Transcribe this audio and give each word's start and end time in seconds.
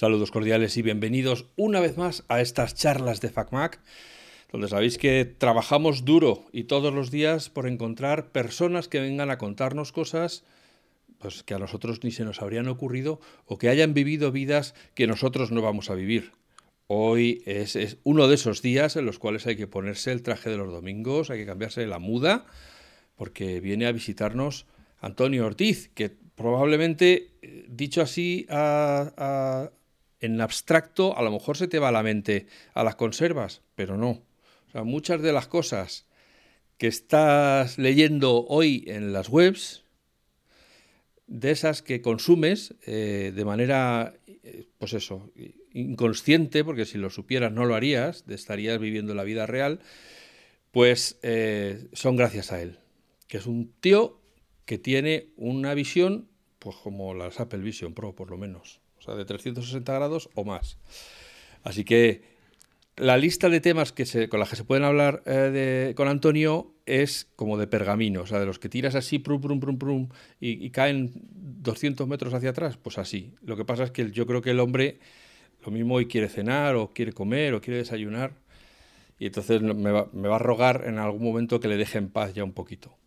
Saludos 0.00 0.30
cordiales 0.30 0.78
y 0.78 0.80
bienvenidos 0.80 1.44
una 1.56 1.78
vez 1.78 1.98
más 1.98 2.24
a 2.28 2.40
estas 2.40 2.74
charlas 2.74 3.20
de 3.20 3.28
FacMac, 3.28 3.82
donde 4.50 4.66
sabéis 4.66 4.96
que 4.96 5.26
trabajamos 5.26 6.06
duro 6.06 6.46
y 6.52 6.64
todos 6.64 6.94
los 6.94 7.10
días 7.10 7.50
por 7.50 7.66
encontrar 7.66 8.32
personas 8.32 8.88
que 8.88 8.98
vengan 8.98 9.30
a 9.30 9.36
contarnos 9.36 9.92
cosas 9.92 10.42
pues, 11.18 11.42
que 11.42 11.52
a 11.52 11.58
nosotros 11.58 12.02
ni 12.02 12.12
se 12.12 12.24
nos 12.24 12.40
habrían 12.40 12.68
ocurrido 12.68 13.20
o 13.44 13.58
que 13.58 13.68
hayan 13.68 13.92
vivido 13.92 14.32
vidas 14.32 14.74
que 14.94 15.06
nosotros 15.06 15.52
no 15.52 15.60
vamos 15.60 15.90
a 15.90 15.94
vivir. 15.94 16.32
Hoy 16.86 17.42
es, 17.44 17.98
uno 18.02 18.26
de 18.26 18.36
esos 18.36 18.62
días 18.62 18.96
en 18.96 19.04
los 19.04 19.18
cuales 19.18 19.46
hay 19.46 19.56
que 19.56 19.66
ponerse 19.66 20.12
el 20.12 20.22
traje 20.22 20.48
de 20.48 20.56
los 20.56 20.72
domingos, 20.72 21.28
hay 21.28 21.40
que 21.40 21.46
cambiarse 21.46 21.86
la 21.86 21.98
muda, 21.98 22.46
porque 23.16 23.60
viene 23.60 23.84
a 23.84 23.92
visitarnos 23.92 24.64
Antonio 24.98 25.44
Ortiz, 25.44 25.90
que 25.92 26.08
probablemente, 26.08 27.32
eh, 27.42 27.66
dicho 27.68 28.00
así 28.00 28.46
a, 28.48 29.68
en 30.20 30.40
abstracto, 30.40 31.16
a 31.16 31.22
lo 31.22 31.30
mejor 31.30 31.56
se 31.56 31.68
te 31.68 31.78
va 31.78 31.88
a 31.88 31.92
la 31.92 32.02
mente 32.02 32.46
a 32.74 32.84
las 32.84 32.96
conservas, 32.96 33.62
pero 33.74 33.96
no. 33.96 34.22
O 34.68 34.70
sea, 34.72 34.84
muchas 34.84 35.22
de 35.22 35.32
las 35.32 35.46
cosas 35.48 36.06
que 36.78 36.86
estás 36.86 37.78
leyendo 37.78 38.46
hoy 38.46 38.84
en 38.86 39.12
las 39.12 39.28
webs, 39.28 39.84
de 41.26 41.50
esas 41.52 41.82
que 41.82 42.02
consumes 42.02 42.74
eh, 42.86 43.32
de 43.34 43.44
manera, 43.44 44.14
eh, 44.26 44.66
pues 44.78 44.94
eso, 44.94 45.30
inconsciente, 45.72 46.64
porque 46.64 46.84
si 46.84 46.98
lo 46.98 47.10
supieras 47.10 47.52
no 47.52 47.64
lo 47.66 47.74
harías, 47.74 48.24
estarías 48.28 48.78
viviendo 48.78 49.14
la 49.14 49.24
vida 49.24 49.46
real, 49.46 49.80
pues 50.72 51.18
eh, 51.22 51.86
son 51.92 52.16
gracias 52.16 52.52
a 52.52 52.60
él, 52.60 52.78
que 53.28 53.38
es 53.38 53.46
un 53.46 53.72
tío 53.80 54.20
que 54.64 54.78
tiene 54.78 55.28
una 55.36 55.74
visión, 55.74 56.28
pues 56.58 56.76
como 56.76 57.14
las 57.14 57.40
Apple 57.40 57.60
Vision 57.60 57.94
Pro, 57.94 58.14
por 58.14 58.30
lo 58.30 58.38
menos, 58.38 58.80
o 59.00 59.02
sea, 59.02 59.14
de 59.14 59.24
360 59.24 59.92
grados 59.92 60.28
o 60.34 60.44
más. 60.44 60.78
Así 61.62 61.84
que 61.84 62.22
la 62.96 63.16
lista 63.16 63.48
de 63.48 63.60
temas 63.60 63.92
que 63.92 64.04
se, 64.04 64.28
con 64.28 64.40
las 64.40 64.50
que 64.50 64.56
se 64.56 64.64
pueden 64.64 64.84
hablar 64.84 65.22
eh, 65.24 65.30
de, 65.30 65.94
con 65.94 66.06
Antonio 66.06 66.74
es 66.84 67.28
como 67.34 67.56
de 67.56 67.66
pergamino, 67.66 68.22
o 68.22 68.26
sea, 68.26 68.38
de 68.38 68.46
los 68.46 68.58
que 68.58 68.68
tiras 68.68 68.94
así, 68.94 69.18
prum, 69.18 69.40
prum, 69.40 69.60
prum, 69.60 69.78
prum, 69.78 70.08
y, 70.40 70.64
y, 70.64 70.70
caen 70.70 71.12
200 71.14 72.06
metros 72.06 72.34
hacia 72.34 72.50
atrás, 72.50 72.76
pues 72.76 72.98
así. 72.98 73.32
Lo 73.42 73.56
que 73.56 73.64
pasa 73.64 73.84
es 73.84 73.90
que 73.90 74.10
yo 74.10 74.26
creo 74.26 74.42
que 74.42 74.50
el 74.50 74.60
hombre 74.60 74.98
lo 75.64 75.70
mismo 75.72 75.94
hoy 75.94 76.06
quiere 76.06 76.28
cenar, 76.28 76.74
o 76.76 76.90
quiere 76.92 77.12
comer, 77.12 77.54
o 77.54 77.60
quiere 77.60 77.78
desayunar, 77.78 78.34
y 79.18 79.26
entonces 79.26 79.62
me 79.62 79.92
va, 79.92 80.08
me 80.12 80.28
va 80.28 80.36
a 80.36 80.38
rogar 80.38 80.84
en 80.86 80.98
algún 80.98 81.22
momento 81.22 81.60
que 81.60 81.68
le 81.68 81.76
deje 81.76 81.98
en 81.98 82.08
paz 82.08 82.34
ya 82.34 82.44
un 82.44 82.52
poquito. 82.52 82.99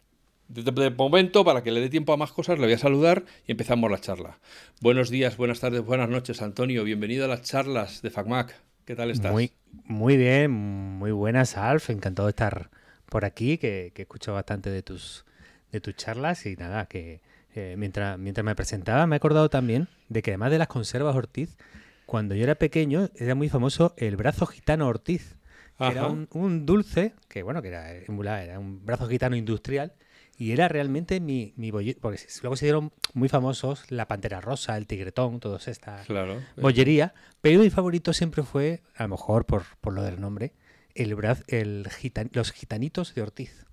De 0.54 0.92
momento, 0.92 1.44
para 1.44 1.64
que 1.64 1.72
le 1.72 1.82
dé 1.82 1.90
tiempo 1.90 2.14
a 2.14 2.18
más 2.18 2.32
cosas, 2.32 2.59
le 2.59 2.66
voy 2.66 2.73
a 2.73 2.78
saludar 2.78 3.23
y 3.48 3.54
empezamos 3.54 3.90
la 3.90 3.98
charla. 3.98 4.38
Buenos 4.82 5.09
días, 5.09 5.36
buenas 5.36 5.59
tardes, 5.59 5.84
buenas 5.84 6.09
noches, 6.09 6.44
Antonio. 6.44 6.84
Bienvenido 6.84 7.26
a 7.26 7.28
las 7.28 7.42
charlas 7.42 8.04
de 8.04 8.12
FacMac. 8.12 8.54
¿Qué 8.86 8.96
tal 8.96 9.09
estás? 9.09 9.31
Muy, 9.31 9.52
muy 9.86 10.16
bien, 10.16 10.52
muy 10.52 11.09
buenas, 11.09 11.58
Alf. 11.58 11.90
Encantado 11.90 12.28
de 12.28 12.31
estar 12.31 12.70
por 13.09 13.26
aquí, 13.26 13.58
que, 13.58 13.94
que 13.96 14.04
he 14.04 14.06
escuchado 14.06 14.36
bastante 14.36 14.70
de 14.70 14.84
tus, 14.84 15.26
de 15.72 15.81
tus 15.81 15.96
charlas 15.96 16.46
y 16.46 16.56
nada, 16.56 16.86
que 16.86 17.22
eh, 17.56 17.74
mientras, 17.76 18.20
mientras 18.20 18.46
me 18.46 18.54
presentaba 18.54 19.08
me 19.08 19.16
he 19.16 19.18
acordado 19.18 19.50
también 19.50 19.88
de 20.09 20.22
que 20.22 20.31
además 20.31 20.52
de 20.52 20.59
las 20.59 20.68
conservas 20.68 21.16
Ortiz, 21.16 21.58
cuando 22.06 22.36
yo 22.36 22.44
era 22.44 22.54
pequeño 22.54 23.09
era 23.16 23.34
muy 23.34 23.50
famoso 23.50 23.96
el 23.98 24.18
brazo 24.18 24.46
gitano 24.46 24.88
Ortiz. 24.88 25.36
Que 25.80 25.88
era 25.88 26.06
un, 26.06 26.30
un, 26.31 26.68
dulce, 26.68 27.14
que 27.28 27.42
bueno, 27.42 27.64
que 27.64 27.70
era, 27.70 27.92
era 27.92 28.59
un 28.59 28.86
brazo 28.86 29.08
gitano 29.08 29.36
industrial, 29.36 29.94
y 30.38 30.52
era 30.52 30.67
realmente 30.67 31.20
mi, 31.20 31.53
mi 31.56 31.72
bollito, 31.72 32.02
porque 32.02 32.20
luego 32.42 32.56
se 32.56 32.66
dieron 32.66 32.92
muy 33.14 33.30
famosos 33.30 33.89
la 33.92 34.08
Pantera 34.08 34.42
Rosa, 34.42 34.78
el 34.78 34.88
Tigretón, 34.88 35.40
todas 35.40 35.67
estas 35.67 36.06
claro. 36.08 36.42
bollería, 36.58 37.13
pero 37.41 37.62
mi 37.62 37.69
favorito 37.69 38.13
siempre 38.13 38.44
fue, 38.44 38.81
a 38.96 39.03
lo 39.03 39.09
mejor 39.09 39.46
por, 39.46 39.63
por 39.80 39.94
lo 39.94 40.02
del 40.02 40.19
nombre, 40.19 40.53
el, 40.96 41.16
el 41.47 41.88
gitan, 41.90 42.30
los 42.34 42.52
gitanitos 42.52 43.13
de 43.16 43.22
Ortiz. 43.22 43.66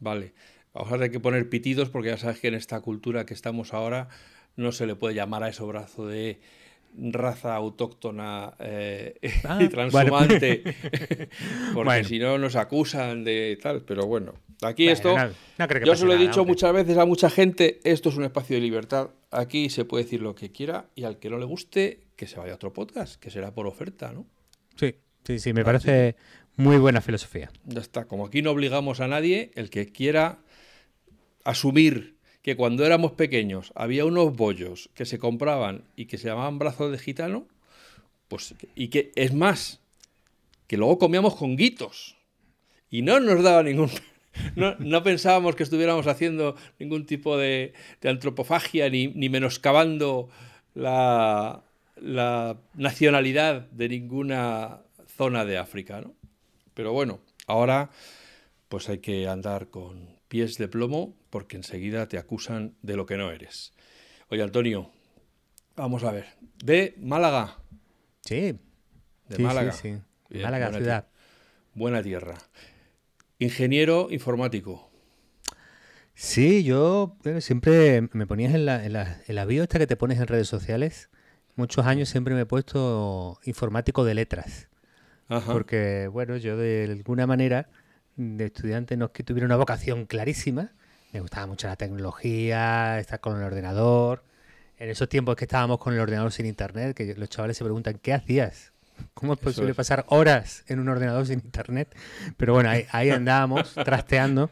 Vale, 0.00 0.34
ahora 0.72 1.04
hay 1.04 1.10
que 1.10 1.20
poner 1.20 1.48
pitidos 1.48 1.90
porque 1.90 2.08
ya 2.08 2.18
sabes 2.18 2.40
que 2.40 2.48
en 2.48 2.54
esta 2.54 2.80
cultura 2.80 3.24
que 3.24 3.34
estamos 3.34 3.72
ahora 3.72 4.08
no 4.56 4.72
se 4.72 4.86
le 4.86 4.96
puede 4.96 5.14
llamar 5.14 5.42
a 5.42 5.48
ese 5.48 5.62
brazo 5.62 6.06
de 6.06 6.40
raza 6.96 7.56
autóctona 7.56 8.54
eh, 8.60 9.14
ah, 9.44 9.58
y 9.60 9.68
transhumante, 9.68 10.62
bueno. 10.62 11.28
porque 11.74 11.88
bueno. 11.88 12.08
si 12.08 12.18
no 12.18 12.38
nos 12.38 12.56
acusan 12.56 13.24
de 13.24 13.58
tal, 13.60 13.82
pero 13.82 14.06
bueno, 14.06 14.34
aquí 14.66 14.84
bueno, 14.84 14.94
esto, 14.94 15.16
no, 15.16 15.66
no 15.66 15.84
yo 15.84 15.96
se 15.96 16.04
lo 16.04 16.12
he 16.12 16.16
nada, 16.16 16.26
dicho 16.28 16.40
hombre. 16.40 16.52
muchas 16.52 16.72
veces 16.72 16.98
a 16.98 17.04
mucha 17.04 17.30
gente, 17.30 17.80
esto 17.84 18.08
es 18.08 18.16
un 18.16 18.24
espacio 18.24 18.56
de 18.56 18.62
libertad, 18.62 19.10
aquí 19.30 19.70
se 19.70 19.84
puede 19.84 20.04
decir 20.04 20.22
lo 20.22 20.34
que 20.34 20.52
quiera 20.52 20.86
y 20.94 21.04
al 21.04 21.18
que 21.18 21.30
no 21.30 21.38
le 21.38 21.44
guste, 21.44 22.00
que 22.16 22.26
se 22.26 22.38
vaya 22.38 22.52
a 22.52 22.56
otro 22.56 22.72
podcast, 22.72 23.20
que 23.20 23.30
será 23.30 23.52
por 23.52 23.66
oferta, 23.66 24.12
¿no? 24.12 24.26
Sí, 24.76 24.94
sí, 25.24 25.38
sí, 25.38 25.52
me 25.52 25.64
parece 25.64 26.16
muy 26.56 26.76
buena 26.78 27.00
filosofía. 27.00 27.50
Ya 27.64 27.80
está, 27.80 28.04
como 28.06 28.26
aquí 28.26 28.42
no 28.42 28.50
obligamos 28.50 29.00
a 29.00 29.08
nadie, 29.08 29.50
el 29.54 29.70
que 29.70 29.90
quiera 29.90 30.38
asumir 31.44 32.14
que 32.42 32.56
cuando 32.56 32.84
éramos 32.84 33.12
pequeños 33.12 33.72
había 33.74 34.04
unos 34.04 34.36
bollos 34.36 34.90
que 34.94 35.06
se 35.06 35.18
compraban 35.18 35.84
y 35.96 36.06
que 36.06 36.18
se 36.18 36.28
llamaban 36.28 36.58
brazos 36.58 36.92
de 36.92 36.98
gitano, 36.98 37.48
pues, 38.28 38.54
y 38.74 38.88
que 38.88 39.12
es 39.14 39.32
más, 39.32 39.80
que 40.66 40.76
luego 40.76 40.98
comíamos 40.98 41.36
con 41.36 41.56
guitos 41.56 42.16
y 42.90 43.02
no 43.02 43.18
nos 43.20 43.42
daba 43.42 43.62
ningún... 43.62 43.90
No, 44.56 44.74
no 44.78 45.02
pensábamos 45.02 45.56
que 45.56 45.62
estuviéramos 45.62 46.06
haciendo 46.06 46.56
ningún 46.78 47.06
tipo 47.06 47.36
de, 47.36 47.72
de 48.00 48.08
antropofagia 48.08 48.88
ni, 48.90 49.08
ni 49.08 49.28
menoscabando 49.28 50.28
la, 50.74 51.62
la, 51.96 52.56
nacionalidad 52.74 53.68
de 53.70 53.88
ninguna 53.88 54.80
zona 55.06 55.44
de 55.44 55.58
África, 55.58 56.00
¿no? 56.00 56.14
Pero 56.74 56.92
bueno, 56.92 57.20
ahora 57.46 57.90
pues 58.68 58.88
hay 58.88 58.98
que 58.98 59.28
andar 59.28 59.68
con 59.68 60.18
pies 60.28 60.58
de 60.58 60.66
plomo 60.68 61.14
porque 61.30 61.56
enseguida 61.56 62.08
te 62.08 62.18
acusan 62.18 62.74
de 62.82 62.96
lo 62.96 63.06
que 63.06 63.16
no 63.16 63.30
eres. 63.30 63.72
Oye, 64.30 64.42
Antonio, 64.42 64.90
vamos 65.76 66.02
a 66.02 66.10
ver. 66.10 66.26
De 66.64 66.94
Málaga. 66.98 67.58
Sí. 68.22 68.58
De 69.28 69.36
sí, 69.36 69.42
Málaga. 69.42 69.72
Sí, 69.72 69.92
sí. 69.92 69.98
Bien, 70.28 70.44
Málaga, 70.44 70.66
buena 70.66 70.78
ciudad. 70.78 71.08
Buena 71.74 72.02
tierra. 72.02 72.34
Ingeniero 73.38 74.08
informático. 74.10 74.90
Sí, 76.14 76.62
yo 76.62 77.16
bueno, 77.24 77.40
siempre 77.40 78.08
me 78.12 78.26
ponías 78.26 78.54
en 78.54 78.66
la, 78.66 78.84
en, 78.84 78.92
la, 78.92 79.20
en 79.26 79.34
la 79.34 79.44
bio 79.44 79.64
esta 79.64 79.78
que 79.78 79.86
te 79.86 79.96
pones 79.96 80.20
en 80.20 80.28
redes 80.28 80.48
sociales. 80.48 81.10
Muchos 81.56 81.86
años 81.86 82.08
siempre 82.08 82.34
me 82.34 82.42
he 82.42 82.46
puesto 82.46 83.38
informático 83.44 84.04
de 84.04 84.14
letras. 84.14 84.68
Ajá. 85.28 85.52
Porque, 85.52 86.08
bueno, 86.08 86.36
yo 86.36 86.56
de 86.56 86.84
alguna 86.84 87.26
manera 87.26 87.68
de 88.16 88.46
estudiante 88.46 88.96
no 88.96 89.06
es 89.06 89.10
que 89.12 89.24
tuviera 89.24 89.46
una 89.46 89.56
vocación 89.56 90.06
clarísima. 90.06 90.72
Me 91.12 91.20
gustaba 91.20 91.46
mucho 91.46 91.66
la 91.66 91.76
tecnología, 91.76 92.98
estar 92.98 93.20
con 93.20 93.36
el 93.36 93.42
ordenador. 93.42 94.24
En 94.76 94.90
esos 94.90 95.08
tiempos 95.08 95.36
que 95.36 95.44
estábamos 95.44 95.78
con 95.78 95.94
el 95.94 96.00
ordenador 96.00 96.32
sin 96.32 96.46
internet, 96.46 96.96
que 96.96 97.14
los 97.14 97.28
chavales 97.28 97.56
se 97.56 97.64
preguntan, 97.64 97.98
¿qué 98.02 98.12
hacías? 98.12 98.73
¿Cómo 99.14 99.34
es 99.34 99.38
posible 99.38 99.70
es. 99.70 99.76
pasar 99.76 100.04
horas 100.08 100.64
en 100.68 100.80
un 100.80 100.88
ordenador 100.88 101.26
sin 101.26 101.40
internet? 101.40 101.94
Pero 102.36 102.54
bueno, 102.54 102.70
ahí, 102.70 102.86
ahí 102.90 103.10
andábamos 103.10 103.74
trasteando. 103.84 104.50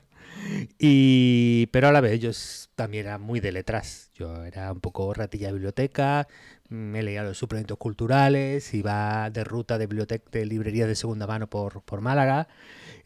Y, 0.78 1.66
pero 1.66 1.88
a 1.88 1.92
la 1.92 2.00
vez 2.00 2.20
yo 2.20 2.30
también 2.74 3.06
era 3.06 3.18
muy 3.18 3.40
de 3.40 3.52
letras. 3.52 4.10
Yo 4.14 4.44
era 4.44 4.72
un 4.72 4.80
poco 4.80 5.12
ratilla 5.14 5.48
de 5.48 5.52
biblioteca, 5.54 6.28
me 6.68 7.02
leía 7.02 7.22
los 7.22 7.38
suplementos 7.38 7.78
culturales, 7.78 8.72
iba 8.74 9.30
de 9.30 9.44
ruta 9.44 9.78
de 9.78 9.86
biblioteca, 9.86 10.24
de 10.30 10.46
librerías 10.46 10.88
de 10.88 10.94
segunda 10.94 11.26
mano 11.26 11.48
por, 11.48 11.82
por 11.82 12.00
Málaga. 12.00 12.48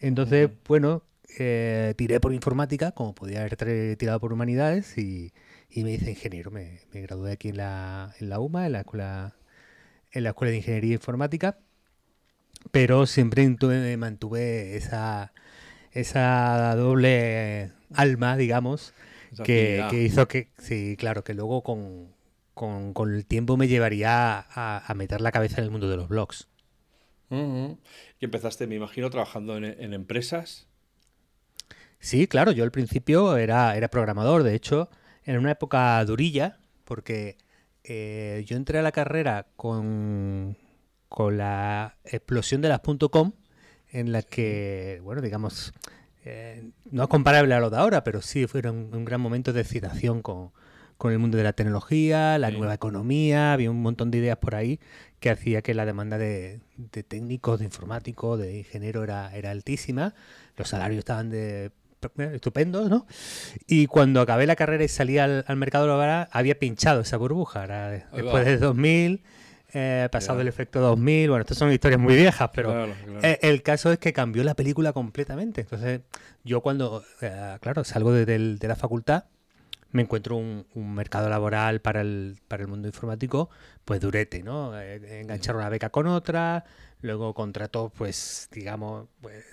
Entonces, 0.01 0.49
uh 0.49 0.51
-huh. 0.51 0.57
bueno, 0.69 1.03
eh, 1.39 1.95
tiré 1.97 2.21
por 2.21 2.33
informática, 2.33 2.93
como 2.93 3.15
podía 3.15 3.41
haber 3.41 3.57
tirado 3.97 4.21
por 4.21 4.33
humanidades, 4.33 4.97
y, 4.99 5.33
y 5.71 5.85
me 5.85 5.93
hice 5.93 6.11
ingeniero. 6.11 6.51
Me, 6.51 6.81
me, 6.93 7.03
gradué 7.03 7.33
aquí 7.33 7.49
en 7.51 7.59
la, 7.59 8.15
en 8.21 8.29
la 8.29 8.41
UMA, 8.41 8.67
en 8.67 8.73
la 8.73 8.81
escuela, 8.81 9.35
en 10.13 10.25
la 10.25 10.31
escuela 10.31 10.51
de 10.51 10.59
ingeniería 10.59 10.95
informática, 10.95 11.59
pero 12.71 13.07
siempre 13.07 13.47
mantuve, 13.47 13.97
mantuve 13.97 14.77
esa, 14.77 15.33
esa 15.93 16.75
doble 16.77 17.73
alma, 17.95 18.37
digamos, 18.37 18.95
que, 19.45 19.85
que, 19.91 20.03
hizo 20.03 20.29
que, 20.29 20.49
sí, 20.59 20.97
claro, 20.99 21.25
que 21.25 21.35
luego 21.35 21.63
con, 21.63 22.15
con, 22.55 22.93
con 22.93 23.15
el 23.15 23.27
tiempo 23.27 23.57
me 23.57 23.69
llevaría 23.69 24.39
a, 24.39 24.83
a, 24.87 24.95
meter 24.95 25.21
la 25.21 25.33
cabeza 25.33 25.59
en 25.59 25.65
el 25.65 25.71
mundo 25.71 25.89
de 25.89 25.97
los 25.97 26.09
blogs. 26.09 26.49
Uh 27.29 27.37
-huh. 27.37 27.79
Y 28.21 28.25
empezaste, 28.25 28.67
me 28.67 28.77
imagino, 28.77 29.11
trabajando 29.11 29.57
en, 29.57 29.65
en, 29.65 29.93
empresas. 29.93 30.67
Sí, 31.99 32.27
claro, 32.27 32.53
yo 32.53 32.65
al 32.65 32.71
principio 32.71 33.37
era, 33.37 33.77
era 33.77 33.89
programador, 33.89 34.43
de 34.43 34.55
hecho, 34.55 34.89
en 35.25 35.39
una 35.39 35.51
época 35.51 36.03
durilla, 36.05 36.59
porque 36.85 37.37
eh, 37.89 38.45
yo 38.47 38.57
entré 38.57 38.79
a 38.79 38.83
la 38.83 38.93
carrera 38.93 39.47
con, 39.57 40.57
con 41.09 41.39
la 41.39 41.97
explosión 42.05 42.61
de 42.61 42.69
las 42.69 42.81
.com, 43.11 43.33
en 43.91 44.13
la 44.13 44.23
que, 44.23 45.01
bueno, 45.03 45.23
digamos, 45.23 45.73
eh, 46.25 46.71
no 46.91 47.05
es 47.05 47.09
comparable 47.09 47.55
a 47.55 47.61
lo 47.61 47.71
de 47.71 47.77
ahora, 47.77 48.05
pero 48.05 48.21
sí 48.21 48.47
fue 48.47 48.61
un, 48.69 48.91
un 48.93 49.05
gran 49.05 49.21
momento 49.21 49.53
de 49.53 49.61
excitación 49.61 50.23
con, 50.23 50.51
con 50.97 51.13
el 51.13 51.19
mundo 51.19 51.37
de 51.37 51.45
la 51.45 51.53
tecnología, 51.53 52.39
la 52.39 52.51
nueva 52.51 52.75
economía, 52.75 53.53
había 53.53 53.71
un 53.71 53.83
montón 53.83 54.11
de 54.11 54.19
ideas 54.19 54.39
por 54.39 54.55
ahí 54.55 54.81
que 55.21 55.31
hacía 55.31 55.63
que 55.63 55.75
la 55.75 55.85
demanda 55.85 56.19
de, 56.19 56.61
técnicos, 57.09 57.59
de 57.59 57.67
informáticos, 57.67 58.39
de 58.39 58.59
ingenieros 58.59 59.05
era, 59.05 59.35
era 59.35 59.51
altísima, 59.51 60.15
los 60.57 60.69
salarios 60.69 61.01
estaban 61.01 61.31
de 61.31 61.73
estupendos, 62.33 62.89
¿no? 62.89 63.07
Y 63.67 63.87
cuando 63.87 64.21
acabé 64.21 64.47
la 64.47 64.57
carrera 64.57 64.85
y 64.85 64.89
salí 64.89 65.19
al, 65.19 65.45
mercado 65.57 65.87
laboral, 65.87 66.29
había 66.31 66.59
pinchado 66.59 67.01
esa 67.01 67.17
burbuja. 67.17 67.67
después 68.13 68.45
de 68.45 68.59
2000, 68.59 69.23
eh, 69.73 70.09
pasado 70.11 70.41
el 70.41 70.49
efecto 70.49 70.81
2000, 70.81 71.29
bueno, 71.29 71.43
estas 71.43 71.59
son 71.59 71.73
historias 71.73 72.01
muy 72.01 72.15
viejas, 72.15 72.51
pero 72.55 72.87
eh, 73.23 73.39
El, 73.43 73.63
caso 73.63 73.93
es 73.93 73.99
que 73.99 74.13
cambió 74.13 74.45
la 74.45 74.55
película 74.55 74.93
completamente. 74.93 75.63
Entonces, 75.63 76.01
yo 76.45 76.61
cuando, 76.61 77.05
eh, 77.21 77.59
claro, 77.61 77.85
salgo 77.85 78.13
de, 78.13 78.59
la 78.61 78.77
facultad, 78.77 79.25
me 79.91 80.03
encuentro 80.03 80.37
un, 80.37 80.67
mercado 80.95 81.29
laboral 81.29 81.81
para 81.81 82.01
el, 82.01 82.39
para 82.49 82.63
el 82.63 82.69
mundo 82.69 82.89
informático, 82.89 83.51
pues 83.85 84.01
durete, 84.01 84.43
¿no? 84.43 84.79
enganchar 84.81 85.57
una 85.57 85.69
beca 85.69 85.91
con 85.91 86.07
otra, 86.07 86.65
luego 87.03 87.35
contrató, 87.35 87.93
pues, 87.97 88.49
digamos, 88.53 89.09
pues, 89.21 89.45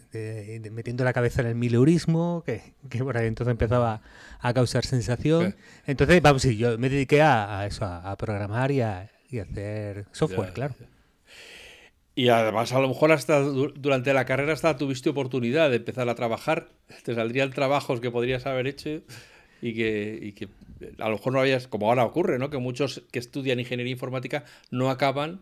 metiendo 0.72 1.04
la 1.04 1.14
cabeza 1.14 1.42
en 1.42 1.48
el 1.48 1.56
mileurismo, 1.56 2.44
que, 2.46 2.74
que 2.90 3.04
por 3.04 3.18
ahí 3.18 3.28
entonces 3.28 3.52
empezaba 3.52 4.02
a 4.40 4.54
causar 4.54 4.86
sensación. 4.86 5.56
Entonces, 5.86 6.22
vamos, 6.22 6.42
sí, 6.42 6.58
yo 6.58 6.78
me 6.78 6.90
dediqué 6.90 7.22
a, 7.22 7.66
eso, 7.66 7.86
a, 7.86 8.16
programar 8.18 8.72
y 8.72 8.82
a, 8.82 9.10
hacer 9.42 10.06
software, 10.12 10.54
claro. 10.54 10.76
Y 12.16 12.30
además, 12.30 12.72
a 12.74 12.80
lo 12.80 12.88
mejor 12.88 13.12
hasta 13.12 13.40
durante 13.40 14.14
la 14.14 14.26
carrera 14.26 14.54
hasta 14.54 14.78
tuviste 14.78 15.10
oportunidad 15.10 15.72
de 15.72 15.78
empezar 15.78 16.08
a 16.10 16.16
trabajar. 16.16 16.68
Te 17.04 17.16
saldrían 17.16 17.52
trabajos 17.52 18.00
que 18.02 18.12
podrías 18.12 18.46
haber 18.46 18.68
hecho 18.68 19.02
y 19.62 19.74
que, 19.74 20.20
y 20.22 20.34
que 20.34 20.50
a 21.00 21.10
lo 21.10 21.16
mejor 21.16 21.34
no 21.34 21.40
habías, 21.40 21.68
como 21.68 21.88
ahora 21.90 22.06
ocurre, 22.06 22.38
¿no? 22.38 22.52
Que 22.52 22.60
muchos 22.60 23.02
que 23.12 23.18
estudian 23.18 23.60
ingeniería 23.60 23.92
informática 23.92 24.44
no 24.70 24.92
acaban 24.92 25.42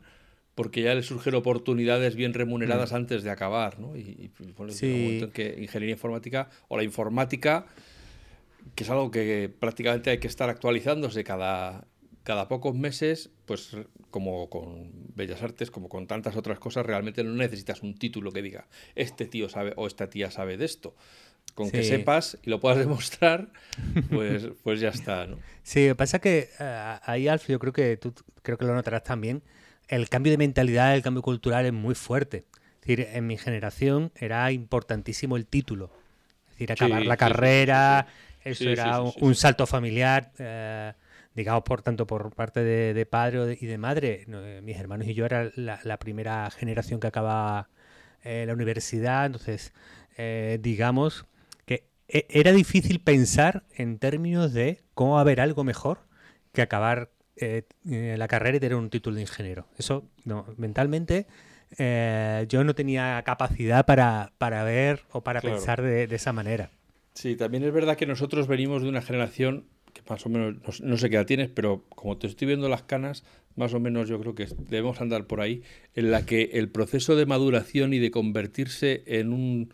porque 0.55 0.81
ya 0.81 0.93
les 0.93 1.05
surgen 1.05 1.35
oportunidades 1.35 2.15
bien 2.15 2.33
remuneradas 2.33 2.91
mm. 2.91 2.95
antes 2.95 3.23
de 3.23 3.29
acabar, 3.29 3.79
¿no? 3.79 3.95
Y, 3.95 4.01
y 4.01 4.31
sí. 4.69 5.29
que 5.33 5.55
ingeniería 5.59 5.93
informática 5.93 6.49
o 6.67 6.77
la 6.77 6.83
informática, 6.83 7.65
que 8.75 8.83
es 8.83 8.89
algo 8.89 9.11
que 9.11 9.49
prácticamente 9.59 10.09
hay 10.09 10.19
que 10.19 10.27
estar 10.27 10.49
actualizándose 10.49 11.23
cada, 11.23 11.87
cada 12.23 12.47
pocos 12.47 12.75
meses, 12.75 13.31
pues 13.45 13.77
como 14.11 14.49
con 14.49 14.91
Bellas 15.15 15.41
Artes, 15.41 15.71
como 15.71 15.89
con 15.89 16.07
tantas 16.07 16.35
otras 16.35 16.59
cosas, 16.59 16.85
realmente 16.85 17.23
no 17.23 17.33
necesitas 17.33 17.81
un 17.81 17.97
título 17.97 18.31
que 18.31 18.41
diga, 18.41 18.67
este 18.95 19.25
tío 19.25 19.49
sabe 19.49 19.73
o 19.77 19.87
esta 19.87 20.09
tía 20.09 20.31
sabe 20.31 20.57
de 20.57 20.65
esto. 20.65 20.95
Con 21.55 21.69
que 21.69 21.83
sepas 21.83 22.37
y 22.43 22.49
lo 22.49 22.61
puedas 22.61 22.77
demostrar, 22.77 23.51
pues, 24.09 24.47
pues 24.63 24.79
ya 24.79 24.89
está, 24.89 25.27
¿no? 25.27 25.37
Sí, 25.63 25.93
pasa 25.95 26.19
que 26.19 26.49
eh, 26.59 26.97
ahí, 27.03 27.27
Alf, 27.27 27.49
yo 27.49 27.59
creo 27.59 27.73
que 27.73 27.97
tú 27.97 28.13
creo 28.41 28.57
que 28.57 28.65
lo 28.65 28.73
notarás 28.73 29.03
también, 29.03 29.43
el 29.91 30.07
cambio 30.07 30.31
de 30.31 30.37
mentalidad, 30.37 30.95
el 30.95 31.03
cambio 31.03 31.21
cultural 31.21 31.65
es 31.65 31.73
muy 31.73 31.95
fuerte. 31.95 32.45
Es 32.75 32.87
decir, 32.87 33.07
en 33.11 33.27
mi 33.27 33.37
generación 33.37 34.11
era 34.15 34.51
importantísimo 34.51 35.35
el 35.35 35.45
título. 35.45 35.91
Es 36.47 36.51
decir, 36.51 36.71
acabar 36.71 37.05
la 37.05 37.17
carrera, 37.17 38.07
eso 38.43 38.69
era 38.69 39.01
un, 39.01 39.35
salto 39.35 39.67
familiar, 39.67 40.31
eh, 40.39 40.93
digamos, 41.35 41.63
por 41.63 41.81
tanto, 41.81 42.07
por 42.07 42.33
parte 42.33 42.63
de, 42.63 43.05
padre 43.05 43.57
y 43.59 43.65
de 43.65 43.77
madre. 43.77 44.25
Eh, 44.27 44.61
mis 44.63 44.77
hermanos 44.77 45.07
y 45.07 45.13
yo 45.13 45.25
era 45.25 45.51
la, 45.55 45.97
primera 45.97 46.49
generación 46.51 47.01
que 47.01 47.07
acababa 47.07 47.67
eh, 48.23 48.45
la 48.47 48.53
universidad, 48.53 49.25
entonces, 49.25 49.73
digamos 50.59 51.25
que 51.65 51.89
e, 52.07 52.27
era 52.29 52.53
difícil 52.53 53.01
pensar 53.01 53.63
en 53.75 53.99
términos 53.99 54.53
de 54.53 54.81
cómo 54.93 55.19
haber 55.19 55.41
algo 55.41 55.65
mejor 55.65 55.99
que 56.53 56.61
acabar 56.61 57.09
eh, 57.35 57.63
eh, 57.89 58.15
la 58.17 58.27
carrera 58.27 58.57
y 58.57 58.59
tener 58.59 58.75
un 58.75 58.89
título 58.89 59.15
de 59.15 59.21
ingeniero. 59.21 59.67
Eso, 59.77 60.09
no, 60.25 60.45
mentalmente, 60.57 61.27
eh, 61.77 62.45
yo 62.49 62.63
no 62.63 62.75
tenía 62.75 63.21
capacidad 63.23 63.85
para, 63.85 64.33
para 64.37 64.63
ver 64.63 65.03
o 65.11 65.21
para 65.21 65.41
pensar 65.41 65.81
de, 65.81 66.03
esa 66.03 66.33
manera. 66.33 66.71
Sí, 67.13 67.35
también 67.35 67.63
es 67.63 67.73
verdad 67.73 67.97
que 67.97 68.05
nosotros 68.05 68.47
venimos 68.47 68.83
de 68.83 68.89
una 68.89 69.01
generación 69.01 69.65
que 69.93 70.01
más 70.09 70.25
o 70.25 70.29
menos, 70.29 70.81
no, 70.81 70.97
sé 70.97 71.09
qué 71.09 71.17
edad 71.17 71.25
tienes, 71.25 71.49
pero 71.49 71.83
como 71.89 72.17
te 72.17 72.27
estoy 72.27 72.47
viendo 72.47 72.69
las 72.69 72.83
canas, 72.83 73.23
más 73.55 73.73
o 73.73 73.79
menos 73.79 74.07
yo 74.07 74.19
creo 74.19 74.35
que 74.35 74.47
debemos 74.69 75.01
andar 75.01 75.27
por 75.27 75.41
ahí, 75.41 75.63
en 75.95 76.11
la 76.11 76.25
que 76.25 76.51
el 76.53 76.69
proceso 76.69 77.15
de 77.15 77.25
maduración 77.25 77.93
y 77.93 77.99
de 77.99 78.11
convertirse 78.11 79.03
en 79.05 79.33
un, 79.33 79.73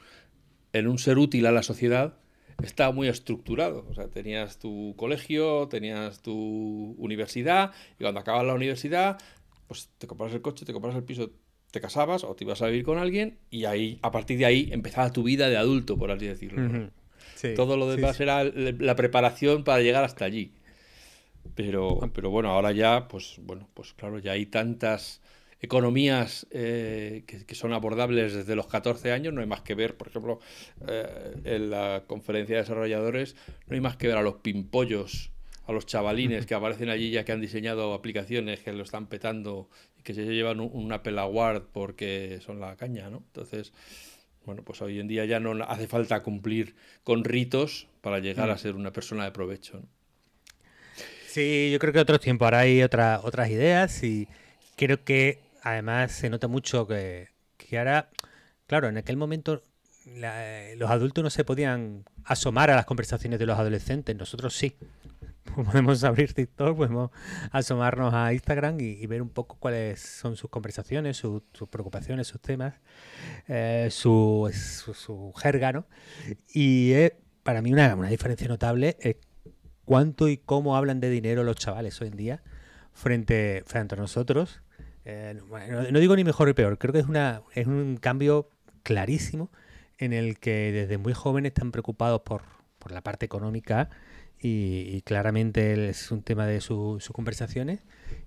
en 0.73 0.87
un 0.87 0.97
ser 0.97 1.19
útil 1.19 1.45
a 1.45 1.51
la 1.51 1.61
sociedad 1.61 2.15
estaba 2.63 2.91
muy 2.91 3.07
estructurado. 3.07 3.85
O 3.89 3.93
sea, 3.93 4.07
tenías 4.09 4.59
tu 4.59 4.95
colegio, 4.97 5.67
tenías 5.67 6.21
tu 6.21 6.95
universidad, 6.97 7.71
y 7.99 8.03
cuando 8.03 8.19
acabas 8.19 8.45
la 8.45 8.53
universidad, 8.53 9.17
pues 9.67 9.89
te 9.97 10.07
compras 10.07 10.33
el 10.33 10.41
coche, 10.41 10.65
te 10.65 10.73
compras 10.73 10.95
el 10.95 11.03
piso, 11.03 11.31
te 11.71 11.81
casabas 11.81 12.23
o 12.23 12.35
te 12.35 12.43
ibas 12.43 12.61
a 12.61 12.67
vivir 12.67 12.83
con 12.83 12.97
alguien, 12.97 13.37
y 13.49 13.65
ahí, 13.65 13.99
a 14.01 14.11
partir 14.11 14.37
de 14.37 14.45
ahí, 14.45 14.69
empezaba 14.71 15.11
tu 15.11 15.23
vida 15.23 15.49
de 15.49 15.57
adulto, 15.57 15.97
por 15.97 16.11
así 16.11 16.25
decirlo. 16.25 16.89
Todo 17.55 17.77
lo 17.77 17.87
demás 17.89 18.19
era 18.19 18.43
la 18.43 18.95
preparación 18.95 19.63
para 19.63 19.81
llegar 19.81 20.03
hasta 20.03 20.25
allí. 20.25 20.53
Pero, 21.55 21.99
ah. 22.03 22.09
pero 22.13 22.29
bueno, 22.29 22.49
ahora 22.49 22.71
ya, 22.71 23.07
pues 23.07 23.39
bueno, 23.41 23.69
pues 23.73 23.93
claro, 23.93 24.19
ya 24.19 24.33
hay 24.33 24.47
tantas 24.47 25.21
economías 25.59 26.47
eh, 26.51 27.23
que, 27.25 27.55
son 27.55 27.73
abordables 27.73 28.33
desde 28.33 28.55
los 28.55 28.67
14 28.67 29.11
años, 29.11 29.33
no 29.33 29.41
hay 29.41 29.47
más 29.47 29.61
que 29.61 29.75
ver, 29.75 29.97
por 29.97 30.07
ejemplo, 30.07 30.39
eh, 30.87 31.35
en 31.43 31.69
la 31.69 32.03
conferencia 32.07 32.55
de 32.55 32.61
desarrolladores, 32.61 33.35
no 33.67 33.75
hay 33.75 33.81
más 33.81 33.97
que 33.97 34.07
ver 34.07 34.17
a 34.17 34.21
los 34.21 34.35
pimpollos, 34.35 35.31
a 35.65 35.71
los 35.71 35.85
chavalines 35.85 36.45
que 36.45 36.53
aparecen 36.53 36.89
allí 36.89 37.11
ya 37.11 37.25
que 37.25 37.31
han 37.31 37.41
diseñado 37.41 37.93
aplicaciones 37.93 38.59
que 38.59 38.71
lo 38.71 38.83
están 38.83 39.07
petando 39.07 39.69
y 39.97 40.03
que 40.03 40.13
se 40.13 40.23
llevan 40.25 40.59
un, 40.59 40.91
Apple 40.93 41.19
Award 41.19 41.63
porque 41.73 42.39
son 42.41 42.59
la 42.59 42.75
caña, 42.77 43.09
¿no? 43.09 43.17
Entonces, 43.17 43.73
bueno, 44.45 44.63
pues 44.63 44.81
hoy 44.81 44.99
en 44.99 45.07
día 45.07 45.25
ya 45.25 45.39
no 45.39 45.61
hace 45.65 45.87
falta 45.87 46.23
cumplir 46.23 46.75
con 47.03 47.25
ritos 47.25 47.87
para 48.01 48.19
llegar 48.19 48.49
a 48.49 48.55
mm. 48.55 48.59
ser 48.59 48.75
una 48.75 48.93
persona 48.93 49.25
de 49.25 49.31
provecho. 49.31 49.81
Sí, 51.27 51.69
yo 51.71 51.79
creo 51.79 51.91
que 51.91 51.99
otros 51.99 52.21
tiempos 52.21 52.45
ahora 52.45 52.59
hay 52.59 52.81
otra, 52.81 53.19
otras 53.23 53.49
ideas 53.49 54.01
y 54.03 54.27
creo 54.77 55.03
que 55.03 55.46
además 55.71 56.11
se 56.11 56.29
nota 56.29 56.47
mucho 56.47 56.87
que, 56.87 57.29
ahora, 57.77 58.09
claro, 58.65 58.87
en 58.87 58.97
aquel 58.97 59.17
momento 59.17 59.63
los 60.05 60.89
adultos 60.89 61.23
no 61.23 61.29
se 61.29 61.43
podían 61.43 62.05
asomar 62.23 62.69
a 62.69 62.75
las 62.75 62.85
conversaciones 62.85 63.39
de 63.39 63.45
los 63.45 63.59
adolescentes, 63.59 64.15
nosotros 64.15 64.55
sí. 64.55 64.75
Podemos 65.55 66.03
abrir 66.03 66.33
TikTok, 66.33 66.75
podemos 66.75 67.11
asomarnos 67.51 68.13
a 68.13 68.33
Instagram 68.33 68.79
y, 68.79 69.05
ver 69.07 69.21
un 69.21 69.29
poco 69.29 69.57
cuáles 69.57 69.99
son 70.01 70.35
sus 70.35 70.49
conversaciones, 70.49 71.17
sus 71.17 71.41
preocupaciones, 71.69 72.27
sus 72.27 72.41
temas, 72.41 72.75
eh, 73.47 73.87
su, 73.89 74.51
su, 74.53 75.33
jerga, 75.33 75.71
¿no? 75.71 75.87
Y 76.53 76.93
para 77.43 77.61
mí 77.61 77.71
una, 77.71 77.95
una 77.95 78.09
diferencia 78.09 78.47
notable 78.47 78.97
es 78.99 79.15
cuánto 79.85 80.27
y 80.27 80.37
cómo 80.37 80.75
hablan 80.75 80.99
de 80.99 81.09
dinero 81.09 81.43
los 81.43 81.55
chavales 81.55 81.99
hoy 82.01 82.09
en 82.09 82.17
día 82.17 82.43
frente, 82.91 83.63
frente 83.65 83.95
a 83.95 83.97
nosotros 83.97 84.61
eh, 85.09 85.39
no, 85.89 85.99
digo 85.99 86.17
ni 86.17 86.25
mejor 86.25 86.49
ni 86.49 86.53
peor, 86.53 86.77
creo 86.77 86.91
que 86.91 86.99
es, 86.99 87.05
una, 87.05 87.41
es 87.55 87.65
un 87.65 87.95
cambio 87.95 88.49
clarísimo 88.83 89.49
en 89.97 90.11
el 90.11 90.37
que 90.37 90.73
desde 90.73 90.97
muy 90.97 91.13
jóvenes 91.13 91.51
están 91.51 91.71
preocupados 91.71 92.21
por, 92.21 92.41
la 92.89 93.01
parte 93.01 93.25
económica 93.25 93.89
y, 94.39 95.01
claramente 95.01 95.89
es 95.89 96.09
un 96.11 96.23
tema 96.23 96.45
de 96.45 96.61
sus 96.61 97.09
conversaciones, 97.09 97.79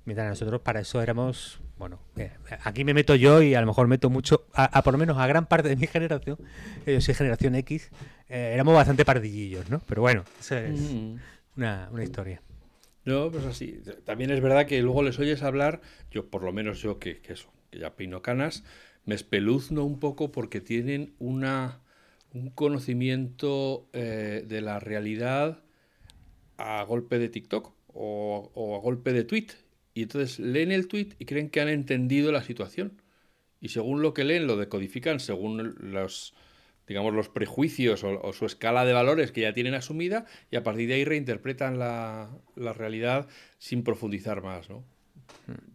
mientras 0.05 0.29
nosotros 0.29 0.61
para 0.61 0.81
eso 0.81 1.01
éramos, 1.01 1.61
bueno, 1.79 1.99
eh, 2.17 2.33
aquí 2.63 2.85
me 2.85 2.93
meto 2.93 3.15
yo 3.15 3.41
y 3.41 3.55
a 3.55 3.61
lo 3.63 3.67
mejor 3.67 3.87
meto 3.87 4.11
mucho, 4.11 4.47
a, 4.53 4.83
por 4.83 4.93
lo 4.93 4.99
menos 4.99 5.17
a 5.17 5.27
gran 5.27 5.47
parte 5.47 5.71
de 5.71 5.77
mi 5.77 5.87
generación, 5.87 6.39
eh, 6.85 6.95
yo 6.95 7.01
soy 7.01 7.15
generación 7.15 7.55
X, 7.57 7.91
éramos 8.29 8.75
bastante 8.75 9.05
pardillillos, 9.05 9.71
¿no? 9.71 9.81
Pero 9.87 10.03
bueno, 10.03 10.25
eso 10.39 10.57
es 10.57 10.79
mm. 10.79 11.17
una, 11.57 11.89
una 11.91 12.05
historia. 12.05 12.43
No, 13.05 13.31
pues 13.31 13.45
así. 13.45 13.81
También 14.05 14.31
es 14.31 14.41
verdad 14.41 14.67
que 14.67 14.83
luego 14.83 15.03
les 15.03 15.19
oyes 15.19 15.43
hablar, 15.43 15.81
yo 16.11 16.29
por 16.29 16.43
lo 16.43 16.53
menos 16.53 16.83
yo 16.83 16.99
que, 16.99 17.21
eso, 17.29 17.51
que 17.71 17.79
ya 17.79 17.97
pino 17.97 18.23
canas, 18.23 18.65
me 19.07 19.15
espeluzno 19.15 19.85
un 19.85 19.99
poco 19.99 20.33
porque 20.33 20.61
tienen 20.61 21.15
una, 21.19 21.81
un 22.33 22.51
conocimiento 22.51 23.89
eh, 23.93 24.45
de 24.47 24.61
la 24.61 24.79
realidad 24.81 25.63
a 26.59 26.83
golpe 26.85 27.19
de 27.19 27.31
TikTok 27.31 27.73
o, 27.89 28.51
o, 28.55 28.77
a 28.77 28.81
golpe 28.81 29.13
de 29.13 29.25
tweet. 29.25 29.49
Y 29.95 30.03
entonces 30.03 30.39
leen 30.39 30.71
el 30.71 30.87
tweet 30.87 31.15
y 31.19 31.25
creen 31.25 31.51
que 31.51 31.61
han 31.61 31.69
entendido 31.69 32.33
la 32.33 32.43
situación. 32.43 33.03
Y 33.61 33.69
según 33.71 34.03
lo 34.03 34.15
que 34.15 34.25
leen, 34.25 34.47
lo 34.47 34.57
decodifican 34.57 35.21
según 35.21 35.75
los, 35.81 36.35
digamos, 36.91 37.15
los 37.15 37.29
prejuicios 37.29 38.03
o, 38.03 38.33
su 38.33 38.47
escala 38.47 38.85
de 38.85 38.93
valores 38.93 39.31
que 39.31 39.43
ya 39.43 39.53
tienen 39.53 39.75
asumida 39.75 40.27
y 40.51 40.57
a 40.57 40.65
partir 40.65 40.89
de 40.89 40.95
ahí 40.95 41.05
reinterpretan 41.05 41.79
la, 41.79 42.37
realidad 42.57 43.29
sin 43.59 43.85
profundizar 43.85 44.43
más, 44.43 44.69
¿no? 44.69 44.83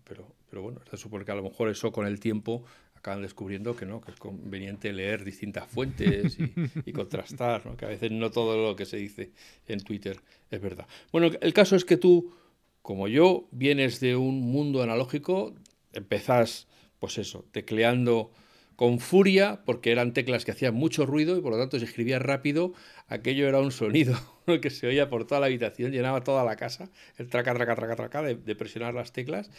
Pero, 0.04 0.28
pero 0.50 0.62
bueno, 0.62 0.82
se 0.92 0.98
supone 0.98 1.24
que 1.24 1.32
a 1.32 1.36
lo 1.36 1.44
mejor 1.44 1.70
eso 1.70 1.94
con 1.94 2.06
el 2.06 2.20
tiempo 2.20 2.66
acaban 2.96 3.22
descubriendo 3.22 3.78
que 3.78 3.86
no, 3.86 4.02
que 4.02 4.12
es 4.12 4.18
conveniente 4.18 4.92
leer 4.92 5.24
distintas 5.24 5.66
fuentes 5.70 6.38
y, 6.86 6.92
contrastar, 6.92 7.66
¿no? 7.66 7.78
que 7.78 7.86
a 7.86 7.88
veces 7.88 8.12
no 8.12 8.30
todo 8.30 8.62
lo 8.62 8.76
que 8.76 8.86
se 8.86 8.98
dice 8.98 9.32
en 9.70 9.80
Twitter 9.80 10.20
es 10.52 10.60
verdad. 10.60 10.86
Bueno, 11.14 11.32
el 11.40 11.54
caso 11.54 11.78
es 11.78 11.86
que 11.86 11.96
tú, 11.96 12.36
como 12.82 13.08
yo, 13.08 13.48
vienes 13.52 14.02
de 14.02 14.18
un 14.18 14.42
mundo 14.42 14.84
analógico, 14.84 15.56
empezás, 15.94 16.68
pues 17.00 17.18
eso, 17.20 17.46
tecleando 17.54 18.32
con 18.76 19.00
furia, 19.00 19.62
porque 19.66 19.92
eran 19.92 20.14
teclas 20.14 20.46
que 20.46 20.52
hacían 20.52 20.74
mucho 20.74 21.06
ruido 21.06 21.38
y 21.38 21.42
por 21.42 21.52
lo 21.52 21.58
tanto 21.58 21.80
si 21.80 21.86
escribías 21.86 22.22
rápido, 22.22 22.74
aquello 23.08 23.48
era 23.48 23.60
un 23.60 23.72
sonido 23.72 24.16
que 24.62 24.70
se 24.70 24.88
oía 24.88 25.10
por 25.10 25.26
toda 25.26 25.40
la 25.40 25.48
habitación, 25.48 25.92
llenaba 25.92 26.24
toda 26.24 26.44
la 26.44 26.56
casa, 26.56 26.90
el 27.18 27.30
traca, 27.30 27.54
traca, 27.54 27.76
traca, 27.76 27.96
traca 27.96 28.22
de, 28.22 28.36
de 28.36 28.56
presionar 28.56 28.94
las 28.94 29.14
teclas. 29.14 29.50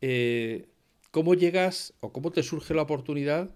Eh, 0.00 0.68
¿Cómo 1.10 1.34
llegas 1.34 1.94
o 2.00 2.12
cómo 2.12 2.32
te 2.32 2.42
surge 2.42 2.72
la 2.72 2.82
oportunidad 2.82 3.54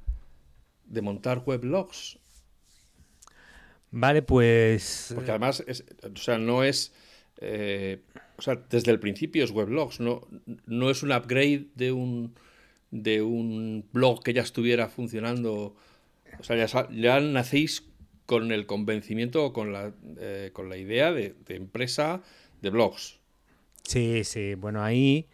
de 0.85 1.03
montar 1.03 1.43
weblogs? 1.47 2.19
Vale, 3.91 4.21
pues... 4.21 5.13
Porque 5.15 5.31
además, 5.31 5.65
o 6.03 6.17
sea, 6.17 6.37
no 6.37 6.63
es... 6.63 6.93
Eh, 7.39 8.03
o 8.37 8.43
sea, 8.43 8.57
desde 8.69 8.91
el 8.91 9.01
principio 9.01 9.43
es 9.43 9.51
weblogs, 9.51 10.01
no, 10.01 10.27
no 10.67 10.91
es 10.91 11.03
un 11.03 11.13
upgrade 11.13 11.69
de 11.75 11.93
un, 11.93 12.35
de 12.91 13.23
un 13.23 13.87
blog 13.93 14.23
que 14.23 14.33
ya 14.33 14.43
estuviera 14.43 14.89
funcionando. 14.89 15.75
O 16.39 16.43
sea, 16.43 16.67
ya, 16.91 17.21
nacéis 17.21 17.85
con 18.27 18.53
el 18.53 18.67
convencimiento 18.67 19.45
o 19.45 19.53
con 19.53 19.73
la, 19.73 19.93
eh, 20.19 20.51
con 20.53 20.69
la 20.69 20.77
idea 20.77 21.13
de, 21.13 21.35
empresa 21.49 22.23
de 22.61 22.71
blogs. 22.71 23.19
Sí, 23.85 24.25
sí. 24.25 24.55
Bueno, 24.55 24.83
ahí 24.83 25.29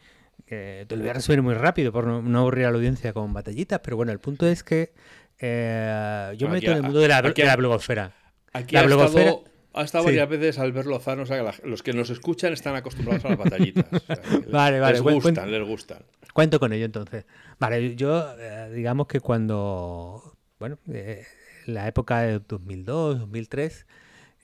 te 0.46 0.86
lo 0.90 0.98
voy 0.98 1.08
a 1.08 1.14
resumir 1.14 1.40
muy 1.40 1.54
rápido 1.54 1.92
por 1.92 2.06
no, 2.06 2.38
aburrir 2.38 2.66
a 2.66 2.70
la 2.70 2.76
audiencia 2.76 3.14
con 3.14 3.32
batallitas, 3.32 3.80
pero 3.82 3.96
bueno, 3.96 4.12
el 4.12 4.18
punto 4.18 4.46
es 4.46 4.62
que 4.62 4.92
eh, 5.38 6.34
yo 6.36 6.46
me 6.48 6.54
meto 6.54 6.70
en 6.70 6.76
el 6.76 6.82
mundo 6.82 7.00
de 7.00 7.08
la, 7.08 7.56
blogosfera. 7.56 8.14
Aquí 8.52 8.74
la 8.74 8.82
ha 8.82 9.06
Estado, 9.06 9.44
ha 9.74 9.82
estado 9.82 10.04
varias 10.04 10.28
veces 10.28 10.58
Albert 10.58 10.86
Lozano, 10.86 11.22
o 11.22 11.26
sea, 11.26 11.38
que 11.38 11.68
los 11.68 11.82
que 11.82 11.92
nos 11.92 12.10
escuchan 12.10 12.52
están 12.52 12.74
acostumbrados 12.76 13.24
a 13.24 13.30
las 13.30 13.38
batallitas. 13.38 13.86
vale, 14.50 14.80
vale. 14.80 14.92
Les 14.94 15.02
gustan, 15.02 15.50
les 15.50 15.66
gustan. 15.66 16.02
Cuento 16.32 16.60
con 16.60 16.72
ello 16.72 16.84
entonces. 16.84 17.24
Vale, 17.58 17.94
yo 17.96 18.34
eh, 18.38 18.70
digamos 18.74 19.06
que 19.06 19.20
cuando, 19.20 20.36
bueno, 20.58 20.78
eh, 20.92 21.24
la 21.66 21.86
época 21.88 22.20
de 22.22 22.40
2002, 22.40 23.20
2003 23.20 23.86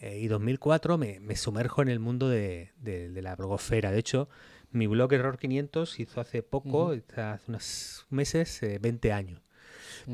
y 0.00 0.28
2004 0.28 0.96
me, 0.96 1.18
me, 1.18 1.34
sumerjo 1.34 1.82
en 1.82 1.88
el 1.88 1.98
mundo 1.98 2.28
de, 2.28 2.70
de, 2.76 3.08
de 3.10 3.22
la 3.22 3.34
blogosfera. 3.34 3.90
De 3.90 3.98
hecho, 3.98 4.28
mi 4.70 4.86
blog 4.86 5.12
Error 5.12 5.38
500 5.38 6.00
hizo 6.00 6.20
hace 6.20 6.42
poco, 6.42 6.90
hace 6.90 7.42
unos 7.48 8.06
meses, 8.10 8.60
20 8.80 9.08
eh, 9.08 9.12
años. 9.12 9.40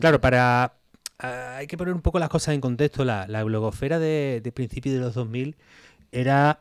Claro, 0.00 0.20
para 0.20 0.74
hay 1.18 1.66
que 1.66 1.76
poner 1.76 1.94
un 1.94 2.02
poco 2.02 2.18
las 2.18 2.28
cosas 2.28 2.54
en 2.54 2.60
contexto. 2.60 3.04
La, 3.04 3.44
blogosfera 3.44 3.98
de, 3.98 4.40
de 4.42 4.52
principios 4.52 4.94
de 4.94 5.00
los 5.00 5.14
2000 5.14 5.56
era 6.12 6.60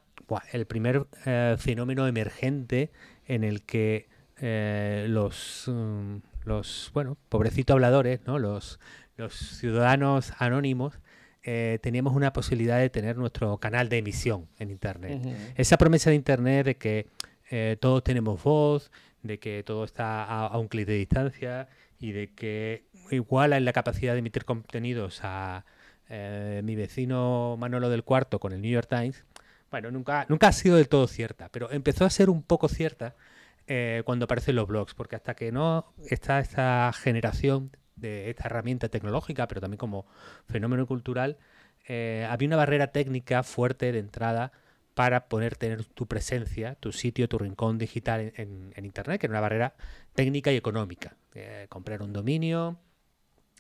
el 0.51 0.65
primer 0.65 1.05
eh, 1.25 1.55
fenómeno 1.57 2.07
emergente 2.07 2.91
en 3.27 3.43
el 3.43 3.63
que 3.63 4.07
eh, 4.39 5.05
los, 5.09 5.65
mm, 5.67 6.17
los, 6.45 6.91
bueno, 6.93 7.17
pobrecitos 7.29 7.73
habladores, 7.73 8.21
¿no? 8.25 8.39
los, 8.39 8.79
los 9.17 9.33
ciudadanos 9.33 10.33
anónimos, 10.39 10.99
teníamos 11.81 12.15
una 12.15 12.31
posibilidad 12.31 12.79
de 12.79 12.89
tener 12.89 13.17
nuestro 13.17 13.57
canal 13.57 13.89
de 13.89 13.97
emisión 13.97 14.47
en 14.59 14.71
Internet. 14.71 15.21
Esa 15.57 15.77
promesa 15.77 16.09
de 16.09 16.15
Internet 16.15 16.65
de 16.65 16.77
que 16.77 17.07
eh, 17.55 17.77
todos 17.79 18.03
tenemos 18.03 18.41
voz, 18.43 18.91
de 19.21 19.37
que 19.37 19.61
todo 19.63 19.83
está 19.83 20.23
a, 20.23 20.57
un 20.57 20.67
clic 20.67 20.87
de 20.87 20.95
distancia 20.95 21.67
y 21.99 22.11
de 22.11 22.33
que 22.33 22.85
iguala 23.13 23.57
en 23.57 23.65
la 23.65 23.73
capacidad 23.73 24.13
de 24.13 24.19
emitir 24.19 24.45
contenidos 24.45 25.21
a 25.23 25.65
eh, 26.09 26.61
mi 26.63 26.75
vecino 26.75 27.55
Manolo 27.59 27.89
del 27.89 28.03
Cuarto 28.03 28.39
con 28.39 28.53
el 28.53 28.61
New 28.61 28.71
York 28.71 28.87
Times, 28.89 29.25
bueno, 29.71 29.89
nunca, 29.91 30.25
nunca 30.29 30.49
ha 30.49 30.51
sido 30.51 30.75
del 30.75 30.87
todo 30.87 31.07
cierta, 31.07 31.49
pero 31.49 31.71
empezó 31.71 32.05
a 32.05 32.09
ser 32.09 32.29
un 32.29 32.43
poco 32.43 32.69
cierta 32.69 33.15
eh, 33.67 34.03
cuando 34.05 34.25
aparecen 34.25 34.55
los 34.55 34.67
blogs, 34.67 34.93
porque 34.93 35.15
hasta 35.15 35.35
que 35.35 35.51
no 35.51 35.93
está 36.09 36.39
esta 36.39 36.91
generación 36.93 37.71
de 37.95 38.29
esta 38.29 38.45
herramienta 38.45 38.89
tecnológica, 38.89 39.47
pero 39.47 39.61
también 39.61 39.77
como 39.77 40.05
fenómeno 40.47 40.85
cultural, 40.85 41.37
había 42.29 42.47
una 42.47 42.55
barrera 42.55 42.87
técnica 42.87 43.43
fuerte 43.43 43.91
de 43.91 43.99
entrada 43.99 44.51
para 44.93 45.27
poder 45.27 45.55
tener 45.55 45.85
tu 45.85 46.07
presencia, 46.07 46.75
tu 46.75 46.91
sitio, 46.91 47.27
tu 47.27 47.37
rincón 47.37 47.77
digital 47.77 48.33
en, 48.35 48.73
Internet, 48.77 49.19
que 49.19 49.27
era 49.27 49.33
una 49.33 49.41
barrera 49.41 49.73
técnica 50.13 50.51
y 50.51 50.55
económica. 50.55 51.15
Eh, 51.33 51.65
comprar 51.69 52.01
un 52.01 52.13
dominio, 52.13 52.77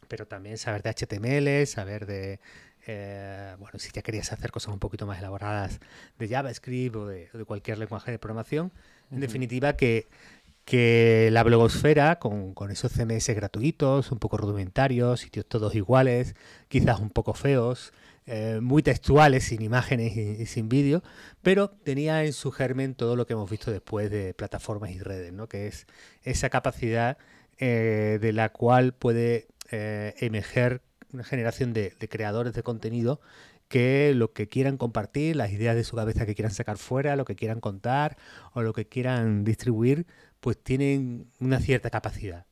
pero 0.07 0.27
también 0.27 0.57
saber 0.57 0.83
de 0.83 0.89
HTML, 0.89 1.67
saber 1.67 2.05
de, 2.05 2.39
eh, 2.87 3.55
bueno, 3.59 3.79
si 3.79 3.91
ya 3.91 4.01
querías 4.01 4.31
hacer 4.31 4.51
cosas 4.51 4.73
un 4.73 4.79
poquito 4.79 5.05
más 5.05 5.19
elaboradas 5.19 5.79
de 6.19 6.27
JavaScript 6.27 6.95
o 6.95 7.07
de, 7.07 7.27
cualquier 7.45 7.77
lenguaje 7.77 8.11
de 8.11 8.19
programación. 8.19 8.71
En 9.11 9.19
definitiva, 9.19 9.73
que, 9.73 10.07
que 10.65 11.29
la 11.31 11.43
blogosfera, 11.43 12.17
con, 12.19 12.53
con, 12.53 12.71
esos 12.71 12.91
CMS 12.91 13.29
gratuitos, 13.29 14.11
un 14.11 14.19
poco 14.19 14.37
rudimentarios, 14.37 15.19
sitios 15.19 15.45
todos 15.45 15.75
iguales, 15.75 16.35
quizás 16.67 16.99
un 16.99 17.09
poco 17.09 17.33
feos, 17.33 17.93
eh, 18.25 18.59
muy 18.61 18.81
textuales, 18.81 19.43
sin 19.43 19.61
imágenes 19.61 20.15
y, 20.15 20.45
sin 20.45 20.69
vídeo, 20.69 21.03
pero 21.41 21.69
tenía 21.69 22.23
en 22.23 22.31
su 22.31 22.51
germen 22.51 22.95
todo 22.95 23.17
lo 23.17 23.27
que 23.27 23.33
hemos 23.33 23.49
visto 23.49 23.69
después 23.69 24.09
de 24.09 24.33
plataformas 24.33 24.91
y 24.91 24.99
redes, 24.99 25.33
¿no? 25.33 25.49
que 25.49 25.67
es 25.67 25.87
esa 26.23 26.49
capacidad 26.49 27.17
eh, 27.57 28.19
de 28.21 28.31
la 28.31 28.49
cual 28.49 28.93
puede 28.93 29.47
eh, 29.71 30.13
emerger 30.19 30.81
una 31.13 31.23
generación 31.23 31.73
de, 31.73 31.93
creadores 32.09 32.53
de 32.53 32.63
contenido 32.63 33.21
que 33.67 34.13
lo 34.15 34.33
que 34.33 34.47
quieran 34.47 34.77
compartir, 34.77 35.35
las 35.35 35.51
ideas 35.51 35.75
de 35.75 35.83
su 35.83 35.95
cabeza 35.95 36.25
que 36.25 36.35
quieran 36.35 36.53
sacar 36.53 36.77
fuera, 36.77 37.15
lo 37.15 37.25
que 37.25 37.35
quieran 37.35 37.59
contar 37.59 38.17
o 38.53 38.61
lo 38.61 38.73
que 38.73 38.87
quieran 38.87 39.43
distribuir, 39.43 40.05
pues 40.39 40.57
tienen 40.61 41.31
una 41.39 41.59
cierta 41.59 41.89
capacidad. 41.89 42.45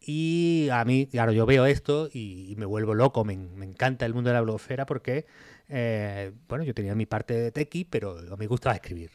Y 0.00 0.68
a 0.72 0.84
mí, 0.84 1.06
claro, 1.06 1.32
yo 1.32 1.46
veo 1.46 1.66
esto 1.66 2.08
y, 2.12 2.54
me 2.58 2.66
vuelvo 2.66 2.94
loco, 2.94 3.24
me, 3.24 3.34
encanta 3.34 4.06
el 4.06 4.14
mundo 4.14 4.30
de 4.30 4.34
la 4.34 4.42
blogosfera 4.42 4.86
porque, 4.86 5.26
eh, 5.68 6.32
bueno, 6.48 6.64
yo 6.64 6.74
tenía 6.74 6.94
mi 6.94 7.06
parte 7.06 7.34
de 7.34 7.52
tequi, 7.52 7.84
pero 7.84 8.16
me 8.36 8.46
gustaba 8.46 8.74
escribir. 8.74 9.12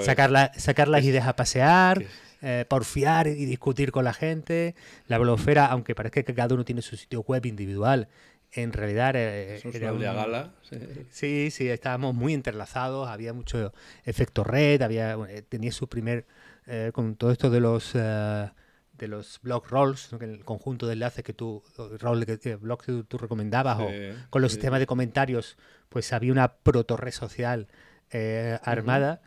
Sacar, 0.00 0.52
sacar 0.56 0.88
las 0.88 1.04
ideas 1.04 1.26
a 1.26 1.36
pasear, 1.36 2.04
eh, 2.42 2.64
porfiar 2.68 3.26
y 3.26 3.44
discutir 3.46 3.90
con 3.90 4.04
la 4.04 4.12
gente. 4.12 4.74
La 5.08 5.18
blogosfera, 5.18 5.66
aunque 5.66 5.94
parezca 5.94 6.22
que 6.22 6.34
cada 6.34 6.54
uno 6.54 6.64
tiene 6.64 6.82
su 6.82 6.96
sitio 6.96 7.22
web 7.22 7.44
individual, 7.46 8.08
en 8.52 8.72
realidad 8.72 9.14
eh, 9.16 9.60
era 9.72 9.92
una 9.92 10.12
gala. 10.12 10.52
Sí. 11.10 11.50
sí. 11.50 11.68
estábamos 11.68 12.14
muy 12.14 12.34
entrelazados, 12.34 13.08
había 13.08 13.32
mucho 13.32 13.72
efecto 14.04 14.44
red, 14.44 14.82
había 14.82 15.16
tenía 15.48 15.72
su 15.72 15.88
primer, 15.88 16.26
con 16.92 17.16
todo 17.16 17.32
esto 17.32 17.50
de 17.50 17.60
los 17.60 17.94
de 17.94 19.08
los 19.08 19.40
blog 19.42 19.66
rolls, 19.68 20.12
el 20.20 20.44
conjunto 20.44 20.86
de 20.86 20.92
enlaces 20.92 21.24
que 21.24 21.32
tú, 21.32 21.64
que, 22.40 22.56
blog 22.56 22.84
que 22.84 23.04
tú, 23.08 23.18
recomendabas, 23.18 23.80
o 23.80 23.88
con 24.30 24.40
los 24.40 24.52
sistemas 24.52 24.78
de 24.78 24.86
comentarios, 24.86 25.56
pues 25.88 26.12
había 26.12 26.30
una 26.30 26.54
proto 26.54 26.96
red 26.96 27.10
social 27.10 27.66
eh, 28.10 28.58
armada. 28.62 29.20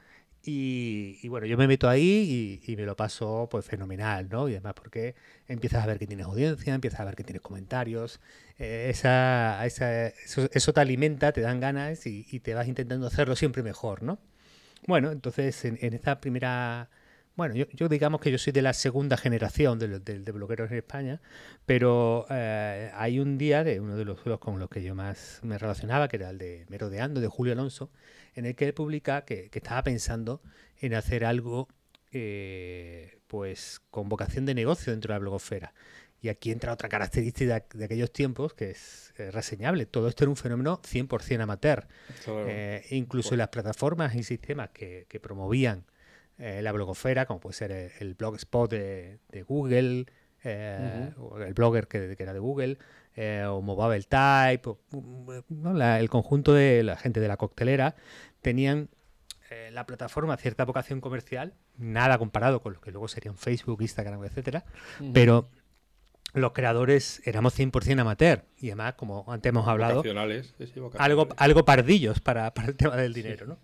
y, 0.43 1.27
bueno, 1.27 1.45
yo 1.45 1.57
me 1.57 1.67
meto 1.67 1.89
ahí 1.89 2.61
y, 2.65 2.75
me 2.77 2.83
lo 2.83 2.95
paso 2.95 3.47
pues 3.51 3.65
fenomenal, 3.65 4.29
¿no? 4.29 4.47
Y 4.47 4.53
además 4.53 4.75
porque 4.75 5.15
empiezas 5.47 5.83
a 5.83 5.87
ver 5.87 5.99
que 5.99 6.07
tienes 6.07 6.25
audiencia, 6.25 6.73
empiezas 6.73 7.01
a 7.01 7.05
ver 7.05 7.15
que 7.15 7.23
tienes 7.23 7.41
comentarios, 7.41 8.21
eh, 8.57 8.87
esa, 8.89 9.65
esa, 9.65 10.07
eso, 10.07 10.73
te 10.73 10.79
alimenta, 10.79 11.33
te 11.33 11.41
dan 11.41 11.59
ganas 11.59 12.05
y, 12.07 12.23
te 12.39 12.53
vas 12.53 12.67
intentando 12.67 13.07
hacerlo 13.07 13.35
siempre 13.35 13.63
mejor, 13.63 14.03
¿no? 14.03 14.19
Bueno, 14.87 15.11
entonces 15.11 15.65
en, 15.65 15.77
en 15.81 15.93
esta 15.93 16.21
primera 16.21 16.89
bueno, 17.37 17.53
yo, 17.53 17.87
digamos 17.87 18.19
que 18.19 18.31
yo 18.31 18.39
soy 18.39 18.51
de 18.51 18.63
la 18.63 18.73
segunda 18.73 19.15
generación 19.15 19.77
de, 19.77 20.31
blogueros 20.31 20.71
en 20.71 20.77
España, 20.77 21.21
pero 21.67 22.25
eh, 22.31 22.89
hay 22.95 23.19
un 23.19 23.37
día 23.37 23.63
de 23.63 23.79
uno 23.79 23.95
de 23.95 24.05
los 24.05 24.19
juegos 24.19 24.39
con 24.39 24.57
los 24.57 24.67
que 24.71 24.81
yo 24.81 24.95
más 24.95 25.39
me 25.43 25.59
relacionaba, 25.59 26.07
que 26.07 26.15
era 26.15 26.31
el 26.31 26.39
de 26.39 26.65
Merodeando, 26.67 27.21
de 27.21 27.27
Julio 27.27 27.53
Alonso, 27.53 27.91
en 28.37 28.45
el 28.45 28.55
que 28.55 28.65
él 28.65 28.73
publica 28.73 29.25
que, 29.25 29.49
estaba 29.51 29.83
pensando 29.83 30.41
en 30.79 30.93
hacer 30.93 31.25
algo 31.25 31.67
eh, 32.11 33.19
pues 33.27 33.81
con 33.89 34.07
vocación 34.07 34.45
de 34.45 34.53
negocio 34.53 34.93
dentro 34.93 35.13
de 35.13 35.15
la 35.15 35.19
blogosfera. 35.19 35.73
Y 36.21 36.29
aquí 36.29 36.51
entra 36.51 36.73
otra 36.73 36.89
característica 36.89 37.65
de, 37.73 37.85
aquellos 37.85 38.11
tiempos 38.11 38.53
que 38.53 38.71
es 38.71 39.13
reseñable. 39.31 39.85
Todo 39.85 40.07
esto 40.07 40.23
era 40.23 40.29
un 40.29 40.37
fenómeno 40.37 40.81
100% 40.81 41.41
amateur. 41.41 41.87
Eh, 42.27 42.85
incluso 42.91 43.35
las 43.35 43.49
plataformas 43.49 44.15
y 44.15 44.23
sistemas 44.23 44.69
que 44.69 45.19
promovían 45.21 45.85
eh, 46.39 46.61
la 46.61 46.71
blogosfera, 46.71 47.25
como 47.25 47.39
puede 47.39 47.55
ser 47.55 47.71
el, 47.99 48.13
blogspot 48.13 48.69
de, 48.69 49.19
de 49.29 49.41
Google, 49.41 50.05
eh, 50.43 51.11
o 51.17 51.39
el 51.39 51.53
blogger 51.55 51.87
que, 51.87 52.15
era 52.17 52.31
de 52.31 52.39
Google, 52.39 52.77
eh, 53.17 53.43
o 53.45 53.61
Mobile 53.61 54.03
Type, 54.03 54.69
el 55.99 56.09
conjunto 56.09 56.53
de 56.53 56.83
la 56.83 56.95
gente 56.95 57.19
de 57.19 57.27
la 57.27 57.35
coctelera, 57.35 57.95
tenían 58.41 58.89
la 59.71 59.85
plataforma 59.85 60.35
cierta 60.35 60.65
vocación 60.65 60.99
comercial, 60.99 61.53
nada 61.77 62.17
comparado 62.17 62.61
con 62.61 62.73
lo 62.73 62.81
que 62.81 62.91
luego 62.91 63.07
serían 63.07 63.37
Facebook, 63.37 63.81
Instagram, 63.81 64.23
etcétera, 64.25 64.65
pero 65.13 65.47
los 66.33 66.51
creadores 66.51 67.21
éramos 67.25 67.57
100% 67.57 67.99
amateur 67.99 68.43
y 68.59 68.67
además, 68.67 68.95
como 68.95 69.25
antes 69.27 69.49
hemos 69.49 69.67
hablado, 69.67 69.95
Vocacionales, 69.97 70.53
sí, 70.57 70.67
sí, 70.67 70.81
algo, 70.97 71.29
algo 71.37 71.65
pardillos 71.65 72.19
para, 72.19 72.53
para 72.53 72.67
el 72.67 72.75
tema 72.75 72.95
del 72.97 73.13
dinero, 73.13 73.45
¿no? 73.45 73.57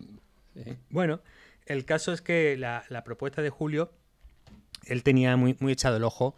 Sí. 0.55 0.77
Bueno, 0.89 1.21
el 1.65 1.85
caso 1.85 2.13
es 2.13 2.21
que 2.21 2.57
la, 2.57 2.83
la 2.89 3.03
propuesta 3.03 3.41
de 3.41 3.49
Julio, 3.49 3.91
él 4.85 5.03
tenía 5.03 5.35
muy, 5.37 5.55
muy 5.59 5.73
echado 5.73 5.97
el 5.97 6.03
ojo 6.03 6.35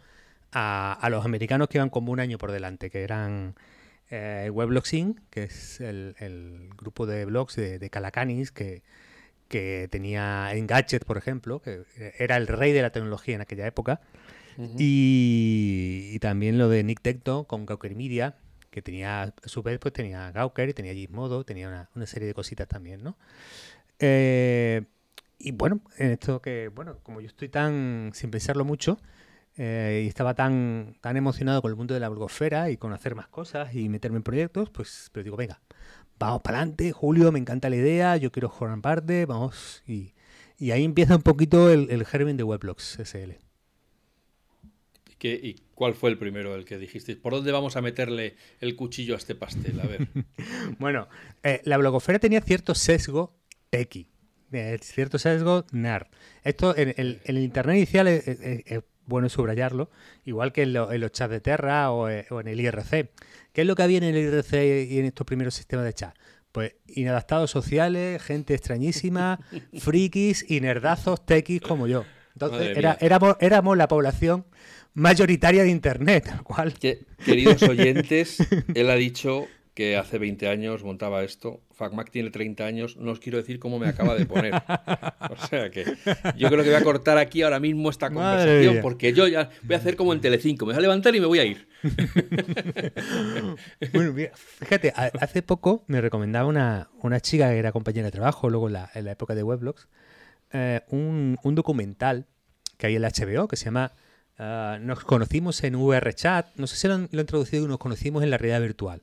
a, 0.52 0.92
a 0.92 1.10
los 1.10 1.24
americanos 1.24 1.68
que 1.68 1.78
iban 1.78 1.90
como 1.90 2.12
un 2.12 2.20
año 2.20 2.38
por 2.38 2.52
delante, 2.52 2.90
que 2.90 3.02
eran 3.02 3.54
eh, 4.10 4.50
Weblogs 4.52 4.92
Inc., 4.94 5.20
que 5.30 5.44
es 5.44 5.80
el, 5.80 6.14
el 6.18 6.70
grupo 6.76 7.06
de 7.06 7.24
blogs 7.24 7.56
de, 7.56 7.78
de 7.78 7.90
Calacanis, 7.90 8.52
que, 8.52 8.82
que 9.48 9.88
tenía 9.90 10.52
Engadget, 10.54 11.04
por 11.04 11.18
ejemplo, 11.18 11.60
que 11.60 11.84
era 12.18 12.36
el 12.36 12.46
rey 12.46 12.72
de 12.72 12.82
la 12.82 12.90
tecnología 12.90 13.34
en 13.34 13.40
aquella 13.40 13.66
época, 13.66 14.00
y, 14.78 16.12
y 16.14 16.18
también 16.18 16.56
lo 16.56 16.70
de 16.70 16.82
Nick 16.82 17.02
Tecton 17.02 17.44
con 17.44 17.66
Gawker 17.66 17.94
Media, 17.94 18.36
que 18.70 18.80
tenía, 18.80 19.22
a 19.22 19.32
su 19.44 19.62
vez, 19.62 19.78
pues 19.78 19.92
tenía 19.92 20.30
Gawker, 20.32 20.72
tenía 20.72 20.94
Gizmodo, 20.94 21.44
tenía 21.44 21.68
una, 21.68 21.90
una 21.94 22.06
serie 22.06 22.26
de 22.26 22.34
cositas 22.34 22.66
también, 22.66 23.02
¿no? 23.02 23.18
Eh, 23.98 24.82
y 25.38 25.52
bueno, 25.52 25.82
en 25.98 26.12
esto 26.12 26.40
que, 26.40 26.68
bueno, 26.68 26.98
como 27.02 27.20
yo 27.20 27.26
estoy 27.26 27.48
tan, 27.48 28.12
sin 28.14 28.30
pensarlo 28.30 28.64
mucho, 28.64 28.98
eh, 29.56 30.02
y 30.04 30.08
estaba 30.08 30.34
tan, 30.34 30.96
tan 31.00 31.16
emocionado 31.16 31.62
con 31.62 31.70
el 31.70 31.76
mundo 31.76 31.94
de 31.94 32.00
la 32.00 32.08
blogosfera 32.08 32.70
y 32.70 32.76
con 32.76 32.92
hacer 32.92 33.14
más 33.14 33.28
cosas 33.28 33.74
y 33.74 33.88
meterme 33.88 34.18
en 34.18 34.22
proyectos, 34.22 34.70
pues, 34.70 35.08
pero 35.12 35.24
digo, 35.24 35.36
venga, 35.36 35.60
vamos 36.18 36.42
para 36.42 36.58
adelante, 36.58 36.92
Julio, 36.92 37.32
me 37.32 37.38
encanta 37.38 37.70
la 37.70 37.76
idea, 37.76 38.16
yo 38.16 38.30
quiero 38.32 38.50
formar 38.50 38.80
parte, 38.80 39.26
vamos, 39.26 39.82
y, 39.86 40.12
y 40.58 40.70
ahí 40.72 40.84
empieza 40.84 41.16
un 41.16 41.22
poquito 41.22 41.70
el, 41.70 41.90
el 41.90 42.04
germen 42.04 42.36
de 42.36 42.42
Weblogs 42.44 42.98
SL. 43.00 43.38
¿Y, 45.10 45.14
qué- 45.18 45.40
y 45.42 45.56
cuál 45.74 45.94
fue 45.94 46.10
el 46.10 46.18
primero 46.18 46.54
el 46.54 46.64
que 46.64 46.78
dijisteis? 46.78 47.16
¿Por 47.18 47.32
dónde 47.32 47.52
vamos 47.52 47.76
a 47.76 47.82
meterle 47.82 48.36
el 48.60 48.76
cuchillo 48.76 49.14
a 49.14 49.18
este 49.18 49.34
pastel? 49.34 49.80
A 49.80 49.86
ver. 49.86 50.08
Bueno, 50.78 51.08
eh, 51.42 51.60
la 51.64 51.78
blogosfera 51.78 52.18
tenía 52.18 52.40
cierto 52.42 52.74
sesgo 52.74 53.34
tequi, 53.70 54.08
eh, 54.52 54.78
cierto 54.82 55.18
sesgo 55.18 55.64
nerd. 55.72 56.06
Esto 56.44 56.76
en, 56.76 56.88
el- 56.96 57.20
en 57.24 57.36
el 57.36 57.42
internet 57.42 57.76
inicial 57.76 58.08
es, 58.08 58.28
es- 58.28 58.40
es 58.66 58.82
bueno 59.06 59.28
subrayarlo, 59.28 59.90
igual 60.24 60.52
que 60.52 60.62
en, 60.62 60.72
lo- 60.72 60.92
en 60.92 61.00
los 61.00 61.12
chats 61.12 61.30
de 61.30 61.40
Terra 61.40 61.90
o, 61.90 62.08
eh, 62.08 62.26
o 62.30 62.40
en 62.40 62.48
el 62.48 62.60
IRC. 62.60 63.10
¿Qué 63.52 63.60
es 63.62 63.66
lo 63.66 63.74
que 63.74 63.82
había 63.82 63.98
en 63.98 64.04
el 64.04 64.16
IRC 64.16 64.52
y 64.90 64.98
en 64.98 65.06
estos 65.06 65.26
primeros 65.26 65.54
sistemas 65.54 65.84
de 65.84 65.94
chat? 65.94 66.14
Pues 66.52 66.74
inadaptados 66.86 67.50
sociales, 67.50 68.22
gente 68.22 68.54
extrañísima, 68.54 69.40
frikis 69.78 70.44
y 70.48 70.60
nerdazos 70.60 71.24
tequis 71.24 71.60
como 71.60 71.86
yo. 71.86 72.04
Entonces 72.34 72.76
era- 72.76 72.96
éramos, 73.00 73.36
éramos 73.40 73.76
la 73.76 73.88
población 73.88 74.44
mayoritaria 74.94 75.62
de 75.62 75.70
internet, 75.70 76.42
cual 76.42 76.74
Que- 76.74 77.04
queridos 77.24 77.62
oyentes, 77.68 78.38
él 78.74 78.90
ha 78.90 78.94
dicho 78.94 79.46
que 79.76 79.96
hace 79.98 80.16
20 80.18 80.48
años 80.48 80.82
montaba 80.82 81.22
esto. 81.22 81.60
FacMac 81.74 82.10
tiene 82.10 82.30
30 82.30 82.64
años. 82.64 82.96
No 82.96 83.12
os 83.12 83.20
quiero 83.20 83.36
decir 83.36 83.58
cómo 83.58 83.78
me 83.78 83.86
acaba 83.88 84.14
de 84.16 84.24
poner. 84.26 84.54
O 85.28 85.46
sea 85.48 85.70
que 85.70 85.84
yo 86.36 86.48
creo 86.48 86.62
que 86.64 86.70
voy 86.70 86.74
a 86.80 86.82
cortar 86.82 87.18
aquí 87.18 87.42
ahora 87.42 87.60
mismo 87.60 87.90
esta 87.90 88.08
conversación 88.10 88.78
porque 88.80 89.12
yo 89.12 89.26
ya 89.28 89.50
voy 89.64 89.74
a 89.74 89.78
hacer 89.78 89.94
como 89.96 90.12
en 90.14 90.20
Telecinco. 90.20 90.64
Me 90.64 90.72
voy 90.72 90.78
a 90.78 90.82
levantar 90.82 91.14
y 91.14 91.20
me 91.20 91.26
voy 91.26 91.38
a 91.40 91.44
ir. 91.44 91.68
Bueno, 93.92 94.12
mira, 94.12 94.30
fíjate, 94.34 94.92
ha- 94.96 95.10
hace 95.20 95.42
poco 95.42 95.84
me 95.86 96.00
recomendaba 96.00 96.48
una, 96.48 96.88
una 97.02 97.20
chica 97.20 97.50
que 97.50 97.58
era 97.58 97.72
compañera 97.72 98.06
de 98.06 98.12
trabajo, 98.12 98.48
luego 98.50 98.68
en 98.68 98.74
la, 98.74 98.90
en 98.94 99.04
la 99.04 99.12
época 99.12 99.34
de 99.34 99.42
Weblogs, 99.42 99.88
eh, 100.52 100.80
un, 100.88 101.36
un 101.42 101.54
documental 101.54 102.26
que 102.78 102.86
hay 102.88 102.96
en 102.96 103.02
la 103.02 103.10
HBO 103.10 103.48
que 103.48 103.56
se 103.56 103.66
llama 103.66 103.92
ah, 104.38 104.78
Nos 104.80 105.00
conocimos 105.04 105.62
en 105.64 105.74
VRChat, 105.76 106.56
no 106.56 106.66
sé 106.66 106.76
si 106.76 106.88
lo 106.88 106.94
han, 106.94 107.08
lo 107.12 107.20
han 107.20 107.26
traducido 107.26 107.64
y 107.64 107.68
nos 107.68 107.78
conocimos 107.78 108.22
en 108.22 108.30
la 108.30 108.38
realidad 108.38 108.60
virtual. 108.62 109.02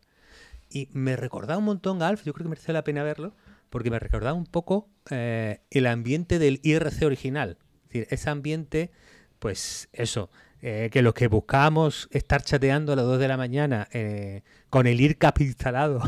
Y 0.74 0.90
me 0.92 1.16
recordaba 1.16 1.60
un 1.60 1.66
montón, 1.66 2.02
Alf, 2.02 2.24
yo 2.24 2.34
creo 2.34 2.46
que 2.46 2.50
merece 2.50 2.74
la 2.74 2.84
pena 2.84 3.04
verlo, 3.04 3.36
porque 3.70 3.92
me 3.92 4.00
recordaba 4.00 4.34
un 4.34 4.48
poco 4.48 4.90
eh, 5.12 5.62
el 5.70 5.86
ambiente 5.86 6.40
del 6.40 6.60
IRC 6.64 7.04
original. 7.04 7.60
Es 7.60 7.90
decir, 7.90 8.08
ese 8.10 8.30
ambiente, 8.32 8.92
pues 9.38 9.88
eso, 9.94 10.32
eh, 10.64 10.90
que 10.92 11.04
los 11.04 11.14
que 11.14 11.28
buscábamos 11.28 12.08
estar 12.12 12.42
chateando 12.42 12.94
a 12.94 12.96
las 12.96 13.06
2 13.06 13.20
de 13.20 13.28
la 13.28 13.38
mañana 13.38 13.88
eh, 13.92 14.42
con 14.72 14.88
el 14.88 15.00
IRCAP 15.00 15.42
instalado 15.42 16.02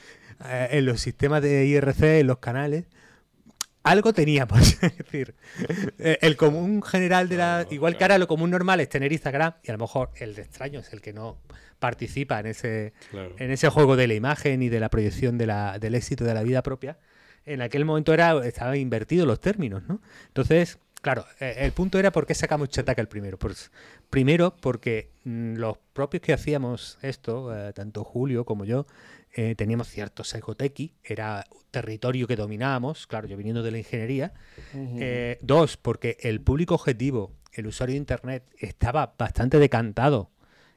eh, 0.44 0.68
en 0.70 0.86
los 0.86 1.00
sistemas 1.00 1.42
de 1.42 1.66
IRC, 1.66 2.20
en 2.20 2.28
los 2.28 2.38
canales, 2.38 2.84
algo 3.82 4.12
teníamos. 4.12 4.60
es 4.82 4.98
decir, 4.98 5.34
el 5.98 6.36
común 6.36 6.80
general 6.82 7.28
de 7.28 7.38
la. 7.38 7.60
Claro, 7.62 7.74
igual 7.74 7.96
que 7.96 8.04
ahora 8.04 8.18
lo 8.18 8.28
común 8.28 8.50
normal 8.50 8.78
es 8.78 8.88
tener 8.88 9.10
Instagram, 9.10 9.54
y 9.64 9.70
a 9.70 9.72
lo 9.72 9.78
mejor 9.78 10.10
el 10.14 10.36
de 10.36 10.42
extraño 10.42 10.78
es 10.78 10.92
el 10.92 11.00
que 11.00 11.12
no 11.12 11.38
participa 11.82 12.38
en 12.40 12.46
ese, 12.46 12.92
Claro. 13.10 13.34
en 13.38 13.50
ese 13.50 13.68
juego 13.68 13.96
de 13.96 14.06
la 14.06 14.14
imagen 14.14 14.62
y 14.62 14.68
de 14.68 14.78
la 14.80 14.88
proyección 14.88 15.36
de 15.36 15.46
la- 15.46 15.78
del 15.80 15.94
éxito 15.96 16.24
de 16.24 16.32
la 16.32 16.42
vida 16.44 16.62
propia, 16.62 16.96
en 17.44 17.60
aquel 17.60 17.84
momento 17.84 18.14
era 18.14 18.40
estaban 18.46 18.76
invertidos 18.76 19.26
los 19.26 19.40
términos, 19.40 19.82
¿no? 19.88 20.00
Entonces, 20.28 20.78
claro, 21.02 21.26
eh, 21.40 21.56
el 21.58 21.72
punto 21.72 21.98
era 21.98 22.12
por 22.12 22.24
qué 22.24 22.34
sacamos 22.34 22.68
Chataca 22.68 23.02
el 23.02 23.08
primero. 23.08 23.36
Pues, 23.36 23.72
primero, 24.10 24.54
porque 24.60 25.10
mm, 25.24 25.54
los 25.56 25.76
propios 25.92 26.22
que 26.22 26.32
hacíamos 26.32 26.98
esto, 27.02 27.52
eh, 27.52 27.72
tanto 27.72 28.04
Julio 28.04 28.44
como 28.44 28.64
yo, 28.64 28.86
eh, 29.34 29.54
teníamos 29.56 29.88
cierto 29.88 30.22
sesgo 30.24 30.54
tequi, 30.54 30.94
era 31.02 31.44
territorio 31.72 32.26
que 32.28 32.36
dominábamos, 32.36 33.06
claro, 33.08 33.26
yo 33.26 33.36
viniendo 33.36 33.62
de 33.64 33.70
la 33.72 33.78
ingeniería. 33.78 34.34
Eh, 34.74 35.38
dos, 35.40 35.76
porque 35.78 36.18
el 36.20 36.40
público 36.42 36.74
objetivo, 36.74 37.32
el 37.54 37.66
usuario 37.66 37.94
de 37.94 37.98
Internet, 37.98 38.44
estaba 38.58 39.14
bastante 39.18 39.58
decantado, 39.58 40.30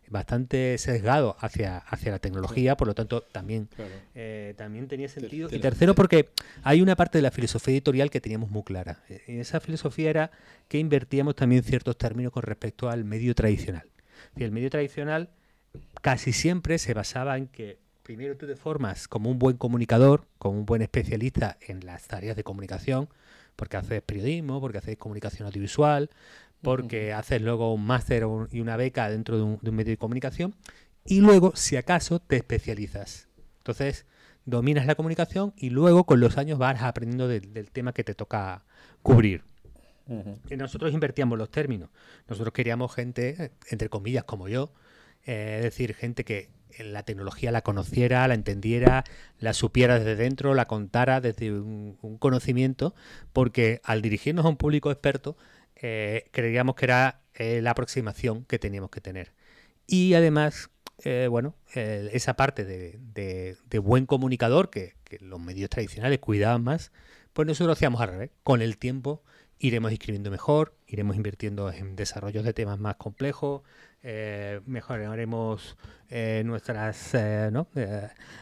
bastante 0.09 0.77
sesgado 0.77 1.35
hacia, 1.39 1.77
hacia 1.77 2.11
la 2.11 2.19
tecnología, 2.19 2.75
por 2.77 2.87
lo 2.87 2.93
tanto 2.93 3.21
también, 3.21 3.67
Claro. 3.75 3.91
eh, 4.13 4.53
también 4.57 4.87
tenía 4.87 5.07
sentido. 5.07 5.49
Ter- 5.49 5.57
Y 5.59 5.61
tercero, 5.61 5.95
porque 5.95 6.29
hay 6.63 6.81
una 6.81 6.95
parte 6.95 7.17
de 7.17 7.21
la 7.23 7.31
filosofía 7.31 7.73
editorial 7.73 8.09
que 8.09 8.21
teníamos 8.21 8.49
muy 8.51 8.63
clara. 8.63 8.99
Eh, 9.09 9.21
Y 9.27 9.37
esa 9.39 9.59
filosofía 9.59 10.09
era 10.09 10.31
que 10.67 10.77
invertíamos 10.79 11.35
también 11.35 11.63
ciertos 11.63 11.97
términos 11.97 12.31
con 12.31 12.43
respecto 12.43 12.89
al 12.89 13.03
medio 13.05 13.33
tradicional. 13.35 13.89
Y 14.35 14.43
el 14.43 14.51
medio 14.51 14.69
tradicional 14.69 15.29
casi 16.01 16.31
siempre 16.33 16.77
se 16.77 16.93
basaba 16.93 17.37
en 17.37 17.47
que 17.47 17.77
primero 18.03 18.37
tú 18.37 18.45
te 18.47 18.55
formas 18.55 19.07
como 19.07 19.29
un 19.31 19.39
buen 19.39 19.57
comunicador, 19.57 20.25
como 20.37 20.59
un 20.59 20.65
buen 20.65 20.81
especialista 20.81 21.57
en 21.67 21.85
las 21.85 22.07
tareas 22.07 22.35
de 22.35 22.43
comunicación, 22.43 23.09
porque 23.55 23.77
haces 23.77 24.01
periodismo, 24.01 24.61
porque 24.61 24.77
haces 24.77 24.97
comunicación 24.97 25.47
audiovisual, 25.47 26.09
porque 26.65 27.13
haces 27.13 27.41
luego 27.41 27.73
un 27.73 27.85
máster 27.85 28.25
un- 28.25 28.47
y 28.51 28.59
una 28.59 28.75
beca 28.77 29.09
dentro 29.09 29.37
de 29.37 29.43
un, 29.43 29.59
de 29.61 29.69
un 29.69 29.75
medio 29.75 29.91
de 29.91 29.97
comunicación, 29.97 30.55
y 31.05 31.21
luego, 31.21 31.53
si 31.55 31.77
acaso, 31.77 32.19
te 32.19 32.35
especializas. 32.35 33.27
Entonces, 33.59 34.05
dominas 34.45 34.85
la 34.85 34.95
comunicación 34.95 35.53
y 35.55 35.69
luego 35.69 36.03
con 36.05 36.19
los 36.19 36.37
años 36.37 36.57
vas 36.59 36.81
aprendiendo 36.81 37.27
del- 37.27 37.53
del 37.53 37.71
tema 37.71 37.93
que 37.93 38.03
te 38.03 38.13
toca 38.15 38.63
cubrir. 39.01 39.43
Y 40.51 40.55
nosotros 40.55 40.93
invertíamos 40.93 41.37
los 41.37 41.49
términos. 41.49 41.89
Nosotros 42.27 42.53
queríamos 42.53 42.93
gente, 42.93 43.51
entre 43.71 43.89
comillas, 43.89 44.23
como 44.23 44.47
yo, 44.47 44.71
eh, 45.25 45.55
es 45.57 45.63
decir, 45.63 45.95
gente 45.95 46.23
que 46.23 46.49
la 46.77 47.01
tecnología 47.03 47.51
la 47.51 47.61
conociera, 47.63 48.27
la 48.27 48.33
entendiera, 48.35 49.03
la 49.39 49.53
supiera 49.53 49.97
desde 49.97 50.15
dentro, 50.15 50.53
la 50.53 50.65
contara 50.65 51.21
desde 51.21 51.51
un, 51.51 51.97
un 52.01 52.17
conocimiento, 52.17 52.93
porque 53.33 53.79
al 53.83 54.01
dirigirnos 54.03 54.45
a 54.45 54.49
un 54.49 54.57
público 54.57 54.91
experto, 54.91 55.37
eh, 55.75 56.29
creíamos 56.31 56.75
que 56.75 56.85
era 56.85 57.21
eh, 57.33 57.61
la 57.61 57.71
aproximación 57.71 58.45
que 58.45 58.59
teníamos 58.59 58.89
que 58.89 59.01
tener. 59.01 59.33
Y 59.87 60.13
además, 60.13 60.69
eh, 61.03 61.27
bueno, 61.29 61.55
esa 61.73 62.35
parte 62.35 62.65
de, 62.65 62.97
de- 63.13 63.57
de 63.69 63.79
buen 63.79 64.05
comunicador, 64.05 64.69
que, 64.69 64.95
que 65.03 65.19
los 65.19 65.39
medios 65.39 65.69
tradicionales 65.69 66.19
cuidaban 66.19 66.63
más, 66.63 66.91
pues 67.33 67.47
nosotros 67.47 67.77
hacíamos 67.77 68.01
al 68.01 68.09
revés. 68.09 68.29
Con 68.43 68.61
el 68.61 68.77
tiempo 68.77 69.21
iremos 69.59 69.91
escribiendo 69.91 70.31
mejor, 70.31 70.75
iremos 70.87 71.15
invirtiendo 71.15 71.71
en 71.71 71.95
desarrollos 71.95 72.43
de 72.45 72.53
temas 72.53 72.79
más 72.79 72.95
complejos, 72.95 73.61
mejoraremos 74.65 75.77
nuestras 76.43 77.13
¿no? 77.51 77.67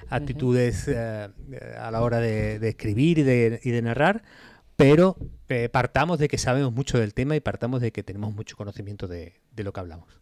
Actitudes 0.09 0.87
a 0.89 1.91
la 1.91 2.01
hora 2.01 2.19
de, 2.19 2.59
de 2.59 2.69
escribir 2.69 3.19
y 3.19 3.23
de, 3.23 3.59
y 3.63 3.71
de 3.71 3.81
narrar, 3.81 4.23
pero 4.75 5.17
eh, 5.49 5.69
partamos 5.69 6.19
de 6.19 6.27
que 6.27 6.37
sabemos 6.37 6.73
mucho 6.73 6.99
del 6.99 7.13
tema 7.13 7.35
y 7.35 7.39
partamos 7.39 7.81
de 7.81 7.91
que 7.91 8.03
tenemos 8.03 8.33
mucho 8.33 8.55
conocimiento 8.55 9.07
de, 9.07 9.33
lo 9.55 9.71
que 9.73 9.79
hablamos. 9.79 10.19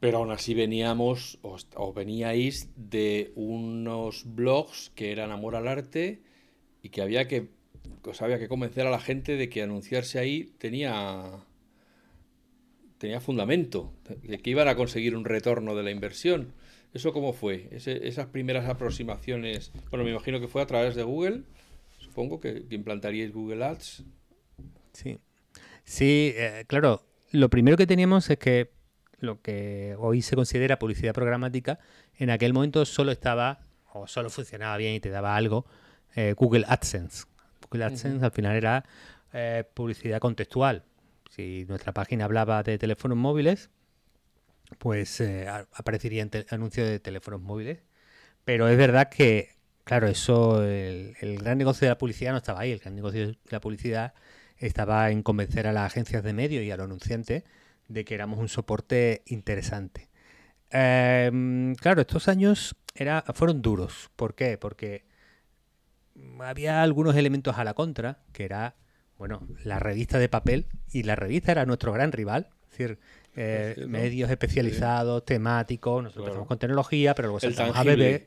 Pero 0.00 0.18
aún 0.18 0.30
así 0.30 0.54
veníamos, 0.54 1.38
o, 1.42 1.92
veníais 1.92 2.68
de 2.76 3.32
unos 3.34 4.22
blogs 4.34 4.90
que 4.94 5.12
eran 5.12 5.32
amor 5.32 5.56
al 5.56 5.66
arte 5.66 6.20
y 6.82 6.90
que 6.90 7.02
había 7.02 7.26
que, 7.26 7.48
pues 8.02 8.22
había 8.22 8.38
que 8.38 8.48
convencer 8.48 8.86
a 8.86 8.90
la 8.90 9.00
gente 9.00 9.36
de 9.36 9.48
que 9.48 9.62
anunciarse 9.62 10.20
ahí 10.20 10.52
tenía, 10.58 11.44
tenía 12.98 13.20
fundamento, 13.20 13.92
de 14.22 14.38
que 14.38 14.50
iban 14.50 14.68
a 14.68 14.76
conseguir 14.76 15.16
un 15.16 15.24
retorno 15.24 15.74
de 15.74 15.82
la 15.82 15.90
inversión. 15.90 16.52
¿Eso 16.94 17.12
cómo 17.12 17.32
fue? 17.32 17.68
Esas 17.72 18.26
primeras 18.26 18.68
aproximaciones, 18.68 19.72
bueno, 19.90 20.04
me 20.04 20.10
imagino 20.10 20.40
que 20.40 20.48
fue 20.48 20.62
a 20.62 20.66
través 20.66 20.94
de 20.94 21.02
Google, 21.02 21.42
supongo 22.18 22.40
que, 22.40 22.66
que 22.66 22.74
implantaríais 22.74 23.32
Google 23.32 23.64
Ads. 23.64 24.02
Sí, 24.92 25.20
sí 25.84 26.32
eh, 26.34 26.64
claro, 26.66 27.04
lo 27.30 27.48
primero 27.48 27.76
que 27.76 27.86
teníamos 27.86 28.28
es 28.28 28.38
que 28.38 28.72
lo 29.20 29.40
que 29.40 29.94
hoy 30.00 30.22
se 30.22 30.34
considera 30.34 30.80
publicidad 30.80 31.14
programática, 31.14 31.78
en 32.16 32.30
aquel 32.30 32.52
momento 32.52 32.84
solo 32.84 33.12
estaba 33.12 33.60
o 33.92 34.08
solo 34.08 34.30
funcionaba 34.30 34.76
bien 34.78 34.94
y 34.94 35.00
te 35.00 35.10
daba 35.10 35.36
algo 35.36 35.64
eh, 36.16 36.34
Google 36.36 36.64
AdSense. 36.66 37.26
Google 37.62 37.84
AdSense 37.84 38.24
al 38.24 38.32
final 38.32 38.56
era 38.56 38.84
eh, 39.32 39.62
publicidad 39.72 40.18
contextual. 40.18 40.82
Si 41.30 41.66
nuestra 41.68 41.92
página 41.92 42.24
hablaba 42.24 42.64
de 42.64 42.78
teléfonos 42.78 43.16
móviles, 43.16 43.70
pues 44.78 45.20
eh, 45.20 45.46
aparecería 45.72 46.22
en 46.22 46.30
anuncio 46.50 46.84
de 46.84 46.98
teléfonos 46.98 47.40
móviles. 47.40 47.78
Pero 48.44 48.66
es 48.68 48.76
verdad 48.76 49.08
que, 49.08 49.50
claro, 49.88 50.06
eso, 50.06 50.62
el, 50.62 51.16
el, 51.20 51.38
gran 51.38 51.56
negocio 51.56 51.86
de 51.86 51.90
la 51.90 51.98
publicidad 51.98 52.32
no 52.32 52.36
estaba 52.36 52.60
ahí. 52.60 52.72
El 52.72 52.78
gran 52.78 52.94
negocio 52.94 53.28
de 53.28 53.36
la 53.48 53.60
publicidad 53.60 54.12
estaba 54.58 55.10
en 55.10 55.22
convencer 55.22 55.66
a 55.66 55.72
las 55.72 55.86
agencias 55.86 56.22
de 56.22 56.34
medios 56.34 56.62
y 56.62 56.70
a 56.70 56.76
los 56.76 56.84
anunciantes 56.84 57.44
de 57.88 58.04
que 58.04 58.14
éramos 58.14 58.38
un 58.38 58.48
soporte 58.48 59.22
interesante. 59.24 60.10
Em, 60.70 61.74
claro, 61.76 62.02
estos 62.02 62.28
años 62.28 62.76
era, 62.94 63.24
fueron 63.32 63.62
duros. 63.62 64.10
¿Por 64.14 64.34
qué? 64.34 64.58
Porque 64.58 65.06
había 66.40 66.82
algunos 66.82 67.16
elementos 67.16 67.56
a 67.56 67.64
la 67.64 67.72
contra, 67.72 68.18
que 68.32 68.44
era, 68.44 68.76
bueno, 69.16 69.48
la 69.64 69.78
revista 69.78 70.18
de 70.18 70.28
papel, 70.28 70.66
y 70.92 71.04
la 71.04 71.16
revista 71.16 71.52
era 71.52 71.64
nuestro 71.64 71.94
gran 71.94 72.12
rival. 72.12 72.50
Es 72.64 72.76
decir, 72.76 72.98
eh, 73.34 73.86
medios 73.88 74.30
especializados, 74.30 75.24
temáticos, 75.24 76.02
nosotros 76.02 76.26
empezamos 76.26 76.48
con 76.48 76.58
tecnología, 76.58 77.14
pero 77.14 77.28
luego 77.28 77.40
saltamos 77.40 77.76
a 77.76 77.84
bebé, 77.84 78.26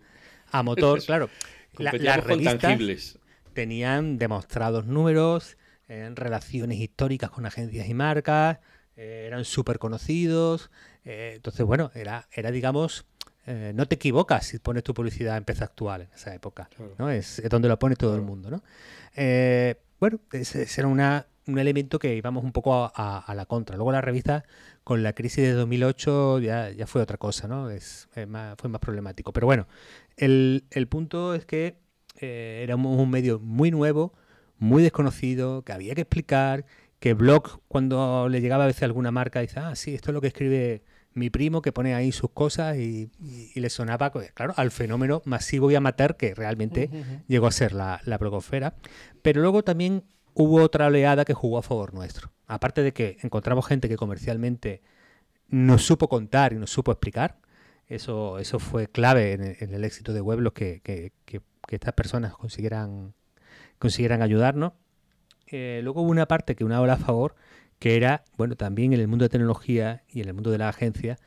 a 0.51 0.63
motor, 0.63 1.01
claro. 1.05 1.29
las 1.77 2.23
revistas 2.23 3.17
tenían 3.53 4.17
demostrados 4.17 4.85
números, 4.85 5.57
en 5.87 6.15
relaciones 6.15 6.79
históricas 6.79 7.29
con 7.29 7.45
agencias 7.45 7.87
y 7.87 7.93
marcas, 7.93 8.59
eh, 8.95 9.25
eran 9.27 9.43
súper 9.45 9.77
conocidos. 9.77 10.71
Eh, 11.03 11.33
entonces, 11.35 11.65
bueno, 11.65 11.91
era, 11.93 12.27
era 12.31 12.51
digamos, 12.51 13.05
eh, 13.45 13.73
no 13.75 13.87
te 13.87 13.95
equivocas 13.95 14.45
si 14.45 14.59
pones 14.59 14.83
tu 14.83 14.93
publicidad 14.93 15.37
en 15.37 15.43
pez 15.43 15.61
actual 15.61 16.03
en 16.03 16.09
esa 16.13 16.33
época. 16.33 16.69
¿no? 16.97 17.09
Es, 17.09 17.41
donde 17.49 17.67
lo 17.67 17.77
pone 17.77 17.95
todo 17.95 18.15
el 18.15 18.21
mundo. 18.21 18.49
¿no? 18.49 18.63
bueno, 19.99 20.19
ese, 20.31 20.67
era 20.77 20.87
una, 20.87 21.27
un 21.47 21.59
elemento 21.59 21.99
que 21.99 22.15
íbamos 22.15 22.43
un 22.43 22.51
poco 22.51 22.91
a, 22.95 23.33
la 23.35 23.45
contra. 23.45 23.75
Luego 23.75 23.91
la 23.91 24.01
revista, 24.01 24.45
con 24.83 25.03
la 25.03 25.13
crisis 25.13 25.43
de 25.43 25.53
2008, 25.53 26.39
ya, 26.39 26.69
ya 26.69 26.87
fue 26.87 27.01
otra 27.01 27.17
cosa, 27.17 27.47
¿no? 27.47 27.69
Es, 27.69 28.07
más, 28.27 28.55
fue 28.57 28.69
más 28.69 28.79
problemático. 28.79 29.33
Pero 29.33 29.47
bueno, 29.47 29.67
el, 30.17 30.65
el 30.71 30.87
punto 30.87 31.33
es 31.33 31.45
que 31.45 31.79
éramos 32.21 32.99
un 32.99 33.09
medio 33.09 33.39
muy 33.39 33.71
nuevo, 33.71 34.13
muy 34.57 34.83
desconocido, 34.83 35.63
que 35.63 35.73
había 35.73 35.95
que 35.95 36.01
explicar, 36.01 36.65
que 36.99 37.15
blog, 37.15 37.61
cuando 37.67 38.29
le 38.29 38.41
llegaba 38.41 38.65
a 38.65 38.67
veces 38.67 38.83
alguna 38.83 39.11
marca, 39.11 39.41
dice, 39.41 39.59
ah, 39.59 39.75
sí, 39.75 39.95
esto 39.95 40.11
es 40.11 40.13
lo 40.13 40.21
que 40.21 40.27
escribe 40.27 40.83
mi 41.13 41.31
primo, 41.31 41.63
que 41.63 41.71
pone 41.71 41.95
ahí 41.95 42.11
sus 42.11 42.29
cosas 42.29 42.77
y, 42.77 43.09
le 43.55 43.69
sonaba, 43.71 44.11
pues, 44.11 44.31
claro, 44.33 44.53
al 44.55 44.69
fenómeno 44.69 45.23
masivo 45.25 45.71
y 45.71 45.75
amateur 45.75 46.15
que 46.15 46.35
realmente 46.35 46.89
llegó 47.27 47.47
a 47.47 47.51
ser 47.51 47.73
la, 47.73 48.01
la 48.05 48.19
blogosfera. 48.19 48.75
Pero 49.23 49.41
luego 49.41 49.63
también 49.63 50.03
hubo 50.35 50.61
otra 50.61 50.87
oleada 50.87 51.25
que 51.25 51.33
jugó 51.33 51.57
a 51.57 51.63
favor 51.63 51.93
nuestro. 51.93 52.31
Aparte 52.45 52.83
de 52.83 52.93
que 52.93 53.17
encontramos 53.23 53.65
gente 53.65 53.89
que 53.89 53.97
comercialmente 53.97 54.83
nos 55.47 55.83
supo 55.83 56.07
contar 56.07 56.53
y 56.53 56.57
nos 56.57 56.69
supo 56.69 56.91
explicar, 56.91 57.39
eso, 57.95 58.39
eso 58.39 58.59
fue 58.59 58.87
clave 58.87 59.33
en 59.33 59.73
el, 59.73 59.83
éxito 59.83 60.13
de 60.13 60.21
Weblos 60.21 60.53
que, 60.53 60.81
que, 60.83 61.11
que, 61.25 61.41
que 61.67 61.75
estas 61.75 61.93
personas 61.93 62.33
consiguieran 62.33 63.13
consiguieran 63.81 64.21
ayudarnos. 64.21 64.73
Eh, 65.47 65.81
luego 65.83 66.03
hubo 66.03 66.11
una 66.11 66.27
parte 66.27 66.55
que 66.55 66.63
una 66.63 66.79
ola 66.79 66.93
a 66.93 66.97
favor, 66.97 67.35
que 67.79 67.97
era, 67.97 68.23
bueno, 68.37 68.55
también 68.55 68.93
en 68.93 69.01
el 69.01 69.07
mundo 69.07 69.25
de 69.25 69.29
tecnología 69.29 70.03
y 70.07 70.21
en 70.21 70.27
el 70.27 70.33
mundo 70.35 70.51
de 70.51 70.59
la 70.59 70.69
agencia, 70.69 71.17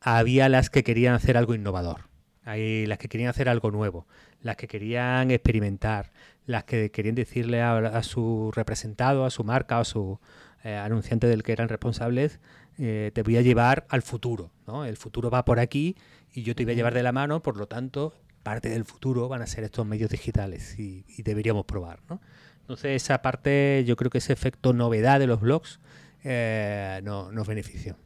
había 0.00 0.48
las 0.48 0.68
que 0.68 0.84
querían 0.84 1.14
hacer 1.14 1.36
algo 1.36 1.54
innovador. 1.54 2.10
Hay 2.44 2.86
las 2.86 2.98
que 2.98 3.08
querían 3.08 3.30
hacer 3.30 3.48
algo 3.48 3.70
nuevo, 3.70 4.06
las 4.40 4.56
que 4.56 4.68
querían 4.68 5.30
experimentar, 5.30 6.12
las 6.44 6.64
que 6.64 6.90
querían 6.90 7.14
decirle 7.14 7.62
a, 7.62 8.02
su 8.02 8.52
representado, 8.54 9.24
a 9.24 9.30
su 9.30 9.42
marca, 9.42 9.78
a 9.78 9.84
su 9.84 10.20
eh, 10.64 10.76
anunciante 10.76 11.28
del 11.28 11.42
que 11.42 11.52
eran 11.52 11.68
responsables, 11.68 12.40
eh, 12.84 13.12
te 13.14 13.22
voy 13.22 13.36
a 13.36 13.42
llevar 13.42 13.86
al 13.90 14.02
futuro. 14.02 14.50
¿no? 14.66 14.84
El 14.84 14.96
futuro 14.96 15.30
va 15.30 15.44
por 15.44 15.60
aquí 15.60 15.94
y 16.34 16.42
yo 16.42 16.56
te 16.56 16.64
voy 16.64 16.72
a 16.72 16.76
llevar 16.76 16.94
de 16.94 17.04
la 17.04 17.12
mano, 17.12 17.40
por 17.40 17.56
lo 17.56 17.68
tanto, 17.68 18.12
parte 18.42 18.70
del 18.70 18.84
futuro 18.84 19.28
van 19.28 19.40
a 19.40 19.46
ser 19.46 19.62
estos 19.62 19.86
medios 19.86 20.10
digitales 20.10 20.76
y, 20.80 21.04
deberíamos 21.22 21.64
probar. 21.64 22.00
¿no? 22.08 22.20
Entonces 22.62 23.00
esa 23.00 23.22
parte, 23.22 23.84
yo 23.86 23.94
creo 23.94 24.10
que 24.10 24.18
ese 24.18 24.32
efecto 24.32 24.72
novedad 24.72 25.20
de 25.20 25.28
los 25.28 25.40
blogs 25.40 25.78
eh, 26.24 27.00
no, 27.04 27.30
nos 27.30 27.46
benefició. 27.46 27.96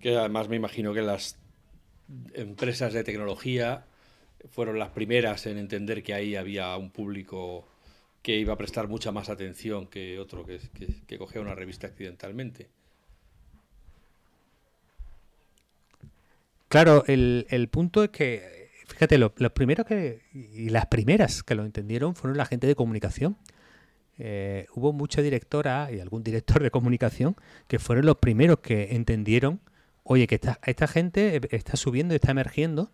Que 0.00 0.16
además 0.16 0.48
me 0.48 0.56
imagino 0.56 0.94
que 0.94 1.02
las 1.02 1.38
empresas 2.32 2.94
de 2.94 3.04
tecnología 3.04 3.84
fueron 4.48 4.78
las 4.78 4.92
primeras 4.92 5.44
en 5.44 5.58
entender 5.58 6.02
que 6.02 6.14
ahí 6.14 6.36
había 6.36 6.74
un 6.78 6.90
público 6.90 7.68
que 8.22 8.38
iba 8.38 8.54
a 8.54 8.56
prestar 8.56 8.88
mucha 8.88 9.12
más 9.12 9.28
atención 9.28 9.88
que 9.88 10.18
otro 10.18 10.46
que, 10.46 10.58
que 11.06 11.18
cogía 11.18 11.42
una 11.42 11.54
revista 11.54 11.86
accidentalmente. 11.86 12.70
Claro, 16.72 17.04
el, 17.06 17.46
el 17.50 17.68
punto 17.68 18.02
es 18.02 18.08
que 18.08 18.62
Fíjate, 18.92 19.16
los 19.18 19.52
primeros 19.52 19.86
que, 19.86 20.20
y 20.32 20.68
las 20.68 20.86
primeras 20.86 21.42
que 21.42 21.54
lo 21.54 21.64
entendieron 21.64 22.14
fueron 22.14 22.36
la 22.36 22.44
gente 22.44 22.66
de 22.66 22.74
comunicación. 22.74 23.38
Eh, 24.18 24.66
hubo 24.74 24.92
mucha 24.92 25.22
directora 25.22 25.90
y 25.90 26.00
algún 26.00 26.22
director 26.22 26.62
de 26.62 26.70
comunicación 26.70 27.34
que 27.68 27.78
fueron 27.78 28.04
los 28.04 28.18
primeros 28.18 28.58
que 28.58 28.94
entendieron, 28.94 29.60
oye, 30.02 30.26
que 30.26 30.34
esta, 30.34 30.60
esta 30.66 30.86
gente 30.86 31.40
está 31.50 31.76
subiendo, 31.76 32.14
está 32.14 32.32
emergiendo 32.32 32.92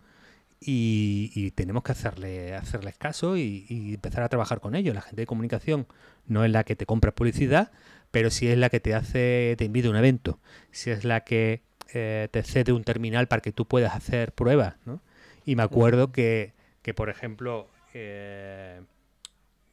y, 0.61 1.51
tenemos 1.51 1.83
que 1.83 1.91
hacerle, 1.91 2.55
hacerles 2.55 2.97
caso 2.97 3.35
y, 3.37 3.93
empezar 3.93 4.23
a 4.23 4.29
trabajar 4.29 4.61
con 4.61 4.75
ellos. 4.75 4.95
La 4.95 5.01
gente 5.01 5.21
de 5.23 5.27
comunicación 5.27 5.87
no 6.25 6.45
es 6.45 6.51
la 6.51 6.63
que 6.63 6.75
te 6.75 6.85
compra 6.85 7.13
publicidad, 7.13 7.71
pero 8.11 8.29
sí 8.29 8.47
es 8.47 8.57
la 8.57 8.69
que 8.69 8.79
te 8.79 8.95
hace, 8.95 9.55
te 9.57 9.65
invita 9.65 9.89
un 9.89 9.97
evento, 9.97 10.39
si 10.71 10.91
es 10.91 11.03
la 11.03 11.25
que 11.25 11.61
eh, 11.93 12.27
te 12.31 12.43
cede 12.43 12.71
un 12.71 12.83
terminal 12.83 13.27
para 13.27 13.41
que 13.41 13.51
tú 13.51 13.67
puedas 13.67 13.95
hacer 13.95 14.33
pruebas, 14.33 14.75
¿no? 14.85 15.01
Y 15.45 15.55
me 15.55 15.63
acuerdo 15.63 16.11
que, 16.11 16.53
por 16.95 17.09
ejemplo, 17.09 17.69
eh, 17.93 18.81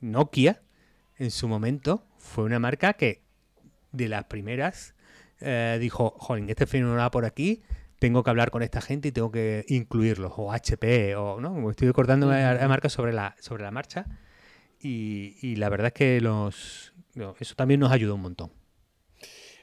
Nokia 0.00 0.62
en 1.18 1.31
su 1.31 1.48
momento 1.48 2.07
fue 2.18 2.44
una 2.44 2.59
marca 2.59 2.94
que 2.94 3.22
de 3.92 4.09
las 4.09 4.24
primeras 4.24 4.94
eh, 5.40 5.79
dijo, 5.81 6.14
joder, 6.18 6.48
este 6.48 6.66
fenómeno 6.66 6.98
va 6.98 7.11
por 7.11 7.24
aquí, 7.24 7.62
tengo 7.98 8.22
que 8.22 8.31
hablar 8.31 8.50
con 8.50 8.62
esta 8.62 8.81
gente 8.81 9.09
y 9.09 9.12
tengo 9.12 9.31
que 9.31 9.64
incluirlos, 9.68 10.33
o 10.37 10.52
HP, 10.52 11.16
o 11.16 11.40
no, 11.40 11.70
estoy 11.70 11.88
recordando 11.88 12.31
a, 12.31 12.68
marcas 12.68 12.92
sobre 12.92 13.12
la, 13.12 13.37
sobre 13.40 13.62
la 13.62 13.70
marcha. 13.70 14.07
Y, 14.81 15.57
la 15.57 15.68
verdad 15.68 15.88
es 15.88 15.92
que 15.94 16.20
los, 16.20 16.94
eso 17.40 17.55
también 17.57 17.81
nos 17.81 17.90
ayudó 17.90 18.14
un 18.14 18.20
montón. 18.22 18.52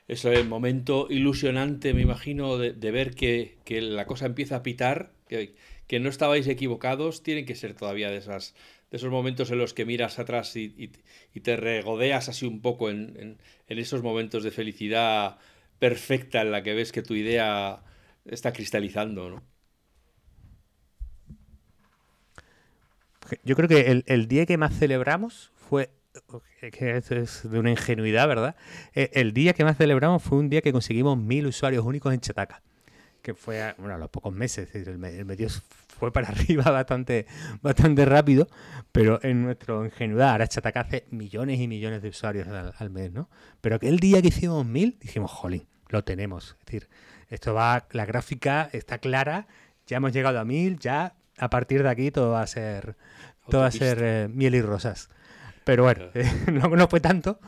Es 0.08 0.26
el 0.26 0.48
momento 0.48 1.08
ilusionante, 1.10 1.94
me 1.94 2.02
imagino, 2.02 2.58
de, 2.58 2.92
ver 2.92 3.16
que, 3.16 3.58
que, 3.64 3.82
la 3.82 4.06
cosa 4.06 4.26
empieza 4.26 4.58
a 4.58 4.64
pitar, 4.64 5.14
que, 5.28 5.56
que 5.88 6.00
no 6.00 6.10
estabais 6.10 6.48
equivocados, 6.48 7.24
tienen 7.24 7.46
que 7.46 7.56
ser 7.56 7.74
todavía 7.74 8.10
de, 8.10 8.18
esas, 8.18 8.56
de 8.94 8.98
esos 8.98 9.12
momentos 9.12 9.52
en 9.52 9.58
los 9.58 9.74
que 9.74 9.86
miras 9.86 10.20
atrás 10.20 10.56
y, 10.56 10.92
te 11.42 11.56
regodeas 11.56 12.30
así 12.30 12.46
un 12.46 12.62
poco 12.62 12.90
en, 12.90 13.38
esos 13.68 14.04
momentos 14.04 14.44
de 14.44 14.52
felicidad 14.52 15.38
perfecta 15.80 16.42
en 16.42 16.52
la 16.52 16.64
que 16.64 16.74
ves 16.74 16.92
que 16.92 17.02
tu 17.02 17.16
idea 17.16 17.84
está 18.26 18.54
cristalizando, 18.54 19.30
¿no? 19.30 19.44
Yo 23.44 23.56
creo 23.56 23.68
que 23.68 24.04
el, 24.06 24.28
día 24.28 24.46
que 24.46 24.58
más 24.58 24.78
celebramos 24.78 25.52
fue 25.56 25.90
que 26.72 26.98
es 26.98 27.50
de 27.50 27.60
una 27.60 27.72
ingenuidad, 27.72 28.28
¿verdad? 28.28 28.56
E, 28.94 29.10
el 29.14 29.34
día 29.34 29.54
que 29.54 29.64
más 29.64 29.78
celebramos 29.78 30.22
fue 30.24 30.38
un 30.38 30.50
día 30.50 30.62
que 30.62 30.72
conseguimos 30.72 31.18
mil 31.18 31.48
usuarios 31.48 31.86
únicos 31.86 32.14
en 32.14 32.20
Chataca 32.20 32.62
que 33.24 33.34
fue 33.34 33.74
bueno, 33.78 33.96
a 33.96 33.98
los 33.98 34.10
pocos 34.10 34.34
meses, 34.34 34.70
el, 34.76 35.00
medio 35.00 35.48
fue 35.98 36.12
para 36.12 36.28
arriba 36.30 36.70
bastante, 36.70 37.26
bastante 37.62 38.06
rápido, 38.06 38.48
pero 38.92 39.20
en 39.24 39.44
nuestra 39.44 39.84
ingenuidad, 39.84 40.32
ahora 40.32 40.48
Chataca 40.48 40.82
hace 40.82 41.06
millones 41.10 41.60
y 41.60 41.68
millones 41.68 42.04
de 42.04 42.10
usuarios 42.10 42.48
al, 42.48 42.90
mes, 42.92 43.12
¿no? 43.12 43.30
Pero 43.62 43.78
aquel 43.78 43.98
día 43.98 44.22
que 44.22 44.28
hicimos 44.28 44.66
mil, 44.66 44.98
dijimos, 45.02 45.32
jolín, 45.32 45.66
lo 45.88 46.04
tenemos. 46.04 46.58
Es 46.60 46.66
decir, 46.66 46.90
esto 47.30 47.54
va, 47.54 47.88
la 47.92 48.06
gráfica 48.06 48.70
está 48.74 48.98
clara, 49.00 49.48
ya 49.88 49.98
hemos 49.98 50.12
llegado 50.12 50.40
a 50.40 50.46
mil, 50.46 50.78
ya 50.78 51.16
a 51.38 51.50
partir 51.50 51.82
de 51.82 51.90
aquí 51.90 52.12
todo 52.12 52.32
va 52.32 52.42
a 52.42 52.48
ser, 52.48 52.96
todo 53.50 53.62
va 53.62 53.68
a 53.68 53.72
ser 53.72 54.00
eh, 54.02 54.28
miel 54.30 54.54
y 54.56 54.62
rosas. 54.62 55.10
Pero 55.64 55.84
bueno, 55.84 56.06
no, 56.52 56.88
fue 56.88 57.00
tanto. 57.00 57.40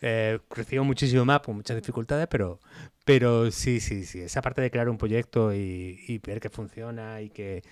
Eh, 0.00 0.38
crecimos 0.48 0.86
muchísimo 0.86 1.24
más 1.24 1.40
con 1.40 1.56
muchas 1.56 1.76
dificultades, 1.76 2.26
pero, 2.28 2.60
pero 3.04 3.50
sí, 3.50 3.80
sí, 3.80 4.04
sí. 4.04 4.20
Esa 4.20 4.42
parte 4.42 4.62
de 4.62 4.70
crear 4.70 4.88
un 4.88 4.98
proyecto 4.98 5.54
y, 5.54 6.20
ver 6.26 6.40
que 6.40 6.50
funciona 6.50 7.20
y 7.20 7.30
que 7.30 7.62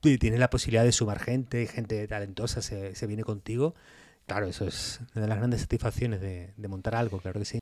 tienes 0.00 0.38
la 0.38 0.50
posibilidad 0.50 0.84
de 0.84 0.92
sumar 0.92 1.18
gente, 1.18 1.66
gente 1.66 2.06
talentosa 2.06 2.62
se, 2.62 2.94
se, 2.94 3.06
viene 3.06 3.24
contigo. 3.24 3.74
Claro, 4.26 4.46
eso 4.46 4.66
es 4.66 5.00
una 5.14 5.22
de 5.22 5.28
las 5.28 5.38
grandes 5.38 5.62
satisfacciones 5.62 6.20
de, 6.20 6.52
montar 6.68 6.94
algo, 6.94 7.18
claro 7.18 7.40
que 7.40 7.46
sí. 7.46 7.58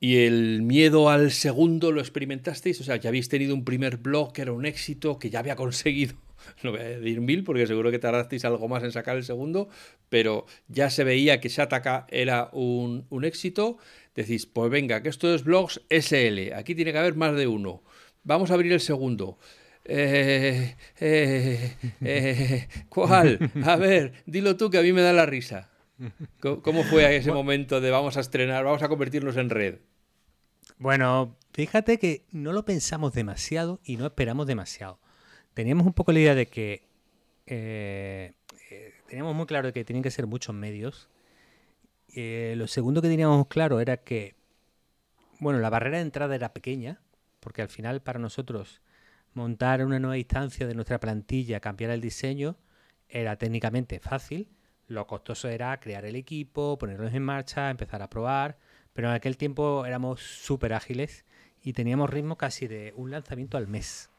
¿Y 0.00 0.24
el 0.24 0.62
miedo 0.62 1.08
al 1.08 1.30
segundo 1.30 1.92
lo 1.92 2.00
experimentasteis? 2.00 2.80
O 2.80 2.84
sea, 2.84 2.96
ya 2.96 3.08
habéis 3.08 3.28
tenido 3.28 3.54
un 3.54 3.64
primer 3.64 3.98
blog 3.98 4.32
que 4.32 4.42
era 4.42 4.52
un 4.52 4.66
éxito, 4.66 5.18
que 5.18 5.30
ya 5.30 5.38
había 5.38 5.54
conseguido, 5.64 6.16
no 6.62 6.72
voy 6.72 6.80
a 6.80 6.84
decir 6.84 7.20
mil, 7.20 7.44
porque 7.44 7.66
seguro 7.66 7.90
que 7.90 7.98
tardasteis 7.98 8.44
algo 8.44 8.68
más 8.68 8.82
en 8.82 8.92
sacar 8.92 9.16
el 9.16 9.24
segundo, 9.24 9.68
pero 10.08 10.46
ya 10.68 10.90
se 10.90 11.04
veía 11.04 11.40
que 11.40 11.48
Shataka 11.48 12.06
era 12.10 12.50
un, 12.52 13.06
un 13.10 13.24
éxito. 13.24 13.78
Decís, 14.14 14.46
pues 14.46 14.70
venga, 14.70 15.02
que 15.02 15.08
esto 15.08 15.34
es 15.34 15.44
blogs 15.44 15.80
SL, 15.88 16.52
aquí 16.54 16.74
tiene 16.74 16.92
que 16.92 16.98
haber 16.98 17.14
más 17.14 17.34
de 17.34 17.46
uno. 17.46 17.82
Vamos 18.24 18.50
a 18.50 18.54
abrir 18.54 18.72
el 18.72 18.80
segundo. 18.80 19.38
Eh, 19.84 20.76
eh, 21.00 21.76
eh, 22.00 22.68
¿Cuál? 22.88 23.50
A 23.64 23.76
ver, 23.76 24.12
dilo 24.26 24.56
tú 24.56 24.70
que 24.70 24.78
a 24.78 24.82
mí 24.82 24.92
me 24.92 25.02
da 25.02 25.12
la 25.12 25.26
risa. 25.26 25.70
¿Cómo 26.40 26.84
fue 26.84 27.16
ese 27.16 27.32
momento 27.32 27.80
de 27.80 27.90
vamos 27.90 28.16
a 28.16 28.20
estrenar, 28.20 28.64
vamos 28.64 28.82
a 28.82 28.88
convertirnos 28.88 29.36
en 29.36 29.50
red? 29.50 29.78
Bueno, 30.78 31.36
fíjate 31.52 31.98
que 31.98 32.24
no 32.32 32.52
lo 32.52 32.64
pensamos 32.64 33.12
demasiado 33.12 33.80
y 33.84 33.96
no 33.96 34.06
esperamos 34.06 34.46
demasiado. 34.46 34.98
Teníamos 35.54 35.86
un 35.86 35.92
poco 35.92 36.12
la 36.12 36.20
idea 36.20 36.34
de 36.34 36.46
que 36.46 36.82
eh, 37.46 38.32
eh, 38.70 38.94
teníamos 39.08 39.34
muy 39.34 39.46
claro 39.46 39.72
que 39.72 39.84
tenían 39.84 40.02
que 40.02 40.10
ser 40.10 40.26
muchos 40.26 40.54
medios. 40.54 41.08
Eh, 42.14 42.54
lo 42.56 42.66
segundo 42.66 43.02
que 43.02 43.08
teníamos 43.08 43.46
claro 43.48 43.80
era 43.80 43.98
que, 43.98 44.34
bueno, 45.40 45.58
la 45.58 45.70
barrera 45.70 45.98
de 45.98 46.04
entrada 46.04 46.34
era 46.34 46.52
pequeña, 46.52 47.00
porque 47.40 47.62
al 47.62 47.68
final 47.68 48.02
para 48.02 48.18
nosotros 48.18 48.80
montar 49.34 49.84
una 49.84 49.98
nueva 49.98 50.18
instancia 50.18 50.66
de 50.66 50.74
nuestra 50.74 51.00
plantilla, 51.00 51.60
cambiar 51.60 51.90
el 51.90 52.00
diseño, 52.00 52.56
era 53.08 53.36
técnicamente 53.36 54.00
fácil. 54.00 54.48
Lo 54.88 55.06
costoso 55.06 55.48
era 55.48 55.78
crear 55.80 56.04
el 56.04 56.16
equipo, 56.16 56.78
ponerlos 56.78 57.12
en 57.14 57.22
marcha, 57.22 57.70
empezar 57.70 58.02
a 58.02 58.10
probar. 58.10 58.58
Pero 58.92 59.08
en 59.08 59.14
aquel 59.14 59.36
tiempo 59.36 59.86
éramos 59.86 60.20
súper 60.20 60.74
ágiles 60.74 61.24
y 61.62 61.72
teníamos 61.72 62.10
ritmo 62.10 62.36
casi 62.36 62.66
de 62.66 62.92
un 62.96 63.10
lanzamiento 63.10 63.56
al 63.56 63.68
mes. 63.68 64.11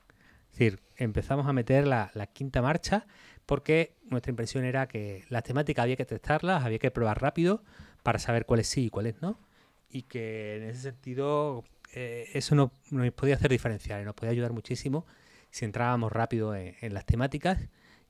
Es 0.53 0.59
decir, 0.59 0.83
empezamos 0.97 1.47
a 1.47 1.53
meter 1.53 1.87
la, 1.87 2.11
quinta 2.31 2.61
marcha 2.61 3.07
porque 3.47 3.95
nuestra 4.05 4.29
impresión 4.29 4.65
era 4.65 4.87
que 4.87 5.25
las 5.29 5.41
temáticas 5.41 5.81
había 5.81 5.95
que 5.95 6.05
testarlas, 6.05 6.63
había 6.63 6.77
que 6.77 6.91
probar 6.91 7.19
rápido 7.19 7.63
para 8.03 8.19
saber 8.19 8.45
cuáles 8.45 8.67
sí 8.67 8.85
y 8.85 8.89
cuáles 8.91 9.19
no. 9.19 9.39
Y 9.89 10.03
que 10.03 10.57
en 10.57 10.63
ese 10.69 10.81
sentido 10.81 11.63
eh, 11.93 12.29
eso 12.35 12.53
nos, 12.53 12.69
podía 13.15 13.33
hacer 13.33 13.49
diferenciar 13.49 14.03
y 14.03 14.05
nos 14.05 14.13
podía 14.13 14.29
ayudar 14.29 14.53
muchísimo 14.53 15.07
si 15.49 15.65
entrábamos 15.65 16.11
rápido 16.11 16.55
en, 16.55 16.93
las 16.93 17.05
temáticas 17.07 17.57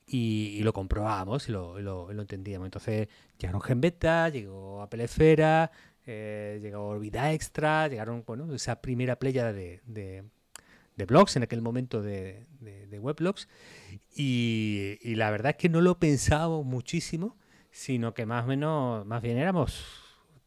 y, 0.06 0.60
lo 0.62 0.74
comprobábamos 0.74 1.48
y 1.48 1.52
lo, 1.52 2.10
entendíamos. 2.10 2.66
Entonces 2.66 3.08
llegaron 3.38 3.62
Gen 3.62 3.80
Beta, 3.80 4.28
llegó 4.28 4.82
Apple 4.82 5.04
Esfera, 5.04 5.70
eh, 6.04 6.58
llegó 6.60 6.88
Orbita 6.88 7.32
Extra, 7.32 7.88
llegaron, 7.88 8.22
bueno, 8.26 8.54
esa 8.54 8.82
primera 8.82 9.18
playa 9.18 9.50
de, 9.50 10.24
blogs 10.96 11.36
en 11.36 11.42
aquel 11.42 11.60
momento 11.60 12.02
de, 12.02 12.46
de 12.60 12.98
weblogs. 12.98 13.48
Y, 14.14 14.98
y, 15.02 15.16
la 15.16 15.30
verdad 15.30 15.50
es 15.50 15.56
que 15.56 15.68
no 15.68 15.80
lo 15.80 15.98
pensábamos 15.98 16.64
muchísimo, 16.64 17.36
sino 17.70 18.14
que 18.14 18.26
más 18.26 18.44
o 18.44 18.46
menos, 18.46 19.04
más 19.06 19.22
bien 19.22 19.36
éramos 19.36 19.84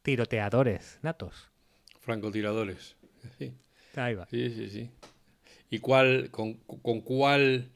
tiroteadores 0.01 0.99
natos. 1.01 1.51
Francotiradores. 1.99 2.95
Sí. 3.37 3.53
Ahí 3.95 4.15
va. 4.15 4.25
Sí, 4.27 4.49
sí, 4.51 4.69
sí. 4.69 4.89
¿Y 5.69 5.79
cuál, 5.79 6.31
con, 6.31 6.53
con 6.53 7.01
cuál, 7.01 7.71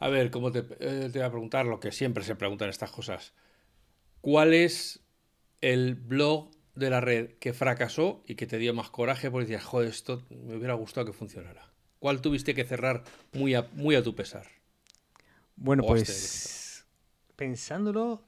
a 0.00 0.08
ver, 0.08 0.30
cómo 0.30 0.50
te, 0.50 0.60
eh, 0.80 1.08
te 1.12 1.18
voy 1.18 1.26
a 1.26 1.30
preguntar 1.30 1.66
lo 1.66 1.78
que 1.78 1.92
siempre 1.92 2.24
se 2.24 2.34
preguntan 2.34 2.68
estas 2.68 2.90
cosas? 2.90 3.32
¿Cuál 4.20 4.54
es 4.54 5.04
el 5.60 5.94
blog 5.94 6.50
de 6.74 6.90
la 6.90 7.00
red 7.00 7.34
que 7.38 7.52
fracasó 7.52 8.24
y 8.26 8.34
que 8.34 8.46
te 8.48 8.58
dio 8.58 8.74
más 8.74 8.90
coraje 8.90 9.30
porque 9.30 9.46
decías, 9.46 9.64
joder, 9.64 9.88
esto 9.88 10.22
me 10.30 10.56
hubiera 10.56 10.74
gustado 10.74 11.06
que 11.06 11.12
funcionara? 11.12 11.72
¿Cuál 11.98 12.20
tuviste 12.20 12.54
que 12.54 12.64
cerrar 12.64 13.04
muy 13.32 13.54
a, 13.54 13.68
muy 13.72 13.96
a 13.96 14.02
tu 14.02 14.14
pesar? 14.14 14.46
Bueno, 15.56 15.82
pues 15.84 16.86
pensándolo, 17.34 18.24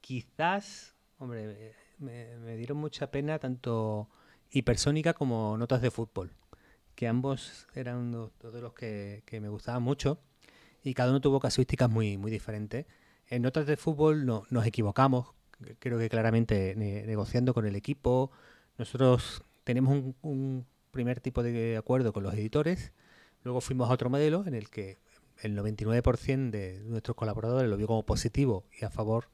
quizás, 0.00 0.94
hombre, 1.18 1.74
me, 1.98 2.56
dieron 2.56 2.78
mucha 2.78 3.10
pena 3.10 3.38
tanto 3.38 4.08
Hipersónica 4.50 5.14
como 5.14 5.56
Notas 5.56 5.82
de 5.82 5.90
Fútbol, 5.90 6.32
que 6.94 7.08
ambos 7.08 7.66
eran 7.74 8.12
dos 8.12 8.32
de 8.52 8.60
los 8.60 8.72
que, 8.74 9.22
me 9.40 9.48
gustaban 9.48 9.82
mucho 9.82 10.20
y 10.82 10.94
cada 10.94 11.10
uno 11.10 11.20
tuvo 11.20 11.40
casuísticas 11.40 11.90
muy, 11.90 12.16
muy 12.16 12.30
diferentes. 12.30 12.86
En 13.28 13.42
Notas 13.42 13.66
de 13.66 13.76
Fútbol 13.76 14.26
no, 14.26 14.44
nos 14.50 14.66
equivocamos, 14.66 15.28
creo 15.78 15.98
que 15.98 16.08
claramente 16.08 16.74
negociando 16.76 17.54
con 17.54 17.66
el 17.66 17.76
equipo. 17.76 18.30
Nosotros 18.78 19.42
tenemos 19.64 20.14
un, 20.22 20.66
primer 20.90 21.20
tipo 21.20 21.42
de 21.42 21.76
acuerdo 21.76 22.12
con 22.12 22.24
los 22.24 22.34
editores, 22.34 22.92
luego 23.42 23.60
fuimos 23.60 23.90
a 23.90 23.92
otro 23.92 24.10
modelo 24.10 24.44
en 24.46 24.54
el 24.54 24.70
que 24.70 24.98
el 25.42 25.56
99% 25.56 26.50
de 26.50 26.80
nuestros 26.84 27.16
colaboradores 27.16 27.68
lo 27.70 27.76
vio 27.76 27.86
como 27.86 28.04
positivo 28.04 28.64
y 28.78 28.84
a 28.84 28.90
favor 28.90 29.28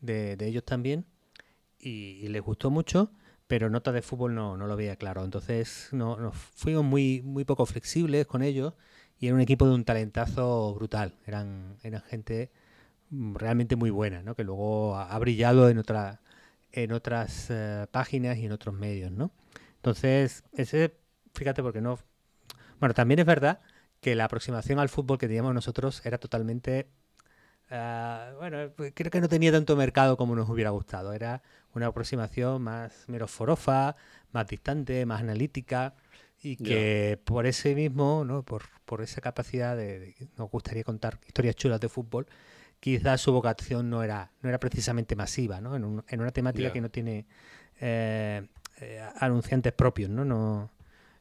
de, 0.00 0.36
ellos 0.40 0.64
también 0.64 1.06
y, 1.78 2.28
les 2.28 2.42
gustó 2.42 2.70
mucho, 2.70 3.10
pero 3.46 3.70
Notas 3.70 3.94
de 3.94 4.02
Fútbol 4.02 4.34
no, 4.34 4.56
lo 4.56 4.76
veía 4.76 4.96
claro. 4.96 5.24
Entonces 5.24 5.88
no, 5.92 6.32
fuimos 6.32 6.84
muy, 6.84 7.22
muy 7.22 7.44
poco 7.44 7.66
flexibles 7.66 8.26
con 8.26 8.42
ellos 8.42 8.74
y 9.18 9.26
era 9.26 9.34
un 9.34 9.40
equipo 9.40 9.66
de 9.66 9.74
un 9.74 9.84
talentazo 9.84 10.74
brutal. 10.74 11.14
Eran, 11.26 11.76
eran 11.82 12.02
gente 12.02 12.50
realmente 13.10 13.76
muy 13.76 13.90
buena, 13.90 14.22
¿no? 14.22 14.34
que 14.34 14.44
luego 14.44 14.96
ha, 14.96 15.18
brillado 15.18 15.68
en, 15.68 15.78
otra, 15.78 16.20
en 16.72 16.92
otras 16.92 17.46
eh, 17.50 17.86
páginas 17.90 18.38
y 18.38 18.46
en 18.46 18.52
otros 18.52 18.74
medios. 18.74 19.10
¿no? 19.10 19.32
Entonces, 19.76 20.44
ese, 20.52 20.94
fíjate, 21.34 21.62
porque 21.62 21.80
no... 21.80 21.98
Bueno, 22.80 22.94
también 22.94 23.20
es 23.20 23.26
verdad 23.26 23.60
que 24.00 24.14
la 24.14 24.24
aproximación 24.24 24.78
al 24.78 24.88
fútbol 24.88 25.18
que 25.18 25.26
teníamos 25.26 25.54
nosotros 25.54 26.02
era 26.04 26.18
totalmente... 26.18 26.88
Uh, 27.70 28.36
bueno, 28.38 28.72
creo 28.94 29.10
que 29.10 29.20
no 29.20 29.28
tenía 29.28 29.52
tanto 29.52 29.76
mercado 29.76 30.16
como 30.16 30.34
nos 30.34 30.48
hubiera 30.48 30.70
gustado. 30.70 31.12
Era 31.12 31.42
una 31.74 31.86
aproximación 31.86 32.62
más 32.62 33.04
meroforofa, 33.08 33.94
más 34.32 34.46
distante, 34.46 35.04
más 35.04 35.20
analítica 35.20 35.94
y 36.40 36.56
que 36.56 37.20
por 37.24 37.46
ese 37.46 37.74
mismo, 37.74 38.24
¿no? 38.24 38.42
por, 38.42 38.62
por 38.84 39.02
esa 39.02 39.20
capacidad 39.20 39.76
de, 39.76 40.14
nos 40.36 40.50
gustaría 40.50 40.84
contar 40.84 41.18
historias 41.26 41.56
chulas 41.56 41.80
de 41.80 41.88
fútbol, 41.88 42.26
quizás 42.80 43.20
su 43.20 43.32
vocación 43.32 43.90
no 43.90 44.02
era, 44.02 44.30
no 44.40 44.48
era 44.48 44.58
precisamente 44.58 45.16
masiva, 45.16 45.60
¿no? 45.60 45.74
En, 45.76 46.20
una 46.20 46.30
temática 46.30 46.72
que 46.72 46.80
no 46.80 46.90
tiene 46.90 47.26
eh, 47.80 48.46
eh, 48.80 49.02
anunciantes 49.18 49.72
propios, 49.72 50.10
¿no? 50.10 50.24
no 50.24 50.70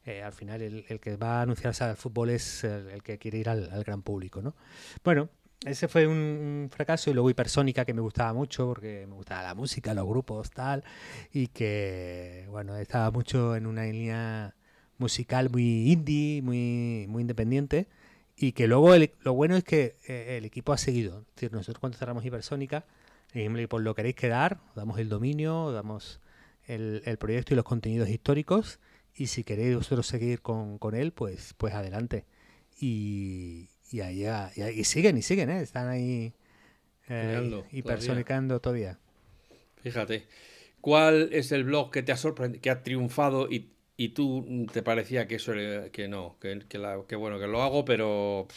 eh, 0.07 0.23
al 0.23 0.33
final 0.33 0.61
el, 0.61 0.99
que 0.99 1.17
va 1.17 1.39
a 1.39 1.41
anunciarse 1.43 1.83
al 1.83 1.97
fútbol 1.97 2.29
es 2.29 2.63
el, 2.63 3.03
que 3.03 3.17
quiere 3.17 3.37
ir 3.37 3.49
al, 3.49 3.83
gran 3.83 4.01
público, 4.01 4.41
¿no? 4.41 4.55
Bueno, 5.03 5.29
ese 5.65 5.87
fue 5.87 6.07
un, 6.07 6.69
fracaso 6.71 7.09
y 7.09 7.13
luego 7.13 7.29
Hipersónica 7.29 7.85
que 7.85 7.93
me 7.93 8.01
gustaba 8.01 8.33
mucho 8.33 8.67
porque 8.67 9.05
me 9.07 9.15
gustaba 9.15 9.43
la 9.43 9.53
música, 9.53 9.93
los 9.93 10.07
grupos, 10.07 10.49
tal, 10.51 10.83
y 11.31 11.47
que, 11.47 12.47
bueno, 12.49 12.77
estaba 12.77 13.11
mucho 13.11 13.55
en 13.55 13.67
una 13.67 13.83
línea 13.83 14.55
musical 14.97 15.49
muy 15.49 15.91
indie, 15.91 16.41
muy, 16.41 17.05
muy 17.07 17.21
independiente 17.21 17.87
y 18.37 18.51
que 18.51 18.67
luego 18.67 18.95
lo 19.21 19.33
bueno 19.33 19.55
es 19.55 19.63
que 19.63 19.95
eh, 20.07 20.37
el 20.37 20.45
equipo 20.45 20.71
ha 20.71 20.77
seguido. 20.77 21.21
Es 21.21 21.35
decir, 21.35 21.51
nosotros 21.51 21.79
cuando 21.79 21.97
cerramos 21.97 22.23
Hipersónica, 22.23 22.85
por 23.33 23.67
pues 23.67 23.83
lo 23.83 23.95
queréis 23.95 24.15
quedar, 24.15 24.59
damos 24.75 24.99
el 24.99 25.09
dominio, 25.09 25.71
damos 25.71 26.21
el, 26.65 27.17
proyecto 27.19 27.53
y 27.53 27.57
los 27.57 27.65
contenidos 27.65 28.09
históricos. 28.09 28.79
Y 29.17 29.27
si 29.27 29.43
queréis 29.43 29.75
vosotros 29.75 30.06
seguir 30.06 30.41
con, 30.41 30.80
él, 30.93 31.12
pues, 31.12 31.56
pues 31.58 31.73
adelante. 31.73 32.25
Y, 32.80 33.67
y 33.91 34.01
ahí, 34.01 34.25
y, 34.56 34.84
siguen 34.84 35.17
y 35.17 35.23
siguen, 35.23 35.49
¿eh? 35.49 35.62
están 35.62 35.88
ahí 35.88 36.34
eh, 37.10 37.63
hipersonicando 37.71 38.60
todavía. 38.60 38.99
Fíjate, 39.82 40.27
¿cuál 40.82 41.30
es 41.32 41.51
el 41.51 41.63
blog 41.63 41.91
que 41.91 42.03
te 42.03 42.12
ha 42.12 42.17
sorprendido, 42.17 42.62
que 42.62 42.69
ha 42.69 42.84
triunfado 42.84 43.49
y, 43.49 43.71
y 43.95 44.10
tú 44.10 44.67
te 44.71 44.84
parecía 44.84 45.27
que 45.27 45.36
eso 45.36 45.53
que 45.91 46.08
no, 46.08 46.38
que, 46.39 46.60
que, 46.67 47.15
bueno, 47.15 47.39
que 47.39 47.47
lo 47.47 47.63
hago, 47.63 47.84
pero 47.86 48.47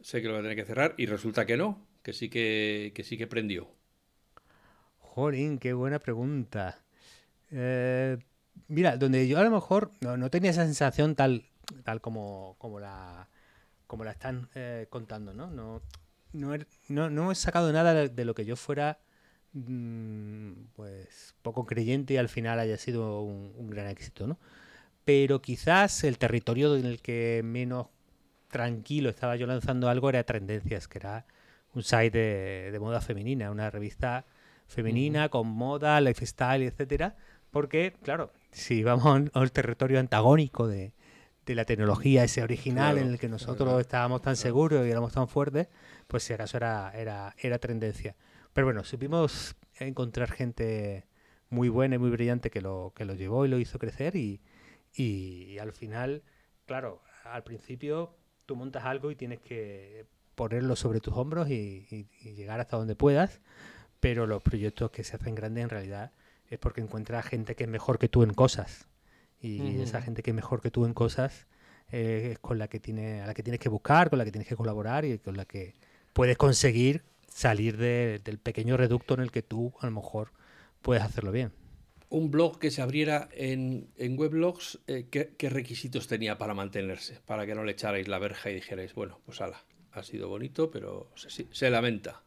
sé 0.00 0.22
que 0.22 0.28
lo 0.28 0.34
voy 0.34 0.40
a 0.40 0.42
tener 0.42 0.56
que 0.56 0.64
cerrar 0.64 0.94
y 0.96 1.06
resulta 1.06 1.44
que 1.44 1.56
no, 1.56 1.84
que 2.04 2.12
sí 2.12 2.28
que, 2.28 2.92
sí 3.04 3.18
que 3.18 3.26
prendió. 3.26 3.68
Jolín, 4.98 5.58
qué 5.58 5.72
buena 5.72 5.98
pregunta. 5.98 6.84
Eh, 7.50 8.16
mira, 8.70 8.96
donde 8.96 9.28
yo 9.28 9.38
a 9.38 9.44
lo 9.44 9.50
mejor 9.50 9.92
no, 10.00 10.30
tenía 10.30 10.50
esa 10.50 10.64
sensación 10.64 11.14
tal, 11.14 11.44
tal 11.84 12.00
como, 12.00 12.56
como 12.58 12.80
la 12.80 13.28
como 13.86 14.04
la 14.04 14.12
están 14.12 14.48
eh, 14.54 14.86
contando, 14.88 15.34
¿no? 15.34 15.50
No, 15.50 15.82
no, 16.32 16.56
no, 16.88 17.10
no 17.10 17.32
he 17.32 17.34
sacado 17.34 17.72
nada 17.72 18.08
de 18.08 18.24
lo 18.24 18.34
que 18.34 18.44
yo 18.44 18.56
fuera 18.56 18.98
Mm, 19.52 20.52
pues 20.76 21.34
poco 21.42 21.66
creyente 21.66 22.14
y 22.14 22.16
al 22.16 22.28
final 22.28 22.60
haya 22.60 22.76
sido 22.76 23.22
un, 23.22 23.68
gran 23.70 23.88
éxito, 23.88 24.26
¿no? 24.26 24.38
Pero 25.04 25.42
quizás 25.42 26.04
el 26.04 26.18
territorio 26.18 26.76
en 26.76 26.86
el 26.86 27.00
que 27.02 27.42
menos 27.44 27.88
tranquilo 28.48 29.10
estaba 29.10 29.36
yo 29.36 29.46
lanzando 29.46 29.88
algo 29.88 30.08
era 30.10 30.24
Tendencias, 30.24 30.88
que 30.88 30.98
era 30.98 31.26
un 31.74 31.82
site 31.82 32.70
de, 32.72 32.78
moda 32.80 33.00
femenina, 33.00 33.50
una 33.50 33.70
revista 33.70 34.24
femenina 34.68 35.28
con 35.30 35.48
moda, 35.48 36.00
lifestyle, 36.00 36.62
etcétera, 36.62 37.16
porque, 37.50 37.94
claro, 38.02 38.32
si 38.52 38.82
vamos 38.82 39.30
al 39.32 39.52
territorio 39.52 40.00
antagónico 40.00 40.68
de, 40.68 40.92
la 41.46 41.64
tecnología, 41.64 42.22
ese 42.22 42.44
original 42.44 42.96
en 42.96 43.08
el 43.08 43.18
que 43.18 43.28
nosotros 43.28 43.80
estábamos 43.80 44.22
tan 44.22 44.36
seguros 44.36 44.86
y 44.86 44.90
éramos 44.90 45.12
tan 45.12 45.26
fuertes, 45.26 45.66
pues 46.06 46.22
si 46.22 46.32
acaso 46.32 46.56
era, 46.56 46.92
era, 46.94 47.34
era 47.38 47.58
tendencia. 47.58 48.14
Pero 48.52 48.68
bueno, 48.68 48.84
supimos 48.84 49.56
encontrar 49.74 50.30
gente 50.30 51.08
muy 51.48 51.68
buena 51.68 51.96
y 51.96 51.98
muy 51.98 52.10
brillante 52.10 52.50
que 52.50 52.60
lo, 52.60 52.92
que 52.94 53.04
lo 53.04 53.14
llevó 53.14 53.46
y 53.46 53.48
lo 53.48 53.58
hizo 53.58 53.80
crecer 53.80 54.14
y, 54.14 54.40
y 54.94 55.58
al 55.58 55.72
final, 55.72 56.22
claro, 56.66 57.02
al 57.24 57.42
principio 57.42 58.14
tú 58.46 58.56
montas 58.56 58.84
algo 58.84 59.10
y 59.10 59.16
tienes 59.16 59.40
que 59.40 60.06
ponerlo 60.34 60.74
sobre 60.74 61.00
tus 61.00 61.14
hombros 61.14 61.50
y, 61.50 62.08
llegar 62.22 62.60
hasta 62.60 62.76
donde 62.76 62.96
puedas, 62.96 63.40
pero 64.00 64.26
los 64.26 64.42
proyectos 64.42 64.90
que 64.90 65.04
se 65.04 65.16
hacen 65.16 65.34
grandes 65.34 65.64
en 65.64 65.70
realidad 65.70 66.12
es 66.50 66.58
porque 66.58 66.80
encuentras 66.80 67.24
gente 67.24 67.54
que 67.54 67.64
es 67.64 67.70
mejor 67.70 67.98
que 67.98 68.08
tú 68.08 68.22
en 68.22 68.34
cosas. 68.34 68.86
Y 69.40 69.80
esa 69.80 70.02
gente 70.02 70.22
que 70.22 70.32
es 70.32 70.34
mejor 70.34 70.60
que 70.60 70.70
tú 70.70 70.84
en 70.84 70.92
cosas 70.92 71.46
eh, 71.92 72.32
es 72.32 72.38
con 72.40 72.58
la 72.58 72.68
que 72.68 72.78
tiene, 72.78 73.22
a 73.22 73.26
la 73.26 73.32
que 73.32 73.42
tienes 73.42 73.58
que 73.58 73.70
buscar, 73.70 74.10
con 74.10 74.18
la 74.18 74.26
que 74.26 74.32
tienes 74.32 74.48
que 74.48 74.56
colaborar 74.56 75.06
y 75.06 75.18
con 75.18 75.36
la 75.36 75.46
que 75.46 75.74
puedes 76.12 76.36
conseguir 76.36 77.04
salir 77.28 77.78
del 77.78 78.38
pequeño 78.38 78.76
reducto 78.76 79.14
en 79.14 79.20
el 79.20 79.30
que 79.30 79.42
tú 79.42 79.72
a 79.80 79.86
lo 79.86 79.92
mejor 79.92 80.32
puedes 80.82 81.02
hacerlo 81.02 81.32
bien. 81.32 81.52
Un 82.10 82.30
blog 82.30 82.58
que 82.58 82.72
se 82.72 82.82
abriera 82.82 83.28
en, 83.32 83.88
en 83.96 84.18
weblogs, 84.18 84.80
eh, 84.88 85.06
¿qué, 85.10 85.48
requisitos 85.48 86.08
tenía 86.08 86.38
para 86.38 86.54
mantenerse? 86.54 87.20
Para 87.24 87.46
que 87.46 87.54
no 87.54 87.64
le 87.64 87.72
echarais 87.72 88.08
la 88.08 88.18
verja 88.18 88.50
y 88.50 88.56
dijerais, 88.56 88.94
bueno, 88.94 89.20
pues 89.24 89.40
ala, 89.40 89.64
ha 89.92 90.02
sido 90.02 90.28
bonito, 90.28 90.70
pero 90.70 91.12
se, 91.14 91.70
lamenta. 91.70 92.22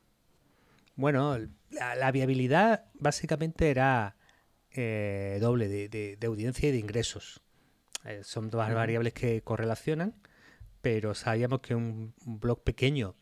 Bueno, 0.95 1.37
la, 1.71 2.11
viabilidad 2.11 2.85
básicamente 2.93 3.69
era 3.69 4.15
eh, 4.71 5.37
doble 5.41 5.67
de, 5.67 6.17
audiencia 6.25 6.69
y 6.69 6.71
de 6.71 6.77
ingresos. 6.77 7.41
Eh, 8.05 8.21
son 8.23 8.49
dos 8.49 8.67
variables 8.73 9.13
que 9.13 9.41
correlacionan, 9.41 10.15
pero 10.81 11.15
sabíamos 11.15 11.61
que 11.61 11.75
un, 11.75 12.13
blog 12.25 12.63
pequeño 12.63 13.15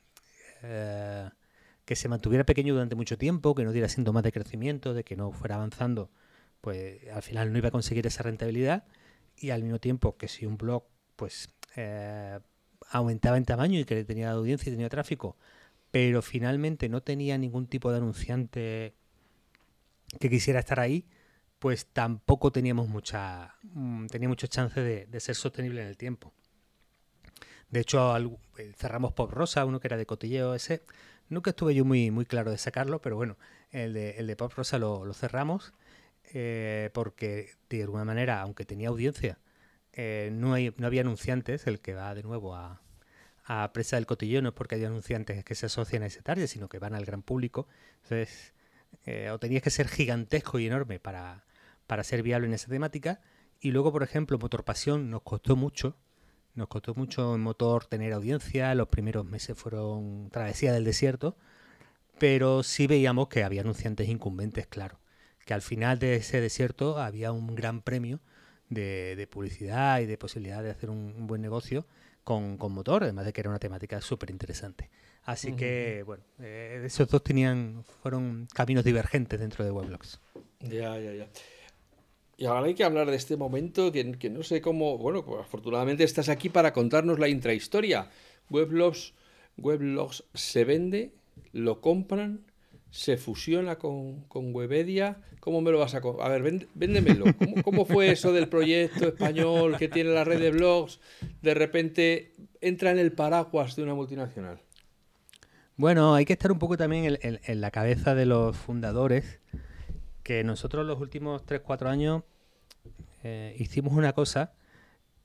que 0.62 1.96
se 1.96 2.08
mantuviera 2.08 2.46
pequeño 2.46 2.74
durante 2.74 2.96
mucho 2.96 3.18
tiempo, 3.18 3.56
que 3.56 3.64
no 3.64 3.72
diera 3.72 3.90
síntomas 3.90 4.24
de 4.24 4.32
crecimiento, 4.32 4.94
de 4.94 5.04
que 5.04 5.16
no 5.16 5.32
fuera 5.32 5.56
avanzando, 5.56 6.12
pues 6.62 7.00
al 7.10 7.24
final 7.24 7.52
no 7.52 7.58
iba 7.58 7.70
a 7.70 7.72
conseguir 7.72 8.06
esa 8.08 8.24
rentabilidad 8.24 8.86
y 9.36 9.50
al 9.50 9.64
mismo 9.64 9.80
tiempo 9.80 10.16
que 10.18 10.28
si 10.28 10.46
un 10.46 10.58
blog 10.58 10.84
pues 11.16 11.50
eh, 11.76 12.40
aumentaba 12.90 13.38
en 13.38 13.46
tamaño 13.46 13.80
y 13.80 13.86
que 13.86 14.04
tenía 14.04 14.32
audiencia 14.32 14.70
y 14.70 14.74
tenía 14.74 14.90
tráfico, 14.90 15.38
pero 15.92 16.22
finalmente 16.22 16.90
no 16.90 17.02
tenía 17.02 17.38
ningún 17.38 17.68
tipo 17.68 17.92
de 17.92 17.98
anunciante 17.98 18.96
que 20.20 20.30
quisiera 20.30 20.60
estar 20.60 20.80
ahí, 20.80 21.06
pues 21.60 21.86
tampoco 21.86 22.52
teníamos 22.52 22.88
mucha 22.88 23.56
mm, 23.64 24.08
tenía 24.08 24.28
muchos 24.28 24.50
chances 24.50 25.08
de, 25.10 25.20
ser 25.20 25.36
sostenible 25.36 25.82
en 25.82 25.88
el 25.88 25.98
tiempo. 25.98 26.34
De 27.70 27.82
hecho, 27.82 28.18
eh, 28.58 28.74
cerramos 28.76 29.14
Pop 29.14 29.32
Rosa, 29.32 29.64
uno 29.66 29.80
que 29.80 29.88
era 29.88 29.98
de 29.98 30.06
cotilleo 30.06 30.56
ese, 30.56 30.84
Nunca 31.32 31.52
estuve 31.52 31.74
yo 31.74 31.86
muy, 31.86 32.12
muy 32.12 32.26
claro 32.26 32.52
de 32.52 32.58
sacarlo, 32.58 33.02
pero 33.02 33.16
bueno, 33.16 33.38
el 33.72 33.94
de, 33.94 34.18
el 34.18 34.28
de 34.28 34.36
Pop 34.36 34.52
Rosa 34.54 34.78
lo, 34.78 35.14
cerramos 35.14 35.74
eh, 36.34 36.90
porque 36.94 37.52
de 37.70 37.84
alguna 37.84 38.04
manera, 38.04 38.42
aunque 38.42 38.66
tenía 38.66 38.90
audiencia, 38.90 39.40
eh, 39.94 40.30
no, 40.34 40.54
hay, 40.54 40.74
no 40.76 40.88
había 40.88 41.00
anunciantes, 41.00 41.68
el 41.68 41.80
que 41.80 41.94
va 41.94 42.14
de 42.16 42.24
nuevo 42.24 42.54
a, 42.54 42.82
a 43.44 43.72
Presa 43.74 43.96
del 43.96 44.06
Cotillón 44.06 44.44
no 44.44 44.50
es 44.50 44.56
porque 44.56 44.76
haya 44.76 44.88
anunciantes 44.88 45.44
que 45.44 45.56
se 45.56 45.66
asocian 45.66 46.04
a 46.04 46.08
ese 46.08 46.22
target, 46.22 46.48
sino 46.48 46.70
que 46.70 46.80
van 46.80 46.94
al 46.94 47.06
gran 47.06 47.22
público. 47.24 47.68
Entonces, 48.04 48.54
eh, 49.06 49.30
o 49.32 49.40
tenías 49.40 49.64
que 49.64 49.70
ser 49.70 49.88
gigantesco 49.88 50.60
y 50.60 50.68
enorme 50.68 51.00
para, 51.00 51.46
para 51.88 52.04
ser 52.04 52.24
viable 52.24 52.48
en 52.48 52.54
esa 52.54 52.68
temática. 52.68 53.22
Y 53.60 53.72
luego, 53.72 53.92
por 53.92 54.04
ejemplo, 54.04 54.38
Motor 54.40 54.64
Pasión 54.64 55.10
nos 55.10 55.22
costó 55.22 55.56
mucho, 55.56 55.96
nos 56.56 56.68
costó 56.68 56.96
mucho 56.96 57.36
en 57.36 57.42
motor 57.42 57.86
tener 57.86 58.14
audiencia, 58.14 58.74
los 58.76 58.88
primeros 58.88 59.26
meses 59.26 59.58
fueron 59.58 60.30
travesía 60.32 60.74
del 60.74 60.84
desierto, 60.84 61.38
pero 62.18 62.64
sí 62.64 62.88
veíamos 62.88 63.30
que 63.30 63.44
había 63.44 63.62
anunciantes 63.62 64.10
incumbentes, 64.10 64.68
claro, 64.68 65.00
que 65.46 65.54
al 65.54 65.62
final 65.62 66.00
de 66.00 66.16
ese 66.16 66.42
desierto 66.42 67.00
había 67.00 67.32
un 67.32 67.56
gran 67.56 67.82
premio 67.82 68.20
de, 68.70 69.28
publicidad 69.32 70.00
y 70.00 70.06
de 70.06 70.18
posibilidad 70.18 70.64
de 70.64 70.72
hacer 70.72 70.90
un, 70.90 71.28
buen 71.28 71.42
negocio 71.42 71.86
con, 72.24 72.58
motor, 72.72 73.04
además 73.04 73.26
de 73.26 73.34
que 73.34 73.42
era 73.42 73.50
una 73.50 73.60
temática 73.60 74.02
súper 74.02 74.30
interesante. 74.30 74.90
Así 75.24 75.54
que, 75.54 76.04
bueno, 76.06 76.24
eh, 76.40 76.82
esos 76.86 77.08
dos 77.08 77.24
tenían, 77.24 77.84
fueron 78.02 78.48
caminos 78.54 78.84
divergentes 78.84 79.40
dentro 79.40 79.64
de 79.64 79.72
Weblogs. 79.72 80.20
Ya, 80.62 80.98
ya, 81.00 81.14
ya. 81.14 81.28
Y 82.38 82.46
ahora 82.46 82.66
hay 82.66 82.74
que 82.74 82.84
hablar 82.84 83.10
de 83.10 83.18
este 83.18 83.38
momento 83.38 83.92
que, 83.92 84.30
no 84.32 84.42
sé 84.42 84.62
cómo. 84.62 84.98
Bueno, 84.98 85.24
pues 85.24 85.42
afortunadamente 85.42 86.04
estás 86.04 86.28
aquí 86.28 86.50
para 86.50 86.74
contarnos 86.74 87.20
la 87.20 87.28
intrahistoria. 87.28 88.10
Weblogs, 88.50 89.14
Weblogs 89.58 90.24
se 90.34 90.66
vende, 90.66 91.14
lo 91.54 91.82
compran, 91.82 92.51
se 92.92 93.18
fusiona 93.18 93.78
con, 93.78 94.26
Webedia. 94.32 95.18
¿Cómo 95.40 95.62
me 95.62 95.72
lo 95.72 95.80
vas 95.80 95.96
a.? 95.96 95.98
A 96.00 96.30
ver, 96.30 96.68
véndemelo. 96.76 97.26
¿Cómo, 97.64 97.86
fue 97.86 98.12
eso 98.12 98.32
del 98.34 98.48
proyecto 98.50 99.08
español 99.08 99.78
que 99.78 99.88
tiene 99.88 100.12
la 100.12 100.24
red 100.24 100.40
de 100.40 100.52
blogs? 100.52 101.00
De 101.42 101.54
repente 101.54 102.34
entra 102.60 102.92
en 102.92 103.00
el 103.00 103.14
paraguas 103.14 103.76
de 103.76 103.84
una 103.84 103.96
multinacional. 103.96 104.60
Bueno, 105.78 106.14
hay 106.14 106.26
que 106.26 106.34
estar 106.34 106.52
un 106.52 106.60
poco 106.60 106.78
también 106.78 107.18
en, 107.22 107.62
la 107.62 107.72
cabeza 107.72 108.14
de 108.14 108.26
los 108.26 108.56
fundadores, 108.56 109.40
que 110.22 110.44
nosotros 110.44 110.86
los 110.86 111.00
últimos 111.00 111.44
3-4 111.46 111.88
años 111.88 112.24
eh, 113.24 113.56
hicimos 113.58 113.94
una 113.94 114.14
cosa 114.14 114.54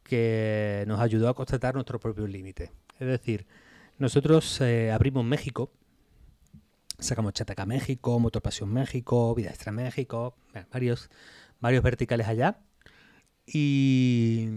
que 0.02 0.85
nos 0.87 1.00
ayudó 1.00 1.29
a 1.29 1.35
constatar 1.35 1.74
nuestro 1.74 1.98
propio 1.98 2.26
límite. 2.26 2.70
Es 2.98 3.09
decir, 3.09 3.44
nosotros 3.98 4.61
eh, 4.61 4.92
abrimos 4.92 5.24
México, 5.24 5.72
sacamos 6.99 7.33
Chataca 7.33 7.67
México, 7.67 8.19
Motorpasión 8.19 8.73
México, 8.73 9.35
Vida 9.35 9.51
Extra 9.51 9.73
México, 9.73 10.37
varios, 10.73 11.11
varios 11.61 11.83
verticales 11.83 12.27
allá. 12.29 12.59
Y, 13.47 14.49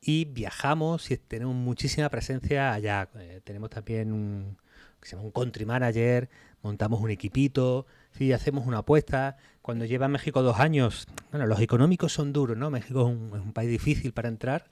y 0.00 0.24
viajamos 0.26 1.10
y 1.10 1.16
tenemos 1.16 1.54
muchísima 1.54 2.08
presencia 2.08 2.72
allá. 2.72 3.08
Eh, 3.16 3.40
tenemos 3.44 3.70
también 3.70 4.12
un, 4.12 4.58
que 5.00 5.08
se 5.08 5.16
llama 5.16 5.26
un 5.26 5.32
country 5.32 5.64
manager, 5.64 6.28
montamos 6.62 7.00
un 7.00 7.10
equipito, 7.10 7.86
sí, 8.12 8.32
hacemos 8.32 8.66
una 8.66 8.78
apuesta. 8.78 9.36
Cuando 9.62 9.84
lleva 9.84 10.08
México 10.08 10.42
dos 10.42 10.58
años, 10.58 11.06
bueno, 11.30 11.46
los 11.46 11.60
económicos 11.60 12.12
son 12.12 12.32
duros, 12.32 12.56
¿no? 12.56 12.70
México 12.70 13.08
es 13.08 13.40
un, 13.40 13.52
país 13.52 13.70
difícil 13.70 14.12
para 14.12 14.28
entrar. 14.28 14.70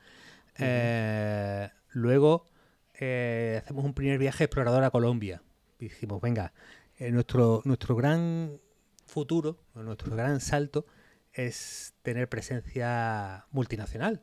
Eh, 0.58 1.68
luego 1.90 2.46
eh, 2.94 3.60
hacemos 3.62 3.84
un 3.84 3.94
primer 3.94 4.18
viaje 4.18 4.44
explorador 4.44 4.84
a 4.84 4.90
Colombia. 4.90 5.42
Y 5.80 5.88
dijimos, 5.88 6.20
venga, 6.20 6.52
eh, 6.98 7.10
nuestro, 7.10 7.62
nuestro 7.64 7.96
gran 7.96 8.60
futuro, 9.06 9.58
nuestro 9.74 10.14
gran 10.14 10.40
salto 10.40 10.86
es 11.32 11.94
tener 12.02 12.28
presencia 12.28 13.46
multinacional. 13.50 14.22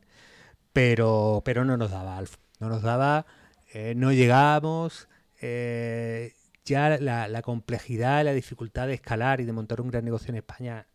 Pero, 0.73 1.41
pero 1.43 1.65
no 1.65 1.75
nos 1.77 1.91
daba, 1.91 2.21
no 2.59 2.69
nos 2.69 2.83
daba, 2.83 3.25
no 3.95 4.11
llegábamos, 4.11 5.07
eh, 5.41 6.33
ya 6.65 6.97
la, 6.99 7.41
complejidad, 7.41 8.25
la 8.25 8.33
dificultad 8.33 8.87
de 8.87 8.95
escalar 8.95 9.39
y 9.39 9.45
de 9.45 9.53
montar 9.53 9.79
un 9.79 9.89
gran 9.89 10.03
negocio 10.03 10.31
en 10.31 10.37
España 10.37 10.87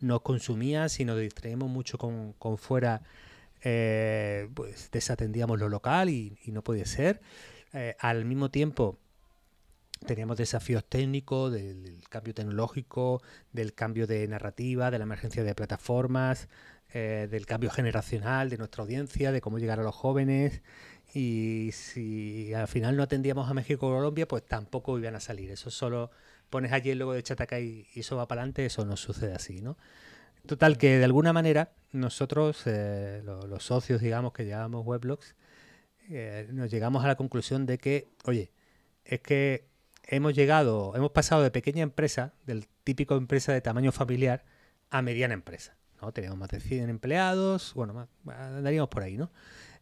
nos 0.00 0.22
consumía, 0.22 0.88
si 0.88 1.04
nos 1.04 1.18
distraemos 1.18 1.68
mucho 1.68 1.98
con, 1.98 2.58
fuera, 2.58 3.02
eh, 3.62 4.48
pues 4.54 4.90
desatendíamos 4.90 5.58
lo 5.58 5.68
local 5.68 6.08
y, 6.08 6.38
no 6.46 6.62
podía 6.62 6.86
ser. 6.86 7.20
Eh, 7.74 7.96
al 7.98 8.24
mismo 8.24 8.50
tiempo, 8.50 8.98
teníamos 10.06 10.36
desafíos 10.36 10.84
técnicos 10.84 11.52
del, 11.52 12.02
cambio 12.08 12.34
tecnológico, 12.34 13.22
del 13.52 13.74
cambio 13.74 14.06
de 14.06 14.26
narrativa, 14.28 14.90
de 14.90 14.98
la 14.98 15.04
emergencia 15.04 15.44
de 15.44 15.54
plataformas, 15.54 16.48
del 16.92 17.44
cambio 17.44 17.68
generacional 17.68 18.48
de 18.48 18.56
nuestra 18.56 18.82
audiencia, 18.82 19.30
de 19.30 19.42
cómo 19.42 19.58
llegar 19.58 19.78
a 19.78 19.82
los 19.82 19.94
jóvenes 19.94 20.62
y 21.14 21.70
si 21.72 22.52
al 22.52 22.68
final 22.68 22.96
no 22.96 23.02
atendíamos 23.02 23.50
a 23.50 23.54
México 23.54 23.88
o 23.88 23.96
Colombia, 23.96 24.28
pues 24.28 24.44
tampoco 24.44 24.98
iban 24.98 25.14
a 25.14 25.20
salir. 25.20 25.50
Eso 25.50 25.70
solo 25.70 26.10
pones 26.50 26.72
allí 26.72 26.90
el 26.90 26.98
logo 26.98 27.14
de 27.14 27.22
Chataca 27.22 27.60
y, 27.60 27.86
eso 27.94 28.16
va 28.16 28.28
para 28.28 28.42
adelante, 28.42 28.66
eso 28.66 28.84
no 28.84 28.96
sucede 28.96 29.34
así, 29.34 29.60
¿no? 29.62 29.76
Total, 30.46 30.78
que 30.78 30.98
de 30.98 31.04
alguna 31.04 31.32
manera 31.32 31.72
nosotros, 31.92 32.62
eh, 32.66 33.22
los, 33.24 33.64
socios, 33.64 34.00
digamos, 34.00 34.32
que 34.32 34.44
llevamos 34.44 34.86
weblogs, 34.86 35.34
eh, 36.10 36.48
nos 36.52 36.70
llegamos 36.70 37.04
a 37.04 37.08
la 37.08 37.16
conclusión 37.16 37.66
de 37.66 37.78
que, 37.78 38.08
oye, 38.24 38.50
es 39.04 39.20
que 39.20 39.67
hemos 40.08 40.34
llegado, 40.34 40.94
hemos 40.96 41.10
pasado 41.10 41.42
de 41.42 41.50
pequeña 41.50 41.82
empresa, 41.82 42.32
del 42.46 42.66
típico 42.82 43.14
empresa 43.16 43.52
de 43.52 43.60
tamaño 43.60 43.92
familiar, 43.92 44.44
a 44.90 45.02
mediana 45.02 45.34
empresa. 45.34 45.76
¿no? 46.00 46.12
Teníamos 46.12 46.38
más 46.38 46.48
de 46.48 46.60
100 46.60 46.88
empleados, 46.88 47.74
bueno, 47.74 48.08
andaríamos 48.26 48.88
por 48.88 49.02
ahí, 49.02 49.16
¿no? 49.16 49.30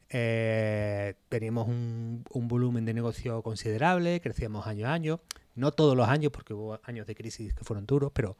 Eh, 0.08 1.14
teníamos 1.28 1.68
un, 1.68 2.24
volumen 2.32 2.84
de 2.84 2.94
negocio 2.94 3.42
considerable, 3.42 4.20
crecíamos 4.20 4.66
año 4.66 4.86
a 4.86 4.92
año, 4.92 5.20
no 5.54 5.72
todos 5.72 5.96
los 5.96 6.08
años 6.08 6.30
porque 6.32 6.54
hubo 6.54 6.80
años 6.84 7.06
de 7.06 7.14
crisis 7.14 7.54
que 7.54 7.64
fueron 7.64 7.86
duros, 7.86 8.12
pero 8.14 8.36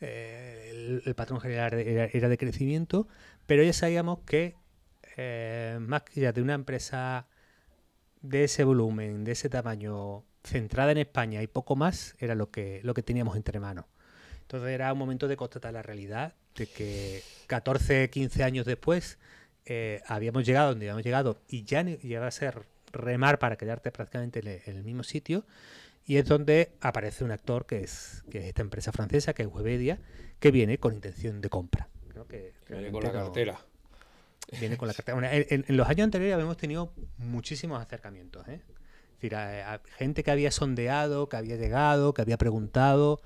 el, 0.00 1.14
patrón 1.16 1.40
general 1.40 1.72
era, 1.72 2.28
de 2.28 2.38
crecimiento, 2.38 3.08
pero 3.46 3.62
ya 3.62 3.72
sabíamos 3.72 4.20
que 4.26 4.56
más 5.80 6.02
que 6.02 6.20
ya 6.20 6.32
de 6.32 6.42
una 6.42 6.52
empresa 6.52 7.26
de 8.20 8.44
ese 8.44 8.64
volumen, 8.64 9.24
de 9.24 9.32
ese 9.32 9.48
tamaño, 9.48 10.25
centrada 10.46 10.92
en 10.92 10.98
España 10.98 11.42
y 11.42 11.46
poco 11.46 11.76
más, 11.76 12.16
era 12.18 12.34
lo 12.34 12.50
que, 12.50 12.80
lo 12.82 12.94
que 12.94 13.02
teníamos 13.02 13.36
entre 13.36 13.60
manos. 13.60 13.84
Entonces 14.42 14.70
era 14.70 14.92
un 14.92 14.98
momento 14.98 15.26
de 15.28 15.36
constatar 15.36 15.72
la 15.72 15.82
realidad 15.82 16.34
de 16.54 16.66
que 16.66 17.22
14, 17.48 18.08
15 18.10 18.44
años 18.44 18.64
después 18.64 19.18
eh, 19.64 20.00
habíamos 20.06 20.46
llegado 20.46 20.70
donde 20.70 20.86
habíamos 20.86 21.04
llegado 21.04 21.40
y 21.48 21.64
ya 21.64 21.82
llega 21.82 22.26
a 22.26 22.30
ser 22.30 22.62
remar 22.92 23.38
para 23.38 23.56
quedarte 23.56 23.90
prácticamente 23.90 24.38
en 24.64 24.76
el 24.76 24.84
mismo 24.84 25.02
sitio. 25.02 25.44
Y 26.06 26.18
es 26.18 26.26
donde 26.26 26.70
aparece 26.80 27.24
un 27.24 27.32
actor 27.32 27.66
que 27.66 27.80
es, 27.80 28.22
que 28.30 28.38
es 28.38 28.44
esta 28.44 28.62
empresa 28.62 28.92
francesa, 28.92 29.34
que 29.34 29.42
es 29.42 29.48
Webedia, 29.48 29.98
que 30.38 30.52
viene 30.52 30.78
con 30.78 30.94
intención 30.94 31.40
de 31.40 31.48
compra. 31.48 31.88
que 32.28 32.54
viene 32.68 32.92
con 32.92 33.02
la 33.02 33.12
cartera. 33.12 33.60
Viene 34.60 34.76
con 34.76 34.86
la 34.86 34.94
cartera. 34.94 35.18
en, 35.32 35.64
los 35.76 35.88
años 35.88 36.04
anteriores 36.04 36.34
habíamos 36.34 36.56
tenido 36.56 36.92
muchísimos 37.18 37.82
acercamientos. 37.82 38.46
¿eh? 38.46 38.60
Es 39.20 39.30
decir, 39.30 39.38
gente 39.96 40.22
que 40.22 40.30
había 40.30 40.50
sondeado, 40.50 41.28
que 41.28 41.36
había 41.36 41.56
llegado, 41.56 42.12
que 42.12 42.22
había 42.22 42.36
preguntado. 42.36 43.20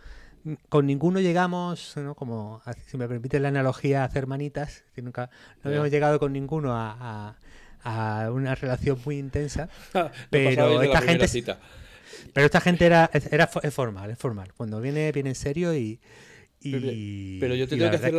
Con 0.68 0.86
ninguno 0.86 1.20
llegamos, 1.20 1.97
¿no? 1.97 2.14
como 2.14 2.62
si 2.86 2.97
me 2.97 3.09
permite 3.09 3.41
la 3.41 3.49
analogía, 3.49 4.03
a 4.03 4.05
hacer 4.05 4.26
manitas. 4.26 4.84
Nunca, 4.97 5.30
no 5.62 5.68
habíamos 5.68 5.91
llegado 5.91 6.18
con 6.20 6.32
ninguno 6.32 6.70
a, 6.72 7.36
una 8.32 8.55
relación 8.55 9.01
muy 9.05 9.18
intensa. 9.18 9.68
pero 10.30 10.80
esta 10.80 11.03
gente. 11.03 11.57
Pero 12.32 12.47
esta 12.47 12.61
gente 12.61 12.86
era, 12.86 13.11
era 13.30 13.51
es 13.62 13.74
formal, 13.74 14.11
es 14.11 14.18
formal. 14.18 14.53
Cuando 14.57 14.80
viene, 14.80 15.11
viene 15.11 15.30
en 15.30 15.34
serio 15.34 15.74
y. 15.74 15.99
pero, 16.61 17.55
yo 17.55 17.66
te 17.66 17.76
tengo 17.76 17.91
que 17.91 17.97
hacer 17.97 18.14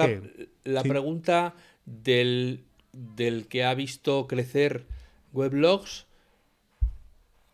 la, 0.63 0.83
pregunta 0.83 1.55
del 1.85 2.65
del 2.91 3.47
que 3.47 3.63
ha 3.63 3.73
visto 3.73 4.27
crecer 4.27 4.85
weblogs 5.31 6.05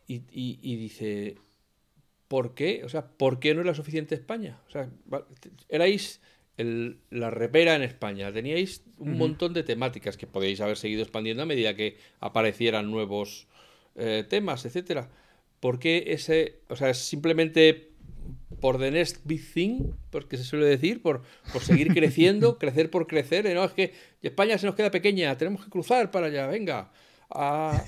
y, 0.08 0.24
y, 0.32 0.76
dice, 0.78 1.36
¿por 2.28 2.54
qué? 2.54 2.82
O 2.86 2.90
sea, 2.90 3.08
¿por 3.08 3.40
qué 3.40 3.54
no 3.54 3.62
era 3.62 3.74
suficiente 3.74 4.16
España? 4.16 4.62
O 4.68 4.72
sea, 4.72 4.90
erais 5.68 6.22
la 6.58 7.30
repera 7.30 7.76
en 7.76 7.84
España, 7.84 8.32
teníais 8.34 8.84
un 8.98 9.18
montón 9.18 9.54
de 9.54 9.64
temáticas 9.64 10.18
que 10.18 10.26
podíais 10.26 10.60
haber 10.60 10.78
seguido 10.78 11.04
expandiendo 11.04 11.44
a 11.44 11.46
medida 11.46 11.76
que 11.76 11.98
aparecieran 12.20 12.90
nuevos 12.90 13.48
eh, 13.96 14.24
temas, 14.28 14.66
etcétera. 14.66 15.10
¿Por 15.60 15.78
qué 15.78 16.06
ese, 16.08 16.62
o 16.70 16.76
sea, 16.76 16.90
es 16.90 16.98
simplemente 16.98 17.92
por 18.60 18.80
the 18.80 18.92
next 18.92 19.22
big 19.26 19.42
thing, 19.54 19.92
porque 20.10 20.38
se 20.38 20.44
suele 20.44 20.66
decir, 20.66 21.02
por, 21.02 21.22
por 21.54 21.62
seguir 21.62 21.94
creciendo, 21.94 22.58
crecer 22.60 22.90
por 22.90 23.08
crecer. 23.08 23.54
¿no? 23.54 23.66
Es 23.66 23.72
que 23.72 23.94
España 24.22 24.58
se 24.58 24.66
nos 24.66 24.76
queda 24.76 24.92
pequeña, 24.92 25.38
tenemos 25.38 25.64
que 25.64 25.70
cruzar 25.70 26.12
para 26.12 26.28
allá, 26.28 26.48
venga. 26.48 26.92
A, 27.30 27.84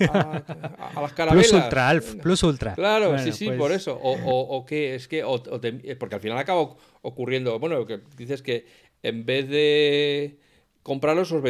las 1.00 1.12
carabelas. 1.14 1.48
Plus 1.48 1.62
ultra, 1.62 1.88
Alf, 1.88 2.14
plus 2.16 2.42
ultra. 2.42 2.74
Claro, 2.74 3.18
sí, 3.18 3.32
sí, 3.32 3.46
pues 3.46 3.58
por 3.58 3.72
eso. 3.72 3.98
O, 4.02 4.12
o, 4.12 4.56
o 4.56 4.66
que 4.66 4.94
es 4.94 5.08
que, 5.08 5.24
porque 5.98 6.14
al 6.14 6.20
final 6.20 6.38
acaba 6.38 6.76
ocurriendo, 7.02 7.58
bueno, 7.58 7.86
que 7.86 8.00
dices 8.16 8.42
que 8.42 8.66
en 9.02 9.24
vez 9.24 9.48
de 9.48 10.38
comprarlos 10.82 11.32
os, 11.32 11.42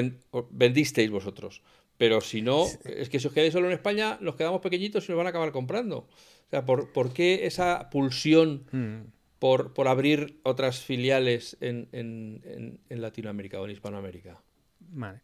vendisteis 0.51 1.11
vosotros. 1.11 1.63
Pero 1.97 2.21
si 2.21 2.41
no, 2.41 2.65
es 2.85 3.11
que 3.11 3.21
si 3.21 3.27
os 3.27 3.33
quedáis 3.33 3.53
solo 3.53 3.67
en 3.67 3.75
España, 3.75 4.17
nos 4.21 4.37
quedamos 4.37 4.63
pequeñitos 4.63 5.07
y 5.07 5.13
nos 5.13 5.19
van 5.19 5.27
a 5.27 5.31
acabar 5.31 5.53
comprando. 5.53 5.99
O 5.99 6.51
sea, 6.51 6.65
¿por, 6.65 6.93
por 6.93 7.13
qué 7.13 7.47
esa 7.47 7.91
pulsión 7.91 8.65
hmm. 8.73 9.13
por, 9.39 9.75
por, 9.75 9.87
abrir 9.87 10.41
otras 10.43 10.81
filiales 10.81 11.59
en, 11.61 11.89
en, 11.93 12.81
en, 12.89 13.03
Latinoamérica 13.03 13.61
o 13.61 13.67
en 13.67 13.73
Hispanoamérica? 13.73 14.41
Vale. 14.81 15.21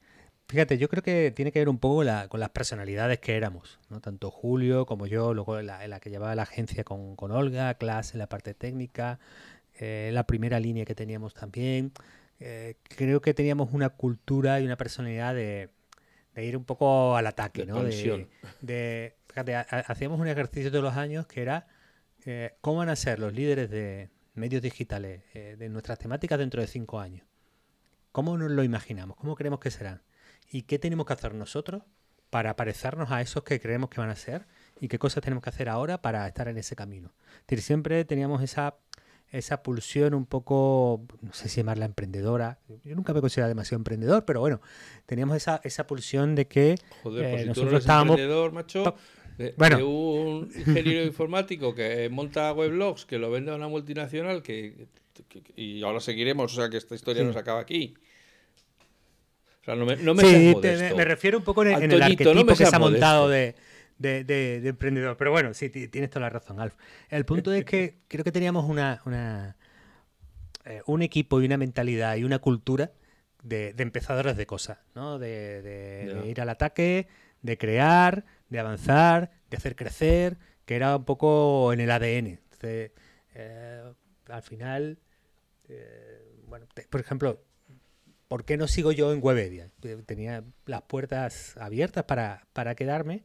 Fíjate, 0.49 0.78
yo 0.78 0.88
creo 0.88 1.03
que 1.03 1.32
tiene 1.32 1.51
que 1.51 1.59
ver 1.59 1.68
un 1.68 1.78
poco 1.78 2.05
la, 2.05 2.28
con 2.28 2.38
las 2.38 2.51
personalidades 2.51 3.18
que 3.18 3.36
éramos, 3.36 3.80
¿no? 3.88 4.01
Tanto 4.01 4.30
Julio 4.30 4.86
como 4.86 5.09
yo, 5.09 5.34
luego 5.34 5.61
la, 5.61 5.99
que 5.99 6.09
llevaba 6.09 6.36
la 6.36 6.42
agencia 6.42 6.84
con, 6.84 7.16
con 7.16 7.32
Olga, 7.32 7.74
clase 7.74 8.12
en 8.12 8.20
la 8.20 8.28
parte 8.28 8.55
técnica, 8.55 9.18
eh, 9.74 10.11
la 10.12 10.24
primera 10.24 10.61
línea 10.61 10.84
que 10.84 10.94
teníamos 10.94 11.34
también. 11.34 11.92
Eh, 12.38 12.76
creo 12.84 13.20
que 13.20 13.34
teníamos 13.34 13.72
una 13.72 13.88
cultura 13.88 14.61
y 14.61 14.66
una 14.66 14.76
personalidad 14.76 15.34
de, 15.34 15.70
de 16.34 16.44
ir 16.44 16.57
un 16.57 16.64
poco 16.64 17.16
al 17.16 17.26
ataque, 17.26 17.66
¿no? 17.66 17.82
De, 17.82 18.28
de, 18.61 19.14
hacíamos 19.86 20.20
un 20.20 20.28
ejercicio 20.28 20.70
todos 20.70 20.84
los 20.84 20.97
años 20.97 21.26
que 21.26 21.42
era 21.42 21.66
eh, 22.24 22.55
cómo 22.61 22.78
van 22.78 22.88
a 22.88 22.97
ser 22.97 23.18
los 23.18 23.32
líderes 23.32 23.68
de 23.68 24.11
medios 24.34 24.62
digitales 24.62 25.22
de 25.32 25.68
nuestras 25.70 25.99
temáticas 25.99 26.38
dentro 26.38 26.61
de 26.61 26.68
cinco 26.68 27.01
años. 27.01 27.26
¿Cómo 28.12 28.38
nos 28.38 28.51
lo 28.51 28.62
imaginamos? 28.62 29.16
¿Cómo 29.16 29.34
creemos 29.34 29.61
que 29.61 29.70
serán? 29.70 30.03
¿Y 30.51 30.62
qué 30.62 30.78
tenemos 30.78 31.07
que 31.07 31.12
hacer 31.12 31.34
nosotros 31.34 31.82
para 32.30 32.57
parecernos 32.57 33.11
a 33.11 33.20
esos 33.20 33.42
que 33.42 33.61
creemos 33.61 33.90
que 33.90 34.01
van 34.01 34.11
a 34.11 34.16
ser? 34.16 34.47
¿Y 34.80 34.88
qué 34.88 34.99
cosas 34.99 35.22
tenemos 35.22 35.42
que 35.42 35.51
hacer 35.51 35.68
ahora 35.68 36.03
para 36.03 36.26
estar 36.26 36.49
en 36.49 36.59
ese 36.59 36.76
camino? 36.76 37.12
Es 37.40 37.47
decir, 37.47 37.62
siempre 37.62 38.05
teníamos 38.05 38.42
esa 38.42 38.76
esa 39.32 39.62
pulsión 39.62 40.14
un 40.14 40.26
poco, 40.26 41.05
no 41.20 41.32
sé 41.32 41.49
si 41.49 41.57
llamarla 41.57 41.84
emprendedora, 41.84 42.61
yo 42.84 42.94
nunca 42.94 43.12
me 43.12 43.20
considerado 43.20 43.49
demasiado 43.49 43.80
emprendedor, 43.80 44.24
pero 44.24 44.40
bueno, 44.40 44.61
teníamos 45.05 45.36
esa, 45.36 45.61
esa 45.64 45.86
pulsión 45.86 46.34
de 46.34 46.47
que 46.47 46.76
Joder, 47.03 47.30
pues 47.30 47.42
eh, 47.42 47.47
nosotros 47.47 47.80
estábamos... 47.80 48.14
emprendedor, 48.14 48.53
macho, 48.53 48.94
bueno. 49.57 49.86
un 49.86 50.51
ingeniero 50.55 51.05
informático 51.05 51.74
que 51.74 52.09
monta 52.09 52.53
weblogs, 52.53 53.05
que 53.05 53.18
lo 53.18 53.30
vende 53.30 53.51
a 53.51 53.57
una 53.57 53.68
multinacional, 53.68 54.42
que, 54.42 54.86
y 55.57 55.82
ahora 55.82 56.01
seguiremos, 56.01 56.53
o 56.53 56.57
sea 56.57 56.70
que 56.70 56.76
esta 56.76 56.94
historia 56.94 57.24
no 57.24 57.32
se 57.32 57.38
acaba 57.38 57.61
aquí. 57.61 57.94
Sea, 59.67 59.75
no 59.75 59.85
me, 59.85 59.97
no 59.97 60.14
me 60.14 60.23
sí, 60.23 60.55
me, 60.62 61.05
refiero 61.05 61.39
un 61.39 61.45
poco 61.45 61.64
en, 61.64 61.91
el 61.91 62.01
arquetipo 62.01 62.47
que 62.55 62.55
se 62.55 62.77
ha 62.77 62.79
montado 62.79 63.29
de, 63.29 63.57
de, 63.99 64.62
emprendedor. 64.64 65.17
Pero 65.17 65.33
bueno, 65.33 65.55
sí, 65.55 65.71
tienes 65.71 66.09
toda 66.09 66.21
la 66.21 66.31
razón, 66.31 66.61
Alf. 66.61 66.77
El 67.09 67.25
punto 67.25 67.53
es 67.53 67.64
que 67.64 67.99
creo 68.09 68.23
que 68.23 68.31
teníamos 68.31 68.64
una, 68.64 69.03
una 69.07 69.57
eh, 70.64 70.83
un 70.87 71.03
equipo 71.03 71.43
y 71.43 71.47
una 71.47 71.57
mentalidad 71.57 72.14
y 72.14 72.23
una 72.23 72.39
cultura 72.39 72.93
de, 73.43 73.75
empezadores 73.79 74.37
de 74.37 74.47
cosas, 74.47 74.79
¿no? 74.95 75.19
De, 75.19 76.25
ir 76.27 76.41
al 76.41 76.49
ataque, 76.49 77.09
de 77.43 77.59
crear, 77.59 78.25
de 78.49 78.61
avanzar, 78.61 79.33
de 79.51 79.57
hacer 79.57 79.75
crecer, 79.75 80.39
que 80.64 80.77
era 80.77 80.95
un 80.95 81.05
poco 81.05 81.73
en 81.73 81.81
el 81.81 81.91
ADN. 81.91 82.27
Entonces, 82.27 82.93
eh, 83.35 83.83
al 84.29 84.43
final, 84.43 84.99
eh, 85.69 86.23
bueno, 86.47 86.67
por 86.89 87.01
ejemplo, 87.01 87.43
¿por 88.29 88.45
qué 88.45 88.57
no 88.57 88.68
sigo 88.68 88.93
yo 88.93 89.12
en 89.12 89.20
Webedia? 89.22 89.70
Tenía 90.07 90.45
las 90.64 90.83
puertas 90.83 91.57
abiertas 91.59 92.05
para, 92.05 92.47
para 92.53 92.74
quedarme, 92.74 93.24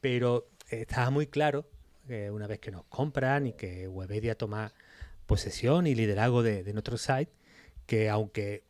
pero 0.00 0.48
estaba 0.70 1.10
muy 1.10 1.26
claro 1.26 1.68
que 2.06 2.30
una 2.30 2.46
vez 2.46 2.60
que 2.60 2.70
nos 2.70 2.84
compran 2.84 3.46
y 3.46 3.52
que 3.52 3.88
Webedia 3.88 4.36
toma 4.36 4.72
posesión 5.26 5.86
y 5.86 5.94
liderazgo 5.94 6.42
de, 6.42 6.72
nuestro 6.72 6.96
site, 6.96 7.32
que 7.86 8.08
aunque 8.08 8.64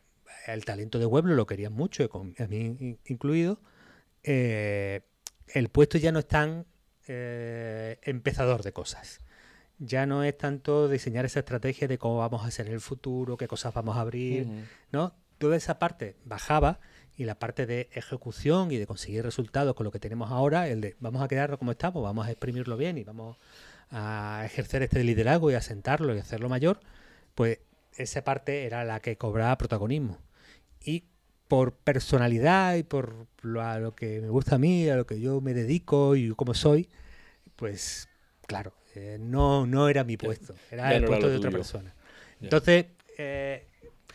el 0.47 0.65
talento 0.65 0.99
de 0.99 1.05
Weblo 1.05 1.35
lo 1.35 1.45
querían 1.45 1.73
mucho, 1.73 2.09
a 2.37 2.47
mí 2.47 2.97
incluido, 3.05 3.59
eh, 4.23 5.01
el 5.53 5.69
puesto 5.69 5.97
ya 5.97 6.11
no 6.11 6.19
es 6.19 6.27
tan 6.27 6.65
eh, 7.07 7.99
empezador 8.03 8.63
de 8.63 8.73
cosas. 8.73 9.19
Ya 9.79 10.07
no 10.07 10.23
es 10.23 10.35
tanto 10.35 10.89
diseñar 10.89 11.25
esa 11.25 11.39
estrategia 11.39 11.87
de 11.87 11.99
cómo 11.99 12.17
vamos 12.17 12.43
a 12.43 12.47
hacer 12.47 12.67
el 12.67 12.81
futuro, 12.81 13.37
qué 13.37 13.47
cosas 13.47 13.73
vamos 13.73 13.95
a 13.95 14.01
abrir, 14.01 14.47
¿no? 14.91 15.13
Toda 15.37 15.55
esa 15.55 15.79
parte 15.79 16.15
bajaba 16.25 16.79
y 17.15 17.25
la 17.25 17.35
parte 17.35 17.65
de 17.65 17.89
ejecución 17.93 18.71
y 18.71 18.77
de 18.77 18.85
conseguir 18.85 19.23
resultados 19.23 19.75
con 19.75 19.83
lo 19.85 19.91
que 19.91 19.99
tenemos 19.99 20.31
ahora, 20.31 20.67
el 20.67 20.81
de 20.81 20.95
vamos 20.99 21.21
a 21.21 21.27
quedarnos 21.27 21.57
como 21.57 21.71
estamos, 21.71 22.03
vamos 22.03 22.27
a 22.27 22.31
exprimirlo 22.31 22.77
bien 22.77 22.97
y 22.97 23.03
vamos 23.03 23.37
a 23.89 24.43
ejercer 24.45 24.83
este 24.83 25.03
liderazgo 25.03 25.49
y 25.49 25.55
a 25.55 25.61
sentarlo 25.61 26.15
y 26.15 26.19
hacerlo 26.19 26.49
mayor, 26.49 26.79
pues 27.33 27.59
esa 27.97 28.23
parte 28.23 28.65
era 28.65 28.83
la 28.85 28.99
que 28.99 29.17
cobraba 29.17 29.57
protagonismo. 29.57 30.19
Y 30.79 31.05
por 31.47 31.73
personalidad 31.73 32.75
y 32.75 32.83
por 32.83 33.27
lo, 33.41 33.61
a 33.61 33.79
lo 33.79 33.95
que 33.95 34.21
me 34.21 34.29
gusta 34.29 34.55
a 34.55 34.57
mí, 34.59 34.89
a 34.89 34.95
lo 34.95 35.07
que 35.07 35.19
yo 35.19 35.41
me 35.41 35.53
dedico 35.53 36.15
y 36.15 36.29
cómo 36.35 36.53
soy, 36.53 36.89
pues 37.55 38.09
claro, 38.45 38.73
eh, 38.95 39.17
no, 39.19 39.65
no 39.65 39.89
era 39.89 40.03
mi 40.03 40.17
puesto, 40.17 40.53
era 40.71 40.95
el 40.95 41.05
puesto 41.05 41.29
de 41.29 41.37
otra 41.37 41.51
persona. 41.51 41.95
Entonces, 42.41 42.85
eh, 43.17 43.66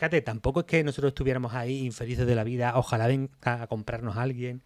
fíjate, 0.03 0.21
tampoco 0.21 0.61
es 0.61 0.67
que 0.67 0.83
nosotros 0.83 1.11
estuviéramos 1.11 1.55
ahí 1.55 1.87
infelices 1.87 2.27
de 2.27 2.35
la 2.35 2.43
vida, 2.43 2.73
ojalá 2.75 3.07
venga 3.07 3.31
a 3.45 3.69
comprarnos 3.69 4.17
a 4.17 4.23
alguien 4.23 4.61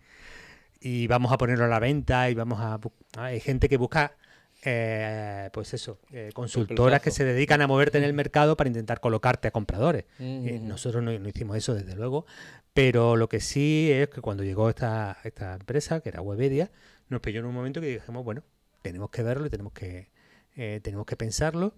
y 0.80 1.09
vamos 1.09 1.30
a 1.30 1.37
ponerlo 1.37 1.66
a 1.66 1.68
la 1.68 1.78
venta 1.78 2.30
y 2.30 2.34
vamos 2.34 2.59
a... 2.59 2.80
Hay 3.18 3.41
gente 3.41 3.68
que 3.68 3.76
busca 3.76 4.16
eh, 4.62 5.51
pues 5.53 5.74
eso, 5.74 5.99
eh, 6.11 6.30
consultoras 6.32 7.03
que 7.03 7.11
se 7.11 7.26
dedican 7.26 7.61
a 7.61 7.66
moverte 7.66 7.99
en 7.99 8.05
el 8.05 8.14
mercado 8.14 8.57
para 8.57 8.68
intentar 8.68 9.01
colocarte 9.01 9.47
a 9.49 9.51
compradores. 9.51 10.07
nosotros 10.18 11.03
no, 11.03 11.12
hicimos 11.12 11.59
eso, 11.59 11.74
desde 11.74 11.95
luego, 11.95 12.24
pero 12.72 13.16
lo 13.16 13.28
que 13.28 13.41
sí 13.41 13.91
es 13.93 14.09
que 14.09 14.22
cuando 14.22 14.43
llegó 14.43 14.70
esta, 14.70 15.18
esta 15.22 15.53
empresa, 15.53 16.01
que 16.01 16.09
era 16.09 16.22
Webedia, 16.22 16.70
nos 17.11 17.20
pilló 17.20 17.41
en 17.41 17.47
un 17.47 17.55
momento 17.55 17.82
que 17.82 17.89
dijimos, 17.89 18.24
bueno, 18.24 18.43
tenemos 18.80 19.11
que 19.11 19.22
verlo 19.22 19.45
y 19.45 19.51
tenemos 19.51 19.74
que, 19.74 20.09
eh, 20.57 20.80
tenemos 20.82 21.05
que 21.05 21.16
pensarlo. 21.16 21.74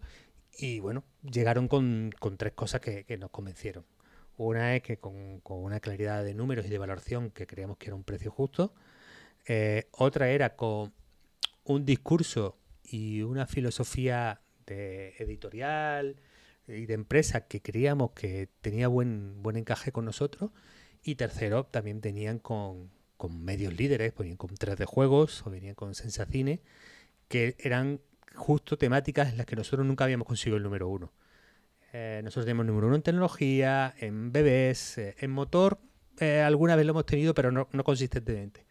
Y 0.61 0.81
bueno, 0.81 1.05
llegaron 1.23 1.69
con, 1.69 2.11
tres 2.37 2.53
cosas 2.53 2.81
que, 2.81 3.17
nos 3.17 3.31
convencieron. 3.31 3.85
Una 4.37 4.75
es 4.75 4.83
que 4.83 4.99
con, 4.99 5.41
una 5.45 5.79
claridad 5.79 6.25
de 6.25 6.35
números 6.35 6.67
y 6.67 6.69
de 6.69 6.79
valoración 6.79 7.31
que 7.31 7.47
creíamos 7.47 7.79
que 7.79 7.87
era 7.87 7.95
un 7.95 8.03
precio 8.03 8.33
justo. 8.33 8.75
Eh, 9.47 9.87
otra 9.93 10.31
era 10.31 10.57
con 10.57 10.93
un 11.63 11.85
discurso 11.85 12.59
y 12.83 13.23
una 13.23 13.47
filosofía 13.47 14.41
de 14.67 15.15
editorial 15.19 16.17
y 16.67 16.87
de 16.87 16.95
empresa 16.95 17.47
que 17.47 17.63
creíamos 17.63 18.11
que 18.11 18.49
tenía 18.61 18.89
buen, 18.89 19.41
buen 19.43 19.57
encaje 19.57 19.93
con 19.93 20.05
nosotros. 20.05 20.51
Y 21.05 21.15
tercero, 21.15 21.67
también 21.67 22.01
tenían 22.01 22.41
con, 22.41 22.91
con 23.17 23.45
medios 23.45 23.75
líderes, 23.75 24.13
venían 24.17 24.37
con 24.37 24.51
3D 24.51 24.87
juegos 24.87 25.47
o 25.47 25.51
venían 25.51 25.77
con 25.77 25.95
Sensacine, 25.95 26.61
que 27.29 27.55
eran 27.61 28.01
justo 28.39 28.79
temáticas 28.79 29.29
en 29.29 29.37
las 29.37 29.47
que 29.47 29.57
nosotros 29.57 29.87
nunca 29.87 30.05
habíamos 30.05 30.27
conseguido 30.27 30.57
el 30.57 30.63
número 30.63 30.89
uno. 30.89 31.13
Eh, 31.93 32.21
nosotros 32.23 32.45
tenemos 32.45 32.67
número 32.67 32.87
uno 32.87 32.97
en 32.97 33.03
tecnología, 33.03 33.95
en 33.99 34.31
bebés, 34.31 34.99
eh, 34.99 35.17
en 35.19 35.31
motor, 35.31 35.79
eh, 36.21 36.41
alguna 36.41 36.77
vez 36.77 36.85
lo 36.87 36.93
hemos 36.93 37.07
tenido, 37.07 37.35
pero 37.35 37.51
no, 37.51 37.67
consistentemente. 37.85 38.65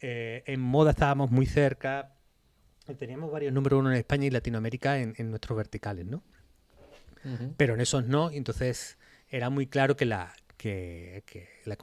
en 0.00 0.60
moda 0.60 0.90
estábamos 0.90 1.30
muy 1.30 1.46
cerca. 1.46 2.14
Teníamos 2.98 3.30
varios 3.30 3.52
números 3.52 3.80
uno 3.80 3.90
en 3.90 3.98
España 3.98 4.26
y 4.26 4.30
Latinoamérica 4.30 4.98
en, 4.98 5.30
nuestros 5.30 5.56
verticales, 5.56 6.06
¿no? 6.06 6.22
Pero 7.56 7.74
en 7.74 7.80
esos 7.80 8.06
no, 8.06 8.30
entonces 8.30 8.96
era 9.28 9.50
muy 9.50 9.66
claro 9.66 9.96
que 9.96 10.06
la, 10.06 10.32
que, 10.56 11.22
la 11.66 11.76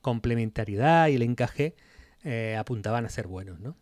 complementariedad 0.00 1.08
y 1.08 1.16
el 1.16 1.22
encaje 1.22 1.74
apuntaban 2.56 3.04
a 3.04 3.10
ser 3.10 3.26
buenos, 3.26 3.60
¿no? 3.60 3.76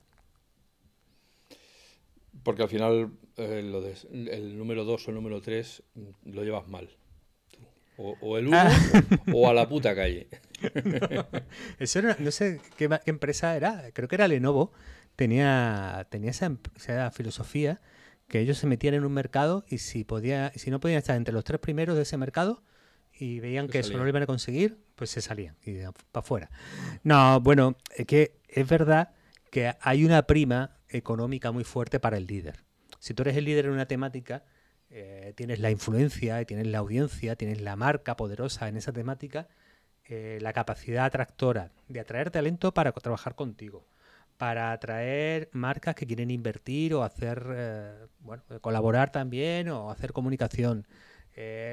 Porque 2.43 2.63
al 2.63 2.69
final 2.69 3.13
eh, 3.37 3.63
lo 3.63 3.81
de, 3.81 3.95
el 4.11 4.57
número 4.57 4.85
2 4.85 5.07
o 5.07 5.11
el 5.11 5.15
número 5.15 5.41
3 5.41 5.83
mm, 5.95 6.31
lo 6.33 6.45
llevas 6.45 6.69
mal. 6.69 6.89
O, 8.01 8.39
el 8.39 8.47
1 8.47 8.57
ah. 8.57 8.71
o 9.35 9.49
a 9.51 9.55
la 9.55 9.69
puta 9.69 9.95
calle. 9.95 10.29
Eso 11.81 12.01
no, 12.01 12.31
sé 12.31 12.61
qué, 12.77 12.89
empresa 13.07 13.57
era, 13.57 13.91
creo 13.93 14.09
que 14.09 14.15
era 14.15 14.29
Lenovo. 14.29 14.73
Tenía, 15.17 16.07
tenía 16.09 16.31
esa, 16.31 16.57
esa, 16.77 17.11
filosofía 17.11 17.81
que 18.29 18.39
ellos 18.39 18.59
se 18.59 18.69
metían 18.69 18.95
en 18.95 19.05
un 19.05 19.13
mercado 19.13 19.65
y 19.69 19.79
si, 19.79 20.05
podía, 20.05 20.53
si 20.55 20.71
no 20.71 20.79
podían 20.79 20.99
estar 20.99 21.17
entre 21.17 21.35
los 21.35 21.43
tres 21.43 21.59
primeros 21.59 21.97
de 21.97 22.03
ese 22.03 22.17
mercado 22.17 22.63
y 23.19 23.41
veían 23.41 23.67
que 23.67 23.81
eso 23.81 23.97
no 23.97 24.05
lo 24.05 24.09
iban 24.09 24.23
a 24.23 24.27
conseguir, 24.27 24.79
pues 24.95 25.11
se 25.11 25.21
salían 25.21 25.57
y 25.65 25.79
para 25.79 26.21
afuera. 26.25 26.51
No, 27.03 27.41
bueno, 27.41 27.77
es 27.97 28.07
que 28.07 28.39
es 28.49 28.69
verdad 28.69 29.11
que 29.51 29.75
hay 29.81 30.05
una 30.05 30.23
prima 30.23 30.79
económica 30.89 31.53
muy 31.53 31.65
fuerte 31.65 32.01
para 32.01 32.17
el 32.17 32.27
líder. 32.27 32.65
Si 32.99 33.15
tú 33.15 33.23
eres 33.23 33.37
el 33.37 33.45
líder 33.45 33.67
en 33.67 33.73
una 33.73 33.87
temática, 33.87 34.45
eh, 34.91 35.33
tienes 35.37 35.61
la 35.61 35.71
influencia, 35.71 36.45
tienes 36.45 36.67
la 36.67 36.79
audiencia, 36.79 37.37
tienes 37.37 37.61
la 37.61 37.77
marca 37.77 38.17
poderosa 38.17 38.69
en 38.69 38.77
esa 38.77 38.93
temática, 38.93 39.49
eh, 40.05 40.39
la 40.41 40.53
capacidad 40.55 41.05
atractora 41.05 41.71
de 41.89 42.01
atraer 42.01 42.31
talento 42.31 42.73
para 42.73 42.93
trabajar 42.93 43.35
contigo, 43.35 43.87
para 44.39 44.73
atraer 44.73 45.51
marcas 45.53 45.95
que 45.95 46.07
quieren 46.07 46.31
invertir 46.31 46.95
o 46.95 47.03
hacer, 47.03 47.47
eh, 47.51 48.07
bueno, 48.21 48.43
colaborar 48.63 49.13
también 49.13 49.69
o 49.69 49.91
hacer 49.91 50.13
comunicación. 50.13 50.87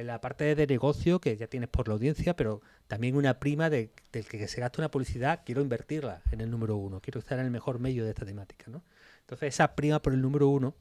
La 0.03 0.21
parte 0.21 0.53
de 0.53 0.67
negocio 0.67 1.19
que 1.19 1.35
ya 1.37 1.47
tienes 1.47 1.69
por 1.69 1.87
la 1.87 1.95
audiencia, 1.95 2.35
pero 2.35 2.61
también 2.87 3.15
una 3.15 3.39
prima 3.39 3.69
de, 3.69 3.89
del 4.11 4.25
que 4.25 4.47
se 4.47 4.61
gasta 4.61 4.81
una 4.81 4.91
publicidad, 4.91 5.41
quiero 5.45 5.61
invertirla 5.61 6.21
en 6.31 6.41
el 6.41 6.51
número 6.51 6.77
uno, 6.77 7.01
quiero 7.01 7.19
estar 7.19 7.39
en 7.39 7.45
el 7.45 7.51
mejor 7.51 7.79
medio 7.79 8.03
de 8.03 8.11
esta 8.11 8.25
temática. 8.25 8.65
¿no? 8.69 8.83
Entonces 9.21 9.55
esa 9.55 9.75
prima 9.75 10.01
por 10.01 10.13
el 10.13 10.21
número 10.21 10.49
uno, 10.49 10.75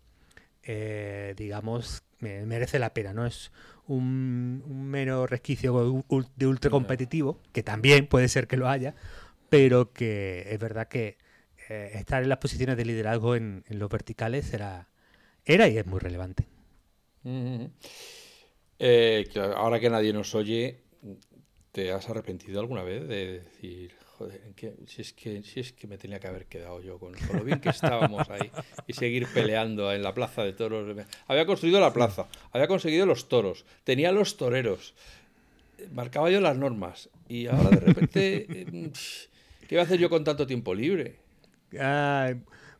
eh, 0.62 1.34
digamos, 1.36 2.02
merece 2.20 2.78
la 2.78 2.94
pena, 2.94 3.12
¿no? 3.12 3.26
Es 3.26 3.52
un, 3.86 4.90
mero 4.90 5.26
resquicio 5.26 6.04
de 6.36 6.46
ultra 6.46 6.70
competitivo, 6.70 7.40
que 7.52 7.62
también 7.62 8.06
puede 8.06 8.28
ser 8.28 8.46
que 8.46 8.56
lo 8.56 8.68
haya, 8.68 8.94
pero 9.48 9.92
que 9.92 10.46
es 10.50 10.58
verdad 10.58 10.88
que 10.88 11.18
eh, 11.68 11.92
estar 11.94 12.22
en 12.22 12.28
las 12.28 12.38
posiciones 12.38 12.76
de 12.76 12.84
liderazgo 12.84 13.36
en, 13.36 13.64
los 13.68 13.90
verticales 13.90 14.52
era, 14.52 14.88
era 15.44 15.68
y 15.68 15.78
es 15.78 15.86
muy 15.86 16.00
relevante. 16.00 16.46
Eh, 18.78 19.28
ahora 19.56 19.78
que 19.80 19.90
nadie 19.90 20.12
nos 20.12 20.34
oye, 20.34 20.80
¿te 21.72 21.92
has 21.92 22.08
arrepentido 22.08 22.60
alguna 22.60 22.82
vez 22.82 23.06
de 23.06 23.40
decir, 23.40 23.94
joder, 24.16 24.40
si, 24.86 25.02
es 25.02 25.12
que, 25.12 25.42
si 25.42 25.60
es 25.60 25.72
que 25.72 25.86
me 25.86 25.98
tenía 25.98 26.20
que 26.20 26.28
haber 26.28 26.46
quedado 26.46 26.80
yo 26.80 26.98
con, 26.98 27.12
lo 27.32 27.44
bien 27.44 27.60
que 27.60 27.68
estábamos 27.70 28.28
ahí 28.30 28.50
y 28.86 28.92
seguir 28.92 29.26
peleando 29.32 29.92
en 29.92 30.02
la 30.02 30.14
plaza 30.14 30.42
de 30.42 30.52
toros. 30.52 30.96
Había 31.26 31.46
construido 31.46 31.80
la 31.80 31.92
plaza, 31.92 32.28
había 32.52 32.68
conseguido 32.68 33.06
los 33.06 33.28
toros, 33.28 33.64
tenía 33.84 34.12
los 34.12 34.36
toreros, 34.36 34.94
marcaba 35.92 36.30
yo 36.30 36.40
las 36.40 36.56
normas 36.56 37.10
y 37.28 37.46
ahora 37.46 37.70
de 37.70 37.80
repente, 37.80 38.46
eh, 38.48 38.92
¿qué 39.68 39.76
voy 39.76 39.80
a 39.80 39.82
hacer 39.82 39.98
yo 39.98 40.10
con 40.10 40.24
tanto 40.24 40.46
tiempo 40.46 40.74
libre? 40.74 41.16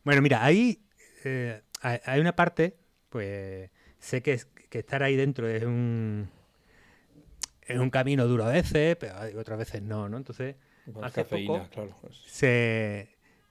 bueno, 0.03 0.21
mira, 0.21 0.45
ahí 0.45 0.79
eh, 1.25 1.61
hay 1.81 2.19
una 2.21 2.33
parte, 2.33 2.77
pues 3.09 3.69
sé 3.99 4.21
que, 4.21 4.39
que 4.69 4.79
estar 4.79 5.03
ahí 5.03 5.15
dentro 5.15 5.47
es 5.47 5.63
un 5.63 6.29
es 7.67 7.79
un 7.79 7.89
camino 7.89 8.27
duro 8.27 8.45
a 8.45 8.49
veces, 8.49 8.95
pero 8.95 9.15
otras 9.39 9.57
veces 9.57 9.81
no, 9.81 10.07
¿no? 10.07 10.17
Entonces, 10.17 10.55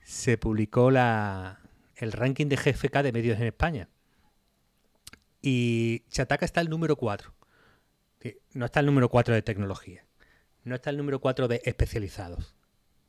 se, 0.01 0.37
publicó 0.37 0.89
la, 0.89 1.59
el 1.97 2.11
ranking 2.11 2.47
de 2.47 2.55
GFK 2.55 3.03
de 3.03 3.11
medios 3.11 3.39
en 3.39 3.47
España. 3.47 3.89
Y 5.41 6.03
Chataca 6.09 6.45
está 6.45 6.61
el 6.61 6.69
número 6.69 6.95
4. 6.95 7.33
No 8.53 8.65
está 8.65 8.79
el 8.79 8.85
número 8.85 9.09
4 9.09 9.35
de 9.35 9.41
tecnología. 9.41 10.05
No 10.63 10.75
está 10.75 10.89
el 10.89 10.97
número 10.97 11.19
4 11.19 11.47
de 11.47 11.61
especializados. 11.65 12.55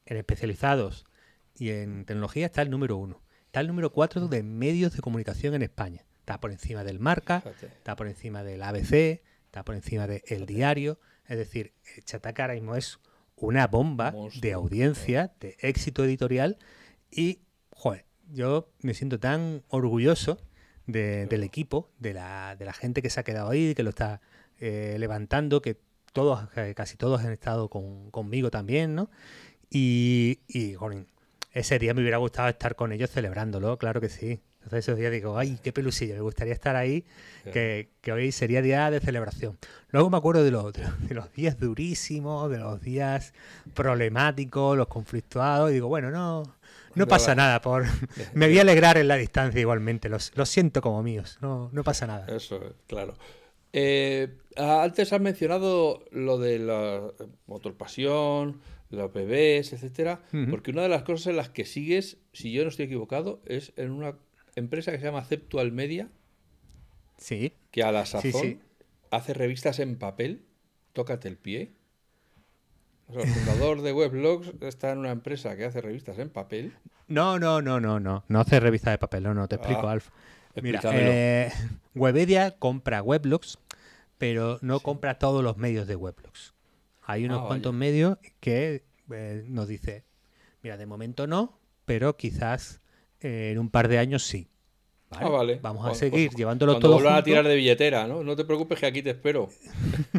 En 0.04 0.16
especializados 0.18 1.06
y 1.54 1.70
en 1.70 2.04
tecnología 2.04 2.46
está 2.46 2.62
el 2.62 2.70
número 2.70 2.96
1. 2.96 3.22
Está 3.46 3.60
el 3.60 3.68
número 3.68 3.92
4 3.92 4.28
de 4.28 4.42
medios 4.42 4.94
de 4.94 5.00
comunicación 5.00 5.54
en 5.54 5.62
España. 5.62 6.04
Está 6.26 6.40
por 6.40 6.50
encima 6.50 6.82
del 6.82 6.98
Marca, 6.98 7.44
está 7.62 7.94
por 7.94 8.08
encima 8.08 8.42
del 8.42 8.60
ABC, 8.60 9.22
está 9.44 9.64
por 9.64 9.76
encima 9.76 10.08
del 10.08 10.22
El 10.26 10.44
Diario. 10.44 10.98
Es 11.28 11.38
decir, 11.38 11.72
Chataca 12.02 12.42
ahora 12.42 12.54
mismo 12.54 12.74
es 12.74 12.98
una 13.36 13.68
bomba 13.68 14.12
de 14.40 14.52
audiencia, 14.52 15.32
de 15.38 15.56
éxito 15.60 16.04
editorial 16.04 16.58
y, 17.12 17.42
joder, 17.70 18.06
yo 18.32 18.68
me 18.82 18.92
siento 18.94 19.20
tan 19.20 19.62
orgulloso 19.68 20.40
del 20.88 21.44
equipo, 21.44 21.92
de 22.00 22.14
la, 22.14 22.56
de 22.56 22.64
la 22.64 22.72
gente 22.72 23.02
que 23.02 23.10
se 23.10 23.20
ha 23.20 23.22
quedado 23.22 23.50
ahí, 23.50 23.76
que 23.76 23.84
lo 23.84 23.90
está 23.90 24.20
eh, 24.58 24.96
levantando, 24.98 25.62
que 25.62 25.78
todos, 26.12 26.48
casi 26.74 26.96
todos 26.96 27.20
han 27.20 27.30
estado 27.30 27.68
conmigo 27.68 28.50
también, 28.50 28.96
¿no? 28.96 29.10
Y, 29.70 30.40
y 30.48 30.74
joder, 30.74 31.06
ese 31.52 31.78
día 31.78 31.94
me 31.94 32.00
hubiera 32.00 32.16
gustado 32.16 32.48
estar 32.48 32.74
con 32.74 32.90
ellos 32.90 33.12
celebrándolo, 33.12 33.78
claro 33.78 34.00
que 34.00 34.08
sí. 34.08 34.40
Entonces 34.66 34.88
esos 34.88 34.98
días 34.98 35.12
digo, 35.12 35.38
ay, 35.38 35.60
qué 35.62 35.72
pelusillo, 35.72 36.14
me 36.14 36.22
gustaría 36.22 36.52
estar 36.52 36.74
ahí, 36.74 37.04
que, 37.52 37.88
hoy 38.12 38.32
sería 38.32 38.60
día 38.60 38.90
de 38.90 38.98
celebración. 38.98 39.56
Luego 39.90 40.10
me 40.10 40.16
acuerdo 40.16 40.42
de 40.42 40.50
los, 40.50 40.72
de 40.72 41.14
los 41.14 41.32
días 41.34 41.60
durísimos, 41.60 42.50
de 42.50 42.58
los 42.58 42.80
días 42.80 43.32
problemáticos, 43.74 44.76
los 44.76 44.88
conflictuados, 44.88 45.70
y 45.70 45.74
digo, 45.74 45.86
bueno, 45.86 46.10
no, 46.10 46.42
no 46.96 47.06
pasa 47.06 47.36
nada, 47.36 47.60
por 47.60 47.84
me 48.34 48.48
voy 48.48 48.58
a 48.58 48.62
alegrar 48.62 48.98
en 48.98 49.06
la 49.06 49.14
distancia 49.14 49.60
igualmente, 49.60 50.08
los, 50.08 50.32
siento 50.46 50.82
como 50.82 51.00
míos, 51.00 51.38
no, 51.40 51.70
no 51.72 51.84
pasa 51.84 52.08
nada. 52.08 52.26
Eso, 52.26 52.74
claro. 52.88 53.14
Eh, 53.72 54.34
antes 54.56 55.12
has 55.12 55.20
mencionado 55.20 56.02
lo 56.10 56.38
de 56.38 56.58
la 56.58 57.02
motor 57.46 57.76
pasión, 57.76 58.60
los 58.90 59.12
bebés, 59.12 59.72
etcétera, 59.72 60.22
porque 60.50 60.72
una 60.72 60.82
de 60.82 60.88
las 60.88 61.04
cosas 61.04 61.28
en 61.28 61.36
las 61.36 61.50
que 61.50 61.64
sigues, 61.64 62.18
si 62.32 62.50
yo 62.50 62.64
no 62.64 62.68
estoy 62.70 62.86
equivocado, 62.86 63.40
es 63.46 63.72
en 63.76 63.92
una 63.92 64.16
empresa 64.56 64.90
que 64.90 64.98
se 64.98 65.04
llama 65.04 65.24
Ceptual 65.24 65.70
Media. 65.70 66.08
Sí. 67.18 67.54
Que 67.70 67.82
a 67.82 67.92
la 67.92 68.04
sazón 68.06 68.62
hace 69.10 69.34
revistas 69.34 69.78
en 69.78 69.96
papel. 69.96 70.44
Tócate 70.92 71.28
el 71.28 71.36
pie. 71.36 71.74
el 73.08 73.28
fundador 73.28 73.82
de 73.82 73.92
Weblogs 73.92 74.52
está 74.62 74.92
en 74.92 74.98
una 74.98 75.10
empresa 75.10 75.56
que 75.56 75.66
hace 75.66 75.80
revistas 75.80 76.18
en 76.18 76.30
papel. 76.30 76.74
No, 77.06 77.38
no, 77.38 77.62
no, 77.62 77.78
no, 77.78 78.00
no. 78.00 78.24
No 78.28 78.40
hace 78.40 78.58
revistas 78.58 78.92
de 78.92 78.98
papel, 78.98 79.22
no, 79.22 79.34
no, 79.34 79.46
te 79.46 79.56
explico, 79.56 79.88
ah, 79.88 79.92
Alf. 79.92 80.10
Mira, 80.60 80.80
eh, 80.92 81.52
Webedia 81.94 82.52
compra 82.52 83.02
Weblogs, 83.02 83.58
pero 84.16 84.58
no 84.62 84.80
compra 84.80 85.18
todos 85.18 85.44
los 85.44 85.58
medios 85.58 85.86
de 85.86 85.96
Weblogs. 85.96 86.54
Hay 87.02 87.26
unos 87.26 87.42
ah, 87.42 87.46
cuantos 87.46 87.74
medios 87.74 88.18
que 88.40 88.84
eh, 89.12 89.44
nos 89.46 89.68
dice, 89.68 90.04
mira, 90.62 90.76
de 90.78 90.86
momento 90.86 91.26
no, 91.26 91.60
pero 91.84 92.16
quizás 92.16 92.80
en 93.20 93.58
un 93.58 93.70
par 93.70 93.88
de 93.88 93.98
años 93.98 94.24
sí. 94.24 94.48
Ah, 95.10 95.28
vale. 95.28 95.60
Vamos 95.62 95.86
a 95.86 95.94
seguir 95.94 96.30
llevándolo 96.34 96.78
todo. 96.78 96.94
Cuando 96.94 97.10
a 97.10 97.22
tirar 97.22 97.46
de 97.46 97.54
billetera, 97.54 98.06
¿no? 98.06 98.24
No 98.24 98.34
te 98.34 98.44
preocupes 98.44 98.80
que 98.80 98.86
aquí 98.86 99.02
te 99.02 99.10
espero. 99.10 99.48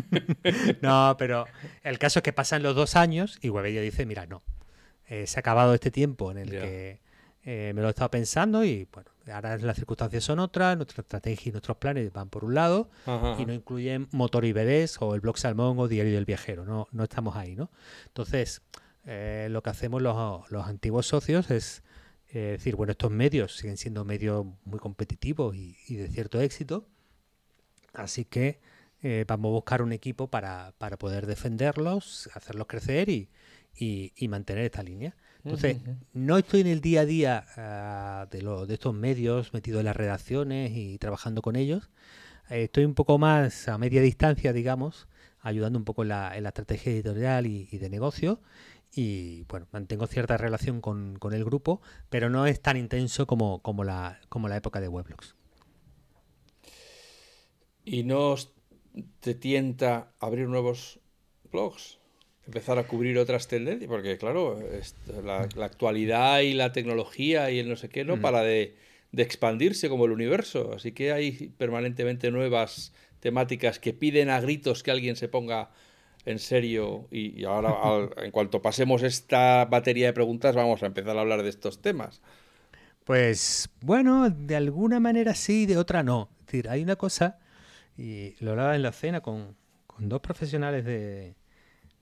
no, 0.81 1.15
pero 1.19 1.45
el 1.83 1.99
caso 1.99 2.19
es 2.19 2.23
que 2.23 2.33
pasan 2.33 2.63
los 2.63 2.75
dos 2.75 2.95
años 2.95 3.37
y 3.41 3.49
Webedia 3.49 3.81
dice, 3.81 4.05
mira, 4.05 4.25
no. 4.25 4.43
Eh, 5.07 5.27
se 5.27 5.39
ha 5.39 5.41
acabado 5.41 5.73
este 5.73 5.91
tiempo 5.91 6.31
en 6.31 6.37
el 6.37 6.49
que 6.49 6.99
me 7.45 7.81
lo 7.81 7.87
he 7.87 7.89
estado 7.91 8.11
pensando 8.11 8.65
y 8.65 8.89
bueno, 8.91 9.09
ahora 9.33 9.57
las 9.57 9.77
circunstancias 9.77 10.21
son 10.21 10.39
otras, 10.39 10.75
nuestra 10.75 11.01
estrategia 11.01 11.49
y 11.49 11.53
nuestros 11.53 11.77
planes 11.77 12.11
van 12.11 12.27
por 12.27 12.43
un 12.43 12.53
lado 12.53 12.89
y 13.39 13.45
no 13.45 13.53
incluyen 13.53 14.09
motor 14.11 14.43
IBDs 14.43 15.01
o 15.01 15.15
el 15.15 15.21
blog 15.21 15.37
Salmón 15.37 15.79
o 15.79 15.87
Diario 15.87 16.13
del 16.13 16.25
Viajero, 16.25 16.65
no, 16.65 16.89
no 16.91 17.03
estamos 17.03 17.37
ahí, 17.37 17.55
¿no? 17.55 17.71
Entonces, 18.07 18.63
lo 19.05 19.63
que 19.63 19.69
hacemos 19.69 20.01
los, 20.01 20.51
los 20.51 20.67
antiguos 20.67 21.07
socios 21.07 21.49
es 21.49 21.83
decir, 22.33 22.75
bueno, 22.75 22.91
estos 22.91 23.11
medios 23.11 23.55
siguen 23.55 23.77
siendo 23.77 24.05
medios 24.05 24.45
muy 24.65 24.79
competitivos 24.79 25.55
y, 25.55 25.77
y 25.87 25.95
de 25.95 26.07
cierto 26.09 26.39
éxito, 26.41 26.87
así 27.93 28.25
que 28.25 28.59
eh, 29.03 29.25
vamos 29.27 29.49
a 29.49 29.53
buscar 29.53 29.81
un 29.83 29.91
equipo 29.91 30.27
para, 30.27 30.73
para 30.79 30.97
poder 30.97 31.27
defenderlos, 31.27 32.29
hacerlos 32.33 32.65
crecer 32.67 33.09
y, 33.09 33.29
y, 33.75 34.27
mantener 34.27 34.65
esta 34.65 34.81
línea. 34.81 35.15
Entonces, 35.43 35.77
no 36.13 36.37
estoy 36.37 36.61
en 36.61 36.67
el 36.67 36.81
día 36.81 37.01
a 37.01 37.05
día 37.05 37.45
uh, 38.25 38.29
de, 38.29 38.41
lo, 38.41 38.65
de 38.65 38.73
estos 38.73 38.93
medios, 38.93 39.53
metido 39.53 39.79
en 39.79 39.85
las 39.85 39.95
redacciones 39.95 40.71
y 40.75 40.97
trabajando 40.97 41.41
con 41.41 41.55
ellos. 41.55 41.89
Eh, 42.49 42.63
estoy 42.63 42.85
un 42.85 42.95
poco 42.95 43.17
más 43.19 43.67
a 43.67 43.77
media 43.77 44.01
distancia, 44.01 44.51
digamos, 44.51 45.07
ayudando 45.39 45.77
un 45.77 45.85
poco 45.85 46.01
en 46.01 46.09
la, 46.09 46.35
en 46.35 46.43
la 46.43 46.49
estrategia 46.49 46.91
editorial 46.91 47.45
y, 47.45 47.69
y, 47.71 47.77
de 47.77 47.89
negocio. 47.89 48.41
Y 48.97 49.43
bueno, 49.43 49.67
mantengo 49.71 50.07
cierta 50.07 50.37
relación 50.37 50.81
con, 50.81 51.19
con, 51.19 51.31
el 51.33 51.45
grupo, 51.45 51.81
pero 52.09 52.31
no 52.31 52.47
es 52.47 52.59
tan 52.59 52.77
intenso 52.77 53.27
como, 53.27 53.61
como, 53.61 53.83
la, 53.83 54.19
como 54.27 54.47
la 54.47 54.57
época 54.57 54.81
de 54.81 54.87
Weblogs. 54.87 55.35
¿Y 57.85 58.01
no 58.01 58.33
te 59.19 59.35
tienta 59.35 60.13
abrir 60.19 60.47
nuevos 60.47 60.99
blogs? 61.51 61.99
Empezar 62.47 62.79
a 62.79 62.87
cubrir 62.87 63.19
otras 63.19 63.47
tendencias, 63.47 63.87
porque 63.87 64.17
claro, 64.17 64.57
la, 65.23 65.47
la, 65.55 65.65
actualidad 65.65 66.39
y 66.39 66.55
la 66.55 66.71
tecnología 66.71 67.51
y 67.51 67.59
el 67.59 67.69
no 67.69 67.75
sé 67.75 67.89
qué 67.89 68.03
no 68.03 68.19
para 68.19 68.41
de, 68.41 68.77
de, 69.11 69.21
expandirse 69.21 69.89
como 69.89 70.05
el 70.05 70.11
universo. 70.11 70.73
Así 70.73 70.91
que 70.91 71.11
hay 71.11 71.53
permanentemente 71.55 72.31
nuevas 72.31 72.93
temáticas 73.19 73.77
que 73.77 73.93
piden 73.93 74.31
a 74.31 74.41
gritos 74.41 74.81
que 74.81 74.89
alguien 74.89 75.15
se 75.15 75.27
ponga 75.27 75.69
en 76.27 76.39
serio. 76.39 77.07
Y, 77.11 77.41
y 77.41 77.45
ahora, 77.45 77.71
al, 77.81 78.11
en 78.23 78.31
cuanto 78.31 78.61
pasemos 78.61 79.03
esta 79.03 79.65
batería 79.65 80.07
de 80.07 80.13
preguntas, 80.13 80.55
vamos 80.55 80.83
a 80.83 80.87
empezar 80.87 81.17
a 81.17 81.21
hablar 81.21 81.43
de 81.43 81.49
estos 81.49 81.81
temas. 81.81 82.21
Pues 83.03 83.69
bueno, 83.81 84.29
de 84.29 84.55
alguna 84.55 84.99
manera 84.99 85.33
sí, 85.33 85.65
de 85.65 85.77
otra 85.77 86.03
no. 86.03 86.29
Es 86.41 86.45
decir, 86.47 86.69
hay 86.69 86.83
una 86.83 86.97
cosa 86.97 87.39
y 87.97 88.35
lo 88.43 88.51
hablaba 88.51 88.75
en 88.75 88.83
la 88.83 88.91
cena 88.91 89.21
con, 89.21 89.55
con 89.87 90.09
dos 90.09 90.19
profesionales 90.21 90.83
de, 90.83 91.35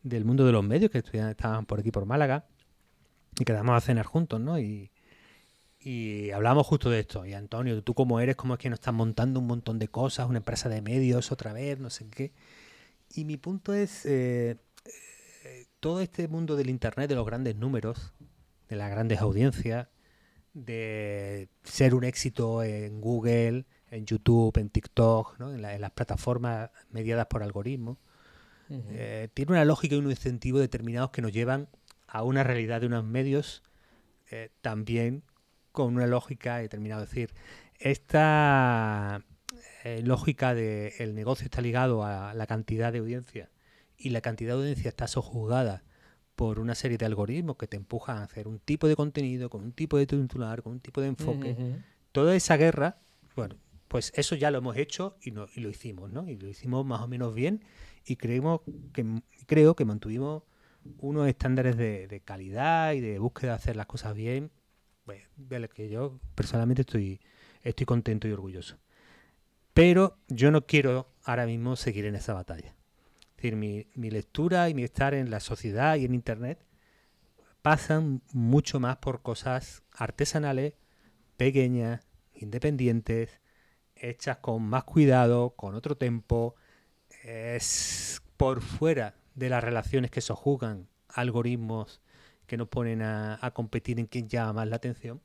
del 0.01 0.26
mundo 0.26 0.45
de 0.45 0.51
los 0.51 0.63
medios 0.63 0.91
que 0.91 0.97
estudian, 0.97 1.30
estaban 1.30 1.65
por 1.65 1.80
aquí 1.80 1.91
por 1.91 2.05
Málaga 2.05 2.47
y 3.39 3.45
quedamos 3.45 3.78
a 3.78 3.82
cenar 3.82 4.05
juntos, 4.05 4.39
¿no? 4.39 4.59
Y, 4.59 4.91
y 5.80 6.32
hablamos 6.32 6.65
justo 6.65 6.89
de 6.89 7.01
esto. 7.01 7.26
Y 7.28 7.34
Antonio, 7.34 7.84
¿tú 7.84 7.93
cómo 7.93 8.19
eres? 8.19 8.36
¿Cómo 8.36 8.55
es 8.55 8.59
que 8.59 8.71
nos 8.71 8.80
estás 8.80 8.93
montando 8.93 9.39
un 9.39 9.45
montón 9.45 9.78
de 9.78 9.88
cosas? 9.88 10.28
Una 10.28 10.39
empresa 10.39 10.69
de 10.69 10.82
medios 10.82 11.32
otra 11.32 11.53
vez, 11.53 11.80
no 11.80 11.91
sé 11.91 12.07
qué. 12.09 12.34
Y 13.14 13.26
mi 13.26 13.38
punto 13.38 13.74
es, 13.74 14.06
eh, 14.06 14.58
todo 15.80 16.01
este 16.01 16.28
mundo 16.28 16.56
del 16.56 16.70
Internet, 16.70 17.10
de 17.10 17.16
los 17.16 17.26
grandes 17.26 17.56
números, 17.56 18.14
de 18.70 18.76
las 18.76 18.89
grandes 18.89 19.20
audiencias, 19.20 19.88
de 20.53 21.49
ser 21.64 21.93
un 21.93 22.03
éxito 22.03 22.64
en 22.64 23.01
Google, 23.01 23.66
en 23.91 24.06
YouTube, 24.06 24.58
en 24.58 24.70
TikTok, 24.70 25.38
¿no? 25.39 25.53
en, 25.53 25.62
la, 25.62 25.76
en, 25.76 25.82
las 25.82 25.91
plataformas 25.91 26.72
mediadas 26.89 27.28
por 27.28 27.43
algoritmos, 27.43 27.97
uh 28.70 28.74
-huh. 28.74 28.84
eh, 28.89 29.30
tiene 29.34 29.51
una 29.51 29.66
lógica 29.66 29.95
y 29.95 29.99
unos 29.99 30.14
incentivos 30.14 30.62
determinados 30.62 31.12
que 31.12 31.22
nos 31.22 31.32
llevan 31.32 31.68
a 32.08 32.24
una 32.24 32.43
realidad 32.43 32.82
de 32.82 32.88
unos 32.88 33.03
medios 33.03 33.62
eh, 34.32 34.49
también 34.62 35.24
con 35.72 35.95
una 35.95 36.08
lógica 36.08 36.58
determinada. 36.58 37.03
Es 37.03 37.10
decir, 37.10 37.34
esta 37.78 39.24
eh, 39.86 40.01
lógica 40.01 40.55
de 40.55 40.95
negocio 41.13 41.45
está 41.45 41.61
ligado 41.61 42.03
a 42.03 42.33
la 42.33 42.47
cantidad 42.47 42.91
de 42.91 42.97
audiencia 42.97 43.51
y 43.95 44.09
la 44.09 44.19
cantidad 44.19 44.55
de 44.55 44.61
audiencia 44.61 44.89
está 44.89 45.05
sojuzgada 45.05 45.83
por 46.36 46.59
una 46.59 46.73
serie 46.73 46.97
de 46.97 47.05
algoritmos 47.05 47.55
que 47.57 47.67
te 47.67 47.77
empujan 47.77 48.17
a 48.17 48.23
hacer 48.23 48.47
un 48.47 48.57
tipo 48.57 48.88
de 48.88 48.95
contenido, 48.95 49.47
con 49.51 49.63
un 49.63 49.73
tipo 49.73 49.99
de 49.99 50.07
titular, 50.07 50.63
con 50.63 50.73
un 50.73 50.79
tipo 50.79 51.01
de 51.01 51.09
enfoque. 51.09 51.55
Uh 51.55 51.61
-huh. 51.61 51.83
Toda 52.11 52.36
esa 52.36 52.57
guerra, 52.57 52.97
bueno, 53.36 53.57
pues 53.88 54.11
eso 54.15 54.36
ya 54.36 54.49
lo 54.49 54.57
hemos 54.57 54.75
hecho 54.75 55.17
y, 55.21 55.29
no, 55.29 55.45
y, 55.55 55.59
lo 55.59 55.69
hicimos, 55.69 56.11
¿no? 56.11 56.27
Y 56.27 56.36
lo 56.36 56.49
hicimos 56.49 56.83
más 56.83 57.01
o 57.01 57.07
menos 57.07 57.36
bien 57.36 57.63
y 58.07 58.15
creemos 58.15 58.61
que, 58.91 59.05
creo 59.45 59.75
que 59.75 59.86
mantuvimos 59.86 60.41
unos 60.97 61.27
estándares 61.27 61.77
de, 61.77 62.07
de 62.07 62.21
calidad 62.21 62.93
y 62.93 63.01
de 63.01 63.19
búsqueda 63.19 63.51
de 63.51 63.57
hacer 63.57 63.75
las 63.75 63.86
cosas 63.86 64.15
bien, 64.15 64.49
pues, 65.03 65.21
de 65.36 65.59
los 65.59 65.69
que 65.69 65.89
yo 65.89 66.19
personalmente 66.33 66.81
estoy, 66.81 67.21
estoy 67.61 67.86
contento 67.86 68.27
y 68.27 68.31
orgulloso. 68.31 68.77
Pero 69.76 70.17
yo 70.30 70.51
no 70.51 70.65
quiero 70.65 71.11
ahora 71.26 71.45
mismo 71.45 71.76
seguir 71.76 72.05
en 72.05 72.15
esa 72.15 72.34
batalla. 72.34 72.73
Es 73.32 73.36
decir, 73.36 73.57
mi, 73.57 74.09
lectura 74.09 74.69
y 74.69 74.73
mi 74.73 74.84
estar 74.84 75.13
en 75.13 75.30
la 75.30 75.41
sociedad 75.41 75.97
y 75.97 76.05
en 76.05 76.13
Internet 76.13 76.65
pasan 77.61 78.21
mucho 78.32 78.80
más 78.80 78.95
por 78.95 79.21
cosas 79.21 79.84
artesanales, 79.91 80.76
pequeñas, 81.36 82.07
independientes, 82.36 83.41
hechas 83.97 84.38
con 84.38 84.63
más 84.63 84.86
cuidado, 84.86 85.57
con 85.57 85.76
otro 85.76 85.97
tempo, 85.97 86.55
es 87.26 88.21
por 88.38 88.61
fuera 88.61 89.15
de 89.34 89.49
las 89.49 89.61
relaciones 89.61 90.09
que 90.09 90.21
sojuzgan 90.21 90.88
algoritmos 91.09 92.01
que 92.47 92.55
nos 92.55 92.69
ponen 92.69 93.01
a, 93.01 93.39
a, 93.41 93.51
competir 93.51 93.99
en 93.99 94.05
quién 94.05 94.30
llama 94.30 94.53
más 94.53 94.69
la 94.69 94.78
atención. 94.78 95.21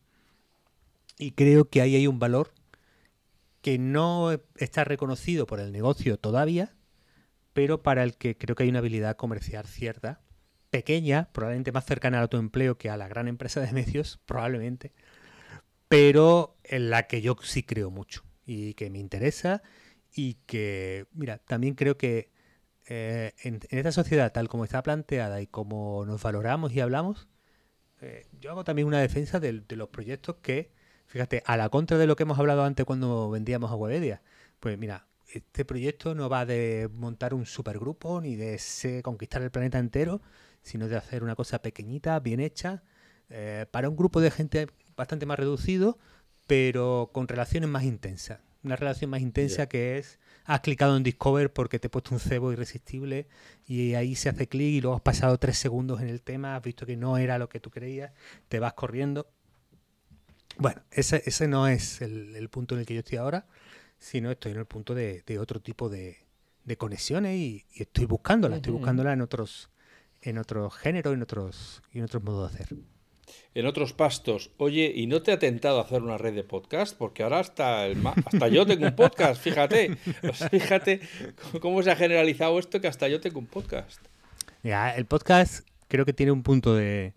Y 1.18 1.32
creo 1.32 1.66
que 1.66 1.82
ahí 1.82 1.94
hay 1.94 2.09
un 2.09 2.18
valor 2.18 2.53
que 3.62 3.78
no 3.78 4.32
está 4.56 4.84
reconocido 4.84 5.46
por 5.46 5.61
el 5.61 5.72
negocio 5.72 6.18
todavía, 6.18 6.74
pero 7.52 7.82
para 7.82 8.02
el 8.02 8.16
que 8.16 8.36
creo 8.36 8.56
que 8.56 8.62
hay 8.64 8.68
una 8.68 8.78
habilidad 8.78 9.16
comercial 9.16 9.66
cierta, 9.66 10.22
pequeña, 10.70 11.30
probablemente 11.32 11.72
más 11.72 11.84
cercana 11.84 12.18
al 12.18 12.22
autoempleo 12.22 12.78
que 12.78 12.90
a 12.90 12.96
la 12.96 13.08
gran 13.08 13.28
empresa 13.28 13.61
de 13.61 13.72
medios, 13.72 14.20
probablemente, 14.26 14.92
pero 15.88 16.56
en 16.64 16.90
la 16.90 17.06
que 17.06 17.20
yo 17.20 17.36
sí 17.42 17.62
creo 17.62 17.90
mucho 17.90 18.22
y 18.46 18.74
que 18.74 18.90
me 18.90 18.98
interesa 18.98 19.62
y 20.12 20.34
que, 20.46 21.06
mira, 21.12 21.38
también 21.38 21.74
creo 21.74 21.96
que 21.96 22.30
eh, 22.86 23.34
en, 23.42 23.61
en, 23.68 23.78
esta 23.78 23.92
sociedad 23.92 24.32
tal 24.32 24.48
como 24.48 24.64
está 24.64 24.82
planteada 24.82 25.40
y 25.40 25.46
como 25.46 26.04
nos 26.06 26.22
valoramos 26.22 26.72
y 26.72 26.80
hablamos, 26.80 27.28
eh, 28.00 28.26
yo 28.40 28.50
hago 28.50 28.64
también 28.64 28.88
una 28.88 29.00
defensa 29.00 29.40
de, 29.40 29.61
de, 29.61 29.76
los 29.76 29.88
proyectos 29.88 30.36
que, 30.36 30.72
fíjate, 31.11 31.42
a 31.44 31.56
la 31.56 31.68
contra 31.68 31.98
de 31.98 32.06
lo 32.06 32.14
que 32.14 32.22
hemos 32.22 32.38
hablado 32.38 32.62
antes 32.62 32.86
cuando 32.86 33.28
vendíamos 33.30 33.70
a 33.72 33.74
Webedia, 33.74 34.22
pues 34.61 34.78
mira, 34.78 35.06
este 35.26 35.64
proyecto 35.64 36.14
no 36.14 36.28
va 36.28 36.46
de 36.46 36.88
montar 36.94 37.34
un 37.34 37.46
supergrupo 37.46 38.20
ni 38.20 38.36
de 38.36 38.58
se, 38.58 39.02
conquistar 39.02 39.42
el 39.42 39.50
planeta 39.50 39.78
entero, 39.78 40.22
sino 40.62 40.86
de 40.86 40.96
hacer 40.96 41.24
una 41.24 41.34
cosa 41.34 41.62
pequeñita, 41.62 42.20
bien 42.20 42.38
hecha, 42.38 42.84
eh, 43.28 43.66
para 43.72 43.88
un 43.88 43.96
grupo 43.96 44.20
de 44.20 44.30
gente 44.30 44.68
bastante 44.96 45.26
más 45.26 45.38
reducido, 45.38 45.98
pero 46.46 47.11
con 47.12 47.26
relaciones 47.26 47.68
más 47.68 47.82
intensas. 47.82 48.38
Una 48.62 48.76
relación 48.76 49.11
más 49.11 49.20
intensa 49.20 49.56
yeah. 49.56 49.66
que 49.66 49.98
es, 49.98 50.20
has 50.44 50.61
clicado 50.61 50.96
en 50.96 51.02
Discover 51.02 51.52
porque 51.52 51.80
te 51.80 51.88
he 51.88 51.90
puesto 51.90 52.14
un 52.14 52.20
cebo 52.20 52.52
irresistible 52.52 53.26
y 53.66 53.94
ahí 53.94 54.14
se 54.14 54.28
hace 54.28 54.46
clic 54.46 54.74
y 54.74 54.80
luego 54.80 54.94
has 54.94 55.02
pasado 55.02 55.38
tres 55.38 55.58
segundos 55.58 56.02
en 56.02 56.08
el 56.08 56.22
tema, 56.22 56.54
has 56.54 56.62
visto 56.62 56.86
que 56.86 56.96
no 56.96 57.18
era 57.18 57.38
lo 57.38 57.48
que 57.48 57.58
tú 57.58 57.70
creías, 57.70 58.12
te 58.48 58.61
vas 58.61 58.74
corriendo. 58.74 59.26
Bueno, 60.61 60.82
ese, 60.90 61.22
ese 61.24 61.48
no 61.48 61.66
es 61.66 62.00
el, 62.02 62.36
el 62.36 62.48
punto 62.48 62.74
en 62.74 62.80
el 62.80 62.86
que 62.86 62.94
yo 62.94 63.00
estoy 63.00 63.18
ahora, 63.18 63.46
sino 63.98 64.30
estoy 64.30 64.52
en 64.52 64.58
el 64.58 64.66
punto 64.66 64.94
de, 64.94 65.22
de 65.26 65.38
otro 65.38 65.61
tipo 65.61 65.88
de, 65.88 66.18
de 66.64 66.76
conexiones 66.76 67.36
y, 67.36 67.64
y, 67.72 67.82
estoy 67.82 68.04
buscándola, 68.04 68.56
estoy 68.56 68.72
buscándola 68.72 69.12
en 69.12 69.22
otros, 69.22 69.70
en 70.20 70.38
otros 70.38 70.74
géneros, 70.74 71.14
en 71.14 71.22
otros, 71.22 71.82
y 71.92 71.98
en 71.98 72.04
otros 72.04 72.22
modos 72.22 72.52
de 72.52 72.64
hacer 72.64 72.78
en 73.54 73.66
otros 73.66 73.92
pastos. 73.92 74.50
Oye, 74.56 74.92
¿y 74.94 75.06
no 75.06 75.22
te 75.22 75.32
ha 75.32 75.38
tentado 75.38 75.80
hacer 75.80 76.02
una 76.02 76.18
red 76.18 76.34
de 76.34 76.44
podcast? 76.44 76.96
Porque 76.96 77.22
ahora 77.22 77.40
hasta, 77.40 77.86
el 77.86 78.04
hasta 78.06 78.48
yo 78.48 78.66
tengo 78.66 78.86
un 78.86 78.96
podcast, 78.96 79.40
fíjate. 79.42 79.96
Fíjate 80.50 81.00
cómo 81.61 81.82
se 81.82 81.90
ha 81.90 81.96
generalizado 81.96 82.58
esto 82.58 82.80
que 82.80 82.88
hasta 82.88 83.08
yo 83.08 83.20
tengo 83.20 83.38
un 83.38 83.46
podcast. 83.46 84.00
Ya, 84.62 84.90
el 84.94 85.06
podcast 85.06 85.66
creo 85.88 86.04
que 86.04 86.12
tiene 86.12 86.32
un 86.32 86.42
punto 86.42 86.74
de, 86.74 87.14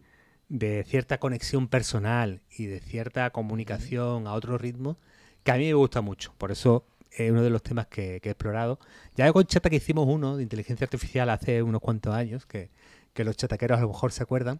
de 0.53 0.83
cierta 0.83 1.17
conexión 1.17 1.67
personal 1.67 2.39
y 2.55 2.67
de 2.67 2.79
cierta 2.79 3.31
comunicación 3.31 4.27
a 4.27 4.33
otro 4.33 4.59
ritmo 4.59 4.99
que 5.43 5.51
a 5.51 5.57
mí 5.57 5.65
me 5.65 5.73
gusta 5.73 6.01
mucho. 6.01 6.31
Por 6.37 6.51
eso 6.51 6.85
es 7.11 7.31
uno 7.31 7.41
de 7.41 7.49
los 7.49 7.63
temas 7.63 7.87
que, 7.87 8.19
que 8.21 8.29
he 8.29 8.31
explorado. 8.33 8.77
Ya 9.15 9.33
con 9.33 9.45
Chata 9.45 9.71
que 9.71 9.77
hicimos 9.77 10.07
uno 10.07 10.37
de 10.37 10.43
inteligencia 10.43 10.85
artificial 10.85 11.31
hace 11.31 11.63
unos 11.63 11.81
cuantos 11.81 12.13
años, 12.13 12.45
que, 12.45 12.69
que 13.13 13.23
los 13.23 13.35
chataqueros 13.35 13.79
a 13.79 13.81
lo 13.81 13.87
mejor 13.87 14.11
se 14.11 14.21
acuerdan, 14.21 14.59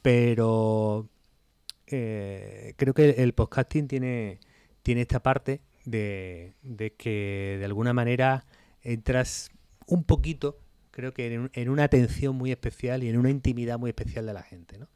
pero 0.00 1.08
eh, 1.88 2.74
creo 2.76 2.94
que 2.94 3.10
el 3.10 3.32
podcasting 3.34 3.88
tiene, 3.88 4.38
tiene 4.84 5.00
esta 5.00 5.24
parte 5.24 5.60
de, 5.84 6.54
de, 6.62 6.92
que 6.92 7.56
de 7.58 7.64
alguna 7.64 7.92
manera 7.92 8.46
entras 8.82 9.50
un 9.88 10.04
poquito, 10.04 10.60
creo 10.92 11.12
que 11.12 11.34
en, 11.34 11.50
en, 11.52 11.68
una 11.68 11.82
atención 11.82 12.36
muy 12.36 12.52
especial 12.52 13.02
y 13.02 13.08
en 13.08 13.18
una 13.18 13.30
intimidad 13.30 13.76
muy 13.80 13.90
especial 13.90 14.24
de 14.24 14.34
la 14.34 14.42
gente, 14.44 14.78
¿no? 14.78 14.86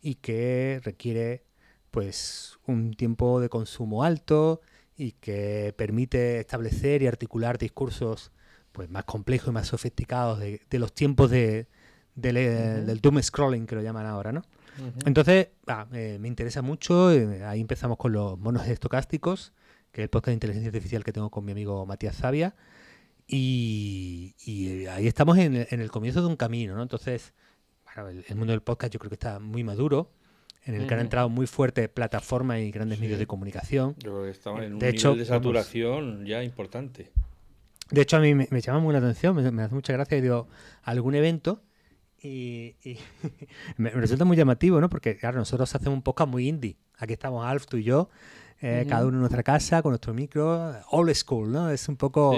Y 0.00 0.16
que 0.16 0.80
requiere 0.84 1.44
pues 1.90 2.58
un 2.66 2.94
tiempo 2.94 3.40
de 3.40 3.48
consumo 3.48 4.04
alto 4.04 4.60
y 4.96 5.12
que 5.12 5.74
permite 5.76 6.40
establecer 6.40 7.02
y 7.02 7.06
articular 7.06 7.58
discursos 7.58 8.32
pues 8.72 8.90
más 8.90 9.04
complejos 9.04 9.48
y 9.48 9.52
más 9.52 9.68
sofisticados 9.68 10.38
de, 10.38 10.60
los 10.72 10.92
tiempos 10.92 11.30
de, 11.30 11.66
del 12.14 13.00
doom 13.00 13.22
scrolling 13.22 13.66
que 13.66 13.74
lo 13.74 13.82
llaman 13.82 14.06
ahora, 14.06 14.32
¿no? 14.32 14.42
Entonces, 15.04 15.48
me 15.90 16.28
interesa 16.28 16.62
mucho, 16.62 17.12
eh, 17.12 17.44
ahí 17.44 17.60
empezamos 17.60 17.96
con 17.96 18.12
los 18.12 18.38
monos 18.38 18.66
estocásticos, 18.68 19.52
que 19.90 20.02
es 20.02 20.04
el 20.04 20.10
podcast 20.10 20.28
de 20.28 20.34
inteligencia 20.34 20.68
artificial 20.68 21.02
que 21.02 21.12
tengo 21.12 21.30
con 21.30 21.44
mi 21.44 21.52
amigo 21.52 21.84
Matías 21.86 22.16
Zavia, 22.16 22.54
y, 23.26 24.34
ahí 24.90 25.06
estamos 25.06 25.36
en, 25.38 25.56
el 25.56 25.90
comienzo 25.90 26.20
de 26.20 26.28
un 26.28 26.36
camino, 26.36 26.74
¿no? 26.76 26.82
Entonces, 26.82 27.34
el, 27.96 28.36
mundo 28.36 28.52
del 28.52 28.62
podcast 28.62 28.92
yo 28.92 28.98
creo 28.98 29.10
que 29.10 29.14
está 29.14 29.38
muy 29.38 29.64
maduro, 29.64 30.10
en 30.64 30.74
el 30.74 30.86
que 30.86 30.94
han 30.94 31.00
entrado 31.00 31.28
muy 31.28 31.46
fuertes 31.46 31.88
plataformas 31.88 32.60
y 32.60 32.70
grandes 32.70 33.00
medios 33.00 33.18
de 33.18 33.26
comunicación. 33.26 33.94
Yo 33.98 34.12
creo 34.12 34.24
que 34.24 34.30
estamos 34.30 34.62
en 34.62 34.74
un 34.74 34.78
nivel 34.78 35.18
de 35.18 35.24
saturación 35.24 36.26
ya 36.26 36.42
importante. 36.42 37.10
De 37.90 38.02
hecho, 38.02 38.18
a 38.18 38.20
mí 38.20 38.34
me, 38.34 38.60
llama 38.60 38.80
muy 38.80 38.92
la 38.92 38.98
atención, 38.98 39.34
me, 39.34 39.62
hace 39.62 39.74
mucha 39.74 39.94
gracia, 39.94 40.18
a 40.18 40.44
algún 40.90 41.14
evento 41.14 41.62
y, 42.22 42.74
me, 43.76 43.90
resulta 43.90 44.24
muy 44.24 44.36
llamativo, 44.36 44.80
¿no? 44.80 44.90
Porque, 44.90 45.16
claro, 45.16 45.38
nosotros 45.38 45.74
hacemos 45.74 45.94
un 45.94 46.02
podcast 46.02 46.30
muy 46.30 46.48
indie. 46.48 46.76
Aquí 46.98 47.14
estamos 47.14 47.46
Alf, 47.46 47.66
tú 47.66 47.78
y 47.78 47.84
yo, 47.84 48.10
eh, 48.60 48.84
cada 48.88 49.06
uno 49.06 49.16
en 49.16 49.20
nuestra 49.20 49.42
casa, 49.42 49.82
con 49.82 49.92
nuestro 49.92 50.12
micro, 50.12 50.74
old 50.90 51.14
school, 51.14 51.50
¿no? 51.50 51.70
Es 51.70 51.88
un 51.88 51.96
poco 51.96 52.36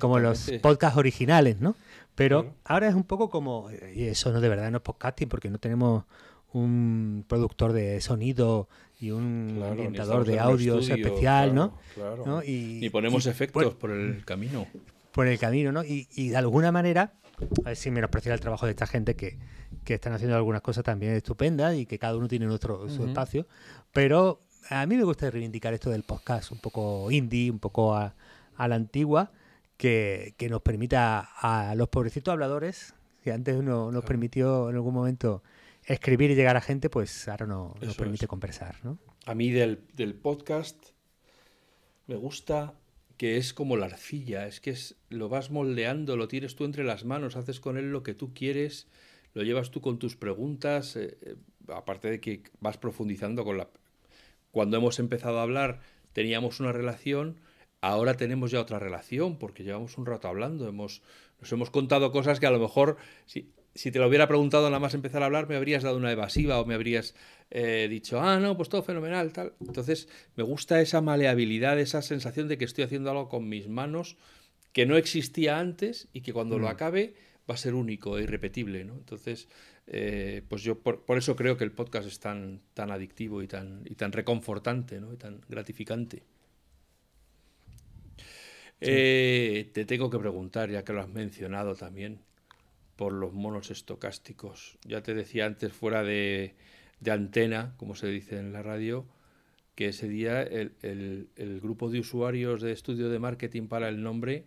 como 0.00 0.18
los 0.18 0.50
podcasts 0.60 0.98
originales, 0.98 1.60
¿no? 1.60 1.76
Pero 2.20 2.52
ahora 2.64 2.86
es 2.86 2.94
un 2.94 3.04
poco 3.04 3.30
como, 3.30 3.70
y 3.94 4.04
eso 4.04 4.30
no 4.30 4.42
de 4.42 4.48
verdad 4.50 4.70
no 4.70 4.76
es 4.76 4.82
podcasting, 4.82 5.26
porque 5.26 5.48
no 5.48 5.58
tenemos 5.58 6.04
un 6.52 7.24
productor 7.26 7.72
de 7.72 7.98
sonido 8.02 8.68
y 8.98 9.10
un 9.10 9.58
ambientador 9.66 10.26
de 10.26 10.38
audio 10.38 10.80
especial, 10.80 11.54
¿no? 11.54 11.78
Y, 12.44 12.78
Ni 12.82 12.90
ponemos 12.90 13.24
efectos 13.24 13.74
por, 13.74 13.90
el 13.90 14.22
camino. 14.26 14.66
Por 15.12 15.28
el 15.28 15.38
camino, 15.38 15.72
¿no? 15.72 15.82
Y, 15.82 16.28
de 16.28 16.36
alguna 16.36 16.70
manera, 16.70 17.14
a 17.64 17.68
ver 17.68 17.76
si 17.76 17.90
menospreciar 17.90 18.34
el 18.34 18.40
trabajo 18.40 18.66
de 18.66 18.72
esta 18.72 18.86
gente 18.86 19.16
que, 19.16 19.38
que, 19.84 19.94
están 19.94 20.12
haciendo 20.12 20.36
algunas 20.36 20.60
cosas 20.60 20.84
también 20.84 21.14
estupendas 21.14 21.74
y 21.74 21.86
que 21.86 21.98
cada 21.98 22.18
uno 22.18 22.28
tiene 22.28 22.44
nuestro, 22.44 22.86
su 22.90 23.06
espacio, 23.06 23.46
pero 23.94 24.42
a 24.68 24.84
mí 24.84 24.94
me 24.94 25.04
gusta 25.04 25.30
reivindicar 25.30 25.72
esto 25.72 25.88
del 25.88 26.02
podcast 26.02 26.52
un 26.52 26.58
poco 26.58 27.10
indie, 27.10 27.50
un 27.50 27.60
poco 27.60 27.94
a, 27.94 28.14
la 28.58 28.74
antigua, 28.74 29.32
que, 29.80 30.34
que, 30.36 30.50
nos 30.50 30.60
permita 30.60 31.20
a 31.20 31.74
los 31.74 31.88
pobrecitos 31.88 32.32
habladores, 32.32 32.92
que 33.24 33.32
antes 33.32 33.56
uno 33.56 33.90
nos 33.90 34.04
permitió 34.04 34.68
en 34.68 34.76
algún 34.76 34.92
momento 34.92 35.42
escribir 35.86 36.30
y 36.30 36.34
llegar 36.34 36.58
a 36.58 36.60
gente, 36.60 36.90
pues 36.90 37.26
ahora 37.28 37.46
no, 37.46 37.74
nos 37.80 37.96
permite 37.96 38.26
conversar. 38.26 38.76
¿no? 38.84 38.98
A 39.24 39.34
mí 39.34 39.50
del, 39.50 39.80
del, 39.94 40.14
podcast 40.14 40.76
me 42.08 42.16
gusta 42.16 42.74
que 43.16 43.38
es 43.38 43.54
como 43.54 43.78
la 43.78 43.86
arcilla, 43.86 44.46
es 44.46 44.60
que 44.60 44.68
es, 44.68 44.96
lo 45.08 45.30
vas 45.30 45.50
moldeando, 45.50 46.18
lo 46.18 46.28
tienes 46.28 46.56
tú 46.56 46.66
entre 46.66 46.84
las 46.84 47.06
manos, 47.06 47.36
haces 47.36 47.58
con 47.58 47.78
él 47.78 47.90
lo 47.90 48.02
que 48.02 48.12
tú 48.12 48.34
quieres, 48.34 48.86
lo 49.32 49.44
llevas 49.44 49.70
tú 49.70 49.80
con 49.80 49.98
tus 49.98 50.14
preguntas, 50.14 50.94
eh, 50.96 51.16
eh, 51.22 51.36
aparte 51.68 52.10
de 52.10 52.20
que 52.20 52.42
vas 52.60 52.76
profundizando 52.76 53.44
con 53.44 53.56
la... 53.56 53.70
Cuando 54.50 54.76
hemos 54.76 54.98
empezado 54.98 55.38
a 55.38 55.42
hablar 55.42 55.80
teníamos 56.12 56.60
una 56.60 56.72
relación, 56.72 57.40
ahora 57.80 58.14
tenemos 58.14 58.50
ya 58.50 58.60
otra 58.60 58.78
relación, 58.78 59.38
porque 59.38 59.64
llevamos 59.64 59.98
un 59.98 60.06
rato 60.06 60.28
hablando, 60.28 60.68
hemos, 60.68 61.02
nos 61.40 61.50
hemos 61.52 61.70
contado 61.70 62.12
cosas 62.12 62.40
que 62.40 62.46
a 62.46 62.50
lo 62.50 62.58
mejor, 62.58 62.96
si, 63.26 63.50
si 63.74 63.90
te 63.90 63.98
lo 63.98 64.06
hubiera 64.06 64.28
preguntado 64.28 64.64
nada 64.68 64.80
más 64.80 64.94
empezar 64.94 65.22
a 65.22 65.26
hablar, 65.26 65.48
me 65.48 65.56
habrías 65.56 65.82
dado 65.82 65.96
una 65.96 66.12
evasiva 66.12 66.60
o 66.60 66.66
me 66.66 66.74
habrías 66.74 67.14
eh, 67.50 67.88
dicho, 67.90 68.20
ah, 68.20 68.38
no, 68.38 68.56
pues 68.56 68.68
todo 68.68 68.82
fenomenal, 68.82 69.32
tal. 69.32 69.54
Entonces, 69.60 70.08
me 70.36 70.42
gusta 70.42 70.80
esa 70.80 71.00
maleabilidad, 71.00 71.78
esa 71.78 72.02
sensación 72.02 72.48
de 72.48 72.58
que 72.58 72.64
estoy 72.64 72.84
haciendo 72.84 73.10
algo 73.10 73.28
con 73.28 73.48
mis 73.48 73.68
manos 73.68 74.16
que 74.72 74.86
no 74.86 74.96
existía 74.96 75.58
antes 75.58 76.08
y 76.12 76.20
que 76.20 76.32
cuando 76.32 76.58
lo 76.58 76.66
mm. 76.66 76.70
acabe 76.70 77.14
va 77.48 77.54
a 77.54 77.58
ser 77.58 77.74
único 77.74 78.18
e 78.18 78.22
irrepetible, 78.22 78.84
¿no? 78.84 78.94
Entonces, 78.94 79.48
eh, 79.88 80.42
pues 80.48 80.62
yo 80.62 80.78
por, 80.78 81.18
eso 81.18 81.34
creo 81.34 81.56
que 81.56 81.64
el 81.64 81.72
podcast 81.72 82.06
es 82.06 82.20
tan, 82.20 82.60
tan 82.74 82.92
adictivo 82.92 83.42
y 83.42 83.48
tan, 83.48 83.82
y 83.84 83.96
tan 83.96 84.12
reconfortante, 84.12 85.00
¿no? 85.00 85.12
Y 85.12 85.16
tan 85.16 85.40
gratificante. 85.48 86.22
Eh, 88.80 89.70
te 89.74 89.84
tengo 89.84 90.10
que 90.10 90.18
preguntar, 90.18 90.70
ya 90.70 90.84
que 90.84 90.92
lo 90.92 91.00
has 91.00 91.08
mencionado 91.08 91.74
también, 91.74 92.20
por 92.96 93.12
los 93.12 93.32
monos 93.32 93.70
estocásticos. 93.70 94.78
Ya 94.84 95.02
te 95.02 95.14
decía 95.14 95.46
antes, 95.46 95.72
fuera 95.72 96.02
de, 96.02 96.54
antena, 97.10 97.74
como 97.78 97.94
se 97.94 98.08
dice 98.08 98.38
en 98.38 98.52
la 98.52 98.62
radio, 98.62 99.06
que 99.74 99.88
ese 99.88 100.08
día 100.08 100.42
el, 100.42 101.60
grupo 101.62 101.90
de 101.90 102.00
usuarios 102.00 102.60
de 102.60 102.72
estudio 102.72 103.08
de 103.08 103.18
marketing 103.18 103.68
para 103.68 103.88
el 103.88 104.02
nombre 104.02 104.44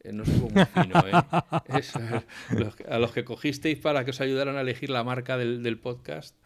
eh, 0.00 0.12
no 0.12 0.24
estuvo 0.24 0.50
muy 0.50 0.64
fino. 0.66 1.02
¿eh? 1.06 2.22
a 2.88 2.98
los 2.98 3.12
que 3.12 3.24
cogisteis 3.24 3.78
para 3.78 4.04
que 4.04 4.10
os 4.10 4.20
ayudaran 4.20 4.56
a 4.56 4.60
elegir 4.60 4.90
la 4.90 5.02
marca 5.02 5.38
del, 5.38 5.78
podcast, 5.78 6.36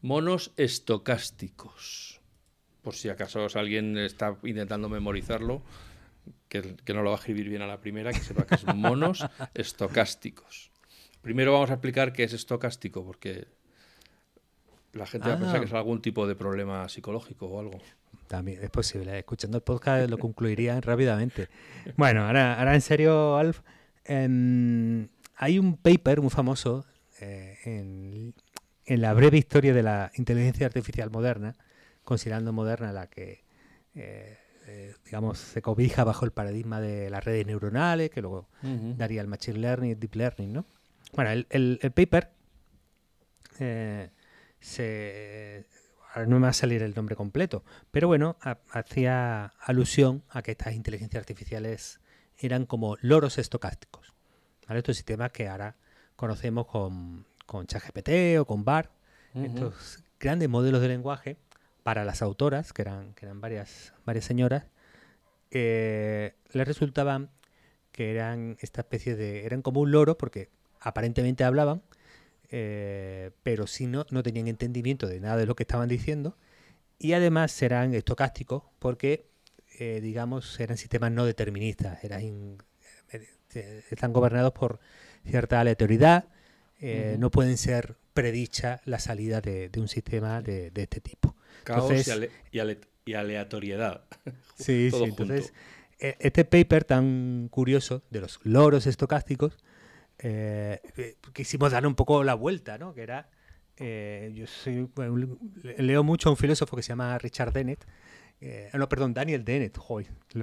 monos 0.00 0.52
estocásticos. 0.56 2.20
Por 2.82 2.94
si 2.94 3.08
acaso 3.08 3.46
alguien 3.54 3.98
está 3.98 4.36
intentando 4.44 4.88
memorizarlo, 4.88 5.62
que, 6.48 6.76
que, 6.76 6.94
no 6.94 7.02
lo 7.02 7.10
va 7.10 7.16
a 7.16 7.18
escribir 7.18 7.48
bien 7.48 7.62
a 7.62 7.66
la 7.66 7.80
primera, 7.80 8.12
que 8.12 8.20
sepa 8.20 8.46
que 8.46 8.54
es 8.54 8.64
monos 8.66 9.24
estocásticos. 9.54 10.70
Primero 11.20 11.52
vamos 11.52 11.70
a 11.70 11.74
explicar 11.74 12.12
qué 12.12 12.24
es 12.24 12.32
estocástico, 12.32 13.04
porque 13.04 13.46
la 14.92 15.06
gente 15.06 15.28
va 15.28 15.34
a 15.34 15.38
pensar 15.38 15.60
que 15.60 15.66
es 15.66 15.72
ah. 15.72 15.78
algún 15.78 16.02
tipo 16.02 16.26
de 16.26 16.34
problema 16.34 16.88
psicológico 16.88 17.46
o 17.46 17.60
algo. 17.60 17.78
También 18.28 18.62
es 18.62 18.70
posible. 18.70 19.18
Escuchando 19.18 19.58
el 19.58 19.62
podcast 19.62 20.08
lo 20.10 20.18
concluiría 20.18 20.80
rápidamente. 20.80 21.48
Bueno, 21.96 22.26
ahora, 22.26 22.58
ahora 22.58 22.74
en 22.74 22.80
serio, 22.80 23.36
Alf, 23.36 23.60
em, 24.04 25.08
hay 25.36 25.58
un 25.58 25.76
paper 25.76 26.20
muy 26.20 26.30
famoso 26.30 26.84
eh, 27.20 27.58
en, 27.64 28.34
la 28.86 29.14
breve 29.14 29.38
historia 29.38 29.72
de 29.72 29.82
la 29.82 30.10
inteligencia 30.16 30.66
artificial 30.66 31.10
moderna, 31.10 31.54
considerando 32.04 32.52
moderna 32.52 32.92
la 32.92 33.06
que, 33.06 33.44
eh, 33.94 34.38
digamos, 35.04 35.38
se 35.38 35.62
cobija 35.62 36.04
bajo 36.04 36.24
el 36.24 36.30
paradigma 36.30 36.80
de 36.80 37.10
las 37.10 37.24
redes 37.24 37.46
neuronales, 37.46 38.10
que 38.10 38.22
luego 38.22 38.48
daría 38.62 39.20
el 39.20 39.26
machine 39.26 39.58
learning 39.58 39.90
y 39.90 39.92
el 39.92 40.00
deep 40.00 40.14
learning, 40.14 40.52
¿no? 40.52 40.66
Bueno, 41.14 41.44
el, 41.50 41.92
paper 41.94 42.30
eh, 43.58 44.10
se, 44.60 45.66
no 46.26 46.36
me 46.36 46.44
va 46.44 46.48
a 46.48 46.54
salir 46.54 46.82
el 46.82 46.94
nombre 46.94 47.16
completo, 47.16 47.64
pero 47.90 48.08
bueno, 48.08 48.36
hacía 48.70 49.52
alusión 49.60 50.22
a 50.30 50.42
que 50.42 50.52
estas 50.52 50.74
inteligencias 50.74 51.20
artificiales 51.20 52.00
eran 52.38 52.64
como 52.64 52.96
loros 53.00 53.38
estocásticos. 53.38 54.14
¿vale? 54.66 54.78
Estos 54.78 54.96
sistemas 54.96 55.32
que 55.32 55.48
ahora 55.48 55.76
conocemos 56.16 56.66
con, 56.66 57.26
con 57.46 57.66
ChatGPT 57.66 58.38
o 58.40 58.46
con 58.46 58.64
BAR, 58.64 58.90
estos 59.34 60.02
grandes 60.20 60.48
modelos 60.48 60.80
de 60.80 60.88
lenguaje 60.88 61.36
para 61.82 62.04
las 62.04 62.22
autoras, 62.22 62.72
que 62.72 62.82
eran, 62.82 63.14
que 63.14 63.26
eran 63.26 63.40
varias, 63.40 63.92
varias 64.04 64.24
señoras, 64.24 64.66
eh, 65.50 66.34
les 66.52 66.66
resultaban 66.66 67.30
que 67.92 68.10
eran 68.10 68.56
esta 68.60 68.80
especie 68.80 69.16
de. 69.16 69.44
eran 69.44 69.62
como 69.62 69.80
un 69.80 69.92
loro, 69.92 70.16
porque 70.18 70.48
aparentemente 70.80 71.44
hablaban, 71.44 71.82
eh, 72.50 73.30
pero 73.42 73.66
si 73.66 73.86
no, 73.86 74.06
no 74.10 74.22
tenían 74.22 74.48
entendimiento 74.48 75.06
de 75.06 75.20
nada 75.20 75.36
de 75.36 75.46
lo 75.46 75.54
que 75.54 75.62
estaban 75.62 75.88
diciendo. 75.88 76.36
Y 76.98 77.14
además 77.14 77.52
serán 77.52 77.94
estocásticos 77.94 78.64
porque, 78.78 79.26
eh, 79.78 80.00
digamos, 80.02 80.58
eran 80.60 80.76
sistemas 80.76 81.12
no 81.12 81.24
deterministas, 81.24 82.02
eran, 82.04 82.58
eh, 83.54 83.82
están 83.90 84.12
gobernados 84.12 84.52
por 84.52 84.80
cierta 85.24 85.60
aleatoriedad, 85.60 86.26
no 87.18 87.30
pueden 87.30 87.56
ser 87.58 87.96
predicha 88.12 88.80
la 88.84 88.98
salida 88.98 89.40
de, 89.40 89.70
un 89.76 89.88
sistema 89.88 90.42
de, 90.42 90.72
este 90.74 91.00
tipo. 91.00 91.36
Caos 91.64 91.92
y, 93.04 93.14
aleatoriedad. 93.14 94.04
sí, 94.56 94.90
sí, 94.90 95.02
entonces 95.02 95.52
e, 95.98 96.16
este 96.18 96.44
paper 96.44 96.84
tan 96.84 97.48
curioso 97.50 98.02
de 98.10 98.20
los 98.20 98.40
loros 98.42 98.86
estocásticos 98.86 99.56
eh, 100.18 100.80
eh, 100.96 101.16
quisimos 101.32 101.72
darle 101.72 101.88
un 101.88 101.96
poco 101.96 102.22
la 102.22 102.34
vuelta, 102.34 102.78
¿no? 102.78 102.94
Que 102.94 103.02
era, 103.02 103.28
eh, 103.76 104.32
yo 104.34 104.46
leo 105.78 106.04
mucho 106.04 106.28
a 106.28 106.32
un 106.32 106.36
filósofo 106.36 106.76
que 106.76 106.82
se 106.82 106.90
llama 106.90 107.18
Richard 107.18 107.52
Dennett, 107.52 107.84
no, 108.74 108.88
perdón, 108.88 109.14
Daniel 109.14 109.44
Dennett, 109.44 109.78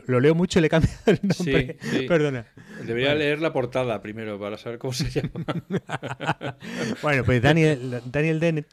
lo, 0.08 0.20
leo 0.22 0.34
mucho 0.34 0.60
y 0.60 0.62
le 0.62 0.68
he 0.68 0.70
cambiado 0.70 0.98
el 1.06 1.20
nombre, 1.22 1.78
perdona. 2.08 2.46
Debería 2.86 3.14
leer 3.14 3.42
la 3.42 3.52
portada 3.52 4.02
primero 4.02 4.40
para 4.40 4.58
saber 4.58 4.80
cómo 4.80 4.94
se 4.94 5.10
llama. 5.10 5.46
bueno, 7.02 7.26
pues 7.26 7.42
Daniel, 7.42 8.02
Daniel 8.06 8.40
Dennett 8.40 8.68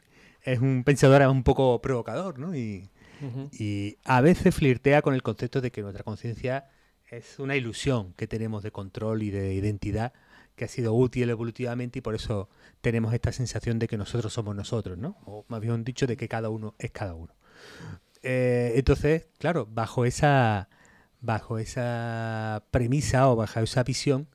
es 0.47 0.59
un 0.59 0.85
pensador 0.85 1.21
un 1.27 1.43
poco 1.43 1.81
provocador, 1.81 2.39
¿no? 2.39 2.55
Y, 2.55 2.89
y 3.51 3.97
a 4.05 4.21
veces 4.21 4.55
flirtea 4.55 5.01
con 5.01 5.13
el 5.13 5.21
concepto 5.21 5.59
de 5.59 5.71
que 5.71 5.81
nuestra 5.81 6.05
conciencia 6.05 6.69
es 7.09 7.37
una 7.39 7.57
ilusión 7.57 8.13
que 8.13 8.27
tenemos 8.27 8.63
de 8.63 8.71
control 8.71 9.23
y 9.23 9.29
de 9.29 9.53
identidad 9.53 10.13
que 10.55 10.63
ha 10.63 10.69
sido 10.69 10.93
útil 10.93 11.29
evolutivamente 11.29 11.99
y 11.99 12.01
por 12.01 12.15
eso 12.15 12.49
tenemos 12.79 13.13
esta 13.13 13.33
sensación 13.33 13.77
de 13.77 13.87
que 13.87 13.97
nosotros 13.97 14.31
somos 14.31 14.55
nosotros, 14.55 14.97
¿no? 14.97 15.17
O 15.25 15.43
más 15.49 15.59
bien 15.59 15.83
dicho, 15.83 16.07
de 16.07 16.15
que 16.15 16.29
cada 16.29 16.49
uno 16.49 16.75
es 16.79 16.91
cada 16.91 17.13
uno. 17.13 17.35
Eh, 18.23 18.71
entonces, 18.75 19.27
claro, 19.39 19.67
bajo 19.69 20.05
esa, 20.05 20.69
bajo 21.19 21.59
esa 21.59 22.63
premisa 22.71 23.29
o 23.29 23.35
bajo 23.35 23.59
esa 23.59 23.83
visión, 23.83 24.29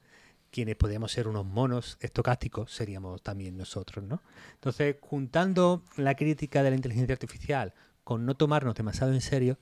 quienes 0.52 0.76
podíamos 0.76 1.10
ser 1.10 1.26
unos 1.26 1.46
monos 1.46 1.96
estocásticos 2.00 2.70
seríamos 2.72 3.22
también 3.22 3.56
nosotros, 3.56 4.04
¿no? 4.04 4.22
Entonces, 4.54 4.96
juntando 5.00 5.82
la 5.96 6.14
crítica 6.14 6.62
de 6.62 6.70
la 6.70 6.76
inteligencia 6.76 7.14
artificial 7.14 7.74
con 8.04 8.26
no 8.26 8.36
tomarnos 8.36 8.74
demasiado 8.74 9.12
en 9.12 9.22
serio, 9.22 9.58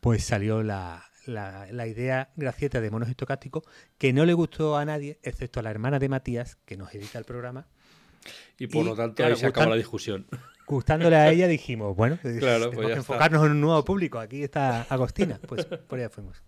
pues 0.00 0.22
salió 0.22 0.62
la, 0.62 1.06
la, 1.26 1.86
idea 1.86 2.30
gracieta 2.36 2.80
de 2.82 2.90
monos 2.90 3.08
estocásticos 3.08 3.64
que 3.96 4.12
no 4.12 4.26
le 4.26 4.34
gustó 4.34 4.76
a 4.76 4.84
nadie, 4.84 5.18
excepto 5.22 5.60
a 5.60 5.62
la 5.62 5.70
hermana 5.70 5.98
de 5.98 6.10
Matías, 6.10 6.58
que 6.66 6.76
nos 6.76 6.94
edita 6.94 7.18
el 7.18 7.24
programa. 7.24 7.66
Y 8.58 8.66
por 8.66 8.84
lo 8.84 8.94
tanto 8.94 9.24
ahí 9.24 9.36
se 9.36 9.46
acabó 9.46 9.70
la 9.70 9.76
discusión. 9.76 10.26
Gustándole 10.66 11.16
a 11.16 11.30
ella 11.30 11.48
dijimos, 11.48 11.96
bueno, 11.96 12.18
pues 12.22 12.38
tenemos 12.38 12.86
que 12.86 12.92
enfocarnos 12.92 13.44
en 13.46 13.52
un 13.52 13.60
nuevo 13.62 13.82
público. 13.82 14.18
Aquí 14.18 14.42
está 14.42 14.82
Agostina. 14.82 15.40
Pues 15.46 15.64
por 15.88 15.98
allá 15.98 16.10
fuimos. 16.10 16.42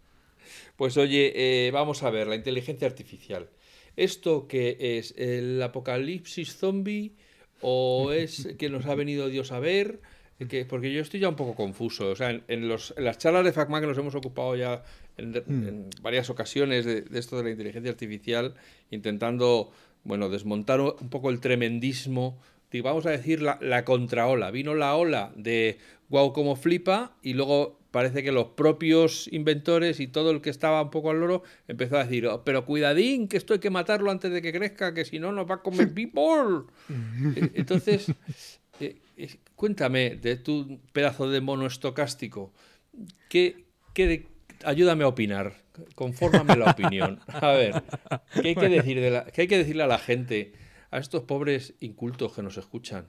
Pues 0.76 0.96
oye, 0.98 1.32
eh, 1.34 1.70
vamos 1.70 2.02
a 2.02 2.10
ver, 2.10 2.26
la 2.26 2.36
inteligencia 2.36 2.86
artificial. 2.86 3.48
¿Esto 3.96 4.46
qué 4.46 4.76
es? 4.78 5.14
¿El 5.16 5.62
apocalipsis 5.62 6.56
zombie? 6.56 7.12
¿O 7.60 8.12
es 8.12 8.48
que 8.58 8.70
nos 8.70 8.86
ha 8.86 8.94
venido 8.94 9.28
Dios 9.28 9.52
a 9.52 9.60
ver? 9.60 10.00
porque 10.68 10.92
yo 10.92 11.00
estoy 11.00 11.20
ya 11.20 11.30
un 11.30 11.36
poco 11.36 11.54
confuso. 11.54 12.10
O 12.10 12.16
sea, 12.16 12.30
en, 12.46 12.68
los, 12.68 12.94
las 12.98 13.18
charlas 13.18 13.44
de 13.44 13.52
FACMA 13.52 13.80
que 13.80 13.86
nos 13.86 13.96
hemos 13.96 14.14
ocupado 14.14 14.54
ya 14.54 14.82
en, 15.16 15.30
mm. 15.30 16.02
varias 16.02 16.28
ocasiones 16.28 16.84
de, 16.84 17.04
esto 17.14 17.38
de 17.38 17.44
la 17.44 17.50
inteligencia 17.50 17.90
artificial, 17.90 18.54
intentando, 18.90 19.70
bueno, 20.04 20.28
desmontar 20.28 20.80
un 20.80 21.08
poco 21.08 21.30
el 21.30 21.40
tremendismo. 21.40 22.38
vamos 22.84 23.06
a 23.06 23.10
decir 23.10 23.40
la, 23.40 23.58
la 23.62 23.86
contraola. 23.86 24.50
Vino 24.50 24.74
la 24.74 24.94
ola 24.94 25.32
de 25.36 25.78
wow, 26.10 26.32
como 26.32 26.54
flipa, 26.54 27.16
y 27.22 27.32
luego 27.32 27.78
parece 27.96 28.22
que 28.22 28.30
los 28.30 28.48
propios 28.48 29.26
inventores 29.32 30.00
y 30.00 30.06
todo 30.06 30.30
el 30.30 30.42
que 30.42 30.50
estaba 30.50 30.82
un 30.82 30.90
poco 30.90 31.12
al 31.12 31.18
loro 31.18 31.42
empezó 31.66 31.96
a 31.96 32.04
decir, 32.04 32.26
oh, 32.26 32.44
pero 32.44 32.66
cuidadín, 32.66 33.26
que 33.26 33.38
esto 33.38 33.54
hay 33.54 33.58
que 33.58 33.70
matarlo 33.70 34.10
antes 34.10 34.30
de 34.30 34.42
que 34.42 34.52
crezca, 34.52 34.92
que 34.92 35.06
si 35.06 35.18
no 35.18 35.32
nos 35.32 35.50
va 35.50 35.54
a 35.54 35.62
comer 35.62 35.94
people. 35.94 36.66
E, 37.36 37.52
entonces, 37.54 38.12
eh, 38.80 38.98
cuéntame 39.54 40.16
de 40.16 40.36
tu 40.36 40.78
pedazo 40.92 41.30
de 41.30 41.40
mono 41.40 41.64
estocástico, 41.64 42.52
¿qué, 43.30 43.64
qué 43.94 44.26
ayúdame 44.62 45.04
a 45.04 45.08
opinar, 45.08 45.54
confórmame 45.94 46.54
la 46.54 46.72
opinión. 46.72 47.20
A 47.28 47.52
ver, 47.52 47.82
¿qué 48.42 48.48
hay, 48.48 48.54
que 48.56 48.68
decir 48.78 49.00
de 49.00 49.10
la, 49.10 49.24
¿qué 49.24 49.40
hay 49.40 49.48
que 49.48 49.56
decirle 49.56 49.84
a 49.84 49.86
la 49.86 49.98
gente, 49.98 50.52
a 50.90 50.98
estos 50.98 51.22
pobres 51.22 51.72
incultos 51.80 52.34
que 52.34 52.42
nos 52.42 52.58
escuchan, 52.58 53.06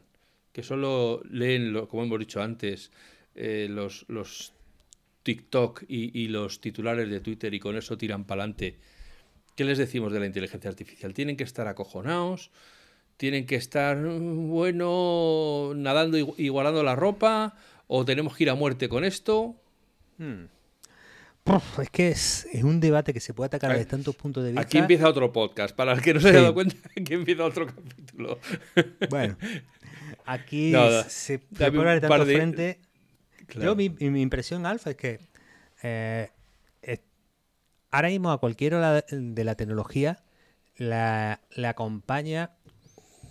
que 0.54 0.64
solo 0.64 1.22
leen, 1.30 1.74
lo, 1.74 1.90
como 1.90 2.04
hemos 2.04 2.20
dicho 2.20 2.42
antes, 2.42 2.90
eh, 3.36 3.68
los, 3.70 4.06
los 4.08 4.54
TikTok 5.28 5.84
y, 5.88 6.18
y, 6.18 6.30
los 6.30 6.62
titulares 6.62 7.10
de 7.10 7.20
Twitter 7.20 7.54
y 7.54 7.60
con 7.60 7.76
eso 7.76 7.98
tiran 7.98 8.24
para 8.24 8.44
adelante? 8.44 8.78
¿Qué 9.56 9.66
les 9.66 9.78
decimos 9.78 10.14
de 10.14 10.22
la 10.22 10.26
inteligencia 10.26 10.70
artificial? 10.70 11.14
¿Tienen 11.14 11.36
que 11.36 11.44
estar 11.44 11.68
acojonados? 11.68 12.52
tienen 13.18 13.48
que 13.48 13.56
estar, 13.56 13.98
bueno, 13.98 15.74
nadando 15.76 16.18
y 16.18 16.50
guardando 16.50 16.84
la 16.84 16.96
ropa, 16.96 17.56
o 17.88 18.06
tenemos 18.06 18.38
que 18.38 18.44
ir 18.44 18.50
a 18.52 18.56
muerte 18.56 18.88
con 18.88 19.04
esto. 19.04 19.56
Hmm. 20.20 20.46
es 21.82 21.90
que 21.90 22.10
es, 22.10 22.48
un 22.64 22.80
debate 22.80 23.14
que 23.14 23.20
se 23.20 23.34
puede 23.34 23.48
atacar 23.48 23.72
desde 23.72 23.86
tantos 23.86 24.16
puntos 24.16 24.44
de 24.44 24.52
vista. 24.52 24.62
Aquí 24.62 24.78
empieza 24.78 25.10
otro 25.10 25.34
podcast. 25.34 25.76
Para 25.76 25.94
el 25.94 26.02
que 26.02 26.14
no 26.14 26.20
se 26.20 26.30
haya 26.30 26.42
dado 26.42 26.54
cuenta, 26.54 26.76
aquí 26.96 27.16
empieza 27.16 27.44
otro 27.44 27.66
capítulo. 27.66 28.40
Bueno, 29.10 29.36
aquí 30.26 30.74
se, 31.08 31.40
puede 31.40 31.66
hablar 31.66 32.02
de 32.02 32.08
tanto 32.08 32.87
Yo, 33.56 33.76
mi, 33.76 33.86
impresión, 34.00 34.66
Alfa, 34.66 34.92
es 34.92 34.98
que 34.98 35.20
eh, 35.84 36.30
ahora 37.92 38.10
mismo 38.10 38.32
a 38.32 38.40
cualquiera 38.40 39.02
de 39.02 39.44
la 39.44 39.56
tecnología 39.56 40.24
la, 40.76 41.42
la 41.52 41.70
acompaña 41.70 42.52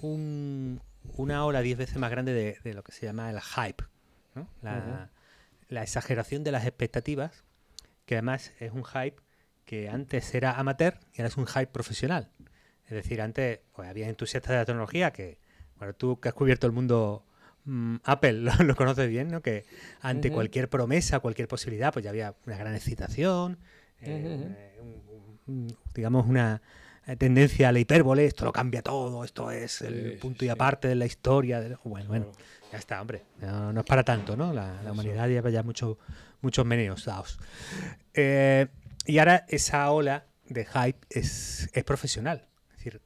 una 0.03 1.45
ola 1.45 1.61
diez 1.63 1.79
veces 1.79 1.97
más 1.97 2.11
grande 2.11 2.59
de, 2.63 2.75
lo 2.75 2.83
que 2.83 2.93
se 2.93 3.07
llama 3.07 3.31
el 3.31 3.41
hype, 3.41 3.85
la, 4.63 5.83
exageración 5.83 6.45
de 6.45 6.53
las 6.53 6.65
expectativas, 6.67 7.45
que 8.05 8.17
además 8.17 8.53
es 8.61 8.73
un 8.73 8.85
hype 8.85 9.17
que 9.65 9.89
antes 9.89 10.35
era 10.35 10.53
amateur 10.53 10.99
y 11.15 11.21
ahora 11.21 11.29
es 11.29 11.37
un 11.37 11.47
hype 11.47 11.69
profesional. 11.69 12.31
Es 12.85 12.93
decir, 12.93 13.21
antes 13.21 13.61
pues, 13.75 13.89
había 13.89 14.09
entusiastas 14.09 14.51
de 14.51 14.57
la 14.59 14.65
tecnología 14.65 15.13
que, 15.13 15.41
bueno, 15.77 15.93
tú 15.95 16.21
que 16.21 16.29
has 16.29 16.35
cubierto 16.35 16.67
el 16.67 16.73
mundo 16.73 17.26
Apple 18.05 18.33
lo, 18.65 18.77
conoces 18.77 19.09
bien, 19.09 19.29
¿no? 19.29 19.41
Que 19.41 19.65
ante 20.01 20.31
cualquier 20.31 20.69
promesa, 20.69 21.21
cualquier 21.21 21.49
posibilidad, 21.49 21.93
pues 21.93 22.05
ya 22.05 22.11
había 22.11 22.35
una 22.47 22.57
gran 22.57 22.75
excitación, 22.75 23.59
eh, 24.01 24.79
digamos 25.95 26.27
una, 26.27 26.63
eh, 27.07 27.15
tendencia 27.17 27.69
a 27.69 27.73
la 27.73 27.79
hipérbole, 27.79 28.25
esto 28.25 28.45
lo 28.45 28.53
cambia 28.53 28.83
todo, 28.83 29.23
esto 29.23 29.53
es 29.53 29.81
el 29.83 30.19
punto 30.19 30.45
y 30.45 30.49
aparte 30.49 30.89
de 30.89 30.97
la 30.97 31.07
historia. 31.07 31.61
Bueno, 31.85 32.09
bueno, 32.09 32.33
ya 32.73 32.79
está, 32.79 33.01
hombre, 33.01 33.23
no, 33.41 33.79
es 33.79 33.87
para 33.87 34.03
tanto, 34.03 34.37
¿no? 34.37 34.53
La, 34.53 34.81
humanidad 34.91 35.29
lleva 35.29 35.51
ya 35.51 35.63
mucho, 35.63 35.99
muchos 36.41 36.67
meneos 36.67 37.05
dados. 37.05 37.39
Eh, 38.13 38.67
y 39.07 39.19
ahora 39.19 39.45
esa 39.49 39.89
ola 39.93 40.27
de 40.49 40.65
hype 40.65 40.99
es, 41.11 41.71
es 41.73 41.85
profesional. 41.85 42.49
Es 42.71 42.79
decir, 42.79 43.01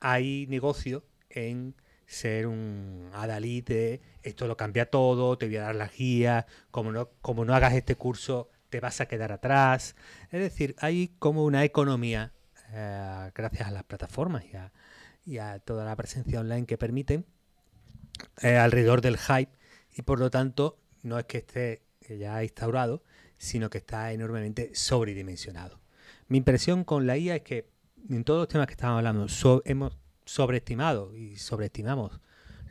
hay 0.00 0.46
negocio 0.48 1.04
en 1.30 1.76
ser 2.06 2.46
un 2.46 3.10
adalid 3.12 3.64
de 3.64 4.00
esto 4.22 4.46
lo 4.46 4.56
cambia 4.56 4.86
todo, 4.90 5.36
te 5.38 5.46
voy 5.46 5.56
a 5.56 5.62
dar 5.62 5.74
la 5.74 5.88
guía, 5.88 6.46
como 6.70 6.92
no, 6.92 7.10
como 7.20 7.44
no 7.44 7.54
hagas 7.54 7.74
este 7.74 7.96
curso 7.96 8.50
te 8.74 8.80
vas 8.80 9.00
a 9.00 9.06
quedar 9.06 9.30
atrás. 9.30 9.94
Es 10.32 10.40
decir, 10.40 10.74
hay 10.80 11.14
como 11.20 11.44
una 11.44 11.62
economía 11.62 12.32
eh, 12.72 13.30
gracias 13.32 13.68
a 13.68 13.70
las 13.70 13.84
plataformas 13.84 14.44
y 15.24 15.38
a, 15.38 15.60
toda 15.60 15.84
la 15.84 15.94
presencia 15.94 16.40
online 16.40 16.66
que 16.66 16.76
permiten, 16.76 17.24
eh, 18.42 18.56
alrededor 18.56 19.00
del 19.00 19.16
hype 19.16 19.52
y 19.94 20.02
por 20.02 20.18
lo 20.18 20.28
tanto 20.28 20.76
no 21.04 21.20
es 21.20 21.26
que 21.26 21.38
esté 21.38 21.82
ya 22.08 22.42
instaurado, 22.42 23.04
sino 23.38 23.70
que 23.70 23.78
está 23.78 24.12
enormemente 24.12 24.74
sobredimensionado. 24.74 25.78
Mi 26.26 26.38
impresión 26.38 26.82
con 26.82 27.06
la 27.06 27.16
IA 27.16 27.36
es 27.36 27.42
que 27.42 27.70
en 28.10 28.24
todos 28.24 28.40
los 28.40 28.48
temas 28.48 28.66
que 28.66 28.72
estamos 28.72 28.98
hablando 28.98 29.26
hemos 29.66 29.96
sobreestimado 30.24 31.14
y 31.14 31.36
sobreestimamos 31.36 32.20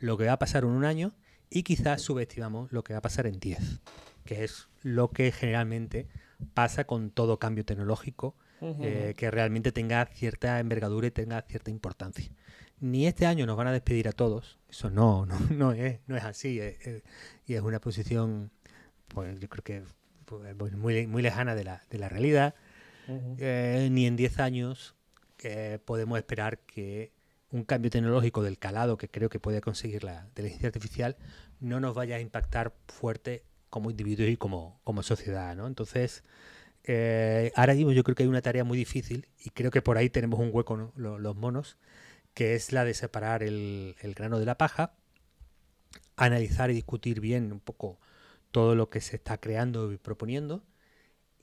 lo 0.00 0.16
que 0.16 0.26
va 0.26 0.32
a 0.32 0.38
pasar 0.38 0.64
en 0.64 0.70
un 0.70 0.84
año 0.84 1.12
y 1.50 1.62
quizás 1.62 2.02
subestimamos 2.02 2.72
lo 2.72 2.82
que 2.82 2.94
va 2.94 2.98
a 2.98 3.02
pasar 3.02 3.26
en 3.26 3.38
10, 3.38 3.80
que 4.24 4.44
es 4.44 4.68
lo 4.82 5.10
que 5.10 5.30
generalmente 5.32 6.08
pasa 6.52 6.84
con 6.84 7.10
todo 7.10 7.38
cambio 7.38 7.64
tecnológico 7.64 8.34
eh, 8.60 9.14
que 9.16 9.30
realmente 9.30 9.72
tenga 9.72 10.06
cierta 10.06 10.58
envergadura 10.58 11.06
y 11.06 11.10
tenga 11.10 11.42
cierta 11.42 11.70
importancia. 11.70 12.30
Ni 12.80 13.06
este 13.06 13.26
año 13.26 13.46
nos 13.46 13.56
van 13.56 13.66
a 13.66 13.72
despedir 13.72 14.08
a 14.08 14.12
todos, 14.12 14.58
eso 14.70 14.90
no, 14.90 15.26
no, 15.26 15.38
no, 15.50 15.72
es, 15.72 16.00
no 16.06 16.16
es 16.16 16.24
así, 16.24 16.60
eh, 16.60 16.78
eh, 16.84 17.02
y 17.46 17.54
es 17.54 17.60
una 17.60 17.80
posición, 17.80 18.50
pues 19.08 19.38
yo 19.38 19.48
creo 19.48 19.64
que 19.64 19.82
pues, 20.24 20.76
muy, 20.76 21.06
muy 21.06 21.22
lejana 21.22 21.54
de 21.54 21.64
la, 21.64 21.82
de 21.90 21.98
la 21.98 22.08
realidad. 22.08 22.54
ni 23.06 24.06
en 24.06 24.16
10 24.16 24.38
años 24.38 24.94
podemos 25.84 26.16
esperar 26.18 26.58
que 26.60 27.12
un 27.54 27.62
cambio 27.62 27.88
tecnológico 27.88 28.42
del 28.42 28.58
calado 28.58 28.98
que 28.98 29.08
creo 29.08 29.28
que 29.28 29.38
puede 29.38 29.60
conseguir 29.60 30.02
la 30.02 30.24
inteligencia 30.26 30.66
artificial 30.66 31.16
no 31.60 31.78
nos 31.78 31.94
vaya 31.94 32.16
a 32.16 32.20
impactar 32.20 32.74
fuerte 32.88 33.44
como 33.70 33.90
individuos 33.90 34.28
y 34.28 34.36
como, 34.36 34.80
como 34.82 35.04
sociedad, 35.04 35.54
¿no? 35.54 35.68
Entonces, 35.68 36.24
eh, 36.82 37.52
ahora 37.54 37.74
mismo 37.74 37.92
yo 37.92 38.02
creo 38.02 38.16
que 38.16 38.24
hay 38.24 38.28
una 38.28 38.42
tarea 38.42 38.64
muy 38.64 38.76
difícil 38.76 39.28
y 39.38 39.50
creo 39.50 39.70
que 39.70 39.82
por 39.82 39.98
ahí 39.98 40.10
tenemos 40.10 40.40
un 40.40 40.50
hueco 40.52 40.92
los, 40.96 41.36
monos, 41.36 41.78
que 42.34 42.56
es 42.56 42.72
la 42.72 42.84
de 42.84 42.92
separar 42.92 43.44
el, 43.44 43.94
grano 44.16 44.40
de 44.40 44.46
la 44.46 44.58
paja, 44.58 44.96
analizar 46.16 46.72
y 46.72 46.74
discutir 46.74 47.20
bien 47.20 47.52
un 47.52 47.60
poco 47.60 48.00
todo 48.50 48.74
lo 48.74 48.90
que 48.90 49.00
se 49.00 49.14
está 49.14 49.38
creando 49.38 49.92
y 49.92 49.96
proponiendo. 49.96 50.64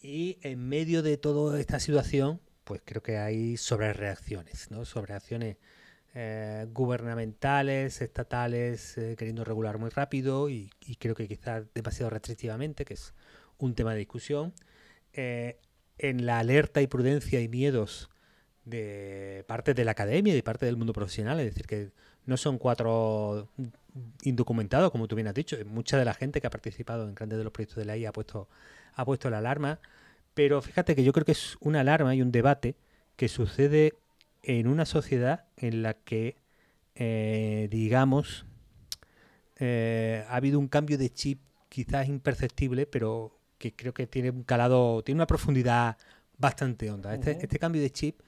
Y 0.02 0.40
en 0.42 0.68
medio 0.68 1.04
de 1.04 1.16
toda 1.16 1.58
esta 1.58 1.80
situación, 1.80 2.42
pues 2.66 2.82
creo 2.84 3.02
que 3.02 3.18
hay 3.18 3.56
sobrereacciones, 3.56 4.72
¿no? 4.72 4.84
Sobrereacciones 4.84 5.56
eh, 6.14 6.68
gubernamentales, 6.74 8.02
estatales, 8.02 8.98
eh, 8.98 9.16
queriendo 9.18 9.44
regular 9.46 9.78
muy 9.78 9.90
rápido 9.90 10.50
y, 10.50 10.70
y, 10.82 10.96
creo 10.98 11.16
que 11.16 11.28
quizás 11.28 11.64
demasiado 11.74 12.10
restrictivamente, 12.10 12.84
que 12.84 12.96
es 12.96 13.14
un 13.58 13.76
tema 13.76 13.94
de 13.94 14.00
discusión. 14.00 14.54
Eh, 15.14 15.58
en 15.98 16.26
la 16.26 16.40
alerta 16.40 16.82
y 16.82 16.88
prudencia 16.88 17.40
y 17.42 17.48
miedos 17.48 18.10
de 18.66 19.46
parte 19.48 19.74
de 19.74 19.86
la 19.86 19.92
academia 19.92 20.34
y 20.34 20.36
de 20.36 20.44
parte 20.44 20.66
del 20.66 20.78
mundo 20.78 20.94
profesional. 20.94 21.40
Es 21.40 21.46
decir, 21.46 21.68
que 21.68 21.92
no 22.26 22.38
son 22.38 22.58
cuatro 22.58 23.50
indocumentados, 24.24 24.92
como 24.92 25.08
tú 25.08 25.16
bien 25.16 25.28
has 25.28 25.34
dicho. 25.34 25.58
Mucha 25.66 25.98
de 25.98 26.06
la 26.06 26.14
gente 26.14 26.42
que 26.42 26.48
ha 26.48 26.50
participado 26.50 27.08
en 27.08 27.16
grandes 27.16 27.38
de 27.38 27.44
los 27.44 27.54
proyectos 27.54 27.78
de 27.78 27.86
la 27.86 27.98
IA 27.98 28.10
ha 28.10 28.14
puesto, 28.14 28.50
ha 28.96 29.06
puesto 29.06 29.30
la 29.30 29.40
alarma. 29.40 29.80
Pero 30.34 30.62
fíjate 30.62 30.96
que 30.96 31.04
yo 31.04 31.14
creo 31.14 31.26
que 31.26 31.34
es 31.34 31.58
una 31.60 31.82
alarma 31.82 32.16
y 32.16 32.22
un 32.22 32.32
debate 32.32 32.76
que 33.16 33.28
sucede 33.28 33.94
en 34.44 34.68
una 34.68 34.86
sociedad 34.86 35.46
en 35.58 35.84
la 35.84 35.94
que, 35.94 36.38
eh, 36.96 37.68
digamos, 37.72 38.46
eh, 39.58 40.26
ha 40.28 40.36
habido 40.36 40.60
un 40.60 40.68
cambio 40.68 40.98
de 40.98 41.10
chip 41.10 41.42
quizás 41.70 42.08
imperceptible, 42.08 42.86
pero 42.86 43.38
que 43.58 43.74
creo 43.76 43.94
que 43.94 44.08
tiene 44.08 44.32
un 44.32 44.44
calado, 44.44 45.04
tiene 45.04 45.20
una 45.20 45.28
profundidad 45.28 45.98
bastante 46.38 46.90
honda. 46.90 47.14
Este, 47.14 47.38
este 47.42 47.60
cambio 47.60 47.82
de 47.82 47.92
chip 47.92 48.20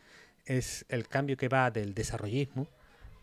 es 0.45 0.86
el 0.89 1.07
cambio 1.07 1.38
que 1.38 1.49
va 1.49 1.72
del 1.72 1.93
desarrollismo, 1.93 2.68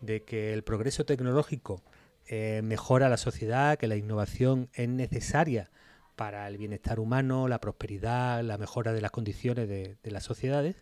de 0.01 0.25
que 0.25 0.53
el 0.53 0.65
progreso 0.65 1.05
tecnológico 1.05 1.83
eh, 2.27 2.61
mejora 2.63 3.09
la 3.09 3.17
sociedad, 3.17 3.77
que 3.77 3.89
la 3.89 3.97
innovación 3.97 4.69
es 4.75 4.89
necesaria 4.89 5.71
para 6.17 6.47
el 6.47 6.59
bienestar 6.59 7.01
humano, 7.01 7.49
la 7.49 7.61
prosperidad, 7.61 8.43
la 8.43 8.59
mejora 8.59 8.93
de 8.93 9.01
las 9.01 9.11
condiciones 9.11 9.69
de, 9.69 9.97
las 10.05 10.23
sociedades, 10.23 10.77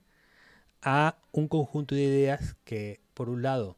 a 0.83 1.19
un 1.33 1.49
conjunto 1.49 1.95
de 1.95 2.03
ideas 2.03 2.57
que, 2.65 3.01
por 3.15 3.29
un 3.29 3.43
lado, 3.43 3.77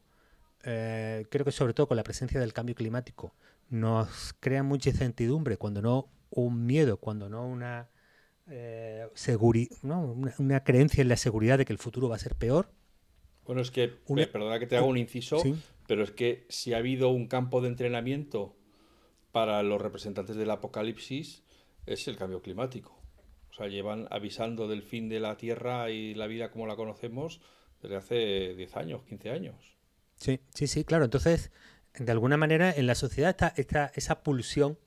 eh, 0.63 1.25
creo 1.29 1.45
que 1.45 1.51
sobre 1.51 1.73
todo 1.73 1.87
con 1.87 1.97
la 1.97 2.03
presencia 2.03 2.39
del 2.39 2.53
cambio 2.53 2.75
climático, 2.75 3.33
nos 3.69 4.33
crean 4.39 4.65
mucha 4.65 4.89
incertidumbre, 4.89 5.57
cuando 5.57 5.81
no 5.81 6.09
un 6.29 6.65
miedo, 6.65 6.97
cuando 6.97 7.29
no 7.29 7.47
una, 7.47 7.89
eh, 8.49 9.07
una, 10.37 10.63
creencia 10.63 11.01
en 11.01 11.09
la 11.09 11.17
seguridad 11.17 11.57
de 11.57 11.65
que 11.65 11.73
el 11.73 11.79
futuro 11.79 12.09
va 12.09 12.15
a 12.15 12.19
ser 12.19 12.35
peor. 12.35 12.69
Bueno, 13.45 13.61
es 13.61 13.71
que, 13.71 13.83
eh, 13.85 14.27
perdona 14.27 14.59
que 14.59 14.67
te 14.67 14.77
haga 14.77 14.85
un 14.85 14.97
inciso, 14.97 15.41
pero 15.87 16.03
es 16.03 16.11
que 16.11 16.45
si 16.49 16.73
ha 16.73 16.77
habido 16.77 17.09
un 17.09 17.27
campo 17.27 17.61
de 17.61 17.69
entrenamiento 17.69 18.55
para 19.31 19.63
los 19.63 19.81
representantes 19.81 20.35
del 20.35 20.51
apocalipsis, 20.51 21.43
es 21.85 22.07
el 22.07 22.17
cambio 22.17 22.41
climático. 22.41 23.00
O 23.51 23.53
sea, 23.53 23.67
llevan 23.67 24.07
avisando 24.09 24.67
del 24.67 24.81
fin 24.81 25.09
de 25.09 25.19
la 25.19 25.37
Tierra 25.37 25.89
y 25.89 26.13
la 26.13 26.27
vida 26.27 26.51
como 26.51 26.67
la 26.67 26.75
conocemos 26.75 27.41
desde 27.81 27.95
hace 27.95 28.55
10 28.55 28.77
años, 28.77 29.03
15 29.03 29.29
años. 29.29 29.55
Sí, 30.15 30.39
sí, 30.53 30.67
sí, 30.67 30.85
claro. 30.85 31.03
Entonces, 31.03 31.51
de 31.97 32.11
alguna 32.11 32.37
manera, 32.37 32.71
en 32.71 32.87
la 32.87 32.95
sociedad 32.95 33.35
está, 33.57 33.91
esa 33.95 34.23
pulsión, 34.23 34.77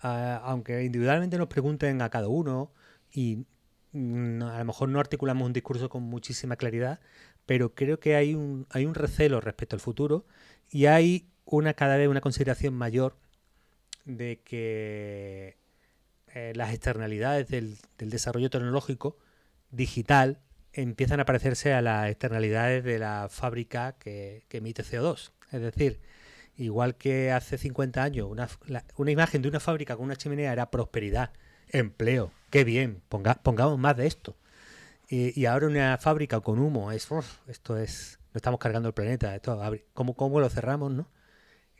ah, 0.00 0.40
aunque 0.44 0.84
individualmente 0.84 1.38
nos 1.38 1.48
pregunten 1.48 2.00
a 2.02 2.08
cada 2.08 2.28
uno 2.28 2.72
y 3.12 3.44
mm, 3.92 4.42
a 4.42 4.58
lo 4.60 4.64
mejor 4.64 4.88
no 4.88 5.00
articulamos 5.00 5.46
un 5.46 5.52
discurso 5.52 5.88
con 5.88 6.02
muchísima 6.02 6.56
claridad, 6.56 7.00
pero 7.44 7.74
creo 7.74 8.00
que 8.00 8.16
hay 8.16 8.34
un, 8.34 8.66
hay 8.70 8.86
un 8.86 8.94
recelo 8.94 9.40
respecto 9.40 9.76
al 9.76 9.80
futuro 9.80 10.24
y 10.70 10.86
hay 10.86 11.28
una 11.44 11.74
cada 11.74 11.96
vez 11.96 12.08
una 12.08 12.20
consideración 12.20 12.74
mayor 12.74 13.16
de 14.04 14.40
que 14.44 15.56
eh, 16.36 16.52
las 16.54 16.74
externalidades 16.74 17.48
del, 17.48 17.78
desarrollo 17.96 18.50
tecnológico 18.50 19.16
digital 19.70 20.42
empiezan 20.74 21.18
a 21.18 21.24
parecerse 21.24 21.72
a 21.72 21.80
las 21.80 22.10
externalidades 22.10 22.84
de 22.84 22.98
la 22.98 23.28
fábrica 23.30 23.96
que, 23.98 24.44
emite 24.50 24.82
CO2. 24.82 25.30
Es 25.50 25.62
decir, 25.62 25.98
igual 26.58 26.96
que 26.96 27.32
hace 27.32 27.56
50 27.56 28.02
años 28.02 28.28
una, 28.30 28.50
una, 28.98 29.10
imagen 29.10 29.40
de 29.40 29.48
una 29.48 29.60
fábrica 29.60 29.96
con 29.96 30.04
una 30.04 30.16
chimenea 30.16 30.52
era 30.52 30.70
prosperidad, 30.70 31.32
empleo, 31.68 32.32
qué 32.50 32.64
bien, 32.64 33.00
pongamos 33.08 33.78
más 33.78 33.96
de 33.96 34.06
esto. 34.06 34.36
Y, 35.08 35.46
ahora 35.46 35.68
una 35.68 35.96
fábrica 35.96 36.40
con 36.40 36.58
humo 36.58 36.92
es, 36.92 37.08
esto 37.46 37.78
es, 37.78 38.18
no 38.34 38.36
estamos 38.36 38.60
cargando 38.60 38.88
el 38.88 38.94
planeta, 38.94 39.34
esto, 39.34 39.58
¿cómo, 39.94 40.14
¿cómo 40.14 40.38
lo 40.38 40.50
cerramos, 40.50 40.92
no? 40.92 41.08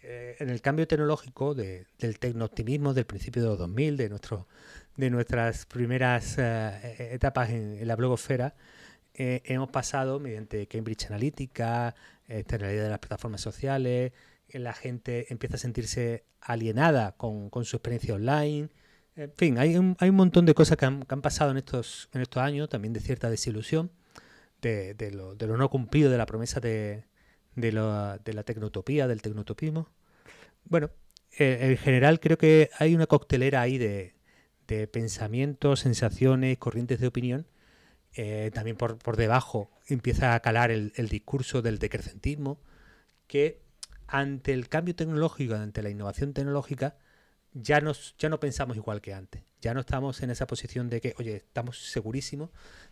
Eh, 0.09 0.37
en 0.39 0.51
el 0.51 0.61
cambio 0.61 0.87
tecnológico 0.87 1.53
del 1.57 1.85
tecno-optimismo 2.21 2.95
del 2.95 3.07
principio 3.07 3.43
de 3.43 3.49
los 3.49 3.59
2000, 3.59 3.97
de, 3.97 4.09
nuestro, 4.09 4.47
de 4.97 5.11
nuestras 5.11 5.67
primeras 5.67 6.39
eh, 6.39 7.09
etapas 7.11 7.51
en, 7.51 7.85
la 7.85 7.97
blogosfera, 7.97 8.55
eh, 9.15 9.43
hemos 9.47 9.69
pasado 9.71 10.21
mediante 10.21 10.69
Cambridge 10.69 11.07
Analytica, 11.07 11.97
externalidad 12.29 12.85
de 12.85 12.91
las 12.91 13.01
plataformas 13.01 13.41
sociales, 13.41 14.13
la 14.53 14.75
gente 14.75 15.27
empieza 15.33 15.57
a 15.57 15.59
sentirse 15.59 16.25
alienada 16.41 17.17
con, 17.17 17.51
su 17.65 17.77
experiencia 17.77 18.15
online. 18.15 18.69
En 19.17 19.33
fin, 19.33 19.59
hay 19.59 19.77
un, 19.77 19.97
hay 19.99 20.11
un 20.11 20.17
montón 20.17 20.47
de 20.47 20.55
cosas 20.55 20.77
que 20.77 20.85
han, 20.85 21.03
pasado 21.03 21.51
en 21.51 21.57
estos, 21.57 22.11
en 22.13 22.21
estos 22.21 22.41
años, 22.41 22.69
también 22.69 22.93
de 22.93 23.01
cierta 23.01 23.29
desilusión, 23.29 23.91
de, 24.63 24.95
de, 24.95 25.11
lo, 25.11 25.35
de 25.35 25.49
lo 25.49 25.57
no 25.57 25.69
cumplido 25.69 26.13
de 26.13 26.19
la 26.19 26.27
promesa 26.27 26.61
de, 26.61 27.07
de, 27.57 27.73
la, 27.73 28.21
de 28.25 28.33
la 28.35 28.45
tecnotopía, 28.45 29.09
del 29.09 29.23
tecnotopismo. 29.23 29.89
Bueno, 30.65 30.91
eh, 31.39 31.59
en 31.63 31.77
general 31.77 32.21
creo 32.21 32.39
que 32.39 32.71
hay 32.79 32.95
una 32.95 33.07
coctelera 33.07 33.61
ahí 33.63 33.79
de, 33.79 34.15
pensamientos, 34.89 35.81
sensaciones, 35.81 36.59
corrientes 36.59 37.01
de 37.01 37.07
opinión. 37.09 37.47
Eh, 38.15 38.51
también 38.55 38.77
por, 38.77 38.99
por, 38.99 39.17
debajo 39.17 39.71
empieza 39.87 40.35
a 40.35 40.41
calar 40.41 40.71
el, 40.71 40.93
discurso 41.09 41.61
del 41.63 41.79
decrecentismo, 41.79 42.61
que 43.27 43.61
ante 44.07 44.53
el 44.53 44.69
cambio 44.69 44.95
tecnológico, 44.95 45.55
ante 45.55 45.83
la 45.83 45.91
innovación 45.91 46.33
tecnológica, 46.33 46.97
ya, 47.53 47.81
nos, 47.81 48.17
ya 48.19 48.29
no 48.29 48.41
pensamos 48.41 48.77
igual 48.77 49.01
que 49.01 49.15
antes. 49.15 49.43
Ya 49.61 49.75
no 49.75 49.81
estamos 49.81 50.23
en 50.23 50.31
esa 50.31 50.47
posición 50.47 50.89
de 50.89 51.01
que, 51.01 51.15
oye, 51.19 51.37
estamos 51.37 51.91
segurísimos 51.91 52.51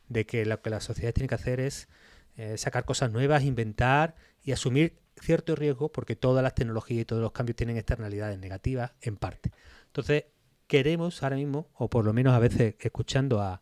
de 0.08 0.26
que 0.26 0.44
lo 0.46 0.60
que 0.60 0.70
la 0.70 0.80
sociedad 0.80 1.12
tiene 1.12 1.28
que 1.28 1.34
hacer 1.34 1.60
es 1.60 1.88
eh, 2.36 2.58
sacar 2.58 2.84
cosas 2.84 3.12
nuevas, 3.12 3.44
inventar 3.44 4.16
y 4.42 4.52
asumir 4.52 4.98
cierto 5.20 5.54
riesgo 5.54 5.92
porque 5.92 6.16
todas 6.16 6.42
las 6.42 6.54
tecnologías 6.54 7.02
y 7.02 7.04
todos 7.04 7.22
los 7.22 7.32
cambios 7.32 7.56
tienen 7.56 7.76
externalidades 7.76 8.38
negativas 8.38 8.92
en 9.00 9.16
parte. 9.16 9.52
Entonces, 9.86 10.24
queremos 10.66 11.22
ahora 11.22 11.36
mismo, 11.36 11.68
o 11.74 11.88
por 11.88 12.04
lo 12.04 12.12
menos 12.12 12.34
a 12.34 12.38
veces 12.38 12.74
escuchando 12.80 13.40
a, 13.40 13.60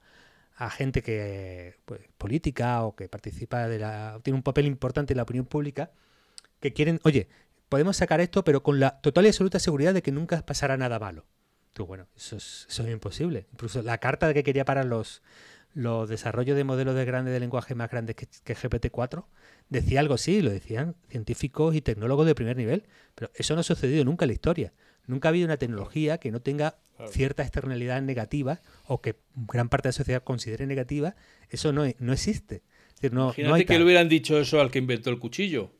gente 0.70 1.02
que 1.02 1.74
pues, 1.84 2.00
política 2.16 2.84
o 2.84 2.94
que 2.94 3.08
participa 3.08 3.66
de 3.66 3.80
la 3.80 4.20
tiene 4.22 4.36
un 4.36 4.44
papel 4.44 4.66
importante 4.66 5.12
en 5.12 5.16
la 5.16 5.24
opinión 5.24 5.44
pública 5.44 5.90
que 6.60 6.72
quieren, 6.72 7.00
oye, 7.02 7.28
podemos 7.68 7.96
sacar 7.96 8.20
esto, 8.20 8.44
pero 8.44 8.62
con 8.62 8.78
la 8.78 9.00
total 9.00 9.24
y 9.24 9.28
absoluta 9.28 9.58
seguridad 9.58 9.92
de 9.92 10.02
que 10.02 10.12
nunca 10.12 10.40
pasará 10.46 10.76
nada 10.76 11.00
malo. 11.00 11.26
Tú, 11.72 11.84
bueno, 11.86 12.06
eso 12.16 12.36
es, 12.36 12.66
eso 12.70 12.84
es 12.84 12.92
imposible. 12.92 13.48
Incluso 13.52 13.82
la 13.82 13.98
carta 13.98 14.28
de 14.28 14.34
que 14.34 14.44
quería 14.44 14.64
parar 14.64 14.84
los, 14.84 15.22
los 15.74 16.08
desarrollos 16.08 16.56
de 16.56 16.64
modelos 16.64 16.94
de 16.94 17.04
grande 17.04 17.30
de 17.30 17.40
lenguaje 17.40 17.74
más 17.74 17.90
grandes 17.90 18.16
que, 18.16 18.26
GPT-4, 18.26 19.24
decía 19.68 20.00
algo 20.00 20.14
así, 20.14 20.42
lo 20.42 20.50
decían 20.50 20.96
científicos 21.08 21.74
y 21.74 21.80
tecnólogos 21.80 22.26
de 22.26 22.34
primer 22.34 22.56
nivel, 22.56 22.84
pero 23.14 23.30
eso 23.34 23.54
no 23.54 23.60
ha 23.60 23.64
sucedido 23.64 24.04
nunca 24.04 24.24
en 24.24 24.28
la 24.28 24.34
historia. 24.34 24.72
Nunca 25.06 25.28
ha 25.28 25.30
habido 25.30 25.46
una 25.46 25.56
tecnología 25.56 26.18
que 26.18 26.30
no 26.30 26.40
tenga 26.40 26.76
cierta 27.10 27.42
externalidad 27.42 28.00
negativa 28.02 28.60
o 28.86 29.00
que 29.00 29.16
gran 29.34 29.68
parte 29.68 29.88
de 29.88 29.90
la 29.90 29.94
sociedad 29.94 30.22
considere 30.22 30.66
negativa, 30.66 31.16
eso 31.50 31.72
no, 31.72 31.84
no 31.98 32.12
existe. 32.12 32.62
no, 33.10 33.32
Imagínate 33.36 33.66
que 33.66 33.78
le 33.78 33.84
hubieran 33.84 34.08
dicho 34.08 34.38
eso 34.38 34.60
al 34.60 34.70
que 34.70 34.78
inventó 34.78 35.10
el 35.10 35.18
cuchillo. 35.18 35.72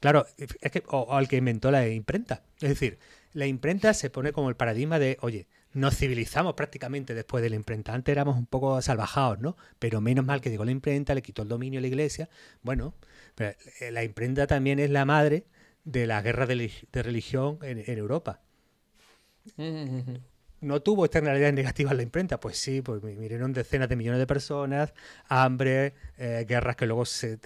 Claro, 0.00 0.26
es 0.36 0.72
que, 0.72 0.82
o 0.88 1.14
al 1.14 1.28
que 1.28 1.36
inventó 1.36 1.70
la 1.70 1.88
imprenta. 1.88 2.42
Es 2.60 2.70
decir, 2.70 2.98
la 3.32 3.46
imprenta 3.46 3.94
se 3.94 4.10
pone 4.10 4.32
como 4.32 4.48
el 4.48 4.56
paradigma 4.56 4.98
de, 4.98 5.16
oye, 5.20 5.46
nos 5.74 5.96
civilizamos 5.96 6.54
prácticamente 6.54 7.14
después 7.14 7.42
de 7.42 7.50
la 7.50 7.56
imprenta. 7.56 7.94
Antes 7.94 8.12
éramos 8.12 8.36
un 8.36 8.46
poco 8.46 8.80
salvajados, 8.82 9.40
¿no? 9.40 9.56
Pero 9.78 10.00
menos 10.00 10.24
mal 10.24 10.40
que 10.40 10.50
llegó 10.50 10.64
la 10.64 10.70
imprenta, 10.70 11.14
le 11.14 11.22
quitó 11.22 11.42
el 11.42 11.48
dominio 11.48 11.78
a 11.78 11.82
la 11.82 11.88
iglesia. 11.88 12.28
Bueno, 12.62 12.94
pero 13.34 13.54
eh, 13.80 13.90
la 13.90 14.04
imprenta 14.04 14.46
también 14.46 14.78
es 14.78 14.90
la 14.90 15.04
madre 15.04 15.46
de 15.84 16.06
la 16.06 16.22
guerra 16.22 16.46
de, 16.46 16.70
religión 16.92 17.58
en, 17.62 17.98
Europa. 17.98 18.40
¿No 20.60 20.80
tuvo 20.80 21.04
externalidades 21.04 21.54
negativas 21.54 21.96
la 21.96 22.02
imprenta? 22.02 22.38
Pues 22.38 22.56
sí, 22.56 22.82
pues 22.82 23.02
miraron 23.02 23.52
decenas 23.52 23.88
de 23.88 23.96
millones 23.96 24.20
de 24.20 24.28
personas, 24.28 24.94
hambre, 25.26 25.94
eh, 26.18 26.44
guerras 26.48 26.76
que 26.76 26.86
luego 26.86 27.04
se, 27.04 27.36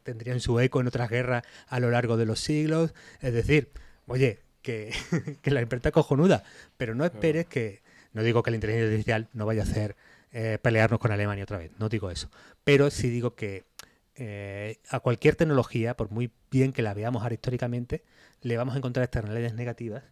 tendrían 0.00 0.40
su 0.40 0.58
eco 0.58 0.80
en 0.80 0.88
otras 0.88 1.08
guerras 1.08 1.44
a 1.68 1.78
lo 1.78 1.90
largo 1.90 2.16
de 2.16 2.26
los 2.26 2.40
siglos. 2.40 2.92
Es 3.20 3.32
decir, 3.32 3.70
oye, 4.06 4.40
que, 5.42 5.50
la 5.50 5.60
imprenta 5.60 5.90
es 5.90 5.92
cojonuda, 5.92 6.42
pero 6.76 6.94
no 6.94 7.04
esperes 7.04 7.46
que, 7.46 7.82
no 8.12 8.22
digo 8.22 8.42
que 8.42 8.50
la 8.50 8.56
inteligencia 8.56 8.88
artificial 8.88 9.28
no 9.32 9.46
vaya 9.46 9.62
a 9.62 9.64
hacer 9.64 9.96
eh, 10.32 10.58
pelearnos 10.60 10.98
con 10.98 11.12
Alemania 11.12 11.44
otra 11.44 11.58
vez, 11.58 11.70
no 11.78 11.88
digo 11.88 12.10
eso, 12.10 12.30
pero 12.64 12.90
sí 12.90 13.10
digo 13.10 13.34
que 13.34 13.64
eh, 14.16 14.78
a 14.88 15.00
cualquier 15.00 15.36
tecnología, 15.36 15.96
por 15.96 16.10
muy 16.10 16.32
bien 16.50 16.72
que 16.72 16.82
la 16.82 16.94
veamos 16.94 17.22
ahora 17.22 17.34
históricamente, 17.34 18.04
le 18.40 18.56
vamos 18.56 18.74
a 18.74 18.78
encontrar 18.78 19.04
externalidades 19.04 19.54
negativas 19.54 20.04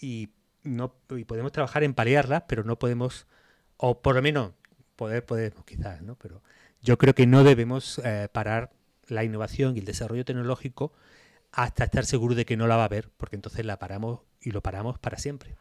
y, 0.00 0.30
no, 0.64 0.94
y 1.16 1.24
podemos 1.24 1.52
trabajar 1.52 1.84
en 1.84 1.94
paliarlas, 1.94 2.44
pero 2.48 2.64
no 2.64 2.78
podemos, 2.78 3.26
o 3.76 4.02
por 4.02 4.16
lo 4.16 4.22
menos 4.22 4.52
poder 4.96 5.24
podemos 5.24 5.64
quizás, 5.64 6.02
¿no? 6.02 6.16
Pero 6.16 6.42
yo 6.82 6.98
creo 6.98 7.14
que 7.14 7.26
no 7.26 7.44
debemos 7.44 8.00
eh, 8.04 8.28
parar 8.32 8.72
la 9.06 9.24
innovación 9.24 9.76
y 9.76 9.80
el 9.80 9.84
desarrollo 9.84 10.24
tecnológico 10.24 10.92
hasta 11.52 11.84
estar 11.84 12.04
seguro 12.04 12.34
de 12.34 12.44
que 12.44 12.56
no 12.56 12.66
la 12.66 12.76
va 12.76 12.84
a 12.84 12.88
ver, 12.88 13.10
porque 13.16 13.36
entonces 13.36 13.64
la 13.64 13.78
paramos 13.78 14.20
y 14.40 14.50
lo 14.50 14.62
paramos 14.62 14.98
para 14.98 15.18
siempre. 15.18 15.56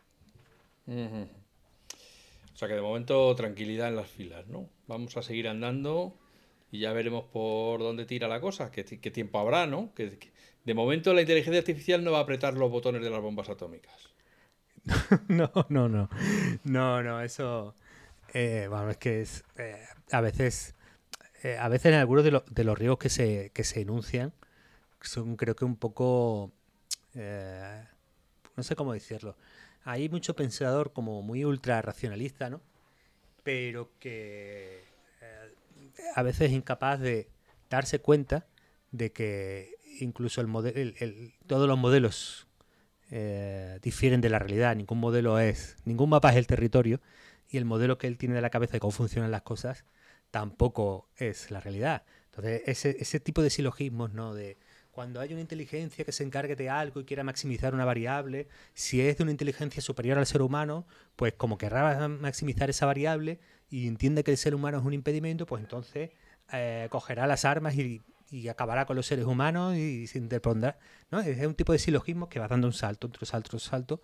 O 0.88 2.58
sea 2.58 2.68
que 2.68 2.74
de 2.74 2.82
momento 2.82 3.36
tranquilidad 3.36 3.90
en 3.90 3.96
las 3.96 4.10
filas, 4.10 4.48
¿no? 4.48 4.70
Vamos 4.88 5.16
a 5.18 5.22
seguir 5.22 5.48
andando 5.48 6.18
y 6.72 6.80
ya 6.80 6.94
veremos 6.94 7.26
por 7.26 7.80
dónde 7.80 8.06
tira 8.06 8.28
la 8.28 8.42
cosa, 8.42 8.72
qué, 8.72 8.84
tiempo 8.84 9.40
habrá, 9.40 9.68
¿no? 9.68 9.94
Que, 9.94 10.20
de 10.66 10.74
momento 10.74 11.14
la 11.14 11.22
inteligencia 11.22 11.60
artificial 11.60 12.04
no 12.04 12.12
va 12.12 12.20
a 12.20 12.22
apretar 12.22 12.56
los 12.56 12.70
botones 12.70 13.02
de 13.02 13.10
las 13.10 13.22
bombas 13.22 13.50
atómicas. 13.50 14.10
no, 15.28 15.52
no, 15.70 15.88
no. 15.88 16.10
No, 16.64 17.04
no, 17.04 17.22
eso... 17.22 17.76
Eh, 18.34 18.68
bueno, 18.70 18.90
es 18.90 18.98
que 18.98 19.22
es... 19.22 19.44
Eh, 19.58 19.86
a 20.12 20.22
veces... 20.22 20.76
Eh, 21.44 21.58
a 21.58 21.70
veces 21.70 21.94
en 21.94 22.00
algunos 22.00 22.24
de, 22.24 22.42
de 22.50 22.64
los 22.64 22.78
riesgos 22.78 22.98
que 22.98 23.10
se, 23.10 23.52
que 23.54 23.64
se 23.64 23.82
enuncian, 23.82 24.34
son 25.02 25.36
creo 25.36 25.56
que 25.56 25.66
un 25.66 25.76
poco, 25.76 26.52
eh, 27.14 27.84
no 28.56 28.64
sé 28.64 28.76
cómo 28.76 28.94
decirlo, 28.94 29.36
hay 29.84 30.10
mucho 30.10 30.36
pensador 30.36 30.92
como 30.94 31.22
muy 31.22 31.46
ultra 31.46 31.82
racionalista, 31.82 32.50
¿no? 32.50 32.62
Pero 33.44 33.92
que 34.00 34.84
eh, 35.22 35.56
a 36.16 36.24
veces 36.24 36.50
es 36.50 36.52
incapaz 36.52 37.00
de 37.00 37.30
darse 37.70 38.00
cuenta 38.00 38.46
de 38.92 39.12
que 39.12 39.76
incluso 40.00 40.42
el, 40.42 41.34
todos 41.48 41.68
los 41.68 41.78
modelos 41.78 42.48
eh, 43.12 43.80
difieren 43.82 44.22
de 44.22 44.30
la 44.30 44.40
realidad. 44.40 44.76
Ningún 44.76 45.00
modelo 45.00 45.40
es, 45.40 45.78
ningún 45.86 46.10
mapa 46.10 46.32
es 46.32 46.36
el 46.36 46.48
territorio 46.48 47.00
y 47.50 47.58
el 47.58 47.66
modelo 47.66 47.98
que 47.98 48.08
él 48.08 48.18
tiene 48.18 48.36
de 48.36 48.42
la 48.42 48.50
cabeza 48.50 48.74
de 48.74 48.80
cómo 48.80 48.92
funcionan 48.92 49.32
las 49.32 49.44
cosas 49.44 49.86
tampoco 50.32 51.08
es 51.16 51.52
la 51.52 51.62
realidad. 51.62 52.04
Entonces, 52.26 52.62
ese, 52.66 52.98
ese 53.00 53.20
tipo 53.20 53.42
de 53.42 53.50
silogismos, 53.50 54.14
¿no? 54.14 54.34
De 54.34 54.58
cuando 54.98 55.22
hay 55.22 55.32
una 55.32 55.42
inteligencia 55.42 56.04
que 56.04 56.12
se 56.12 56.24
encargue 56.24 56.56
de 56.56 56.72
algo 56.72 57.00
y 57.00 57.06
quiera 57.06 57.24
maximizar 57.24 57.76
una 57.76 57.86
variable, 57.86 58.48
si 58.74 59.00
es 59.00 59.16
de 59.16 59.22
una 59.22 59.32
inteligencia 59.32 59.80
superior 59.80 60.18
al 60.18 60.26
ser 60.26 60.42
humano, 60.42 60.88
pues 61.16 61.34
como 61.34 61.60
querrá 61.60 62.08
maximizar 62.08 62.72
esa 62.72 62.88
variable 62.88 63.40
y 63.70 63.86
entiende 63.88 64.24
que 64.24 64.32
el 64.32 64.38
ser 64.38 64.56
humano 64.56 64.80
es 64.80 64.84
un 64.84 64.94
impedimento, 64.94 65.46
pues 65.46 65.62
entonces 65.62 66.10
eh, 66.52 66.88
cogerá 66.90 67.28
las 67.28 67.46
armas 67.46 67.76
y, 67.76 68.02
acabará 68.50 68.88
con 68.88 68.96
los 68.96 69.06
seres 69.06 69.26
humanos 69.26 69.76
y 69.76 70.08
se 70.08 70.18
interpondrá. 70.18 70.80
¿no? 71.12 71.20
Es 71.20 71.46
un 71.46 71.54
tipo 71.54 71.74
de 71.74 71.78
silogismo 71.78 72.28
que 72.28 72.40
va 72.40 72.48
dando 72.48 72.66
un 72.66 72.74
salto, 72.74 73.06
otro 73.06 73.24
salto, 73.28 73.50
otro 73.50 73.60
salto, 73.60 74.02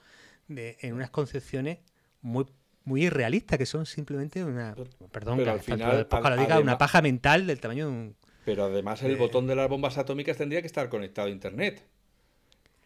de, 0.47 0.77
en 0.81 0.93
unas 0.93 1.09
concepciones 1.09 1.79
muy 2.21 2.45
muy 2.85 3.05
irrealistas 3.05 3.57
que 3.57 3.65
son 3.65 3.85
simplemente 3.87 4.43
una 4.43 4.75
perdón 5.11 5.47
al 5.47 5.61
final, 5.61 6.07
lo 6.11 6.37
diga, 6.37 6.59
una 6.59 6.77
paja 6.77 7.01
mental 7.01 7.47
del 7.47 7.59
tamaño 7.59 7.87
de 7.87 7.91
un 7.91 8.15
pero 8.45 8.65
además 8.65 9.03
el 9.03 9.15
botón 9.15 9.47
de 9.47 9.55
las 9.55 9.69
bombas 9.69 9.97
atómicas 9.97 10.37
tendría 10.37 10.61
que 10.61 10.67
estar 10.67 10.89
conectado 10.89 11.27
a 11.27 11.31
internet 11.31 11.83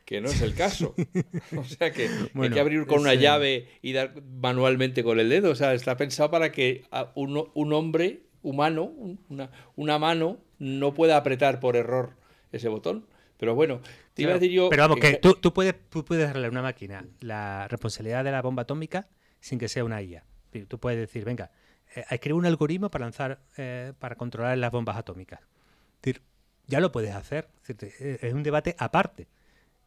que 0.08 0.22
no 0.22 0.30
es 0.30 0.42
el 0.42 0.56
caso. 0.56 0.96
o 1.58 1.66
sea 1.66 1.92
que 1.92 2.08
hay 2.34 2.50
que 2.50 2.60
abrir 2.62 2.88
con 2.88 3.02
una 3.02 3.14
llave 3.14 3.68
y 3.82 3.92
dar 3.92 4.24
manualmente 4.24 5.04
con 5.04 5.20
el 5.20 5.28
dedo. 5.28 5.52
O 5.52 5.56
sea, 5.56 5.74
está 5.74 5.98
pensado 5.98 6.32
para 6.32 6.54
que 6.54 6.86
un, 7.14 7.52
un 7.54 7.74
hombre 7.74 8.22
humano, 8.42 8.94
una, 9.28 9.52
una, 9.76 10.00
mano, 10.00 10.40
no 10.60 10.94
pueda 10.94 11.18
apretar 11.18 11.60
por 11.60 11.76
error 11.76 12.16
ese 12.54 12.70
botón. 12.70 13.06
Pero 13.36 13.54
bueno, 13.54 13.82
te 14.14 14.22
iba 14.22 14.32
a 14.32 14.36
decir 14.36 14.52
yo. 14.52 14.70
Pero 14.70 14.84
vamos, 14.84 15.00
que, 15.02 15.18
tú, 15.18 15.34
tú, 15.34 15.54
puedes, 15.54 15.76
tú 15.90 16.06
puedes 16.06 16.26
darle 16.26 16.48
a 16.48 16.52
una 16.52 16.62
máquina 16.62 17.06
la 17.20 17.68
responsabilidad 17.68 18.24
de 18.24 18.32
la 18.32 18.42
bomba 18.42 18.62
atómica 18.62 19.10
sin 19.42 19.60
que 19.60 19.68
sea 19.68 19.84
una 19.84 20.02
IA. 20.02 20.24
Tú 20.70 20.80
puedes 20.80 20.98
decir, 20.98 21.26
venga, 21.26 21.52
eh, 21.96 22.06
escribe 22.10 22.38
un 22.38 22.46
algoritmo 22.46 22.90
para 22.90 23.06
lanzar, 23.06 23.40
eh, 23.58 23.94
para 24.00 24.16
controlar 24.16 24.58
las 24.58 24.72
bombas 24.72 24.98
atómicas. 24.98 25.40
Es 25.40 26.02
decir, 26.02 26.22
ya 26.68 26.80
lo 26.80 26.92
puedes 26.92 27.16
hacer. 27.16 27.48
Eh, 27.68 28.20
es, 28.22 28.34
un 28.34 28.44
debate 28.44 28.76
aparte. 28.78 29.28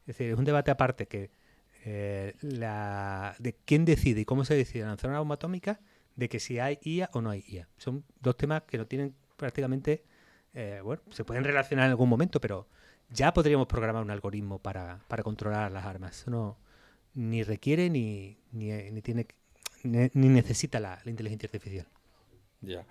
Es 0.01 0.19
decir, 0.19 0.33
es 0.33 0.39
un 0.39 0.45
debate 0.45 0.71
aparte 0.71 1.07
que 1.07 1.31
la, 2.43 3.35
de 3.39 3.55
quién 3.65 3.85
decide 3.85 4.21
y 4.21 4.25
cómo 4.25 4.45
se 4.45 4.55
decide 4.55 4.85
lanzar 4.85 5.11
una 5.11 5.21
bomba 5.21 5.37
atómica, 5.37 5.81
de 6.17 6.29
que 6.29 6.41
si 6.41 6.59
hay 6.59 6.79
IA 6.83 7.11
o 7.15 7.23
no 7.23 7.31
hay 7.31 7.45
IA. 7.49 7.69
Son 7.79 8.05
dos 8.21 8.37
temas 8.37 8.63
que 8.65 8.77
no 8.77 8.87
tienen 8.87 9.15
prácticamente, 9.37 10.05
bueno, 10.83 11.01
se 11.11 11.25
pueden 11.25 11.45
relacionar 11.45 11.87
en 11.87 11.91
algún 11.91 12.09
momento, 12.09 12.41
pero 12.41 12.69
ya 13.09 13.33
podríamos 13.33 13.67
programar 13.67 14.03
un 14.03 14.11
algoritmo 14.11 14.59
para, 14.59 15.01
para 15.09 15.23
controlar 15.23 15.73
las 15.73 15.87
armas. 15.87 16.21
Eso 16.21 16.31
no, 16.31 16.59
ni 17.15 17.43
requiere 17.43 17.89
ni, 17.89 18.37
ni, 18.53 18.91
ni 18.91 19.01
tiene 19.01 19.27
ni 19.85 20.28
necesita 20.28 20.81
la, 20.81 21.01
inteligencia 21.07 21.47
artificial. 21.47 21.87
Ya. 22.61 22.87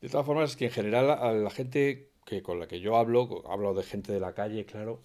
De 0.00 0.08
todas 0.08 0.26
formas, 0.26 0.50
es 0.50 0.56
que 0.56 0.66
en 0.66 0.70
general 0.70 1.10
a 1.10 1.32
la 1.32 1.50
gente 1.50 2.10
que 2.24 2.42
con 2.42 2.58
la 2.60 2.66
que 2.66 2.80
yo 2.80 2.96
hablo, 2.96 3.42
hablo 3.48 3.74
de 3.74 3.82
gente 3.82 4.12
de 4.12 4.20
la 4.20 4.34
calle, 4.34 4.64
claro, 4.64 5.02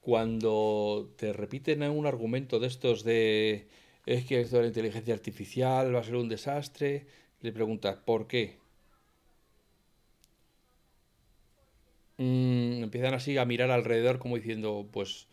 cuando 0.00 1.12
te 1.16 1.32
repiten 1.32 1.82
un 1.82 2.06
argumento 2.06 2.58
de 2.58 2.66
estos 2.66 3.04
de 3.04 3.68
es 4.06 4.24
que 4.24 4.40
esto 4.40 4.56
de 4.56 4.62
la 4.62 4.68
inteligencia 4.68 5.14
artificial 5.14 5.94
va 5.94 6.00
a 6.00 6.04
ser 6.04 6.16
un 6.16 6.28
desastre, 6.28 7.06
le 7.42 7.52
preguntas 7.52 7.96
¿por 7.96 8.26
qué? 8.26 8.56
Mm, 12.18 12.82
empiezan 12.84 13.14
así 13.14 13.38
a 13.38 13.44
mirar 13.44 13.70
alrededor 13.70 14.18
como 14.18 14.36
diciendo, 14.36 14.88
pues, 14.92 15.26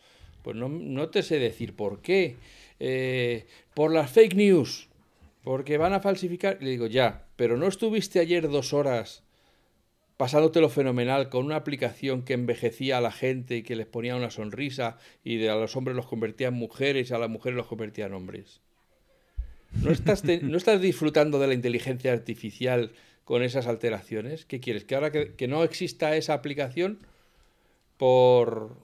pues 0.43 0.55
no, 0.55 0.69
no 0.69 1.09
te 1.09 1.23
sé 1.23 1.39
decir 1.39 1.75
por 1.75 2.01
qué. 2.01 2.35
Eh, 2.79 3.47
por 3.73 3.91
las 3.91 4.11
fake 4.11 4.35
news. 4.35 4.87
Porque 5.45 5.77
van 5.77 5.93
a 5.93 6.01
falsificar. 6.01 6.57
le 6.59 6.71
digo, 6.71 6.87
ya, 6.87 7.27
pero 7.35 7.55
¿no 7.55 7.67
estuviste 7.67 8.19
ayer 8.19 8.49
dos 8.49 8.73
horas 8.73 9.23
pasándotelo 10.17 10.69
fenomenal 10.69 11.29
con 11.29 11.45
una 11.45 11.57
aplicación 11.57 12.23
que 12.23 12.33
envejecía 12.33 12.97
a 12.97 13.01
la 13.01 13.11
gente 13.11 13.57
y 13.57 13.63
que 13.63 13.75
les 13.75 13.85
ponía 13.85 14.15
una 14.15 14.31
sonrisa 14.31 14.97
y 15.23 15.37
de 15.37 15.49
a 15.49 15.55
los 15.55 15.75
hombres 15.75 15.95
los 15.95 16.07
convertía 16.07 16.47
en 16.47 16.55
mujeres 16.55 17.11
y 17.11 17.13
a 17.13 17.19
las 17.19 17.29
mujeres 17.29 17.57
los 17.57 17.67
convertía 17.67 18.07
en 18.07 18.13
hombres? 18.13 18.61
¿No 19.83 19.91
estás, 19.91 20.23
¿no 20.23 20.57
estás 20.57 20.81
disfrutando 20.81 21.37
de 21.37 21.47
la 21.47 21.53
inteligencia 21.53 22.11
artificial 22.11 22.93
con 23.23 23.43
esas 23.43 23.67
alteraciones? 23.67 24.45
¿Qué 24.45 24.59
quieres? 24.59 24.83
¿Que 24.83 24.95
ahora 24.95 25.11
que 25.11 25.47
no 25.47 25.63
exista 25.63 26.15
esa 26.15 26.33
aplicación 26.33 26.99
por, 27.97 28.77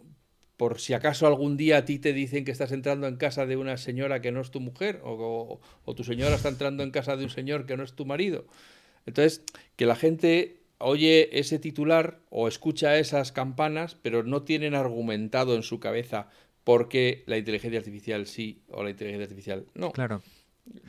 por 0.61 0.79
si 0.79 0.93
acaso 0.93 1.25
algún 1.25 1.57
día 1.57 1.77
a 1.77 1.85
ti 1.85 1.97
te 1.97 2.13
dicen 2.13 2.45
que 2.45 2.51
estás 2.51 2.71
entrando 2.71 3.07
en 3.07 3.15
casa 3.15 3.47
de 3.47 3.57
una 3.57 3.77
señora 3.77 4.21
que 4.21 4.31
no 4.31 4.41
es 4.41 4.51
tu 4.51 4.59
mujer, 4.59 5.01
o, 5.03 5.59
tu 5.95 6.03
señora 6.03 6.35
está 6.35 6.49
entrando 6.49 6.83
en 6.83 6.91
casa 6.91 7.17
de 7.17 7.23
un 7.23 7.31
señor 7.31 7.65
que 7.65 7.77
no 7.77 7.83
es 7.83 7.93
tu 7.93 8.05
marido. 8.05 8.45
Entonces, 9.07 9.43
que 9.75 9.87
la 9.87 9.95
gente 9.95 10.61
oye 10.77 11.39
ese 11.39 11.57
titular 11.57 12.19
o 12.29 12.47
escucha 12.47 12.99
esas 12.99 13.31
campanas, 13.31 13.97
pero 14.03 14.21
no 14.21 14.43
tienen 14.43 14.75
argumentado 14.75 15.55
en 15.55 15.63
su 15.63 15.79
cabeza 15.79 16.29
por 16.63 16.89
qué 16.89 17.23
la 17.25 17.39
inteligencia 17.39 17.79
artificial 17.79 18.27
sí 18.27 18.61
o 18.69 18.83
la 18.83 18.91
inteligencia 18.91 19.23
artificial 19.23 19.65
no. 19.73 19.91
Claro. 19.93 20.21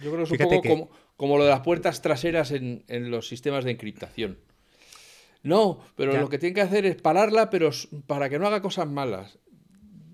Yo 0.02 0.12
creo 0.12 0.16
que 0.18 0.22
es 0.24 0.30
un 0.32 0.36
poco 0.36 0.90
como, 1.16 1.38
lo 1.38 1.44
de 1.44 1.50
las 1.50 1.60
puertas 1.60 2.02
traseras 2.02 2.50
en, 2.50 2.84
los 3.10 3.26
sistemas 3.26 3.64
de 3.64 3.70
encriptación. 3.70 4.36
No, 5.42 5.80
pero 5.96 6.12
lo 6.20 6.28
que 6.28 6.38
tienen 6.38 6.54
que 6.56 6.60
hacer 6.60 6.84
es 6.84 7.00
pararla, 7.00 7.48
pero 7.48 7.70
para 8.06 8.28
que 8.28 8.38
no 8.38 8.46
haga 8.46 8.60
cosas 8.60 8.86
malas. 8.86 9.38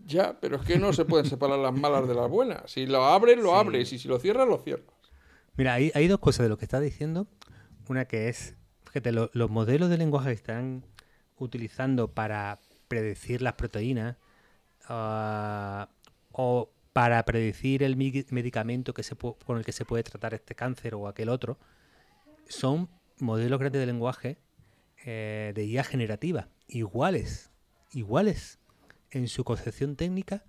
Ya, 0.09 0.41
pero 0.41 0.57
es 0.57 0.63
que 0.63 0.79
no 0.79 0.95
se 0.95 1.05
pueden 1.05 1.27
separar 1.27 1.59
las 1.59 1.75
malas 1.75 2.09
de 2.09 2.15
las 2.15 2.31
buenas. 2.31 2.71
Si 2.71 2.87
lo 2.87 3.05
abres, 3.05 3.37
lo 3.37 3.55
abres. 3.55 3.93
Y 3.93 3.99
si 3.99 4.09
lo 4.09 4.19
cierras, 4.19 4.49
lo 4.49 4.57
cierras. 4.57 4.87
Mira, 5.55 5.75
hay, 5.75 5.93
hay 5.95 6.09
dos 6.09 6.19
cosas 6.19 6.45
de 6.45 6.49
lo 6.49 6.57
que 6.57 6.65
estás 6.65 6.81
diciendo. 6.81 7.27
Una 7.89 8.07
que 8.07 8.31
es, 8.31 8.57
fíjate, 8.87 9.13
los 9.13 9.51
modelos 9.51 9.91
de 9.91 9.99
lenguaje 9.99 10.31
que 10.31 10.35
están 10.35 10.87
utilizando 11.37 12.09
para 12.15 12.59
predecir 12.89 13.43
las 13.43 13.53
proteínas 13.53 14.17
ah, 14.89 15.91
o 16.33 16.71
para 16.95 17.23
predecir 17.25 17.83
el 17.83 17.97
medicamento 17.97 18.95
que 18.95 19.03
se 19.03 19.15
con 19.15 19.59
el 19.59 19.65
que 19.65 19.73
se 19.73 19.85
puede 19.85 20.05
tratar 20.05 20.33
este 20.33 20.55
cáncer 20.55 20.95
o 20.95 21.07
aquel 21.07 21.29
otro, 21.29 21.59
son 22.49 22.89
modelos 23.19 23.61
grandes 23.61 23.81
de 23.81 23.87
lenguaje 23.87 24.39
eh, 25.05 25.53
de 25.55 25.65
IA 25.67 25.85
generativa, 25.85 26.49
iguales, 26.67 27.51
iguales 27.93 28.58
en 29.11 29.29
su 29.29 29.45
concepción 29.45 29.97
técnica 29.97 30.45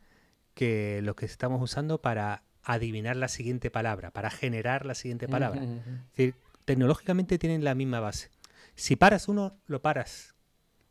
que 0.54 1.02
lo 1.04 1.16
que 1.16 1.26
estamos 1.26 1.62
usando 1.62 2.02
para 2.02 2.44
adivinar 2.64 3.16
la 3.16 3.28
siguiente 3.28 3.72
palabra, 3.72 4.12
para 4.12 4.30
generar 4.30 4.86
la 4.86 4.96
siguiente 4.96 5.28
palabra. 5.28 5.64
Es 5.64 6.18
decir, 6.18 6.36
tecnológicamente 6.66 7.38
tienen 7.38 7.64
la 7.64 7.76
misma 7.76 8.00
base. 8.00 8.30
Si 8.76 8.96
paras 8.96 9.28
uno, 9.28 9.58
lo 9.68 9.82
paras. 9.82 10.36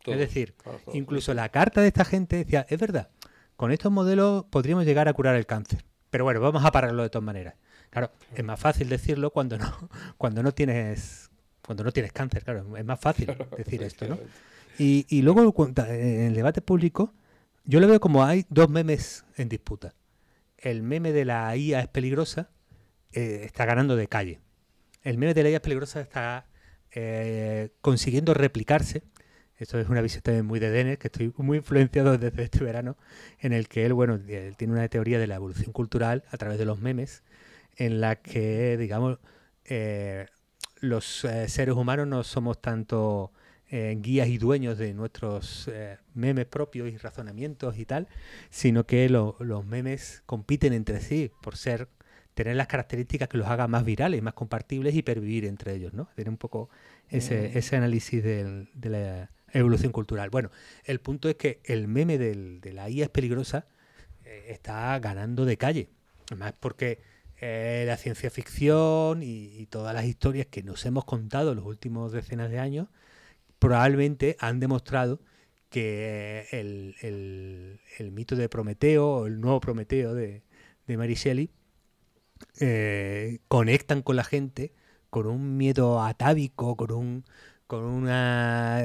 es 0.07 0.19
decir, 0.19 0.55
incluso 0.93 1.35
la 1.35 1.49
carta 1.51 1.81
de 1.81 1.89
esta 1.89 2.05
gente 2.05 2.36
decía, 2.36 2.66
es 2.69 2.78
verdad, 2.78 3.11
con 3.57 3.73
estos 3.73 3.93
modelos 3.93 4.45
podríamos 4.47 4.85
llegar 4.85 5.09
a 5.09 5.12
curar 5.12 5.36
el 5.36 5.47
cáncer. 5.47 5.85
Pero 6.11 6.24
bueno, 6.24 6.40
vamos 6.40 6.65
a 6.65 6.73
pararlo 6.73 7.03
de 7.03 7.11
todas 7.11 7.24
maneras. 7.24 7.55
Claro, 7.90 8.11
es 8.35 8.45
más 8.45 8.59
fácil 8.59 8.89
decirlo 8.89 9.31
cuando 9.31 9.59
no, 9.59 9.90
cuando 10.16 10.43
no 10.43 10.53
tienes 10.53 11.31
cuando 11.62 11.85
no 11.85 11.93
tienes 11.93 12.12
cáncer, 12.12 12.45
claro, 12.45 12.77
es 12.78 12.85
más 12.85 12.99
fácil 12.99 13.36
decir 13.55 13.82
esto, 13.82 14.09
¿no? 14.09 14.19
Y, 14.78 15.05
y 15.11 15.20
luego 15.20 15.66
en 15.66 16.20
el 16.23 16.35
debate 16.35 16.62
público 16.62 17.12
yo 17.69 17.81
lo 17.81 17.86
veo 17.86 18.01
como 18.01 18.24
hay 18.24 18.47
dos 18.49 18.70
memes 18.70 19.27
en 19.36 19.51
disputa. 19.51 19.95
El 20.57 20.82
meme 20.82 21.12
de 21.12 21.27
la 21.27 21.55
IA 21.55 21.81
es 21.81 21.89
peligrosa 21.89 22.49
eh, 23.12 23.43
está 23.45 23.66
ganando 23.66 23.95
de 23.95 24.09
calle. 24.09 24.40
El 25.03 25.19
meme 25.19 25.35
de 25.35 25.43
la 25.43 25.51
IA 25.51 25.57
es 25.57 25.61
peligrosa 25.61 26.01
está 26.01 26.47
eh, 26.93 27.69
consiguiendo 27.82 28.32
replicarse. 28.32 29.03
Esto 29.59 29.78
es 29.78 29.86
una 29.90 30.01
visión 30.01 30.23
también 30.23 30.47
muy 30.47 30.61
de 30.61 30.70
Denner, 30.70 30.97
que 30.97 31.09
estoy 31.09 31.31
muy 31.36 31.59
influenciado 31.59 32.16
desde 32.16 32.43
este 32.43 32.65
verano, 32.65 32.97
en 33.39 33.53
el 33.53 33.69
que 33.69 33.85
él, 33.85 33.93
bueno, 33.93 34.19
tiene 34.19 34.73
una 34.73 34.89
teoría 34.89 35.19
de 35.19 35.27
la 35.27 35.35
evolución 35.35 35.70
cultural 35.73 36.24
a 36.31 36.39
través 36.39 36.59
de 36.59 36.65
los 36.65 36.81
memes, 36.81 37.23
en 37.77 38.01
la 38.01 38.16
que, 38.16 38.78
digamos, 38.78 39.19
eh, 39.66 40.27
los 40.81 41.05
seres 41.49 41.74
humanos 41.74 42.07
no 42.07 42.24
somos 42.24 42.62
tanto 42.62 43.31
eh, 43.70 43.97
guías 44.01 44.28
y 44.28 44.39
dueños 44.39 44.78
de 44.78 44.95
nuestros 44.95 45.69
eh, 45.73 45.99
memes 46.15 46.47
propios 46.47 46.90
y 46.90 46.97
razonamientos 46.97 47.78
y 47.78 47.85
tal, 47.85 48.09
sino 48.51 48.85
que 48.85 49.09
los 49.09 49.66
memes 49.66 50.23
compiten 50.27 50.73
entre 50.73 51.01
sí 51.01 51.31
por 51.43 51.57
ser 51.57 51.89
tener 52.35 52.57
las 52.57 52.69
características 52.69 53.28
que 53.28 53.39
los 53.39 53.49
haga 53.49 53.66
más 53.66 53.85
virales, 53.85 54.23
más 54.23 54.35
compartibles 54.35 54.95
y 54.95 55.03
pervivir 55.03 55.45
entre 55.45 55.74
ellos, 55.74 55.93
¿no? 55.93 56.09
Tener 56.15 56.31
un 56.31 56.36
poco 56.36 56.70
ese, 57.09 57.51
mm. 57.53 57.59
ese 57.59 57.77
análisis 57.77 58.23
de 58.23 58.69
la 58.74 59.31
evolución 59.53 59.93
cultural. 59.93 60.31
Bueno, 60.31 60.51
el 60.85 61.01
punto 61.01 61.28
es 61.28 61.35
que 61.35 61.61
el 61.65 61.89
meme 61.89 62.19
de 62.19 62.73
la 62.73 62.89
IA 62.89 63.05
es 63.05 63.11
peligrosa 63.11 63.66
eh, 64.28 64.47
está 64.49 64.99
ganando 64.99 65.45
de 65.45 65.57
calle. 65.57 65.89
Además, 66.27 66.55
porque 66.61 67.01
eh, 67.40 67.85
la 67.86 67.97
ciencia 67.97 68.31
ficción 68.31 69.23
y, 69.23 69.66
todas 69.66 69.95
las 69.95 70.05
historias 70.05 70.47
que 70.47 70.62
nos 70.62 70.85
hemos 70.86 71.05
contado 71.05 71.53
en 71.53 71.57
los 71.57 71.66
últimos 71.66 72.12
decenas 72.12 72.51
de 72.51 72.59
años 72.59 72.89
probablemente 73.59 74.37
han 74.41 74.61
demostrado 74.61 75.21
que 75.71 76.47
el, 76.53 78.11
mito 78.13 78.37
de 78.37 78.49
Prometeo, 78.49 79.27
el 79.27 79.41
nuevo 79.41 79.61
Prometeo 79.61 80.15
de, 80.15 80.43
de 80.87 80.97
Mary 80.97 81.15
Shelley, 81.15 81.51
eh, 82.61 83.41
conectan 83.49 84.03
con 84.03 84.17
la 84.17 84.25
gente 84.25 84.73
con 85.11 85.27
un 85.27 85.57
miedo 85.57 86.03
atávico, 86.03 86.77
con 86.77 86.93
un, 86.93 87.25
con 87.67 87.85
una, 87.85 88.83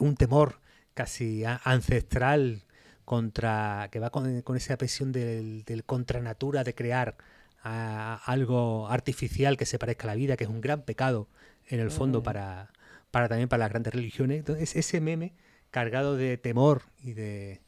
un 0.00 0.16
temor 0.16 0.60
casi 0.94 1.44
ancestral 1.44 2.62
contra 3.04 3.88
que 3.90 3.98
va 3.98 4.10
con, 4.10 4.42
esa 4.56 4.76
presión 4.78 5.12
del, 5.12 5.64
del 5.64 5.84
contra 5.84 6.20
natura 6.20 6.64
de 6.64 6.74
crear 6.74 7.16
algo 7.62 8.88
artificial 8.88 9.56
que 9.56 9.66
se 9.66 9.78
parezca 9.78 10.04
a 10.04 10.08
la 10.08 10.14
vida, 10.14 10.36
que 10.36 10.44
es 10.44 10.50
un 10.50 10.60
gran 10.60 10.82
pecado 10.82 11.28
en 11.68 11.80
el 11.80 11.90
fondo 11.90 12.22
para, 12.22 12.70
para 13.14 13.28
también 13.28 13.48
para 13.48 13.60
las 13.60 13.70
grandes 13.70 13.94
religiones. 13.94 14.40
Entonces, 14.40 14.74
ese 14.74 15.00
meme 15.00 15.34
cargado 15.70 16.16
de 16.16 16.36
temor 16.36 16.82
y 17.00 17.12
de 17.12 17.60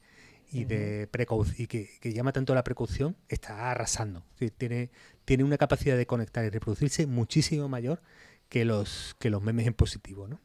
y 0.51 0.64
de 0.64 1.09
y 1.56 1.66
que, 1.68 1.89
llama 2.02 2.32
tanto 2.32 2.52
a 2.52 2.56
la 2.56 2.64
precaución, 2.64 3.14
está 3.28 3.70
arrasando. 3.70 4.24
tiene, 4.59 4.90
tiene 5.24 5.44
una 5.44 5.56
capacidad 5.56 5.97
de 5.97 6.05
conectar 6.05 6.44
y 6.44 6.51
reproducirse 6.51 7.06
muchísimo 7.06 7.68
mayor 7.68 8.02
que 8.48 8.64
los, 8.64 9.14
que 9.20 9.31
los 9.31 9.40
memes 9.40 9.68
en 9.68 9.74
positivo, 9.74 10.27
¿no? 10.27 10.40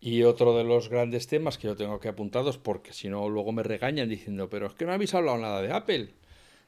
Y 0.00 0.24
otro 0.24 0.56
de 0.58 0.64
los 0.64 0.88
grandes 0.88 1.28
temas 1.28 1.58
que 1.58 1.68
yo 1.68 1.76
tengo 1.76 2.00
que 2.00 2.08
apuntados, 2.08 2.58
porque 2.58 2.92
si 2.92 3.08
no 3.08 3.28
luego 3.28 3.52
me 3.52 3.62
regañan 3.62 4.08
diciendo, 4.08 4.48
pero 4.48 4.66
es 4.66 4.74
que 4.74 4.84
no 4.84 4.92
habéis 4.92 5.14
hablado 5.14 5.38
nada 5.38 5.62
de 5.62 5.72
Apple. 5.72 6.10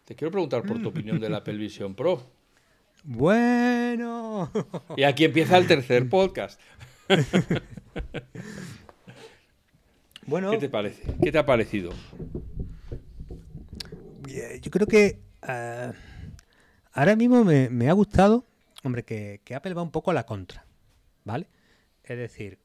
Te 0.04 0.14
quiero 0.14 0.30
preguntar 0.30 0.62
por 0.62 0.80
tu 0.80 0.90
opinión 0.90 1.18
del 1.18 1.34
Apple 1.34 1.56
Vision 1.56 1.96
Pro. 1.96 2.37
Bueno. 3.04 4.50
Y 4.96 5.04
aquí 5.04 5.24
empieza 5.24 5.56
el 5.56 5.66
tercer 5.66 6.08
podcast. 6.08 6.60
bueno. 10.26 10.50
¿Qué 10.50 10.58
te 10.58 10.68
parece? 10.68 11.02
¿Qué 11.22 11.32
te 11.32 11.38
ha 11.38 11.46
parecido? 11.46 11.90
Yo 14.60 14.70
creo 14.70 14.86
que 14.86 15.20
ah, 15.42 15.92
ahora 16.92 17.16
mismo 17.16 17.44
me, 17.44 17.88
ha 17.88 17.92
gustado, 17.92 18.44
hombre, 18.82 19.04
que, 19.04 19.40
Apple 19.54 19.74
va 19.74 19.82
un 19.82 19.90
poco 19.90 20.10
a 20.10 20.14
la 20.14 20.26
contra, 20.26 20.66
¿vale? 21.24 21.48
Es 22.04 22.18
decir, 22.18 22.58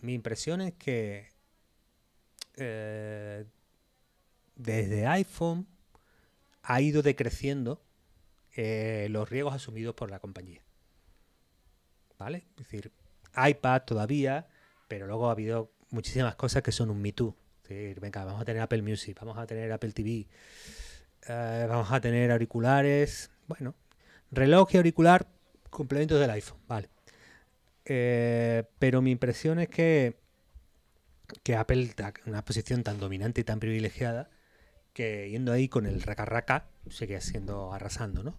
mi 0.00 0.14
impresión 0.14 0.60
es 0.60 0.74
que 0.74 1.28
eh, 2.56 3.44
desde 4.56 5.06
iPhone 5.06 5.66
ha 6.62 6.80
ido 6.80 7.02
decreciendo 7.02 7.82
eh, 8.54 9.06
los 9.10 9.28
riesgos 9.30 9.54
asumidos 9.54 9.94
por 9.94 10.10
la 10.10 10.18
compañía. 10.18 10.62
¿Vale? 12.18 12.44
Es 12.50 12.64
decir, 12.64 12.92
iPad 13.36 13.82
todavía, 13.82 14.48
pero 14.88 15.06
luego 15.06 15.28
ha 15.28 15.32
habido 15.32 15.72
muchísimas 15.90 16.34
cosas 16.36 16.62
que 16.62 16.72
son 16.72 16.90
un 16.90 17.00
Me 17.00 17.12
Too. 17.12 17.34
Es 17.62 17.68
decir, 17.68 18.00
venga, 18.00 18.24
vamos 18.24 18.42
a 18.42 18.44
tener 18.44 18.62
Apple 18.62 18.82
Music, 18.82 19.16
vamos 19.18 19.38
a 19.38 19.46
tener 19.46 19.72
Apple 19.72 19.92
TV, 19.92 20.28
eh, 21.28 21.66
vamos 21.68 21.90
a 21.90 22.00
tener 22.00 22.30
auriculares, 22.30 23.30
bueno, 23.46 23.74
reloj 24.30 24.68
y 24.74 24.76
auricular, 24.76 25.26
complementos 25.70 26.20
del 26.20 26.30
iPhone, 26.30 26.58
vale. 26.66 26.88
Eh, 27.84 28.64
pero 28.78 29.02
mi 29.02 29.10
impresión 29.10 29.58
es 29.58 29.68
que, 29.68 30.18
que 31.42 31.56
Apple 31.56 31.94
una 32.26 32.44
posición 32.44 32.82
tan 32.82 33.00
dominante 33.00 33.40
y 33.40 33.44
tan 33.44 33.60
privilegiada 33.60 34.30
que 34.92 35.30
yendo 35.30 35.52
ahí 35.52 35.68
con 35.68 35.86
el 35.86 36.02
raca 36.02 36.24
raca 36.24 36.66
sigue 36.90 37.20
siendo 37.20 37.72
arrasando, 37.72 38.22
¿no? 38.22 38.38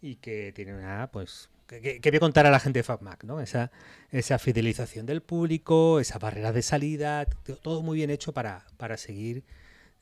Y 0.00 0.16
que 0.16 0.52
tiene 0.52 0.74
una, 0.74 1.10
pues, 1.12 1.50
que, 1.66 2.00
voy 2.02 2.16
a 2.16 2.20
contar 2.20 2.46
a 2.46 2.50
la 2.50 2.60
gente 2.60 2.80
de 2.80 2.82
FabMac, 2.82 3.24
¿no? 3.24 3.40
Esa, 3.40 3.70
esa 4.10 4.38
fidelización 4.38 5.06
del 5.06 5.22
público, 5.22 6.00
esa 6.00 6.18
barrera 6.18 6.52
de 6.52 6.62
salida, 6.62 7.26
todo 7.62 7.82
muy 7.82 7.96
bien 7.98 8.10
hecho 8.10 8.32
para, 8.32 8.66
para 8.76 8.96
seguir 8.96 9.44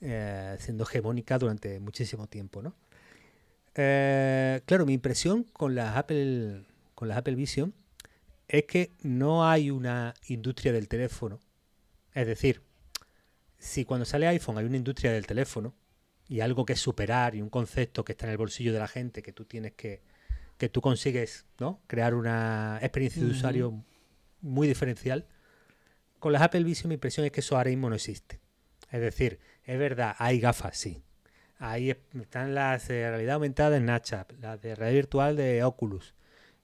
eh, 0.00 0.56
siendo 0.58 0.84
hegemónica 0.84 1.38
durante 1.38 1.78
muchísimo 1.78 2.26
tiempo, 2.26 2.62
¿no? 2.62 2.74
Eh, 3.74 4.60
claro, 4.66 4.84
mi 4.84 4.94
impresión 4.94 5.44
con 5.44 5.74
las 5.74 5.96
Apple, 5.96 6.64
con 6.94 7.08
las 7.08 7.18
Apple 7.18 7.36
Vision 7.36 7.74
es 8.48 8.64
que 8.64 8.92
no 9.02 9.48
hay 9.48 9.70
una 9.70 10.14
industria 10.28 10.72
del 10.72 10.88
teléfono. 10.88 11.40
Es 12.14 12.26
decir, 12.26 12.62
si 13.58 13.84
cuando 13.84 14.04
sale 14.04 14.26
iPhone 14.26 14.58
hay 14.58 14.66
una 14.66 14.76
industria 14.76 15.12
del 15.12 15.26
teléfono, 15.26 15.74
y 16.28 16.40
algo 16.40 16.64
que 16.64 16.76
superar 16.76 17.34
y 17.34 17.42
un 17.42 17.50
concepto 17.50 18.04
que 18.04 18.12
está 18.12 18.26
en 18.26 18.32
el 18.32 18.38
bolsillo 18.38 18.72
de 18.72 18.78
la 18.78 18.88
gente 18.88 19.22
que 19.22 19.32
tú 19.32 19.44
tienes 19.44 19.72
que 19.72 20.02
que 20.62 20.68
tú 20.68 20.80
consigues 20.80 21.44
¿no? 21.58 21.80
crear 21.88 22.14
una 22.14 22.78
experiencia 22.80 23.20
de 23.20 23.30
usuario 23.32 23.82
muy 24.40 24.68
diferencial. 24.68 25.26
Con 26.20 26.32
las 26.32 26.40
Apple 26.40 26.62
Vision 26.62 26.88
mi 26.88 26.94
impresión 26.94 27.26
es 27.26 27.32
que 27.32 27.40
eso 27.40 27.56
ahora 27.56 27.70
mismo 27.70 27.88
no 27.88 27.96
existe. 27.96 28.40
Es 28.92 29.00
decir 29.00 29.40
es 29.64 29.76
verdad 29.76 30.14
hay 30.18 30.38
gafas 30.38 30.76
sí. 30.76 31.02
Ahí 31.58 31.90
están 31.90 32.54
las 32.54 32.86
de 32.86 33.10
realidad 33.10 33.34
aumentada 33.34 33.76
en 33.76 33.82
Snapchat 33.82 34.34
las 34.40 34.62
de 34.62 34.76
realidad 34.76 34.98
virtual 34.98 35.36
de 35.36 35.64
Oculus. 35.64 36.14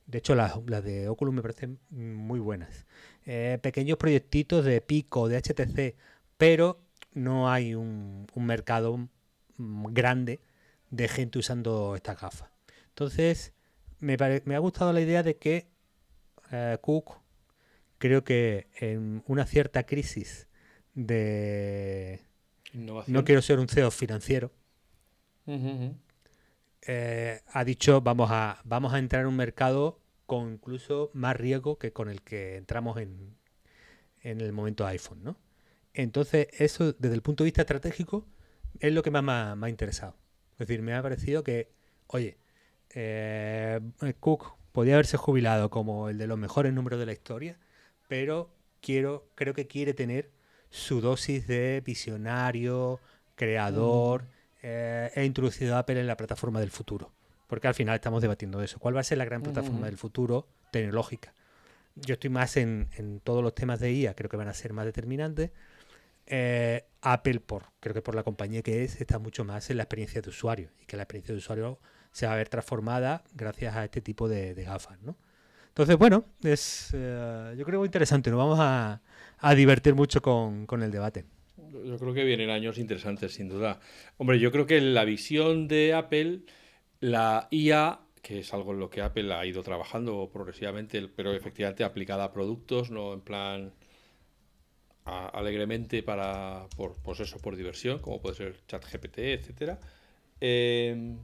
De 0.07 0.19
hecho 0.19 0.37
las, 0.37 0.55
de 0.85 1.09
Oculus 1.09 1.35
me 1.35 1.43
parecen 1.43 1.81
muy 1.91 2.39
buenas. 2.39 2.87
Eh, 3.27 3.59
pequeños 3.61 3.99
proyectitos 3.99 4.65
de 4.65 4.81
Pico 4.81 5.29
de 5.29 5.39
HTC 5.39 5.97
pero 6.37 6.81
no 7.15 7.51
hay 7.51 7.75
un, 7.75 8.29
un 8.33 8.47
mercado 8.47 9.09
grande 9.59 10.41
de 10.91 11.09
gente 11.09 11.39
usando 11.39 11.95
estas 11.97 12.21
gafas. 12.21 12.51
Entonces, 12.89 13.53
me, 14.01 14.17
me 14.45 14.55
ha 14.55 14.59
gustado 14.59 14.93
la 14.93 15.01
idea 15.01 15.23
de 15.23 15.37
que 15.37 15.69
eh, 16.51 16.79
Cook, 16.81 17.21
creo 17.99 18.25
que 18.25 18.69
en 18.77 19.23
una 19.27 19.47
cierta 19.47 19.85
crisis 19.85 20.49
de... 20.95 22.21
No 22.75 23.25
quiero 23.25 23.43
ser 23.43 23.59
un 23.59 23.69
CEO 23.69 23.91
financiero. 23.91 24.53
Eh, 26.83 27.41
ha 27.53 27.65
dicho 27.65 28.03
vamos 28.03 28.31
a, 28.31 28.61
vamos 28.65 28.93
a 28.93 28.99
entrar 28.99 29.23
en 29.23 29.29
un 29.29 29.37
mercado 29.37 29.99
con 30.27 30.53
incluso 30.53 31.11
más 31.15 31.37
riesgo 31.37 31.79
que 31.79 31.93
con 31.93 32.11
el 32.11 32.21
que 32.23 32.57
entramos 32.57 32.99
en, 32.99 33.35
en 34.23 34.41
el 34.43 34.53
momento 34.53 34.87
iPhone, 34.87 35.25
¿no? 35.25 35.37
Entonces, 35.95 36.49
eso 36.53 36.93
desde 36.93 37.15
el 37.15 37.23
punto 37.23 37.45
de 37.45 37.47
vista 37.47 37.63
estratégico 37.63 38.27
es 38.81 38.93
lo 38.93 39.03
que 39.03 39.11
más 39.11 39.57
me 39.57 39.67
ha, 39.67 39.69
interesado. 39.69 40.17
Es 40.53 40.67
decir, 40.67 40.83
me 40.83 40.95
ha 40.95 41.03
parecido 41.03 41.43
que, 41.43 41.71
oye, 42.07 42.39
eh, 42.91 43.81
Cook 44.21 44.57
podía 44.73 44.95
haberse 44.95 45.17
jubilado 45.17 45.71
como 45.71 46.09
el 46.09 46.19
de 46.19 46.27
los 46.27 46.39
mejores 46.39 46.73
números 46.73 46.99
de 46.99 47.07
la 47.07 47.13
historia, 47.13 47.59
pero 48.09 48.51
quiero, 48.81 49.29
creo 49.35 49.55
que 49.55 49.67
quiere 49.67 49.95
tener 49.95 50.31
su 50.71 51.01
dosis 51.01 51.47
de 51.47 51.83
visionario, 51.85 53.01
creador, 53.35 54.23
mm. 54.23 54.27
eh, 54.63 55.11
e 55.15 55.25
introducido 55.25 55.77
a 55.77 55.81
Apple 55.81 56.01
en 56.01 56.07
la 56.07 56.17
plataforma 56.17 56.61
del 56.61 56.71
futuro. 56.71 57.13
Porque 57.47 57.69
al 57.69 57.75
final 57.75 57.95
estamos 57.95 58.21
debatiendo 58.21 58.63
eso. 58.63 58.79
¿Cuál 58.79 58.97
va 58.97 59.01
a 59.01 59.05
ser 59.05 59.19
la 59.19 59.25
gran 59.25 59.43
plataforma 59.43 59.87
del 59.87 59.97
futuro 59.97 60.47
tecnológica? 60.71 61.33
Yo 61.95 62.15
estoy 62.15 62.31
más 62.31 62.57
en, 62.59 62.91
en 62.97 63.21
todos 63.21 63.43
los 63.43 63.55
temas 63.55 63.81
de 63.81 63.91
IA, 63.91 64.15
creo 64.15 64.29
que 64.29 64.37
van 64.37 64.49
a 64.49 64.55
ser 64.55 64.75
más 64.75 64.85
determinantes. 64.85 65.51
Eh, 66.27 66.85
Apple, 67.03 67.41
por, 67.41 67.67
creo 67.81 67.95
que 67.95 68.03
por 68.03 68.15
la 68.15 68.23
compañía 68.23 68.63
que 68.63 68.85
es, 68.85 69.01
está 69.01 69.19
mucho 69.19 69.45
más 69.45 69.71
en 69.71 69.77
la 69.77 69.85
experiencia 69.85 70.21
de 70.21 70.31
usuario 70.31 70.71
y 70.83 70.87
que 70.87 70.97
la 70.97 71.05
experiencia 71.05 71.33
de 71.33 71.39
usuario 71.39 71.79
se 72.13 72.27
va 72.27 72.33
a 72.33 72.37
ver 72.37 72.49
transformada 72.49 73.23
gracias 73.35 73.77
a 73.77 73.85
este 73.85 74.01
tipo 74.01 74.29
de, 74.29 74.55
gafas, 74.55 75.01
¿no? 75.03 75.17
Entonces, 75.69 75.97
bueno, 75.97 76.25
es 76.43 76.91
eh, 76.93 77.55
yo 77.57 77.65
creo 77.65 77.85
interesante, 77.85 78.31
nos 78.31 78.39
vamos 78.39 78.59
a, 78.61 79.01
divertir 79.55 79.95
mucho 79.95 80.21
con, 80.21 80.67
el 80.83 80.91
debate. 80.91 81.25
Yo 81.57 81.99
creo 81.99 82.15
que 82.15 82.25
vienen 82.25 82.51
años 82.51 82.79
interesantes, 82.79 83.35
sin 83.35 83.49
duda. 83.49 83.79
Hombre, 84.17 84.41
yo 84.41 84.51
creo 84.51 84.67
que 84.67 84.81
la 84.81 85.05
visión 85.05 85.69
de 85.69 85.95
Apple, 85.95 86.41
la 86.99 87.47
IA, 87.53 88.01
que 88.23 88.41
es 88.41 88.53
algo 88.53 88.73
en 88.73 88.81
lo 88.81 88.91
que 88.91 89.03
Apple 89.03 89.33
ha 89.33 89.47
ido 89.47 89.63
trabajando 89.63 90.29
progresivamente, 90.33 91.07
pero 91.07 91.33
efectivamente 91.33 91.85
aplicada 91.85 92.25
a 92.25 92.33
productos, 92.33 92.91
no 92.91 93.13
en 93.13 93.21
plan 93.21 93.73
alegremente 95.09 96.03
para, 96.03 96.67
por, 96.77 96.97
pues 97.03 97.21
eso, 97.21 97.39
por 97.39 97.57
diversión, 97.57 97.99
como 98.01 98.21
puede 98.21 98.37
ser 98.37 98.61
ChatGPT, 98.67 99.19
etcétera. 99.19 99.79
Em, 100.41 101.19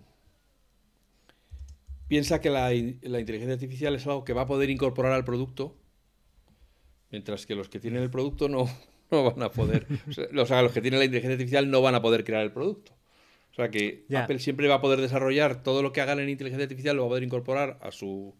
piensa 2.09 2.41
que 2.41 2.51
la, 2.51 2.73
inteligencia 2.75 3.55
artificial 3.55 3.95
es 3.95 4.07
algo 4.07 4.25
que 4.25 4.33
va 4.33 4.43
a 4.43 4.47
poder 4.47 4.71
incorporar 4.71 5.13
al 5.13 5.25
producto, 5.25 5.77
mientras 7.11 7.47
que 7.47 7.55
los 7.55 7.69
que 7.69 7.81
tienen 7.81 8.03
el 8.03 8.11
producto 8.11 8.49
no, 8.49 8.69
no 9.11 9.25
van 9.25 9.43
a 9.43 9.51
poder. 9.51 9.87
o 10.37 10.47
sea, 10.47 10.63
los 10.63 10.73
que 10.73 10.81
tienen 10.81 11.01
la 11.01 11.05
inteligencia 11.05 11.35
artificial 11.35 11.71
no 11.71 11.83
van 11.83 11.95
a 11.95 12.03
poder 12.03 12.25
crear 12.25 12.43
el 12.43 12.53
producto. 12.53 12.93
O 13.53 13.55
sea 13.55 13.71
que 13.71 14.05
Apple 14.17 14.41
siempre 14.41 14.67
va 14.67 14.77
a 14.77 14.81
poder 14.81 15.01
desarrollar 15.01 15.63
todo 15.63 15.81
lo 15.81 15.93
que 15.93 16.01
hagan 16.01 16.19
en 16.19 16.29
inteligencia 16.29 16.65
artificial, 16.65 16.97
lo 16.97 17.03
va 17.03 17.07
a 17.07 17.11
poder 17.11 17.23
incorporar 17.23 17.79
a, 17.83 17.93
su, 17.93 18.35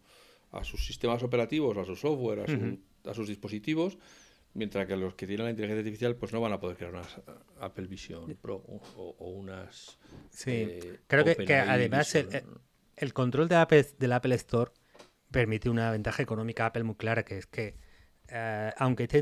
a 0.51 0.65
sus 0.65 0.85
sistemas 0.85 1.23
operativos, 1.23 1.77
a 1.77 1.85
su 1.85 1.95
software, 1.95 2.41
a, 2.41 3.11
a 3.11 3.15
sus 3.15 3.29
dispositivos 3.29 3.97
Mientras 4.55 4.87
que 4.87 4.97
los 4.97 5.15
que 5.15 5.27
tienen 5.27 5.47
la 5.47 5.51
inteligencia 5.51 5.81
artificial 5.81 6.17
pues 6.17 6.33
no 6.33 6.41
van 6.41 6.53
a 6.53 6.61
poder 6.61 6.77
crear 6.77 6.93
unas 6.93 7.21
Apple 7.61 7.87
Vision 7.89 8.37
Pro 8.41 8.57
o, 8.57 9.31
unas... 9.31 9.99
Sí, 10.31 10.53
eh, 10.53 11.01
creo 11.09 11.25
que, 11.25 11.55
además 11.55 12.15
el, 12.15 13.13
control 13.13 13.49
de 13.49 13.57
Apple, 13.57 13.85
del 13.99 14.13
Apple 14.13 14.35
Store 14.37 14.71
permite 15.31 15.69
una 15.69 15.91
ventaja 15.91 16.23
económica 16.23 16.65
a 16.65 16.67
Apple 16.69 16.85
muy 16.85 16.95
clara, 16.95 17.25
que 17.25 17.39
es 17.39 17.47
que 17.47 17.75
eh, 18.29 18.73
aunque 18.79 19.05
esta 19.05 19.19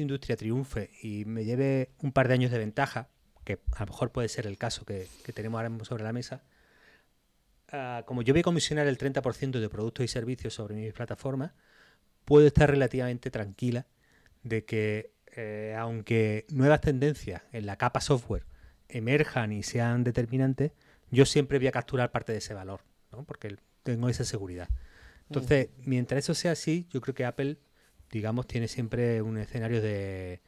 industria 0.00 0.36
triunfe 0.36 0.90
y 1.02 1.24
me 1.26 1.44
lleve 1.44 1.90
un 1.98 2.12
par 2.12 2.28
de 2.28 2.34
años 2.34 2.50
de 2.50 2.58
ventaja, 2.58 3.10
que 3.44 3.60
a 3.76 3.80
lo 3.80 3.86
mejor 3.92 4.12
puede 4.12 4.28
ser 4.28 4.46
el 4.46 4.58
caso 4.58 4.84
que, 4.84 5.06
tenemos 5.34 5.58
ahora 5.58 5.68
mismo 5.68 5.84
sobre 5.84 6.04
la 6.04 6.12
mesa, 6.12 6.42
ah, 7.70 8.02
como 8.06 8.22
yo 8.22 8.32
voy 8.32 8.40
a 8.40 8.44
comisionar 8.44 8.86
el 8.86 8.96
30% 8.96 9.60
de 9.60 9.68
productos 9.68 10.04
y 10.04 10.08
servicios 10.08 10.54
sobre 10.54 10.74
mi 10.74 10.90
plataforma, 10.90 11.54
puedo 12.24 12.46
estar 12.46 12.70
relativamente 12.70 13.30
tranquila 13.30 13.86
de 14.42 14.64
que 14.64 15.12
eh, 15.36 15.74
aunque 15.78 16.46
nuevas 16.50 16.80
tendencias 16.80 17.42
en 17.52 17.66
la 17.66 17.76
capa 17.76 18.00
software 18.00 18.44
emerjan 18.88 19.52
y 19.52 19.62
sean 19.62 20.04
determinantes, 20.04 20.72
yo 21.10 21.26
siempre 21.26 21.58
voy 21.58 21.68
a 21.68 21.72
capturar 21.72 22.10
parte 22.10 22.32
de 22.32 22.38
ese 22.38 22.54
valor, 22.54 22.80
¿no? 23.12 23.24
porque 23.24 23.56
tengo 23.82 24.08
esa 24.08 24.24
seguridad. 24.24 24.68
Entonces, 25.28 25.68
mientras 25.84 26.24
eso 26.24 26.34
sea 26.34 26.52
así, 26.52 26.88
yo 26.90 27.00
creo 27.00 27.14
que 27.14 27.24
Apple, 27.24 27.58
digamos, 28.10 28.48
tiene 28.48 28.66
siempre 28.66 29.22
un 29.22 29.38
escenario 29.38 29.80
de, 29.80 30.40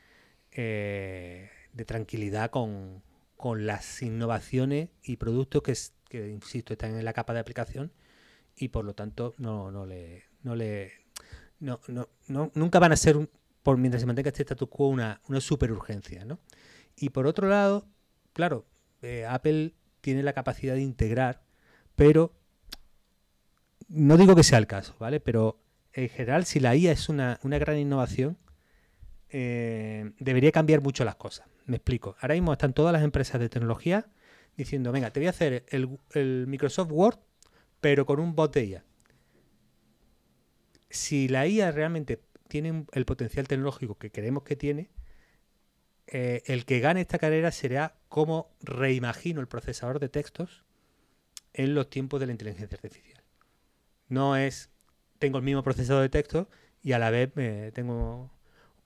eh, 0.51 1.51
de 1.73 1.85
tranquilidad 1.85 2.51
con, 2.51 3.03
las 3.57 4.03
innovaciones 4.03 4.91
y 5.03 5.17
productos 5.17 5.63
que, 5.63 5.75
que, 6.09 6.29
insisto, 6.29 6.75
están 6.75 6.97
en 6.97 7.05
la 7.05 7.13
capa 7.13 7.35
de 7.35 7.41
aplicación 7.41 7.93
y 8.57 8.69
por 8.69 8.85
lo 8.85 8.95
tanto 8.95 9.35
no, 9.39 9.73
no 9.73 9.85
le, 9.85 10.25
no 10.43 10.55
le 10.55 10.93
no, 11.59 11.81
no, 11.89 12.09
no, 12.29 12.53
nunca 12.55 12.79
van 12.79 12.93
a 12.93 12.97
ser, 12.97 13.29
por 13.63 13.79
mientras 13.79 14.01
se 14.01 14.07
mantenga 14.07 14.29
este 14.29 14.43
status 14.43 14.69
quo, 14.69 14.89
una, 14.89 15.21
una 15.29 15.41
super 15.41 15.73
urgencia. 15.73 16.25
¿no? 16.25 16.39
Y 16.97 17.11
por 17.11 17.27
otro 17.27 17.49
lado, 17.49 17.87
claro, 18.33 18.67
eh, 19.03 19.27
Apple 19.29 19.75
tiene 20.01 20.23
la 20.23 20.33
capacidad 20.33 20.75
de 20.75 20.83
integrar, 20.83 21.43
pero 21.95 22.35
no 23.89 24.17
digo 24.17 24.35
que 24.35 24.43
sea 24.43 24.59
el 24.59 24.67
caso, 24.67 24.97
¿vale? 24.99 25.21
Pero 25.21 25.61
en 25.93 26.09
general, 26.09 26.45
si 26.45 26.61
la 26.61 26.75
IA 26.75 26.93
es 26.93 27.09
una, 27.09 27.39
gran 27.43 27.79
innovación, 27.79 28.39
eh, 29.29 30.13
debería 30.19 30.51
cambiar 30.51 30.81
mucho 30.81 31.05
las 31.05 31.17
cosas. 31.17 31.47
Me 31.67 31.77
explico. 31.77 32.17
Ahora 32.21 32.35
mismo 32.35 32.53
están 32.53 32.73
todas 32.73 32.93
las 32.93 33.03
empresas 33.03 33.41
de 33.41 33.49
tecnología 33.49 34.07
diciendo, 34.57 34.93
venga, 34.93 35.11
te 35.11 35.21
voy 35.21 35.29
a 35.29 35.31
hacer 35.31 35.65
el, 35.69 35.99
el 36.13 36.47
Microsoft 36.49 36.91
Word, 36.91 37.19
pero 37.81 38.07
con 38.07 38.19
un 38.19 38.35
bot 38.35 38.55
de 38.55 38.65
IA 38.65 38.85
si 40.93 41.27
la 41.27 41.47
IA 41.47 41.73
realmente 41.73 42.21
tiene 42.53 42.85
el 42.93 43.07
potencial 43.07 43.49
tecnológico 43.49 43.97
que 43.97 44.11
queremos 44.11 44.43
que 44.43 44.57
tiene, 44.57 44.91
eh, 46.07 46.43
el 46.45 46.67
que 46.67 46.81
gane 46.81 47.01
esta 47.01 47.19
carrera 47.19 47.51
será 47.51 47.95
cómo 48.11 48.55
reimagino 48.61 49.41
el 49.41 49.49
procesador 49.49 50.01
de 50.01 50.11
textos 50.11 50.63
en 51.55 51.75
los 51.75 51.89
tiempos 51.89 52.21
de 52.21 52.27
la 52.27 52.33
inteligencia 52.33 52.77
artificial. 52.77 53.23
No 54.09 54.37
es, 54.37 54.69
tengo 55.19 55.39
el 55.39 55.45
mismo 55.45 55.63
procesador 55.63 56.03
de 56.03 56.11
textos 56.11 56.47
y 56.83 56.93
a 56.93 56.99
la 56.99 57.09
vez 57.09 57.33
tengo 57.73 58.31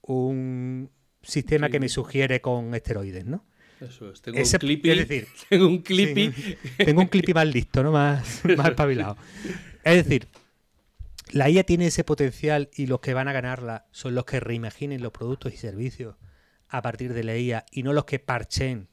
un 0.01 0.89
sistema 1.21 1.67
que 1.69 1.81
me 1.81 1.89
sugiere 1.89 2.39
con 2.39 2.73
esteroides, 2.73 3.25
¿no? 3.25 3.43
Eso 3.81 4.11
es, 4.11 4.21
tengo 4.21 4.37
un 4.39 4.45
clippy. 4.45 4.91
Es 4.91 5.09
decir, 5.09 5.27
tengo 5.49 5.67
un 5.67 5.79
clippy. 5.79 6.33
tengo 6.77 7.01
un 7.01 7.07
clippy 7.07 7.33
más 7.33 7.47
listo, 7.53 7.83
¿no? 7.83 7.91
Más, 7.91 8.45
más 8.57 8.69
espabilado. 8.69 9.17
Es 9.83 10.05
decir, 10.05 10.29
la 11.31 11.49
IA 11.49 11.63
tiene 11.63 11.87
ese 11.87 12.03
potencial 12.03 12.69
y 12.75 12.87
los 12.87 12.99
que 12.99 13.13
van 13.13 13.27
a 13.27 13.33
ganarla 13.33 13.87
son 13.91 14.15
los 14.15 14.25
que 14.25 14.39
reimaginen 14.39 15.01
los 15.01 15.11
productos 15.11 15.53
y 15.53 15.57
servicios 15.57 16.15
a 16.69 16.81
partir 16.81 17.13
de 17.13 17.23
la 17.23 17.37
IA 17.37 17.65
y 17.71 17.83
no 17.83 17.93
los 17.93 18.05
que 18.05 18.19
parchen 18.19 18.89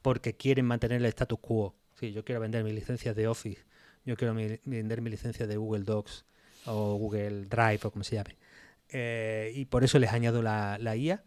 porque 0.00 0.36
quieren 0.36 0.66
mantener 0.66 0.98
el 0.98 1.06
status 1.06 1.38
quo. 1.40 1.76
Sí, 1.98 2.12
yo 2.12 2.24
quiero 2.24 2.40
vender 2.40 2.64
mis 2.64 2.74
licencias 2.74 3.14
de 3.14 3.28
Office, 3.28 3.64
yo 4.04 4.16
quiero 4.16 4.34
vender 4.34 5.00
mi 5.00 5.10
licencia 5.10 5.46
de 5.46 5.56
Google 5.56 5.84
Docs 5.84 6.24
o 6.66 6.96
Google 6.96 7.44
Drive 7.46 7.80
o 7.84 7.90
como 7.90 8.04
se 8.04 8.16
llame. 8.16 8.36
Eh, 8.88 9.52
y 9.54 9.64
por 9.66 9.84
eso 9.84 9.98
les 9.98 10.12
añado 10.12 10.42
la, 10.42 10.78
IA. 10.96 11.24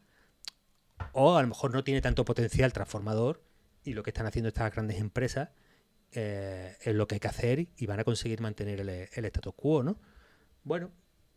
O 1.14 1.38
a 1.38 1.42
lo 1.42 1.48
mejor 1.48 1.74
no 1.74 1.84
tiene 1.84 2.02
tanto 2.02 2.26
potencial 2.26 2.72
transformador 2.74 3.44
y 3.84 3.94
lo 3.94 4.04
que 4.04 4.10
están 4.10 4.26
haciendo 4.26 4.50
estas 4.50 4.72
grandes 4.72 5.00
empresas 5.00 5.50
eh, 6.12 6.76
es 6.82 6.96
lo 6.96 7.08
que 7.08 7.16
hay 7.16 7.20
que 7.20 7.28
hacer 7.28 7.68
y 7.76 7.86
van 7.86 8.00
a 8.00 8.04
conseguir 8.04 8.42
mantener 8.42 8.82
el, 8.82 8.90
el 8.90 9.26
status 9.26 9.54
quo, 9.56 9.84
¿no? 9.84 10.00
Bueno, 10.66 10.92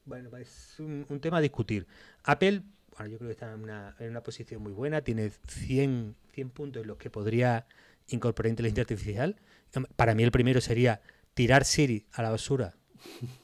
bueno, 0.06 0.34
es 0.38 0.76
un, 0.80 1.04
tema 1.20 1.36
a 1.36 1.40
discutir. 1.40 1.86
Apple, 2.24 2.62
bueno, 2.96 3.12
yo 3.12 3.18
creo 3.18 3.28
que 3.28 3.32
está 3.32 3.52
en 3.52 3.60
una, 3.62 4.22
posición 4.22 4.62
muy 4.62 4.72
buena, 4.72 5.02
tiene 5.02 5.30
100, 5.46 6.16
100 6.32 6.50
puntos 6.50 6.82
en 6.82 6.88
los 6.88 6.96
que 6.96 7.10
podría 7.10 7.66
incorporar 8.08 8.48
inteligencia 8.48 8.82
artificial. 8.82 9.36
Para 9.96 10.14
mí 10.14 10.22
el 10.22 10.30
primero 10.30 10.62
sería 10.62 11.02
tirar 11.34 11.66
Siri 11.66 12.06
a 12.12 12.22
la 12.22 12.30
basura 12.30 12.74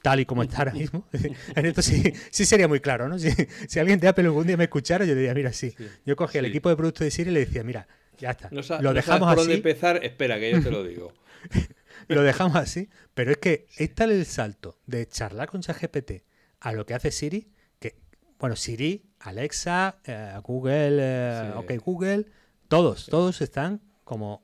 tal 0.01 0.19
y 0.19 0.25
como 0.25 0.41
está 0.43 0.57
ahora 0.57 0.73
mismo. 0.73 1.07
en 1.55 1.65
esto 1.65 1.83
sí, 1.83 2.13
sí 2.31 2.45
sería 2.45 2.67
muy 2.67 2.79
claro, 2.79 3.07
¿no? 3.07 3.17
Si, 3.19 3.79
alguien 3.79 3.99
de 3.99 4.07
Apple 4.07 4.25
algún 4.25 4.47
día 4.47 4.57
me 4.57 4.65
escuchara, 4.65 5.05
yo 5.05 5.15
diría, 5.15 5.33
mira, 5.33 5.53
sí. 5.53 5.73
yo 6.03 6.15
cogía 6.15 6.39
el 6.39 6.47
equipo 6.47 6.67
de 6.69 6.75
producto 6.75 7.03
de 7.03 7.11
Siri 7.11 7.29
y 7.29 7.33
le 7.33 7.39
decía, 7.41 7.63
mira, 7.63 7.87
ya 8.17 8.31
está. 8.31 8.49
lo 8.51 8.93
dejamos 8.93 9.29
por 9.29 9.37
dónde 9.37 9.53
empezar? 9.53 10.03
Espera, 10.03 10.39
que 10.39 10.51
yo 10.51 10.63
te 10.63 10.71
lo 10.71 10.83
digo. 10.83 11.13
lo 12.07 12.23
dejamos 12.23 12.55
así. 12.55 12.89
Pero 13.13 13.31
es 13.31 13.37
que 13.37 13.67
es 13.77 13.93
tal 13.93 14.11
el 14.11 14.25
salto 14.25 14.79
de 14.85 15.07
charlar 15.07 15.49
con 15.49 15.61
ChatGPT 15.61 16.23
a 16.59 16.71
lo 16.71 16.85
que 16.85 16.93
hace 16.93 17.11
Siri, 17.11 17.51
que, 17.79 17.95
bueno, 18.39 18.55
Siri, 18.55 19.05
Alexa, 19.19 19.97
eh, 20.03 20.39
Google, 20.43 20.97
eh, 20.99 21.53
OK 21.55 21.71
Google, 21.83 22.25
todos, 22.67 23.07
todos 23.07 23.41
están 23.41 23.81
como 24.03 24.43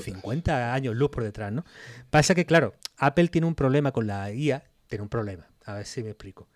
50 0.00 0.74
años 0.74 0.94
luz 0.94 1.10
por 1.10 1.24
detrás, 1.24 1.52
¿no? 1.52 1.64
Pasa 2.10 2.34
que, 2.34 2.44
claro, 2.44 2.74
Apple 2.98 3.28
tiene 3.28 3.46
un 3.46 3.54
problema 3.54 3.92
con 3.92 4.06
la 4.06 4.32
IA, 4.32 4.64
tiene 4.86 5.02
un 5.02 5.08
problema, 5.08 5.48
a 5.64 5.74
ver 5.74 5.86
si 5.86 6.02
me 6.02 6.10
explico. 6.10 6.48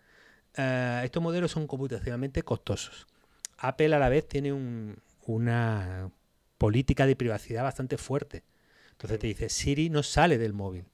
Eh, 0.56 1.02
estos 1.04 1.22
modelos 1.22 1.50
son 1.50 1.66
computacionalmente 1.66 2.42
costosos. 2.42 3.06
Apple 3.58 3.94
a 3.94 3.98
la 3.98 4.08
vez 4.08 4.26
tiene 4.26 4.52
una 5.26 6.10
política 6.58 7.06
de 7.06 7.16
privacidad 7.16 7.62
bastante 7.62 7.98
fuerte. 7.98 8.44
Entonces 9.00 9.18
te 9.18 9.28
dice, 9.28 9.48
Siri 9.48 9.88
no 9.88 10.02
sale 10.02 10.36
del 10.36 10.52
móvil. 10.52 10.84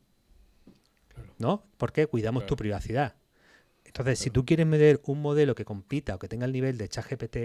¿No? 1.38 1.64
Porque 1.76 2.06
cuidamos 2.06 2.46
tu 2.46 2.54
privacidad. 2.54 3.16
Entonces, 3.84 4.20
si 4.20 4.30
tú 4.30 4.46
quieres 4.46 4.64
medir 4.64 5.00
un 5.06 5.20
modelo 5.20 5.56
que 5.56 5.64
compita 5.64 6.14
o 6.14 6.18
que 6.20 6.28
tenga 6.28 6.46
el 6.46 6.52
nivel 6.52 6.78
de 6.78 6.88
ChatGPT 6.88 7.36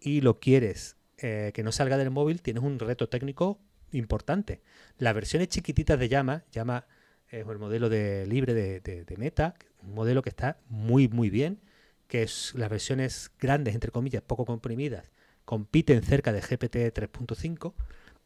y 0.00 0.22
lo 0.22 0.40
quieres 0.40 0.96
eh, 1.18 1.50
que 1.52 1.62
no 1.62 1.70
salga 1.70 1.98
del 1.98 2.10
móvil, 2.10 2.40
tienes 2.40 2.62
un 2.62 2.78
reto 2.78 3.10
técnico 3.10 3.60
importante. 3.92 4.62
Las 4.96 5.14
versiones 5.14 5.48
chiquititas 5.48 5.98
de 5.98 6.08
Llama, 6.08 6.44
Llama 6.50 6.86
es 7.28 7.46
el 7.46 7.58
modelo 7.58 7.90
de 7.90 8.26
libre 8.26 8.54
de, 8.54 8.80
de, 8.80 9.16
Meta, 9.18 9.54
un 9.82 9.92
modelo 9.92 10.22
que 10.22 10.30
está 10.30 10.60
muy, 10.70 11.08
muy 11.08 11.28
bien, 11.28 11.60
que 12.08 12.22
es 12.22 12.54
las 12.54 12.70
versiones 12.70 13.32
grandes, 13.38 13.74
entre 13.74 13.90
comillas, 13.90 14.22
poco 14.22 14.46
comprimidas, 14.46 15.10
compiten 15.44 16.02
cerca 16.02 16.32
de 16.32 16.40
GPT 16.40 16.76
3.5 16.96 17.74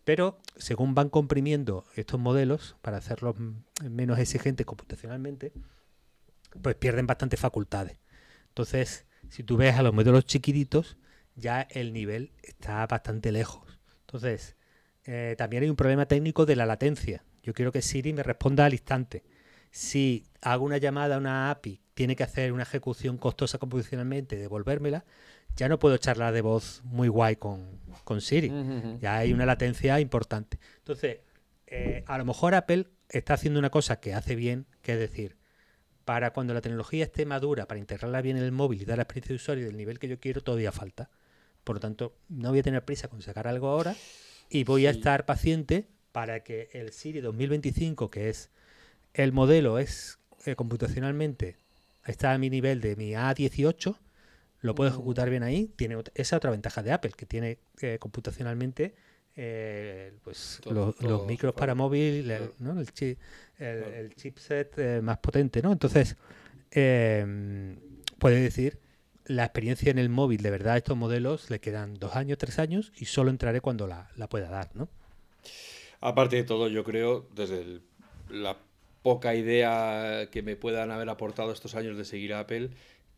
pero 0.05 0.39
según 0.57 0.95
van 0.95 1.09
comprimiendo 1.09 1.85
estos 1.97 2.21
modelos 2.21 2.77
para 2.83 2.99
hacerlos 2.99 3.37
menos 3.83 4.19
exigentes 4.19 4.67
computacionalmente, 4.67 5.53
pues 6.63 6.77
pierden 6.77 7.07
bastantes 7.07 7.41
facultades. 7.41 7.99
Entonces, 8.49 9.07
si 9.31 9.43
tú 9.43 9.57
ves 9.57 9.75
a 9.77 9.83
los 9.83 9.95
modelos 9.95 10.27
chiquititos, 10.27 10.97
ya 11.35 11.63
el 11.63 11.93
nivel 11.93 12.33
está 12.43 12.87
bastante 12.87 13.33
lejos. 13.33 13.79
Entonces, 14.01 14.57
eh, 15.05 15.35
también 15.37 15.65
hay 15.65 15.71
un 15.71 15.77
problema 15.77 16.07
técnico 16.07 16.47
de 16.47 16.57
la 16.57 16.67
latencia. 16.67 17.25
Yo 17.43 17.53
quiero 17.53 17.73
que 17.73 17.83
Siri 17.83 18.13
me 18.13 18.23
responda 18.23 18.65
al 18.65 18.73
instante. 18.73 19.25
Si 19.71 20.25
hago 20.41 20.65
una 20.65 20.79
llamada 20.79 21.17
a 21.17 21.19
una 21.19 21.51
API, 21.51 21.81
tiene 21.95 22.17
que 22.17 22.25
hacer 22.25 22.53
una 22.53 22.65
ejecución 22.65 23.17
costosa 23.17 23.59
computacionalmente 23.59 24.37
y 24.37 24.39
devolvérmela, 24.39 25.05
ya 25.57 25.69
no 25.69 25.79
puedo 25.79 25.97
charlar 25.97 26.35
de 26.35 26.41
voz 26.41 26.83
muy 26.85 27.09
guay 27.09 27.37
con, 27.37 27.81
Siri. 28.21 28.53
Ya 29.01 29.19
hay 29.19 29.33
una 29.33 29.47
latencia 29.47 30.01
importante. 30.01 30.59
Entonces, 30.79 31.21
eh, 31.67 32.05
a 32.07 32.19
lo 32.19 32.25
mejor 32.25 32.55
Apple 32.55 32.89
está 33.09 33.35
haciendo 33.35 33.61
una 33.61 33.71
cosa 33.71 34.01
que 34.01 34.15
hace 34.15 34.35
bien, 34.35 34.67
que 34.83 34.93
es 34.95 34.99
decir, 34.99 35.37
para 36.05 36.33
cuando 36.33 36.53
la 36.53 36.61
tecnología 36.61 37.05
esté 37.05 37.25
madura, 37.25 37.67
para 37.67 37.81
integrarla 37.81 38.21
bien 38.21 38.37
en 38.37 38.43
el 38.43 38.53
móvil 38.53 38.83
y 38.83 38.85
dar 38.85 38.99
la 38.99 39.05
experiencia 39.05 39.33
de 39.33 39.37
usuario 39.37 39.65
del 39.67 39.77
nivel 39.77 39.99
que 39.99 40.09
yo 40.09 40.19
quiero, 40.19 40.43
todavía 40.43 40.73
falta. 40.73 41.11
Por 41.63 41.77
lo 41.77 41.81
tanto, 41.81 42.17
no 42.29 42.51
voy 42.51 42.59
a 42.59 42.63
tener 42.63 42.85
prisa 42.85 43.09
con 43.09 43.23
sacar 43.23 43.47
algo 43.47 43.69
ahora 43.69 43.97
y 44.51 44.65
voy 44.65 44.87
a 44.87 44.91
estar 44.91 45.25
paciente 45.25 45.89
para 46.13 46.45
que 46.45 46.69
el 46.73 46.93
Siri 46.93 47.21
2025, 47.21 48.11
que 48.11 48.29
es 48.29 48.51
el 49.15 49.33
modelo, 49.33 49.79
es 49.79 50.19
eh, 50.45 50.57
computacionalmente, 50.57 51.57
está 52.07 52.33
a 52.33 52.39
mi 52.39 52.51
nivel 52.51 52.81
de 52.81 52.97
mi 52.97 53.13
A18, 53.13 53.97
lo 54.61 54.75
puedo 54.75 54.91
ejecutar 54.91 55.31
bien 55.31 55.43
ahí. 55.43 55.71
Tiene 55.77 55.97
esa 56.15 56.37
otra 56.37 56.51
ventaja 56.51 56.83
de 56.83 56.93
Apple, 56.93 57.13
que 57.17 57.27
tiene 57.27 57.59
eh, 57.81 57.99
computacionalmente 58.01 58.95
eh, 59.37 60.13
pues 60.23 60.61
los, 60.65 61.27
micros 61.27 61.55
para 61.55 61.75
móvil, 61.75 62.31
el, 62.31 64.15
chipset 64.15 64.79
eh, 64.79 65.01
más 65.03 65.19
potente, 65.19 65.61
¿no? 65.61 65.73
Entonces, 65.73 66.17
puede 66.71 68.41
decir, 68.41 68.79
la 69.27 69.45
experiencia 69.45 69.91
en 69.91 69.99
el 69.99 70.09
móvil, 70.09 70.43
de 70.43 70.51
verdad, 70.51 70.77
estos 70.77 70.97
modelos 70.97 71.51
le 71.51 71.61
quedan 71.61 71.95
dos 71.95 72.17
años, 72.17 72.39
tres 72.39 72.59
años 72.59 72.93
y 72.97 73.07
solo 73.07 73.31
entraré 73.31 73.61
cuando 73.61 73.87
la, 73.87 74.09
pueda 74.29 74.49
dar, 74.49 74.71
¿no? 74.75 74.89
Aparte 76.01 76.37
de 76.37 76.45
todo, 76.45 76.69
yo 76.69 76.85
creo, 76.85 77.29
desde 77.35 77.81
la 78.29 78.59
poca 79.05 79.35
idea 79.35 80.31
que 80.33 80.43
me 80.43 80.57
puedan 80.57 80.91
haber 80.91 81.11
aportado 81.11 81.53
estos 81.53 81.75
años 81.75 81.99
de 81.99 82.07
seguir 82.07 82.33
a 82.33 82.41
Apple, 82.41 82.71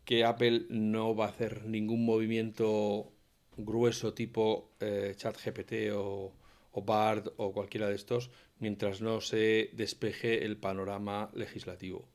que 0.05 0.25
Apple 0.25 0.67
no 0.69 1.15
va 1.15 1.27
a 1.27 1.29
hacer 1.29 1.65
ningún 1.67 2.05
movimiento 2.05 3.13
grueso 3.57 4.13
tipo 4.13 4.73
eh, 4.81 5.15
ChatGPT 5.15 5.93
o, 5.95 6.35
o 6.73 6.83
BARD 6.83 7.29
o 7.37 7.53
cualquiera 7.53 7.89
de 7.89 7.95
estos 7.95 8.33
mientras 8.59 9.01
no 9.01 9.21
se 9.21 9.71
despeje 9.75 10.45
el 10.45 10.57
panorama 10.57 11.31
legislativo. 11.35 12.09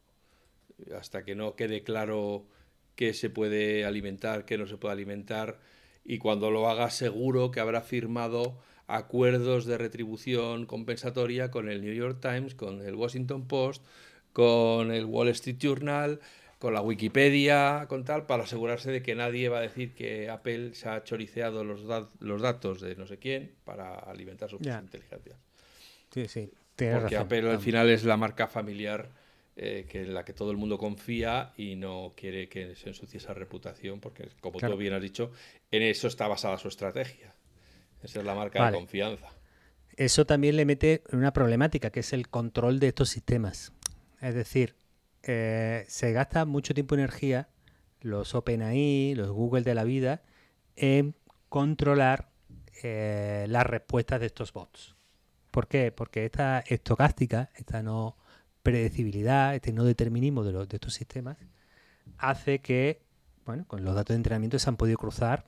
Hasta 0.93 1.23
que 1.23 1.35
no 1.35 1.55
quede 1.55 1.81
claro 1.81 2.47
qué 2.97 3.13
se 3.13 3.29
puede 3.29 3.85
alimentar, 3.85 4.43
qué 4.43 4.57
no 4.57 4.67
se 4.67 4.75
puede 4.75 4.95
alimentar, 4.95 5.61
y 6.03 6.17
cuando 6.17 6.51
lo 6.51 6.67
haga 6.67 6.89
seguro 6.89 7.51
que 7.51 7.61
habrá 7.61 7.79
firmado 7.79 8.59
acuerdos 8.95 9.65
de 9.65 9.77
retribución 9.77 10.65
compensatoria 10.65 11.51
con 11.51 11.69
el 11.69 11.81
New 11.81 11.93
York 11.93 12.19
Times, 12.21 12.55
con 12.55 12.81
el 12.81 12.95
Washington 12.95 13.47
Post, 13.47 13.83
con 14.33 14.91
el 14.91 15.05
Wall 15.05 15.29
Street 15.29 15.57
Journal, 15.59 16.19
con 16.59 16.73
la 16.73 16.81
Wikipedia, 16.81 17.85
con 17.89 18.05
tal, 18.05 18.25
para 18.25 18.43
asegurarse 18.43 18.91
de 18.91 19.01
que 19.01 19.15
nadie 19.15 19.49
va 19.49 19.59
a 19.59 19.61
decir 19.61 19.93
que 19.93 20.29
Apple 20.29 20.75
se 20.75 20.89
ha 20.89 21.03
choriceado 21.03 21.63
los, 21.63 21.81
los 22.19 22.41
datos 22.41 22.81
de 22.81 22.95
no 22.95 23.07
sé 23.07 23.17
quién 23.17 23.51
para 23.63 23.95
alimentar 23.95 24.49
sus 24.49 24.61
inteligencias. 24.61 25.37
Sí, 26.13 26.27
sí. 26.27 26.51
Porque 26.75 27.17
Apple 27.17 27.49
al 27.49 27.59
final 27.59 27.89
es 27.89 28.03
la 28.03 28.17
marca 28.17 28.47
familiar 28.47 29.09
eh, 29.55 29.85
que 29.89 30.01
en 30.01 30.13
la 30.13 30.23
que 30.23 30.33
todo 30.33 30.51
el 30.51 30.57
mundo 30.57 30.77
confía 30.77 31.51
y 31.57 31.75
no 31.75 32.13
quiere 32.15 32.47
que 32.47 32.75
se 32.75 32.89
ensucie 32.89 33.17
esa 33.17 33.33
reputación, 33.33 33.99
porque 33.99 34.29
como 34.39 34.59
tú 34.59 34.77
bien 34.77 34.93
has 34.93 35.01
dicho, 35.01 35.31
en 35.71 35.83
eso 35.83 36.07
está 36.07 36.27
basada 36.27 36.57
su 36.57 36.67
estrategia. 36.67 37.33
Esa 38.03 38.19
es 38.19 38.25
la 38.25 38.35
marca 38.35 38.65
de 38.65 38.77
confianza. 38.77 39.29
Eso 39.95 40.25
también 40.25 40.55
le 40.55 40.65
mete 40.65 41.03
una 41.11 41.33
problemática, 41.33 41.89
que 41.91 41.99
es 41.99 42.13
el 42.13 42.29
control 42.29 42.79
de 42.79 42.87
estos 42.87 43.09
sistemas. 43.09 43.73
Es 44.21 44.33
decir, 44.33 44.75
eh, 45.23 45.85
se 45.87 46.11
gasta 46.11 46.45
mucho 46.45 46.73
tiempo 46.73 46.95
y 46.95 46.99
energía 46.99 47.49
los 47.99 48.33
OpenAI, 48.33 49.13
los 49.15 49.29
Google 49.31 49.61
de 49.61 49.75
la 49.75 49.83
vida, 49.83 50.23
en 50.75 51.15
controlar 51.49 52.31
eh, 52.83 53.45
las 53.47 53.65
respuestas 53.65 54.19
de 54.19 54.27
estos 54.27 54.53
bots. 54.53 54.95
¿Por 55.51 55.67
qué? 55.67 55.91
Porque 55.91 56.25
esta 56.25 56.61
estocástica, 56.61 57.49
esta 57.55 57.83
no 57.83 58.17
predecibilidad, 58.63 59.53
este 59.53 59.73
no 59.73 59.83
determinismo 59.83 60.43
de, 60.43 60.53
los, 60.53 60.69
de 60.69 60.77
estos 60.77 60.93
sistemas, 60.93 61.37
hace 62.17 62.59
que, 62.59 63.01
bueno, 63.45 63.65
con 63.67 63.83
los 63.83 63.93
datos 63.93 64.13
de 64.13 64.17
entrenamiento 64.17 64.57
se 64.59 64.69
han 64.69 64.77
podido 64.77 64.97
cruzar. 64.97 65.45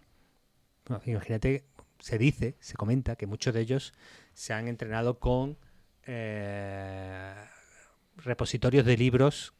imagínate, 1.05 1.65
se 2.03 2.17
dice, 2.17 2.57
se 2.59 2.73
comenta 2.73 3.15
que 3.15 3.27
muchos 3.27 3.53
de 3.53 3.61
ellos 3.61 3.93
se 4.33 4.51
han 4.51 4.67
entrenado 4.67 5.19
con 5.19 5.57
eh, 6.05 7.33
repositorios 8.17 8.85
de 8.85 8.97
libros, 8.97 9.53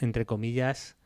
entre 0.00 0.24
comillas, 0.24 0.96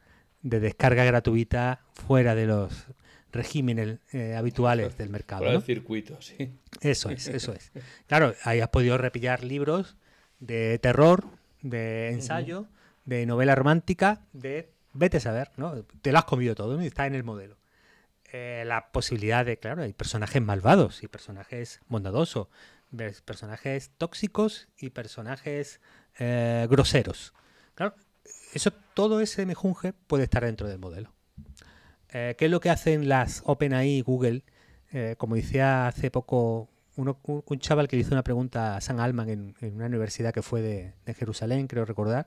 de 0.43 0.61
descarga 0.61 1.05
gratuita 1.05 1.81
fuera 1.95 2.37
de 2.37 2.47
los 2.47 2.87
regímenes 3.33 3.99
eh, 4.13 4.37
habituales 4.37 4.97
del 4.97 5.11
mercado. 5.11 5.41
Fuera 5.41 5.55
del 5.55 5.65
circuito, 5.65 6.23
sí. 6.23 6.53
Eso 6.81 7.11
es, 7.11 7.27
eso 7.27 7.53
es. 7.53 7.73
Claro, 8.07 8.37
ahí 8.45 8.61
has 8.61 8.69
podido 8.69 8.97
repillar 8.99 9.43
libros 9.43 9.97
de 10.39 10.79
terror, 10.79 11.25
de 11.61 12.11
ensayo, 12.11 12.69
de 13.05 13.27
novela 13.27 13.57
romántica, 13.57 14.21
de 14.33 14.71
vete 14.93 15.17
a 15.17 15.21
saber, 15.21 15.51
¿no? 15.57 15.83
Te 16.03 16.13
lo 16.13 16.19
has 16.19 16.25
comido 16.25 16.55
todo 16.55 16.81
y 16.81 16.87
está 16.87 17.09
en 17.09 17.17
el 17.17 17.25
modelo. 17.25 17.59
Eh, 18.31 18.65
la 18.67 18.93
posibilidad 18.93 19.47
de, 19.47 19.59
claro, 19.59 19.83
hay 19.83 19.95
personajes 19.95 20.43
malvados 20.43 21.03
y 21.03 21.09
personajes 21.09 21.81
bondadosos, 21.89 22.49
personajes 23.25 23.91
tóxicos 23.97 24.69
y 24.79 24.91
personajes 24.91 25.81
eh, 26.19 26.67
groseros. 26.69 27.33
Claro, 27.75 27.95
eso, 28.53 28.71
todo 28.93 29.21
ese 29.21 29.47
mejunje 29.47 29.95
puede 29.95 30.25
estar 30.25 30.45
dentro 30.45 30.69
del 30.69 30.79
modelo. 30.79 31.15
Eh, 32.11 32.35
¿Qué 32.39 32.47
es 32.47 32.51
lo 32.51 32.61
que 32.61 32.69
hacen 32.69 33.09
las 33.09 33.43
OpenAI 33.45 33.99
y 33.99 34.01
Google? 34.03 34.45
como 35.19 35.35
decía 35.35 35.87
hace 35.87 36.11
poco 36.11 36.71
un 36.97 37.59
chaval 37.59 37.89
que 37.89 37.99
hizo 37.99 38.15
una 38.15 38.25
pregunta 38.25 38.75
a 38.79 38.81
San 38.81 39.01
Alman 39.01 39.29
en, 39.29 39.55
una 39.75 39.85
universidad 39.85 40.33
que 40.33 40.41
fue 40.41 40.63
de, 40.63 41.15
Jerusalén, 41.15 41.67
creo 41.67 41.85
recordar, 41.85 42.27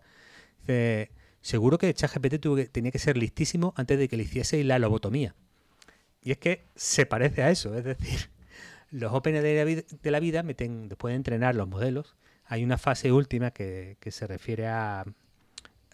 seguro 1.42 1.80
que 1.80 1.92
ChatGPT 1.92 2.72
tenía 2.72 2.92
que 2.92 3.00
ser 3.00 3.18
listísimo 3.18 3.74
antes 3.78 3.98
de 3.98 4.08
que 4.08 4.16
le 4.16 4.24
hiciese 4.24 4.64
la 4.64 4.78
lobotomía. 4.78 5.34
Y 6.22 6.32
es 6.32 6.38
que 6.38 6.66
se 6.76 7.06
parece 7.06 7.44
a 7.44 7.50
eso, 7.50 7.76
es 7.76 7.84
decir, 7.84 8.30
los 8.92 9.12
Open 9.14 9.42
de 9.42 10.12
la 10.12 10.20
vida, 10.20 10.44
meten, 10.44 10.90
después 10.90 11.12
de 11.12 11.16
entrenar 11.18 11.56
los 11.56 11.68
modelos, 11.68 12.16
hay 12.46 12.64
una 12.64 12.78
fase 12.78 13.12
última 13.12 13.52
que, 13.52 13.98
se 14.10 14.28
refiere 14.28 14.68
a, 14.68 15.06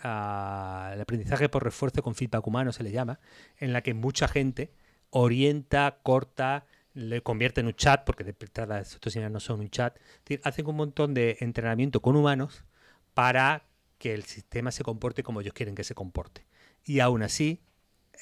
al 0.01 0.99
aprendizaje 0.99 1.49
por 1.49 1.63
refuerzo 1.63 2.01
con 2.01 2.15
feedback 2.15 2.45
humano, 2.45 2.71
se 2.71 2.83
le 2.83 2.91
llama, 2.91 3.19
en 3.57 3.73
la 3.73 3.81
que 3.81 3.93
mucha 3.93 4.27
gente 4.27 4.71
orienta, 5.11 5.99
corta, 6.03 6.65
le 6.93 7.21
convierte 7.21 7.61
en 7.61 7.67
un 7.67 7.73
chat, 7.73 8.03
porque 8.03 8.23
de 8.23 8.35
entrada 8.39 8.79
estos 8.79 9.15
no 9.15 9.39
son 9.39 9.59
un 9.59 9.69
chat, 9.69 9.97
hacen 10.43 10.65
un 10.65 10.75
montón 10.75 11.13
de 11.13 11.37
entrenamiento 11.41 12.01
con 12.01 12.15
humanos 12.15 12.63
para 13.13 13.63
que 13.99 14.13
el 14.13 14.23
sistema 14.23 14.71
se 14.71 14.83
comporte 14.83 15.23
como 15.23 15.41
ellos 15.41 15.53
quieren 15.53 15.75
que 15.75 15.83
se 15.83 15.95
comporte. 15.95 16.45
Y 16.83 16.99
aún 16.99 17.23
así, 17.23 17.61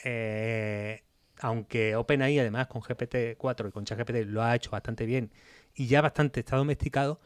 eh, 0.03 1.03
aunque 1.39 1.95
OpenAI 1.95 2.39
además 2.39 2.67
con 2.67 2.81
GPT-4 2.81 3.69
y 3.69 3.71
con 3.71 3.85
ChatGPT 3.85 4.27
lo 4.27 4.43
ha 4.43 4.55
hecho 4.55 4.71
bastante 4.71 5.05
bien 5.05 5.31
y 5.73 5.87
ya 5.87 6.01
bastante 6.01 6.39
está 6.39 6.55
domesticado, 6.55 7.19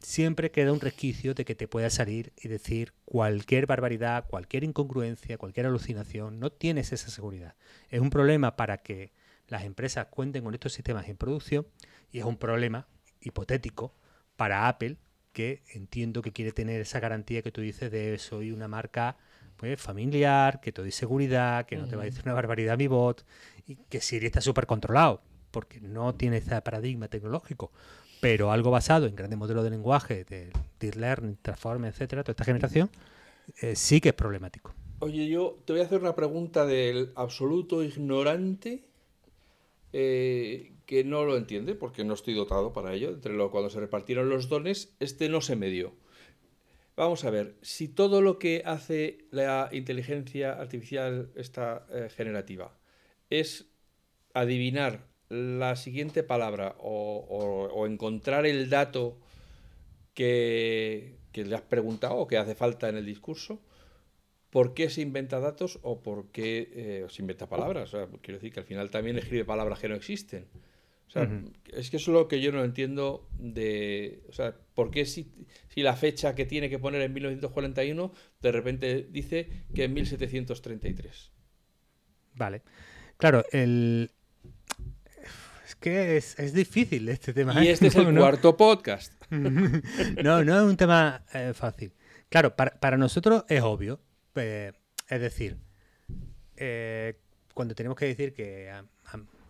siempre 0.00 0.50
queda 0.50 0.72
un 0.72 0.80
resquicio 0.80 1.34
de 1.34 1.44
que 1.44 1.54
te 1.54 1.68
pueda 1.68 1.90
salir 1.90 2.32
y 2.36 2.48
decir 2.48 2.92
cualquier 3.04 3.66
barbaridad, 3.66 4.26
cualquier 4.28 4.64
incongruencia, 4.64 5.38
cualquier 5.38 5.66
alucinación. 5.66 6.38
No 6.40 6.50
tienes 6.50 6.92
esa 6.92 7.10
seguridad. 7.10 7.54
Es 7.88 8.00
un 8.00 8.10
problema 8.10 8.56
para 8.56 8.78
que 8.78 9.12
las 9.48 9.64
empresas 9.64 10.06
cuenten 10.06 10.44
con 10.44 10.54
estos 10.54 10.72
sistemas 10.72 11.08
en 11.08 11.16
producción 11.16 11.66
y 12.10 12.18
es 12.18 12.24
un 12.24 12.36
problema 12.36 12.88
hipotético 13.20 13.94
para 14.36 14.68
Apple 14.68 14.98
que 15.32 15.62
entiendo 15.74 16.22
que 16.22 16.32
quiere 16.32 16.52
tener 16.52 16.80
esa 16.80 17.00
garantía 17.00 17.42
que 17.42 17.52
tú 17.52 17.60
dices 17.60 17.90
de 17.90 18.18
soy 18.18 18.52
una 18.52 18.68
marca 18.68 19.18
pues 19.56 19.80
familiar, 19.80 20.60
que 20.60 20.72
te 20.72 20.82
doy 20.82 20.92
seguridad, 20.92 21.66
que 21.66 21.76
no 21.76 21.86
te 21.86 21.96
va 21.96 22.02
a 22.02 22.04
decir 22.06 22.22
una 22.24 22.34
barbaridad 22.34 22.76
mi 22.76 22.86
bot 22.86 23.24
y 23.66 23.76
que 23.76 24.00
Siri 24.00 24.26
está 24.26 24.40
súper 24.40 24.66
controlado 24.66 25.22
porque 25.50 25.80
no 25.80 26.14
tiene 26.14 26.38
ese 26.38 26.60
paradigma 26.60 27.08
tecnológico, 27.08 27.72
pero 28.20 28.52
algo 28.52 28.70
basado 28.70 29.06
en 29.06 29.16
grandes 29.16 29.38
modelos 29.38 29.64
de 29.64 29.70
lenguaje, 29.70 30.24
de 30.24 30.50
Deep 30.80 30.96
Learning, 30.96 31.38
Transform, 31.40 31.86
etcétera, 31.86 32.22
toda 32.22 32.32
esta 32.32 32.44
generación, 32.44 32.90
eh, 33.62 33.74
sí 33.74 34.00
que 34.00 34.10
es 34.10 34.14
problemático. 34.14 34.74
Oye, 34.98 35.28
yo 35.28 35.58
te 35.64 35.72
voy 35.72 35.82
a 35.82 35.84
hacer 35.84 36.00
una 36.00 36.14
pregunta 36.14 36.66
del 36.66 37.12
absoluto 37.16 37.82
ignorante 37.82 38.84
eh, 39.92 40.72
que 40.86 41.04
no 41.04 41.24
lo 41.24 41.36
entiende 41.36 41.74
porque 41.74 42.04
no 42.04 42.14
estoy 42.14 42.34
dotado 42.34 42.72
para 42.72 42.94
ello. 42.94 43.10
Entre 43.10 43.32
lo, 43.32 43.50
cuando 43.50 43.70
se 43.70 43.80
repartieron 43.80 44.28
los 44.28 44.48
dones, 44.48 44.94
este 45.00 45.28
no 45.28 45.40
se 45.40 45.56
me 45.56 45.68
dio. 45.68 45.92
Vamos 46.96 47.24
a 47.24 47.30
ver, 47.30 47.56
si 47.60 47.88
todo 47.88 48.22
lo 48.22 48.38
que 48.38 48.62
hace 48.64 49.18
la 49.30 49.68
inteligencia 49.70 50.54
artificial 50.54 51.30
esta 51.36 51.86
eh, 51.90 52.08
generativa 52.08 52.72
es 53.28 53.66
adivinar 54.32 55.06
la 55.28 55.76
siguiente 55.76 56.22
palabra 56.22 56.74
o, 56.78 57.84
encontrar 57.86 58.46
el 58.46 58.70
dato 58.70 59.18
que, 60.14 61.18
le 61.34 61.54
has 61.54 61.62
preguntado 61.62 62.14
o 62.16 62.26
que 62.26 62.38
hace 62.38 62.54
falta 62.54 62.88
en 62.88 62.96
el 62.96 63.04
discurso, 63.04 63.60
por 64.48 64.72
qué 64.72 64.88
se 64.88 65.02
inventa 65.02 65.38
datos 65.38 65.78
o 65.82 66.00
por 66.00 66.30
qué 66.30 66.70
eh, 66.72 67.06
se 67.10 67.20
inventa 67.20 67.46
palabras. 67.46 67.90
quiero 68.22 68.38
decir 68.38 68.52
que 68.54 68.60
al 68.60 68.66
final 68.66 68.88
también 68.88 69.18
escribe 69.18 69.44
palabras 69.44 69.80
que 69.80 69.88
no 69.90 69.96
existen. 69.96 70.46
O 71.06 71.10
sea, 71.10 71.30
es 71.72 71.90
que 71.90 71.98
eso 71.98 72.10
es 72.10 72.14
lo 72.14 72.28
que 72.28 72.40
yo 72.40 72.50
no 72.50 72.64
entiendo 72.64 73.28
de... 73.38 74.24
O 74.28 74.32
sea, 74.32 74.56
¿por 74.74 74.90
qué 74.90 75.06
si, 75.06 75.32
si 75.68 75.82
la 75.82 75.94
fecha 75.94 76.34
que 76.34 76.46
tiene 76.46 76.68
que 76.68 76.78
poner 76.78 77.00
en 77.02 77.12
1941 77.12 78.12
de 78.42 78.52
repente 78.52 79.06
dice 79.10 79.48
que 79.72 79.84
en 79.84 79.94
1733? 79.94 81.30
Vale. 82.34 82.62
Claro, 83.16 83.44
el... 83.52 84.10
Es 85.64 85.74
que 85.76 86.16
es, 86.16 86.52
difícil 86.52 87.08
este 87.08 87.32
tema. 87.32 87.62
Y 87.62 87.68
¿eh? 87.68 87.72
este 87.72 87.86
es 87.88 87.96
el 87.96 88.14
cuarto 88.16 88.56
podcast. 88.56 89.12
no, 89.30 90.44
no 90.44 90.56
es 90.56 90.62
un 90.62 90.76
tema 90.76 91.24
eh, 91.32 91.52
fácil. 91.54 91.92
Claro, 92.28 92.54
para, 92.54 92.78
para 92.78 92.96
nosotros 92.96 93.44
es 93.48 93.62
obvio. 93.62 94.00
Eh, 94.34 94.72
es 95.08 95.20
decir, 95.20 95.56
cuando 97.54 97.74
tenemos 97.74 97.96
que 97.96 98.06
decir 98.06 98.34
que 98.34 98.70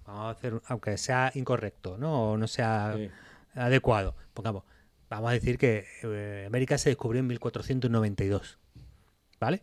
vamos 0.07 0.27
a 0.27 0.31
hacer, 0.31 0.61
aunque 0.66 0.97
sea 0.99 1.33
incorrecto, 1.35 1.99
¿no? 1.99 2.33
O 2.33 2.37
no 2.37 2.47
sea 2.47 2.97
adecuado, 3.55 4.15
pongamos, 4.35 4.65
vamos 5.09 5.31
a 5.31 5.33
decir 5.33 5.59
que 5.59 5.87
eh, 6.03 6.45
América 6.47 6.78
se 6.78 6.91
descubrió 6.91 7.20
en 7.20 7.27
1492, 7.28 8.59
¿vale? 9.41 9.62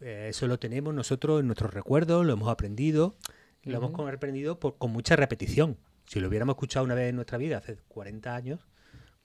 Eh, 0.00 0.28
eso 0.30 0.46
lo 0.46 0.58
tenemos 0.58 0.94
nosotros 0.94 1.40
en 1.40 1.46
nuestros 1.46 1.72
recuerdos, 1.72 2.24
lo 2.26 2.32
hemos 2.32 2.48
aprendido, 2.48 3.16
lo 3.64 3.76
hemos 3.76 4.12
aprendido 4.12 4.58
con 4.58 4.90
mucha 4.90 5.14
repetición. 5.14 5.78
Si 6.06 6.18
lo 6.18 6.28
hubiéramos 6.28 6.54
escuchado 6.54 6.84
una 6.84 6.94
vez 6.94 7.10
en 7.10 7.16
nuestra 7.16 7.38
vida, 7.38 7.58
hace 7.58 7.76
40 7.88 8.34
años, 8.34 8.66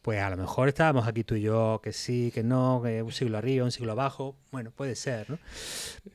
pues 0.07 0.21
a 0.21 0.29
lo 0.29 0.37
mejor 0.37 0.69
estábamos 0.69 1.05
aquí 1.05 1.25
tú 1.25 1.35
y 1.35 1.41
yo, 1.41 1.81
que 1.83 1.91
sí, 1.91 2.31
que 2.33 2.41
no, 2.41 2.81
que 2.81 3.01
un 3.01 3.11
siglo 3.11 3.39
arriba, 3.39 3.65
un 3.65 3.73
siglo 3.73 3.91
abajo, 3.91 4.37
bueno, 4.53 4.71
puede 4.71 4.95
ser, 4.95 5.29
¿no? 5.29 5.37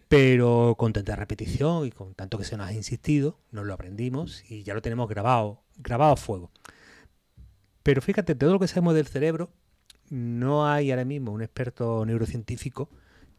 Pero 0.09 0.77
con 0.79 0.95
tanta 0.95 1.15
repetición 1.15 1.87
y 1.87 1.91
con 1.91 2.15
tanto 2.15 2.39
que 2.39 2.45
se 2.45 2.57
nos 2.57 2.69
ha 2.69 2.73
insistido, 2.73 3.39
nos 3.51 3.67
lo 3.67 3.75
aprendimos 3.75 4.51
y 4.51 4.63
ya 4.63 4.73
lo 4.73 4.81
tenemos 4.81 5.11
grabado, 5.11 5.61
grabado 5.77 6.15
a 6.15 6.17
fuego. 6.17 6.51
Pero 7.83 8.01
fíjate, 8.01 8.35
todo 8.35 8.55
lo 8.55 8.59
que 8.59 8.67
sabemos 8.67 8.95
del 8.95 9.09
cerebro, 9.09 9.51
no 10.09 10.67
hay 10.67 10.91
ahora 10.91 11.05
mismo 11.05 11.31
un 11.31 11.43
experto 11.43 12.07
neurocientífico 12.07 12.89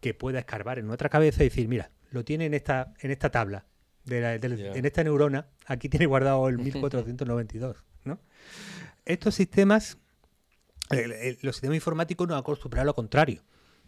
que 0.01 0.13
pueda 0.13 0.37
escarbar 0.37 0.77
en 0.77 0.85
nuestra 0.85 1.09
cabeza 1.09 1.41
y 1.41 1.49
decir, 1.49 1.67
mira, 1.67 1.89
lo 2.11 2.23
tiene 2.23 2.45
en 2.45 2.53
esta, 2.53 2.93
en 2.99 3.09
esta 3.09 3.31
tabla, 3.31 3.65
en 4.07 4.85
esta 4.85 5.03
neurona, 5.03 5.47
aquí 5.65 5.89
tiene 5.89 6.05
guardado 6.05 6.47
el 6.47 6.57
1492, 6.59 7.83
¿no? 8.03 8.19
Estos 9.05 9.33
sistemas 9.33 9.97
los 11.41 11.55
sistemas 11.55 11.75
informáticos 11.75 12.27
nos 12.27 12.39
acostumbrado 12.39 12.83
a 12.83 12.85
lo 12.85 12.95
contrario. 12.95 13.43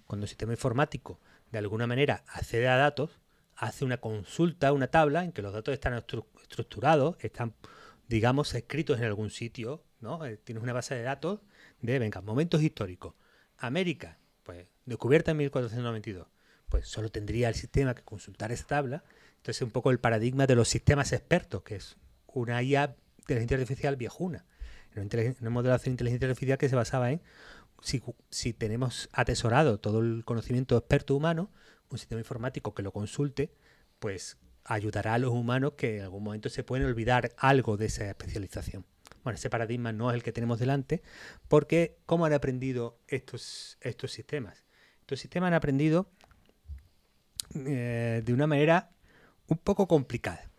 Cuando 0.05 0.25
el 0.25 0.29
sistema 0.29 0.53
informático 0.53 1.19
de 1.51 1.57
alguna 1.57 1.87
manera 1.87 2.23
accede 2.27 2.67
a 2.67 2.77
datos, 2.77 3.19
hace 3.55 3.85
una 3.85 3.97
consulta, 3.97 4.73
una 4.73 4.87
tabla 4.87 5.23
en 5.23 5.31
que 5.31 5.41
los 5.41 5.53
datos 5.53 5.73
están 5.73 5.93
estructurados, 5.93 7.15
están, 7.19 7.55
digamos, 8.07 8.53
escritos 8.53 8.99
en 8.99 9.05
algún 9.05 9.29
sitio, 9.29 9.83
¿no? 9.99 10.25
Eh, 10.25 10.37
tienes 10.37 10.63
una 10.63 10.73
base 10.73 10.95
de 10.95 11.03
datos 11.03 11.41
de, 11.81 11.99
venga, 11.99 12.21
momentos 12.21 12.61
históricos. 12.61 13.15
América, 13.57 14.19
pues, 14.43 14.67
descubierta 14.85 15.31
en 15.31 15.37
1492. 15.37 16.27
Pues 16.69 16.87
solo 16.87 17.09
tendría 17.09 17.47
el 17.47 17.55
sistema 17.55 17.95
que 17.95 18.03
consultar 18.03 18.51
esa 18.51 18.67
tabla. 18.67 19.03
Entonces, 19.37 19.57
es 19.57 19.61
un 19.61 19.71
poco 19.71 19.91
el 19.91 19.99
paradigma 19.99 20.47
de 20.47 20.55
los 20.55 20.67
sistemas 20.67 21.13
expertos, 21.13 21.63
que 21.63 21.75
es 21.75 21.97
una 22.27 22.61
IA 22.61 22.87
de 22.87 22.95
inteligencia 23.19 23.57
artificial 23.57 23.95
viejuna 23.95 24.45
una 25.01 25.49
modelación 25.49 25.91
de 25.91 25.91
inteligencia 25.91 26.27
artificial 26.27 26.57
que 26.57 26.69
se 26.69 26.75
basaba 26.75 27.11
en 27.11 27.21
si, 28.29 28.53
tenemos 28.53 29.09
atesorado 29.13 29.79
todo 29.79 29.99
el 29.99 30.25
conocimiento 30.25 30.77
experto 30.77 31.15
humano, 31.15 31.51
un 31.89 31.97
sistema 31.97 32.19
informático 32.19 32.73
que 32.73 32.83
lo 32.83 32.91
consulte, 32.91 33.51
pues 33.99 34.37
ayudará 34.63 35.13
a 35.13 35.19
los 35.19 35.31
humanos 35.31 35.73
que 35.77 35.97
en 35.97 36.03
algún 36.03 36.23
momento 36.23 36.49
se 36.49 36.63
pueden 36.63 36.87
olvidar 36.87 37.31
algo 37.37 37.77
de 37.77 37.85
esa 37.85 38.09
especialización. 38.09 38.85
Bueno, 39.23 39.37
ese 39.37 39.49
paradigma 39.49 39.91
no 39.91 40.09
es 40.09 40.15
el 40.15 40.23
que 40.23 40.31
tenemos 40.31 40.59
delante, 40.59 41.01
porque 41.47 41.97
¿cómo 42.05 42.25
han 42.25 42.33
aprendido 42.33 42.97
estos, 43.07 43.77
estos 43.81 44.11
sistemas? 44.11 44.65
Estos 45.01 45.19
sistemas 45.19 45.47
han 45.49 45.53
aprendido 45.53 46.09
eh, 47.53 48.21
de 48.25 48.33
una 48.33 48.47
manera 48.47 48.89
un 49.47 49.57
poco 49.57 49.87
complicada. 49.87 50.49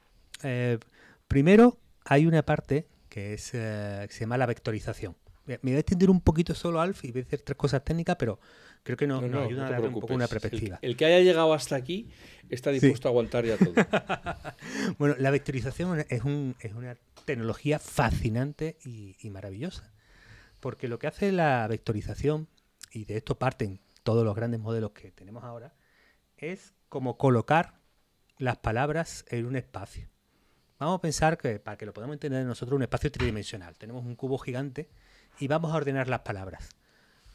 Eh, 0.42 0.78
primero, 1.26 1.78
hay 2.04 2.26
una 2.26 2.44
parte 2.44 2.86
que 3.16 3.32
es, 3.32 3.52
eh, 3.54 4.06
se 4.10 4.20
llama 4.20 4.36
la 4.36 4.44
vectorización. 4.44 5.16
Me 5.46 5.56
voy 5.62 5.72
a 5.72 5.78
extender 5.78 6.10
un 6.10 6.20
poquito 6.20 6.54
solo, 6.54 6.82
Alf, 6.82 7.02
y 7.02 7.12
voy 7.12 7.22
a 7.22 7.24
decir 7.24 7.40
tres 7.40 7.56
cosas 7.56 7.82
técnicas, 7.82 8.16
pero 8.16 8.38
creo 8.82 8.98
que 8.98 9.06
nos, 9.06 9.22
ayuda 9.22 9.68
a 9.68 9.70
dar 9.70 9.80
un 9.80 9.94
poco 9.94 10.12
una 10.12 10.28
perspectiva. 10.28 10.78
El, 10.82 10.98
que 10.98 11.06
haya 11.06 11.20
llegado 11.20 11.54
hasta 11.54 11.76
aquí 11.76 12.10
está 12.50 12.70
dispuesto 12.72 13.08
a 13.08 13.12
aguantar 13.12 13.46
ya 13.46 13.56
todo. 13.56 13.72
bueno, 14.98 15.14
la 15.18 15.30
vectorización 15.30 16.04
es, 16.10 16.24
una 16.24 16.98
tecnología 17.24 17.78
fascinante 17.78 18.76
y, 18.84 19.16
y, 19.18 19.30
maravillosa. 19.30 19.94
Porque 20.60 20.86
lo 20.86 20.98
que 20.98 21.06
hace 21.06 21.32
la 21.32 21.66
vectorización, 21.68 22.48
y 22.92 23.06
de 23.06 23.16
esto 23.16 23.38
parten 23.38 23.80
todos 24.02 24.26
los 24.26 24.36
grandes 24.36 24.60
modelos 24.60 24.90
que 24.90 25.10
tenemos 25.10 25.42
ahora, 25.42 25.72
es 26.36 26.74
como 26.90 27.16
colocar 27.16 27.80
las 28.36 28.58
palabras 28.58 29.24
en 29.30 29.46
un 29.46 29.56
espacio. 29.56 30.10
Vamos 30.78 30.98
a 30.98 31.00
pensar 31.00 31.38
que, 31.38 31.58
para 31.58 31.76
que 31.76 31.86
lo 31.86 31.92
podamos 31.92 32.14
entender 32.14 32.44
nosotros, 32.44 32.76
un 32.76 32.82
espacio 32.82 33.10
tridimensional. 33.10 33.76
Tenemos 33.76 34.04
un 34.04 34.14
cubo 34.14 34.38
gigante 34.38 34.88
y 35.38 35.48
vamos 35.48 35.72
a 35.72 35.76
ordenar 35.76 36.08
las 36.08 36.20
palabras. 36.20 36.68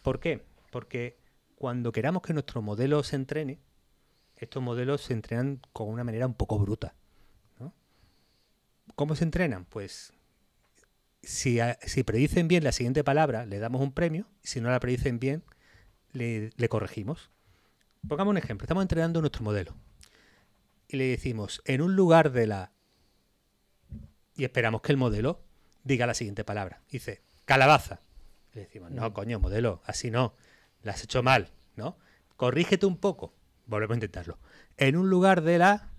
¿Por 0.02 0.20
qué? 0.20 0.46
Porque 0.72 1.18
cuando 1.56 1.92
queramos 1.92 2.22
que 2.22 2.34
nuestro 2.34 2.62
modelo 2.62 3.04
se 3.04 3.16
entrene, 3.16 3.60
estos 4.36 4.62
modelos 4.62 5.02
se 5.02 5.14
entrenan 5.14 5.62
con 5.74 5.90
una 5.90 6.04
manera 6.04 6.26
un 6.26 6.34
poco 6.34 6.60
bruta. 6.60 6.94
¿Cómo 8.96 9.16
se 9.16 9.24
entrenan? 9.24 9.66
Pues 9.66 10.14
si, 11.24 11.60
predicen 12.04 12.48
bien 12.48 12.64
la 12.64 12.72
siguiente 12.72 13.04
palabra, 13.04 13.46
le 13.46 13.60
damos 13.60 13.82
un 13.82 13.94
premio, 13.94 14.28
si 14.44 14.60
no 14.60 14.70
la 14.70 14.80
predicen 14.80 15.20
bien, 15.20 15.44
le 16.12 16.70
corregimos. 16.70 17.32
Pongamos 18.08 18.32
un 18.32 18.38
ejemplo, 18.38 18.66
estamos 18.66 18.82
entrenando 18.82 19.22
nuestro 19.22 19.44
modelo 19.44 19.76
y 20.88 20.98
le 20.98 21.06
decimos, 21.06 21.62
en 21.66 21.82
un 21.82 21.96
lugar 21.96 22.32
de 22.32 22.48
la 22.48 22.72
y 24.42 24.44
esperamos 24.44 24.82
que 24.82 24.92
el 24.92 24.98
modelo 24.98 25.44
diga 25.84 26.08
la 26.08 26.16
siguiente 26.16 26.44
palabra. 26.44 26.82
Dice, 26.90 27.22
calabaza. 27.46 28.02
Le 28.54 28.62
decimos, 28.62 28.90
no, 28.90 29.08
mm. 29.08 29.14
coño, 29.14 29.40
modelo, 29.40 29.84
así 29.86 30.10
no. 30.10 30.34
La 30.82 30.94
has 30.94 31.04
hecho 31.04 31.22
mal, 31.22 31.52
¿no? 31.76 31.96
Corrígete 32.38 32.88
un 32.88 32.98
poco. 32.98 33.36
Volvemos 33.68 33.94
a 33.94 33.98
intentarlo. 33.98 34.40
En 34.78 34.98
un 34.98 35.12
lugar 35.12 35.44
de 35.44 35.60
la 35.60 35.92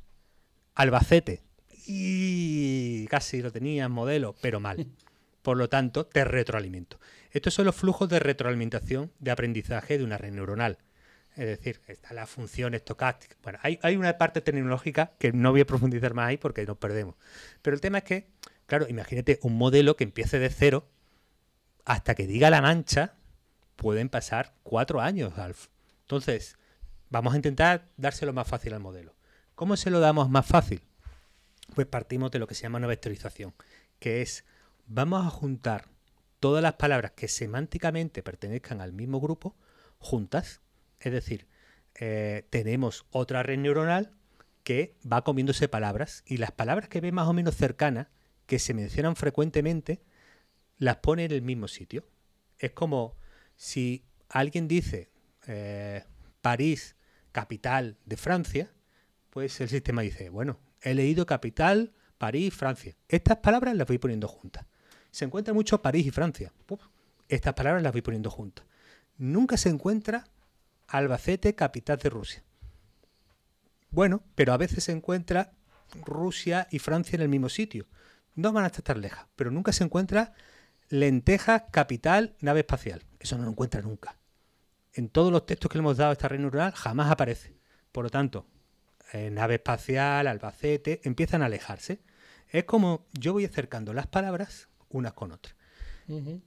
Albacete. 0.74 1.44
Y 1.86 3.06
casi 3.06 3.42
lo 3.42 3.52
tenías 3.52 3.88
modelo, 3.88 4.34
pero 4.40 4.58
mal. 4.58 4.88
Por 5.42 5.56
lo 5.56 5.68
tanto, 5.68 6.06
te 6.06 6.24
retroalimento. 6.24 6.98
Estos 7.30 7.54
son 7.54 7.66
los 7.66 7.76
flujos 7.76 8.08
de 8.08 8.18
retroalimentación 8.18 9.12
de 9.20 9.30
aprendizaje 9.30 9.98
de 9.98 10.04
una 10.04 10.18
red 10.18 10.32
neuronal. 10.32 10.78
Es 11.36 11.46
decir, 11.46 11.80
está 11.86 12.12
la 12.12 12.26
función 12.26 12.74
estocástica. 12.74 13.36
Bueno, 13.42 13.58
hay, 13.62 13.96
una 13.96 14.18
parte 14.18 14.40
tecnológica 14.42 15.12
que 15.18 15.32
no 15.32 15.50
voy 15.50 15.62
a 15.62 15.66
profundizar 15.66 16.12
más 16.12 16.28
ahí 16.28 16.36
porque 16.36 16.66
nos 16.66 16.76
perdemos. 16.76 17.14
Pero 17.62 17.74
el 17.74 17.80
tema 17.80 17.98
es 17.98 18.04
que, 18.04 18.28
claro, 18.66 18.86
imagínate 18.88 19.38
un 19.42 19.56
modelo 19.56 19.96
que 19.96 20.04
empiece 20.04 20.38
de 20.38 20.50
cero 20.50 20.88
hasta 21.84 22.14
que 22.14 22.26
diga 22.26 22.50
la 22.50 22.60
mancha, 22.60 23.14
pueden 23.76 24.08
pasar 24.08 24.54
cuatro 24.62 25.00
años, 25.00 25.38
Alf. 25.38 25.68
Entonces, 26.02 26.56
vamos 27.08 27.32
a 27.32 27.36
intentar 27.36 27.88
dárselo 27.96 28.32
más 28.32 28.46
fácil 28.46 28.74
al 28.74 28.80
modelo. 28.80 29.14
¿Cómo 29.54 29.76
se 29.76 29.90
lo 29.90 30.00
damos 30.00 30.28
más 30.28 30.46
fácil? 30.46 30.82
Pues 31.74 31.86
partimos 31.86 32.30
de 32.30 32.38
lo 32.38 32.46
que 32.46 32.54
se 32.54 32.62
llama 32.62 32.78
una 32.78 32.86
vectorización, 32.86 33.54
que 33.98 34.20
es, 34.20 34.44
vamos 34.86 35.26
a 35.26 35.30
juntar 35.30 35.86
todas 36.40 36.62
las 36.62 36.74
palabras 36.74 37.12
que 37.12 37.28
semánticamente 37.28 38.22
pertenezcan 38.22 38.80
al 38.80 38.92
mismo 38.92 39.20
grupo 39.20 39.54
juntas 39.98 40.61
es 41.02 41.12
decir, 41.12 41.46
eh, 41.96 42.46
tenemos 42.50 43.06
otra 43.10 43.42
red 43.42 43.58
neuronal 43.58 44.12
que 44.62 44.96
va 45.10 45.24
comiéndose 45.24 45.68
palabras 45.68 46.22
y 46.26 46.36
las 46.36 46.52
palabras 46.52 46.88
que 46.88 47.00
ve 47.00 47.12
más 47.12 47.28
o 47.28 47.32
menos 47.32 47.56
cercanas, 47.56 48.08
que 48.46 48.58
se 48.58 48.72
mencionan 48.72 49.16
frecuentemente, 49.16 50.02
las 50.78 50.96
pone 50.96 51.24
en 51.24 51.32
el 51.32 51.42
mismo 51.42 51.68
sitio. 51.68 52.06
Es 52.58 52.70
como 52.72 53.16
si 53.56 54.04
alguien 54.28 54.68
dice 54.68 55.10
eh, 55.46 56.04
París, 56.40 56.96
capital 57.32 57.98
de 58.04 58.16
Francia, 58.16 58.72
pues 59.30 59.60
el 59.60 59.68
sistema 59.68 60.02
dice, 60.02 60.28
bueno, 60.28 60.60
he 60.80 60.94
leído 60.94 61.26
capital, 61.26 61.92
París, 62.18 62.54
Francia. 62.54 62.94
Estas 63.08 63.38
palabras 63.38 63.74
las 63.74 63.88
voy 63.88 63.98
poniendo 63.98 64.28
juntas. 64.28 64.66
Se 65.10 65.24
encuentra 65.24 65.52
mucho 65.52 65.82
París 65.82 66.06
y 66.06 66.10
Francia. 66.10 66.52
estas 67.28 67.54
palabras 67.54 67.82
las 67.82 67.92
voy 67.92 68.02
poniendo 68.02 68.30
juntas. 68.30 68.64
Nunca 69.18 69.56
se 69.56 69.68
encuentra 69.68 70.24
Albacete, 70.92 71.54
capital 71.54 71.96
de 71.98 72.10
Rusia. 72.10 72.44
Bueno, 73.90 74.22
pero 74.34 74.52
a 74.52 74.58
veces 74.58 74.84
se 74.84 74.92
encuentra 74.92 75.52
Rusia 76.04 76.68
y 76.70 76.80
Francia 76.80 77.16
en 77.16 77.22
el 77.22 77.30
mismo 77.30 77.48
sitio. 77.48 77.86
No 78.34 78.52
van 78.52 78.64
a 78.64 78.66
estar 78.66 78.98
lejas, 78.98 79.26
pero 79.34 79.50
nunca 79.50 79.72
se 79.72 79.84
encuentra 79.84 80.34
lenteja, 80.90 81.66
capital, 81.70 82.36
nave 82.40 82.60
espacial. 82.60 83.02
Eso 83.18 83.38
no 83.38 83.44
lo 83.44 83.50
encuentra 83.50 83.80
nunca. 83.80 84.18
En 84.92 85.08
todos 85.08 85.32
los 85.32 85.46
textos 85.46 85.70
que 85.70 85.78
le 85.78 85.80
hemos 85.80 85.96
dado 85.96 86.10
a 86.10 86.12
esta 86.12 86.28
red 86.28 86.40
neuronal 86.40 86.72
jamás 86.72 87.10
aparece. 87.10 87.56
Por 87.90 88.04
lo 88.04 88.10
tanto, 88.10 88.46
eh, 89.14 89.30
nave 89.30 89.54
espacial, 89.54 90.26
Albacete, 90.26 91.00
empiezan 91.04 91.40
a 91.40 91.46
alejarse. 91.46 92.02
Es 92.48 92.64
como 92.64 93.06
yo 93.12 93.32
voy 93.32 93.46
acercando 93.46 93.94
las 93.94 94.06
palabras 94.08 94.68
unas 94.90 95.14
con 95.14 95.32
otras. 95.32 95.56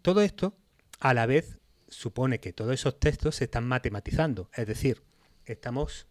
Todo 0.04 0.22
esto 0.22 0.56
a 1.00 1.16
la 1.16 1.26
vez 1.26 1.58
supone 1.88 2.40
que 2.40 2.54
todos 2.54 2.74
esos 2.74 3.00
textos 3.00 3.38
se 3.38 3.46
están 3.46 3.66
matematizando, 3.66 4.50
es 4.54 4.68
decir, 4.68 5.04
estamos 5.46 6.08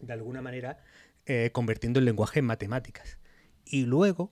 de 0.00 0.12
alguna 0.12 0.42
manera 0.42 0.78
eh, 1.26 1.50
convirtiendo 1.52 1.98
el 1.98 2.04
lenguaje 2.04 2.40
en 2.40 2.46
matemáticas. 2.46 3.18
Y 3.64 3.86
luego 3.86 4.30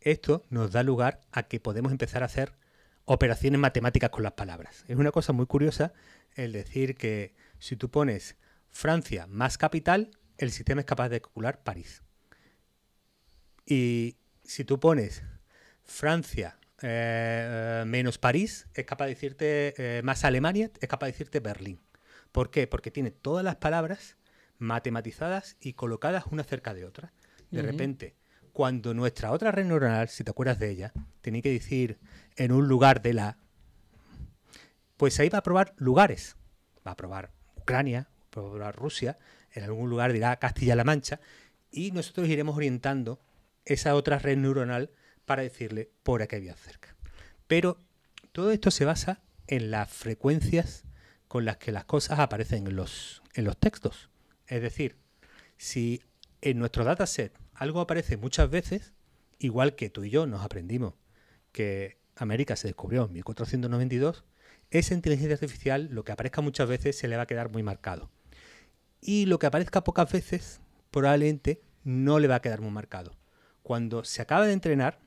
esto 0.00 0.44
nos 0.48 0.72
da 0.72 0.82
lugar 0.82 1.20
a 1.32 1.44
que 1.44 1.60
podemos 1.60 1.92
empezar 1.92 2.22
a 2.22 2.26
hacer 2.26 2.52
operaciones 3.04 3.60
matemáticas 3.60 4.10
con 4.10 4.22
las 4.22 4.32
palabras. 4.32 4.84
Es 4.86 4.96
una 4.96 5.10
cosa 5.10 5.32
muy 5.32 5.46
curiosa 5.46 5.92
el 6.36 6.52
decir 6.52 6.94
que 6.94 7.34
si 7.58 7.76
tú 7.76 7.90
pones 7.90 8.36
Francia 8.68 9.26
más 9.26 9.58
capital, 9.58 10.12
el 10.38 10.52
sistema 10.52 10.80
es 10.80 10.86
capaz 10.86 11.08
de 11.08 11.20
calcular 11.20 11.62
París. 11.62 12.02
Y 13.66 14.16
si 14.44 14.64
tú 14.64 14.78
pones 14.78 15.24
Francia 15.82 16.59
eh, 16.82 17.84
menos 17.86 18.18
París, 18.18 18.68
es 18.74 18.84
capaz 18.84 19.06
de 19.06 19.14
decirte 19.14 19.74
eh, 19.76 20.02
más 20.02 20.24
Alemania, 20.24 20.70
es 20.80 20.88
capaz 20.88 21.06
de 21.06 21.12
decirte 21.12 21.40
Berlín. 21.40 21.80
¿Por 22.32 22.50
qué? 22.50 22.66
Porque 22.66 22.90
tiene 22.90 23.10
todas 23.10 23.44
las 23.44 23.56
palabras 23.56 24.16
matematizadas 24.58 25.56
y 25.60 25.72
colocadas 25.72 26.24
una 26.30 26.44
cerca 26.44 26.74
de 26.74 26.84
otra. 26.84 27.12
De 27.50 27.62
repente, 27.62 28.14
cuando 28.52 28.94
nuestra 28.94 29.32
otra 29.32 29.50
red 29.50 29.64
neuronal, 29.64 30.08
si 30.08 30.22
te 30.22 30.30
acuerdas 30.30 30.60
de 30.60 30.70
ella, 30.70 30.92
tenía 31.20 31.42
que 31.42 31.50
decir 31.50 31.98
en 32.36 32.52
un 32.52 32.68
lugar 32.68 33.02
de 33.02 33.14
la... 33.14 33.38
Pues 34.96 35.18
ahí 35.18 35.28
va 35.28 35.38
a 35.38 35.42
probar 35.42 35.74
lugares. 35.76 36.36
Va 36.86 36.92
a 36.92 36.96
probar 36.96 37.32
Ucrania, 37.56 38.08
va 38.36 38.42
a 38.42 38.50
probar 38.50 38.76
Rusia, 38.76 39.18
en 39.52 39.64
algún 39.64 39.90
lugar 39.90 40.12
dirá 40.12 40.36
Castilla-La 40.36 40.84
Mancha, 40.84 41.20
y 41.72 41.90
nosotros 41.90 42.28
iremos 42.28 42.56
orientando 42.56 43.20
esa 43.64 43.94
otra 43.94 44.18
red 44.18 44.36
neuronal 44.36 44.90
para 45.24 45.42
decirle 45.42 45.90
por 46.02 46.22
aquí 46.22 46.36
había 46.36 46.54
cerca. 46.54 46.96
Pero 47.46 47.78
todo 48.32 48.50
esto 48.50 48.70
se 48.70 48.84
basa 48.84 49.20
en 49.46 49.70
las 49.70 49.90
frecuencias 49.90 50.84
con 51.28 51.44
las 51.44 51.56
que 51.58 51.72
las 51.72 51.84
cosas 51.84 52.18
aparecen 52.18 52.66
en 52.66 52.76
los, 52.76 53.22
en 53.34 53.44
los 53.44 53.56
textos. 53.56 54.10
Es 54.46 54.62
decir, 54.62 54.96
si 55.56 56.02
en 56.40 56.58
nuestro 56.58 56.84
dataset 56.84 57.32
algo 57.54 57.80
aparece 57.80 58.16
muchas 58.16 58.50
veces, 58.50 58.92
igual 59.38 59.76
que 59.76 59.90
tú 59.90 60.04
y 60.04 60.10
yo 60.10 60.26
nos 60.26 60.42
aprendimos 60.42 60.94
que 61.52 61.98
América 62.16 62.56
se 62.56 62.68
descubrió 62.68 63.04
en 63.04 63.12
1492, 63.12 64.24
esa 64.70 64.94
inteligencia 64.94 65.34
artificial, 65.34 65.88
lo 65.90 66.04
que 66.04 66.12
aparezca 66.12 66.40
muchas 66.40 66.68
veces, 66.68 66.96
se 66.96 67.08
le 67.08 67.16
va 67.16 67.22
a 67.22 67.26
quedar 67.26 67.50
muy 67.50 67.62
marcado. 67.62 68.10
Y 69.00 69.26
lo 69.26 69.38
que 69.38 69.46
aparezca 69.46 69.82
pocas 69.82 70.10
veces, 70.12 70.60
probablemente 70.90 71.62
no 71.82 72.18
le 72.18 72.28
va 72.28 72.36
a 72.36 72.42
quedar 72.42 72.60
muy 72.60 72.70
marcado. 72.70 73.16
Cuando 73.62 74.04
se 74.04 74.22
acaba 74.22 74.46
de 74.46 74.52
entrenar, 74.52 74.98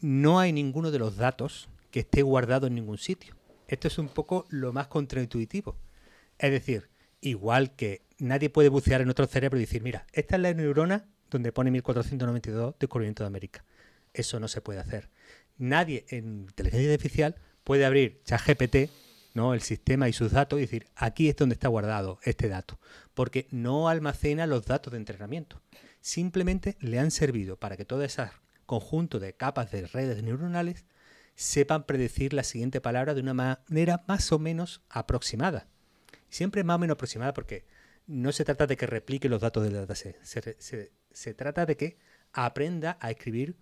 no 0.00 0.38
hay 0.38 0.52
ninguno 0.52 0.90
de 0.90 0.98
los 0.98 1.16
datos 1.16 1.68
que 1.90 2.00
esté 2.00 2.22
guardado 2.22 2.66
en 2.66 2.74
ningún 2.74 2.98
sitio. 2.98 3.34
Esto 3.68 3.88
es 3.88 3.98
un 3.98 4.08
poco 4.08 4.46
lo 4.48 4.72
más 4.72 4.88
contraintuitivo. 4.88 5.76
Es 6.38 6.50
decir, 6.50 6.88
igual 7.20 7.74
que 7.76 8.02
nadie 8.18 8.50
puede 8.50 8.68
bucear 8.68 9.00
en 9.00 9.10
otro 9.10 9.26
cerebro 9.26 9.58
y 9.58 9.62
decir, 9.62 9.82
mira, 9.82 10.06
esta 10.12 10.36
es 10.36 10.42
la 10.42 10.54
neurona 10.54 11.06
donde 11.30 11.52
pone 11.52 11.70
1492 11.70 12.74
descubrimiento 12.78 13.22
de 13.22 13.28
América. 13.28 13.64
Eso 14.12 14.40
no 14.40 14.48
se 14.48 14.60
puede 14.60 14.80
hacer. 14.80 15.08
Nadie 15.58 16.04
en 16.08 16.42
inteligencia 16.42 16.92
artificial 16.92 17.36
puede 17.62 17.84
abrir 17.84 18.22
ChatGPT, 18.24 18.90
¿no? 19.34 19.54
el 19.54 19.60
sistema 19.60 20.08
y 20.08 20.12
sus 20.12 20.32
datos 20.32 20.58
y 20.58 20.62
decir, 20.62 20.86
aquí 20.96 21.28
es 21.28 21.36
donde 21.36 21.52
está 21.52 21.68
guardado 21.68 22.18
este 22.24 22.48
dato, 22.48 22.80
porque 23.14 23.46
no 23.50 23.88
almacena 23.88 24.46
los 24.46 24.64
datos 24.64 24.92
de 24.92 24.98
entrenamiento. 24.98 25.60
Simplemente 26.00 26.76
le 26.80 26.98
han 26.98 27.10
servido 27.10 27.56
para 27.56 27.76
que 27.76 27.84
todo 27.84 28.02
ese 28.02 28.22
conjunto 28.70 29.18
de 29.18 29.32
capas 29.32 29.72
de 29.72 29.84
redes 29.84 30.22
neuronales 30.22 30.84
sepan 31.34 31.86
predecir 31.86 32.32
la 32.32 32.44
siguiente 32.44 32.80
palabra 32.80 33.14
de 33.14 33.20
una 33.20 33.34
manera 33.34 34.04
más 34.06 34.30
o 34.30 34.38
menos 34.38 34.80
aproximada. 34.88 35.66
Siempre 36.28 36.62
más 36.62 36.76
o 36.76 36.78
menos 36.78 36.94
aproximada 36.94 37.34
porque 37.34 37.64
no 38.06 38.30
se 38.30 38.44
trata 38.44 38.68
de 38.68 38.76
que 38.76 38.86
replique 38.86 39.28
los 39.28 39.40
datos 39.40 39.64
del 39.64 39.72
dataset, 39.72 40.16
se, 40.22 41.34
trata 41.34 41.66
de 41.66 41.76
que 41.76 41.98
aprenda 42.32 42.96
a 43.00 43.10
escribir 43.10 43.56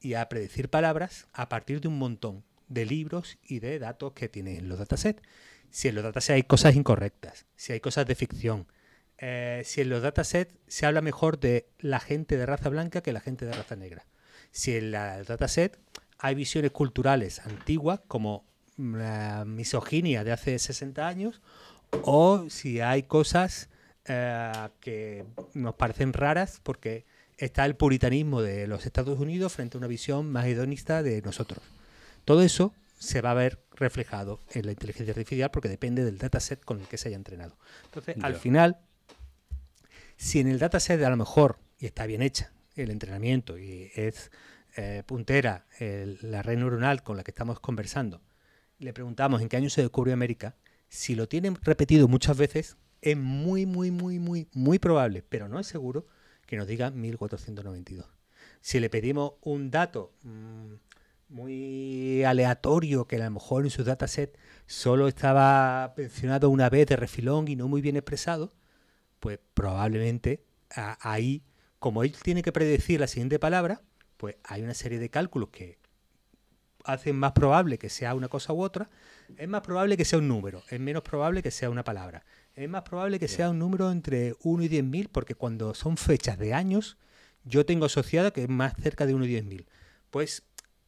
y 0.00 0.14
a 0.14 0.26
predecir 0.30 0.70
palabras 0.70 1.26
a 1.34 1.50
partir 1.50 1.82
de 1.82 1.88
un 1.88 1.98
montón 1.98 2.42
de 2.66 2.86
libros 2.86 3.36
y 3.42 3.60
de 3.60 3.78
datos 3.78 4.14
que 4.14 4.30
tienen 4.30 4.70
los 4.70 4.78
datasets. 4.78 5.20
Si 5.68 5.88
en 5.88 5.96
los 5.96 6.04
datasets 6.04 6.36
hay 6.36 6.44
cosas 6.44 6.76
incorrectas, 6.76 7.44
si 7.56 7.74
hay 7.74 7.80
cosas 7.80 8.06
de 8.06 8.14
ficción, 8.14 8.68
eh, 9.18 9.60
si 9.66 9.82
en 9.82 9.90
los 9.90 10.00
datasets 10.00 10.54
se 10.66 10.86
habla 10.86 11.02
mejor 11.02 11.38
de 11.40 11.68
la 11.78 12.00
gente 12.00 12.38
de 12.38 12.46
raza 12.46 12.70
blanca 12.70 13.02
que 13.02 13.12
la 13.12 13.20
gente 13.20 13.44
de 13.44 13.52
raza 13.52 13.76
negra. 13.76 14.06
Si 14.52 14.76
en 14.76 14.94
el 14.94 15.24
dataset 15.24 15.78
hay 16.18 16.34
visiones 16.34 16.70
culturales 16.70 17.40
antiguas 17.40 18.00
como 18.06 18.44
la 18.76 19.44
misoginia 19.46 20.24
de 20.24 20.32
hace 20.32 20.58
60 20.58 21.06
años 21.06 21.40
o 22.02 22.46
si 22.48 22.80
hay 22.80 23.02
cosas 23.02 23.68
eh, 24.06 24.52
que 24.80 25.24
nos 25.54 25.74
parecen 25.74 26.12
raras 26.12 26.60
porque 26.62 27.04
está 27.36 27.64
el 27.64 27.76
puritanismo 27.76 28.42
de 28.42 28.66
los 28.66 28.86
Estados 28.86 29.18
Unidos 29.18 29.52
frente 29.52 29.76
a 29.76 29.78
una 29.78 29.86
visión 29.86 30.30
más 30.30 30.46
hedonista 30.46 31.02
de 31.02 31.22
nosotros. 31.22 31.62
Todo 32.24 32.42
eso 32.42 32.74
se 32.98 33.22
va 33.22 33.30
a 33.30 33.34
ver 33.34 33.62
reflejado 33.74 34.42
en 34.52 34.66
la 34.66 34.72
inteligencia 34.72 35.12
artificial 35.12 35.50
porque 35.50 35.68
depende 35.68 36.04
del 36.04 36.18
dataset 36.18 36.62
con 36.64 36.80
el 36.80 36.86
que 36.86 36.98
se 36.98 37.08
haya 37.08 37.16
entrenado. 37.16 37.56
Entonces, 37.86 38.16
al 38.22 38.36
final, 38.36 38.78
si 40.16 40.40
en 40.40 40.48
el 40.48 40.58
dataset 40.58 41.02
a 41.02 41.10
lo 41.10 41.16
mejor, 41.16 41.58
y 41.78 41.86
está 41.86 42.04
bien 42.04 42.20
hecha 42.20 42.52
el 42.76 42.90
entrenamiento 42.90 43.58
y 43.58 43.90
es 43.94 44.30
eh, 44.76 45.02
puntera, 45.06 45.66
la 45.78 46.42
red 46.42 46.58
neuronal 46.58 47.02
con 47.02 47.16
la 47.16 47.24
que 47.24 47.30
estamos 47.30 47.60
conversando, 47.60 48.20
le 48.78 48.92
preguntamos 48.92 49.42
en 49.42 49.48
qué 49.48 49.56
año 49.56 49.70
se 49.70 49.82
descubrió 49.82 50.14
América, 50.14 50.56
si 50.88 51.14
lo 51.14 51.28
tienen 51.28 51.56
repetido 51.62 52.08
muchas 52.08 52.36
veces, 52.36 52.76
es 53.02 53.16
muy, 53.16 53.66
muy, 53.66 53.90
muy, 53.90 54.18
muy, 54.18 54.48
muy 54.52 54.78
probable, 54.78 55.22
pero 55.28 55.48
no 55.48 55.58
es 55.58 55.66
seguro, 55.66 56.06
que 56.46 56.56
nos 56.56 56.66
diga 56.66 56.90
1492. 56.90 58.06
Si 58.60 58.80
le 58.80 58.90
pedimos 58.90 59.34
un 59.42 59.70
dato 59.70 60.12
mm, 60.22 60.74
muy 61.28 62.24
aleatorio, 62.24 63.06
que 63.06 63.16
a 63.16 63.24
lo 63.24 63.30
mejor 63.30 63.64
en 63.64 63.70
su 63.70 63.84
dataset 63.84 64.36
solo 64.66 65.08
estaba 65.08 65.94
mencionado 65.96 66.50
una 66.50 66.68
vez 66.68 66.88
de 66.88 66.96
refilón 66.96 67.48
y 67.48 67.56
no 67.56 67.68
muy 67.68 67.80
bien 67.80 67.96
expresado, 67.96 68.52
pues 69.20 69.38
probablemente 69.54 70.44
ahí, 71.00 71.44
como 71.80 72.04
él 72.04 72.12
tiene 72.12 72.42
que 72.42 72.52
predecir 72.52 73.00
la 73.00 73.08
siguiente 73.08 73.40
palabra, 73.40 73.80
pues 74.16 74.36
hay 74.44 74.62
una 74.62 74.74
serie 74.74 74.98
de 75.00 75.08
cálculos 75.08 75.48
que 75.48 75.78
hacen 76.84 77.16
más 77.16 77.32
probable 77.32 77.78
que 77.78 77.88
sea 77.88 78.14
una 78.14 78.28
cosa 78.28 78.52
u 78.52 78.62
otra. 78.62 78.90
Es 79.36 79.48
más 79.48 79.62
probable 79.62 79.96
que 79.96 80.04
sea 80.04 80.18
un 80.18 80.28
número, 80.28 80.62
es 80.68 80.78
menos 80.78 81.02
probable 81.02 81.42
que 81.42 81.50
sea 81.50 81.70
una 81.70 81.82
palabra. 81.82 82.24
Es 82.54 82.68
más 82.68 82.82
probable 82.82 83.18
que 83.18 83.28
sea 83.28 83.50
un 83.50 83.58
número 83.58 83.90
entre 83.90 84.34
1 84.42 84.62
y 84.62 84.68
10.000, 84.68 85.08
porque 85.10 85.34
cuando 85.34 85.74
son 85.74 85.96
fechas 85.96 86.38
de 86.38 86.52
años, 86.52 86.98
yo 87.44 87.64
tengo 87.64 87.86
asociada 87.86 88.30
que 88.30 88.42
es 88.42 88.48
más 88.48 88.74
cerca 88.80 89.06
de 89.06 89.14
1 89.14 89.24
y 89.24 89.40
10.000. 89.40 89.66
Pues 90.10 90.42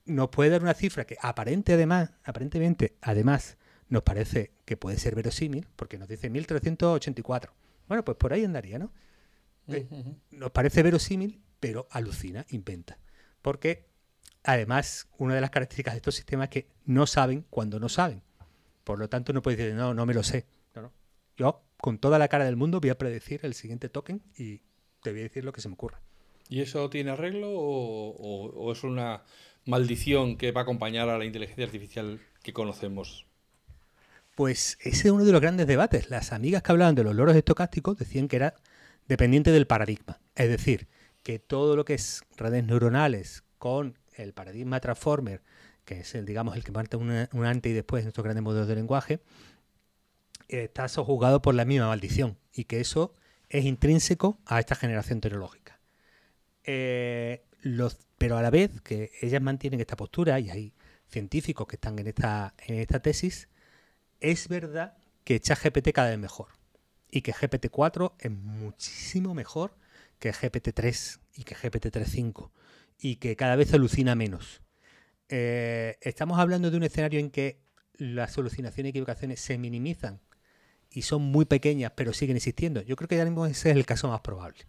nos 0.05 0.28
puede 0.28 0.51
dar 0.51 0.62
una 0.62 0.74
cifra 0.74 1.06
que 1.06 1.16
aparente 1.23 1.73
además, 1.73 2.12
aparentemente, 2.24 2.97
además, 3.01 3.56
nos 3.89 4.02
parece 4.02 4.52
que 4.66 4.77
puede 4.77 4.98
ser 4.98 5.14
verosímil, 5.14 5.66
porque 5.77 5.97
nos 5.97 6.09
dice 6.09 6.28
1384. 6.28 7.55
Bueno, 7.89 8.05
pues 8.05 8.19
por 8.19 8.32
ahí 8.32 8.44
andaría, 8.44 8.78
¿no? 8.78 8.93
Eh, 9.69 9.87
nos 10.31 10.51
parece 10.51 10.83
verosímil, 10.83 11.41
pero 11.61 11.87
alucina, 11.91 12.45
inventa. 12.51 12.99
Porque 13.41 13.87
además, 14.43 15.09
una 15.19 15.35
de 15.35 15.41
las 15.41 15.51
características 15.51 15.95
de 15.95 15.99
estos 15.99 16.15
sistemas 16.15 16.47
es 16.47 16.51
que 16.51 16.69
no 16.85 17.07
saben 17.07 17.45
cuando 17.51 17.79
no 17.79 17.89
saben. 17.89 18.23
Por 18.85 18.99
lo 18.99 19.09
tanto, 19.09 19.33
no 19.33 19.43
puedes 19.43 19.59
decir, 19.59 19.75
no, 19.75 19.95
no 19.95 20.07
me 20.07 20.15
lo 20.15 20.23
sé. 20.23 20.47
Yo, 21.37 21.63
con 21.79 21.99
toda 21.99 22.19
la 22.19 22.29
cara 22.29 22.45
del 22.45 22.57
mundo, 22.57 22.81
voy 22.81 22.91
a 22.91 22.99
predecir 22.99 23.41
el 23.43 23.55
siguiente 23.55 23.89
token 23.89 24.23
y 24.37 24.61
te 25.03 25.11
voy 25.11 25.21
a 25.21 25.25
decir 25.25 25.45
lo 25.45 25.53
que 25.53 25.61
se 25.61 25.69
me 25.69 25.75
ocurra. 25.75 26.01
¿Y 26.49 26.61
eso 26.61 26.91
tiene 26.91 27.11
arreglo 27.11 27.49
o, 27.51 28.73
es 28.73 28.85
una 28.85 29.23
maldición 29.65 30.37
que 30.37 30.53
va 30.53 30.61
a 30.61 30.65
acompañar 30.65 31.09
a 31.09 31.19
la 31.19 31.25
inteligencia 31.25 31.65
artificial 31.65 32.21
que 32.43 32.53
conocemos? 32.53 33.27
Pues 34.35 34.79
ese 34.81 35.09
es 35.09 35.13
uno 35.13 35.25
de 35.25 35.33
los 35.33 35.41
grandes 35.41 35.67
debates. 35.67 36.11
Las 36.11 36.33
amigas 36.33 36.63
que 36.63 36.73
hablaban 36.73 36.95
de 36.95 37.05
los 37.05 37.15
loros 37.15 37.37
estocásticos 37.37 37.97
decían 37.99 38.29
que 38.29 38.37
era 38.37 38.55
dependiente 39.09 39.51
del 39.51 39.66
paradigma. 39.66 40.20
Es 40.35 40.49
decir, 40.49 40.89
que 41.23 41.39
todo 41.39 41.77
lo 41.77 41.85
que 41.85 41.95
es 41.95 42.23
redes 42.37 42.65
neuronales 42.65 43.45
con 43.59 43.99
el 44.15 44.33
paradigma 44.33 44.81
transformer, 44.81 45.43
que 45.85 46.01
es 46.01 46.15
el, 46.15 46.24
digamos, 46.24 46.57
el 46.57 46.65
que 46.65 46.73
marca 46.73 46.97
un 46.97 47.45
antes 47.45 47.70
y 47.70 47.74
después 47.74 48.03
en 48.03 48.09
estos 48.09 48.24
grandes 48.24 48.43
modelos 48.43 48.69
de 48.69 48.74
lenguaje, 48.74 49.20
está 50.49 50.89
sojuzgado 50.89 51.43
por 51.43 51.55
la 51.55 51.65
misma 51.65 51.89
maldición 51.89 52.39
y 52.53 52.65
que 52.65 52.81
eso 52.81 53.15
es 53.49 53.65
intrínseco 53.65 54.39
a 54.47 54.61
esta 54.61 54.74
generación 54.74 55.20
tecnológica. 55.20 55.79
Eh, 56.65 57.45
pero 58.19 58.37
a 58.37 58.43
la 58.43 58.51
vez 58.51 58.81
que 58.83 59.11
ellas 59.20 59.43
mantienen 59.43 59.81
esta 59.81 59.97
postura, 59.97 60.41
y 60.41 60.51
hay 60.51 60.73
científicos 61.09 61.66
que 61.66 61.77
están 61.77 61.99
en 61.99 62.09
esta, 62.09 62.55
en 62.66 62.77
esta 62.77 63.01
tesis, 63.01 63.49
es 64.20 64.49
verdad 64.49 64.97
que 65.24 65.41
ChatGPT 65.41 65.93
cada 65.93 66.11
vez 66.11 66.19
mejor 66.19 66.62
y 67.13 67.21
que 67.21 67.33
GPT-4 67.33 68.15
es 68.19 68.31
muchísimo 68.33 69.35
mejor 69.35 69.77
que 70.19 70.33
GPT-3 70.33 71.21
y 71.35 71.45
que 71.45 71.55
GPT-3.5 71.55 72.51
y 72.99 73.17
que 73.17 73.37
cada 73.37 73.55
vez 73.55 73.73
alucina 73.75 74.15
menos. 74.15 74.63
Eh, 75.29 75.99
estamos 76.01 76.39
hablando 76.39 76.71
de 76.71 76.77
un 76.79 76.83
escenario 76.83 77.21
en 77.21 77.31
que 77.31 77.61
las 77.95 78.37
alucinaciones 78.39 78.89
y 78.89 78.91
equivocaciones 78.91 79.41
se 79.41 79.59
minimizan 79.59 80.21
y 80.91 81.03
son 81.03 81.23
muy 81.23 81.45
pequeñas, 81.45 81.93
pero 81.95 82.15
siguen 82.15 82.37
existiendo. 82.37 82.81
Yo 82.81 82.97
creo 82.97 83.09
que 83.09 83.17
ya 83.17 83.25
mismo 83.25 83.47
ese 83.47 83.71
es 83.71 83.77
el 83.77 83.85
caso 83.87 84.09
más 84.09 84.23
probable. 84.23 84.65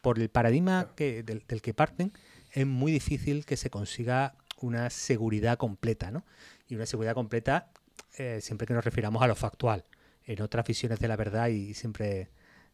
Por 0.00 0.18
el 0.18 0.30
paradigma 0.30 0.92
que, 0.94 1.24
del, 1.24 1.42
que 1.42 1.74
parten, 1.74 2.12
es 2.52 2.66
muy 2.66 2.92
difícil 2.92 3.44
que 3.44 3.56
se 3.56 3.68
consiga 3.68 4.36
una 4.60 4.90
seguridad 4.90 5.58
completa, 5.58 6.10
¿no? 6.10 6.24
Y 6.68 6.76
una 6.76 6.86
seguridad 6.86 7.14
completa 7.14 7.72
eh, 8.16 8.38
siempre 8.40 8.66
que 8.66 8.74
nos 8.74 8.84
refiramos 8.84 9.22
a 9.22 9.26
lo 9.26 9.34
factual. 9.34 9.84
En 10.30 10.42
otras 10.42 10.64
visiones 10.64 11.00
de 11.00 11.08
la 11.08 11.16
verdad 11.16 11.48
y 11.48 11.74
siempre 11.74 12.28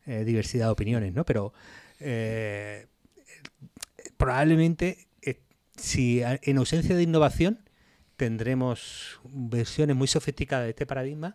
eh, 0.04 0.24
diversidad 0.24 0.66
de 0.66 0.72
opiniones, 0.72 1.14
¿no? 1.14 1.24
Pero 1.24 1.54
eh, 2.00 2.86
probablemente, 4.18 5.08
si 5.74 6.20
en 6.22 6.58
ausencia 6.58 6.94
de 6.94 7.02
innovación, 7.02 7.66
tendremos 8.16 9.20
versiones 9.24 9.96
muy 9.96 10.06
sofisticadas 10.06 10.66
de 10.66 10.70
este 10.70 10.84
paradigma 10.84 11.34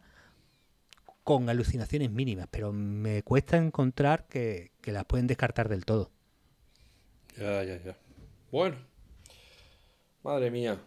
con 1.23 1.49
alucinaciones 1.49 2.11
mínimas, 2.11 2.47
pero 2.51 2.71
me 2.71 3.23
cuesta 3.23 3.57
encontrar 3.57 4.27
que, 4.27 4.71
que 4.81 4.91
las 4.91 5.05
pueden 5.05 5.25
descartar 5.25 5.69
del 5.69 5.85
todo. 5.85 6.11
Ya, 7.35 7.63
ya, 7.63 7.81
ya. 7.83 7.97
Bueno. 8.51 8.77
Madre 10.21 10.51
mía. 10.51 10.79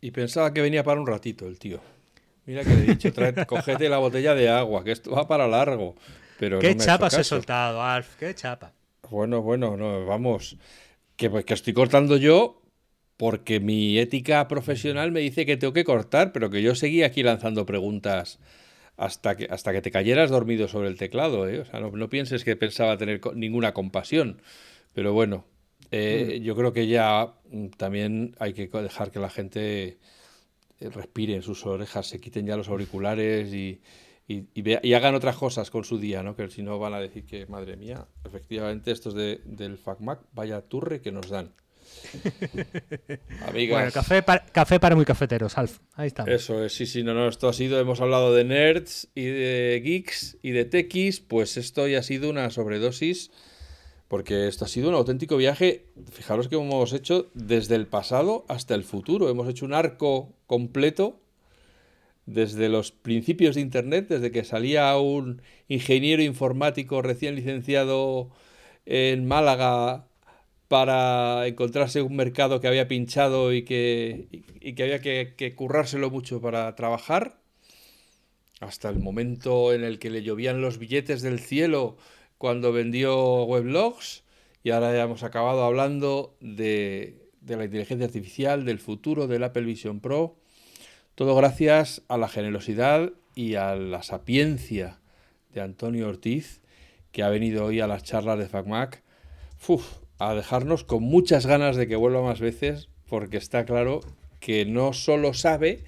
Y 0.00 0.12
pensaba 0.12 0.52
que 0.52 0.60
venía 0.60 0.84
para 0.84 1.00
un 1.00 1.06
ratito 1.08 1.48
el 1.48 1.58
tío. 1.58 1.80
Mira 2.46 2.62
que 2.62 2.70
le 2.70 2.84
he 2.84 2.86
dicho, 2.86 3.12
trae, 3.12 3.34
cogete 3.46 3.88
la 3.88 3.98
botella 3.98 4.34
de 4.34 4.48
agua, 4.48 4.84
que 4.84 4.92
esto 4.92 5.10
va 5.10 5.26
para 5.26 5.48
largo. 5.48 5.96
Pero 6.38 6.58
¿Qué 6.58 6.70
no 6.70 6.76
me 6.76 6.82
ha 6.82 6.86
chapa 6.86 7.06
hecho 7.06 7.16
se 7.16 7.20
he 7.22 7.24
soltado, 7.24 7.82
Alf? 7.82 8.16
¿Qué 8.16 8.34
chapa? 8.34 8.72
Bueno, 9.10 9.42
bueno, 9.42 9.76
no, 9.76 10.06
vamos. 10.06 10.56
Que, 11.16 11.30
pues, 11.30 11.44
que 11.44 11.54
estoy 11.54 11.72
cortando 11.72 12.16
yo 12.16 12.62
porque 13.16 13.60
mi 13.60 13.98
ética 13.98 14.46
profesional 14.46 15.10
me 15.10 15.20
dice 15.20 15.46
que 15.46 15.56
tengo 15.56 15.72
que 15.72 15.84
cortar, 15.84 16.32
pero 16.32 16.50
que 16.50 16.62
yo 16.62 16.74
seguía 16.74 17.06
aquí 17.06 17.22
lanzando 17.22 17.64
preguntas 17.64 18.38
hasta 18.96 19.36
que, 19.36 19.46
hasta 19.50 19.72
que 19.72 19.82
te 19.82 19.90
cayeras 19.90 20.30
dormido 20.30 20.68
sobre 20.68 20.88
el 20.88 20.98
teclado, 20.98 21.48
¿eh? 21.48 21.60
O 21.60 21.64
sea, 21.64 21.80
no, 21.80 21.90
no 21.90 22.08
pienses 22.08 22.44
que 22.44 22.56
pensaba 22.56 22.96
tener 22.96 23.20
ninguna 23.34 23.72
compasión. 23.72 24.42
Pero 24.92 25.12
bueno, 25.12 25.44
eh, 25.90 26.40
yo 26.42 26.56
creo 26.56 26.72
que 26.72 26.86
ya 26.86 27.34
mm, 27.50 27.68
también 27.76 28.34
hay 28.38 28.52
que 28.52 28.68
dejar 28.68 29.10
que 29.10 29.18
la 29.18 29.30
gente 29.30 29.98
eh, 30.80 30.88
respire 30.90 31.34
en 31.34 31.42
sus 31.42 31.64
orejas, 31.66 32.06
se 32.08 32.20
quiten 32.20 32.46
ya 32.46 32.56
los 32.56 32.68
auriculares 32.68 33.52
y, 33.52 33.80
y, 34.28 34.44
y 34.54 34.62
vea- 34.62 34.80
y 34.82 34.94
hagan 34.94 35.14
otras 35.14 35.36
cosas 35.36 35.70
con 35.70 35.84
su 35.84 35.98
día, 35.98 36.22
¿no? 36.22 36.34
Que 36.36 36.48
si 36.50 36.62
no 36.62 36.78
van 36.78 36.94
a 36.94 37.00
decir 37.00 37.24
que, 37.24 37.46
madre 37.46 37.76
mía, 37.76 38.06
efectivamente 38.24 38.90
estos 38.90 39.14
de, 39.14 39.40
del 39.44 39.78
FacMac, 39.78 40.20
vaya 40.32 40.60
turre 40.62 41.00
que 41.00 41.12
nos 41.12 41.28
dan. 41.30 41.52
Amigas, 43.46 43.76
Bueno, 43.78 43.92
café 43.92 44.22
para, 44.22 44.44
café 44.46 44.80
para 44.80 44.96
muy 44.96 45.04
cafeteros, 45.04 45.56
Alf. 45.56 45.78
Ahí 45.94 46.08
estamos. 46.08 46.32
eso 46.32 46.64
es, 46.64 46.72
sí, 46.74 46.86
sí, 46.86 47.02
no, 47.02 47.14
no, 47.14 47.28
esto 47.28 47.48
ha 47.48 47.52
sido, 47.52 47.78
hemos 47.80 48.00
hablado 48.00 48.34
de 48.34 48.44
nerds 48.44 49.08
y 49.14 49.24
de 49.24 49.80
geeks 49.84 50.38
y 50.42 50.50
de 50.50 50.64
techies, 50.64 51.20
pues 51.20 51.56
esto 51.56 51.86
ya 51.86 52.00
ha 52.00 52.02
sido 52.02 52.28
una 52.30 52.50
sobredosis, 52.50 53.30
porque 54.08 54.46
esto 54.46 54.64
ha 54.64 54.68
sido 54.68 54.88
un 54.88 54.94
auténtico 54.94 55.36
viaje, 55.36 55.86
fijaros 56.12 56.48
que 56.48 56.56
hemos 56.56 56.92
hecho 56.92 57.30
desde 57.34 57.74
el 57.74 57.86
pasado 57.86 58.44
hasta 58.48 58.74
el 58.74 58.84
futuro, 58.84 59.28
hemos 59.28 59.48
hecho 59.48 59.64
un 59.64 59.74
arco 59.74 60.32
completo 60.46 61.20
desde 62.26 62.68
los 62.68 62.92
principios 62.92 63.54
de 63.54 63.60
Internet, 63.62 64.06
desde 64.08 64.30
que 64.30 64.44
salía 64.44 64.96
un 64.96 65.42
ingeniero 65.68 66.22
informático 66.22 67.02
recién 67.02 67.36
licenciado 67.36 68.30
en 68.84 69.26
Málaga 69.26 70.06
para 70.68 71.46
encontrarse 71.46 72.02
un 72.02 72.16
mercado 72.16 72.60
que 72.60 72.68
había 72.68 72.88
pinchado 72.88 73.52
y 73.52 73.62
que, 73.62 74.28
y, 74.60 74.72
que 74.74 74.82
había 74.82 75.00
que, 75.00 75.34
que 75.36 75.54
currárselo 75.54 76.10
mucho 76.10 76.40
para 76.40 76.74
trabajar, 76.74 77.38
hasta 78.60 78.88
el 78.88 78.98
momento 78.98 79.72
en 79.72 79.84
el 79.84 79.98
que 79.98 80.10
le 80.10 80.22
llovían 80.22 80.60
los 80.60 80.78
billetes 80.78 81.22
del 81.22 81.40
cielo 81.40 81.96
cuando 82.38 82.72
vendió 82.72 83.44
weblogs, 83.44 84.24
y 84.62 84.70
ahora 84.70 84.94
ya 84.94 85.02
hemos 85.02 85.22
acabado 85.22 85.64
hablando 85.64 86.36
de, 86.40 87.30
de 87.40 87.56
la 87.56 87.64
inteligencia 87.64 88.06
artificial, 88.06 88.64
del 88.64 88.78
futuro 88.78 89.26
del 89.26 89.44
Apple 89.44 89.64
Vision 89.64 90.00
Pro. 90.00 90.36
Todo 91.14 91.34
gracias 91.36 92.02
a 92.08 92.18
la 92.18 92.28
generosidad 92.28 93.12
y 93.34 93.54
a 93.54 93.76
la 93.76 94.02
sapiencia 94.02 95.00
de 95.52 95.60
Antonio 95.60 96.08
Ortiz, 96.08 96.60
que 97.12 97.22
ha 97.22 97.28
venido 97.28 97.64
hoy 97.64 97.80
a 97.80 97.86
las 97.86 98.02
charlas 98.02 98.38
de 98.38 98.48
FacMac 98.48 99.02
uf, 99.68 99.98
a 100.18 100.34
dejarnos 100.34 100.84
con 100.84 101.02
muchas 101.02 101.46
ganas 101.46 101.76
de 101.76 101.86
que 101.88 101.96
vuelva 101.96 102.22
más 102.22 102.40
veces, 102.40 102.88
porque 103.08 103.36
está 103.36 103.64
claro 103.64 104.00
que 104.40 104.64
no 104.64 104.92
solo 104.92 105.34
sabe, 105.34 105.84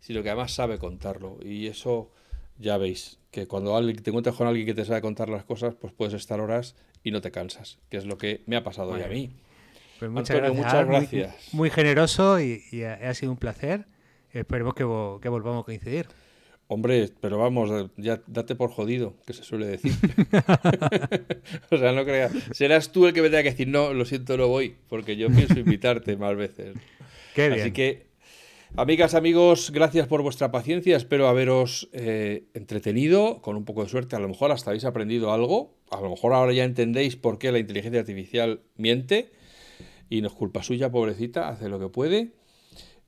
sino 0.00 0.22
que 0.22 0.30
además 0.30 0.52
sabe 0.52 0.78
contarlo. 0.78 1.38
Y 1.42 1.66
eso 1.66 2.10
ya 2.58 2.76
veis, 2.76 3.18
que 3.30 3.46
cuando 3.46 3.76
alguien- 3.76 4.02
te 4.02 4.10
encuentras 4.10 4.34
con 4.36 4.46
alguien 4.46 4.66
que 4.66 4.74
te 4.74 4.84
sabe 4.84 5.00
contar 5.00 5.28
las 5.28 5.44
cosas, 5.44 5.74
pues 5.74 5.92
puedes 5.92 6.14
estar 6.14 6.40
horas 6.40 6.76
y 7.04 7.10
no 7.10 7.20
te 7.20 7.30
cansas, 7.30 7.78
que 7.88 7.96
es 7.96 8.04
lo 8.06 8.18
que 8.18 8.42
me 8.46 8.56
ha 8.56 8.64
pasado 8.64 8.92
hoy 8.92 9.02
a 9.02 9.08
mí. 9.08 9.30
Pues 9.98 10.10
muchas 10.10 10.36
Antonio, 10.36 10.62
gracias. 10.62 11.06
muchas 11.06 11.54
muy- 11.54 11.70
generoso 11.70 12.40
y, 12.40 12.62
y 12.72 12.82
ha, 12.82 13.12
sido 13.14 13.32
un 13.32 13.38
placer. 13.38 13.84
Esperemos 14.32 14.74
que, 14.74 14.84
que 15.20 15.28
volvamos 15.28 15.62
a 15.62 15.64
coincidir. 15.64 16.06
Hombre, 16.68 17.10
pero 17.20 17.36
vamos, 17.36 17.90
ya 17.96 18.22
date 18.28 18.54
por 18.54 18.70
jodido, 18.70 19.16
que 19.26 19.32
se 19.32 19.42
suele 19.42 19.66
decir. 19.66 19.92
o 21.70 21.76
sea, 21.76 21.92
no 21.92 22.04
creas. 22.04 22.32
Serás 22.52 22.92
tú 22.92 23.06
el 23.06 23.12
que 23.12 23.22
me 23.22 23.28
tenga 23.28 23.42
que 23.42 23.50
decir, 23.50 23.68
no, 23.68 23.92
lo 23.92 24.04
siento, 24.04 24.36
no 24.36 24.46
voy, 24.48 24.76
porque 24.88 25.16
yo 25.16 25.28
pienso 25.28 25.58
invitarte 25.58 26.16
más 26.16 26.36
veces. 26.36 26.76
Qué 27.34 27.48
bien. 27.48 27.60
Así 27.60 27.72
que, 27.72 28.06
amigas, 28.76 29.14
amigos, 29.14 29.70
gracias 29.70 30.06
por 30.06 30.22
vuestra 30.22 30.50
paciencia. 30.50 30.96
Espero 30.96 31.28
haberos 31.28 31.88
eh, 31.92 32.48
entretenido, 32.54 33.40
con 33.42 33.56
un 33.56 33.64
poco 33.64 33.82
de 33.82 33.88
suerte. 33.88 34.16
A 34.16 34.20
lo 34.20 34.28
mejor 34.28 34.52
hasta 34.52 34.70
habéis 34.70 34.84
aprendido 34.84 35.32
algo. 35.32 35.74
A 35.90 36.00
lo 36.00 36.10
mejor 36.10 36.32
ahora 36.32 36.52
ya 36.52 36.64
entendéis 36.64 37.16
por 37.16 37.38
qué 37.38 37.52
la 37.52 37.58
inteligencia 37.58 38.00
artificial 38.00 38.62
miente. 38.76 39.32
Y 40.08 40.22
no 40.22 40.28
es 40.28 40.34
culpa 40.34 40.62
suya, 40.62 40.90
pobrecita, 40.90 41.48
hace 41.48 41.68
lo 41.68 41.78
que 41.78 41.88
puede. 41.88 42.32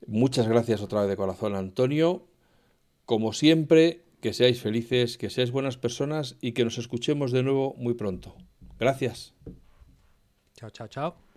Muchas 0.07 0.49
gracias 0.49 0.81
otra 0.83 1.01
vez 1.01 1.09
de 1.09 1.17
corazón, 1.17 1.55
Antonio. 1.55 2.27
Como 3.05 3.33
siempre, 3.33 4.05
que 4.21 4.33
seáis 4.33 4.61
felices, 4.61 5.19
que 5.19 5.31
seáis 5.31 5.51
buenas 5.51 5.77
personas 5.77 6.37
y 6.41 6.53
que 6.53 6.65
nos 6.65 6.79
escuchemos 6.79 7.33
de 7.33 7.43
nuevo 7.43 7.75
muy 7.77 7.95
pronto. 7.95 8.37
Gracias. 8.79 9.35
Chao, 10.55 10.71
chao, 10.71 10.89
chao. 10.89 11.32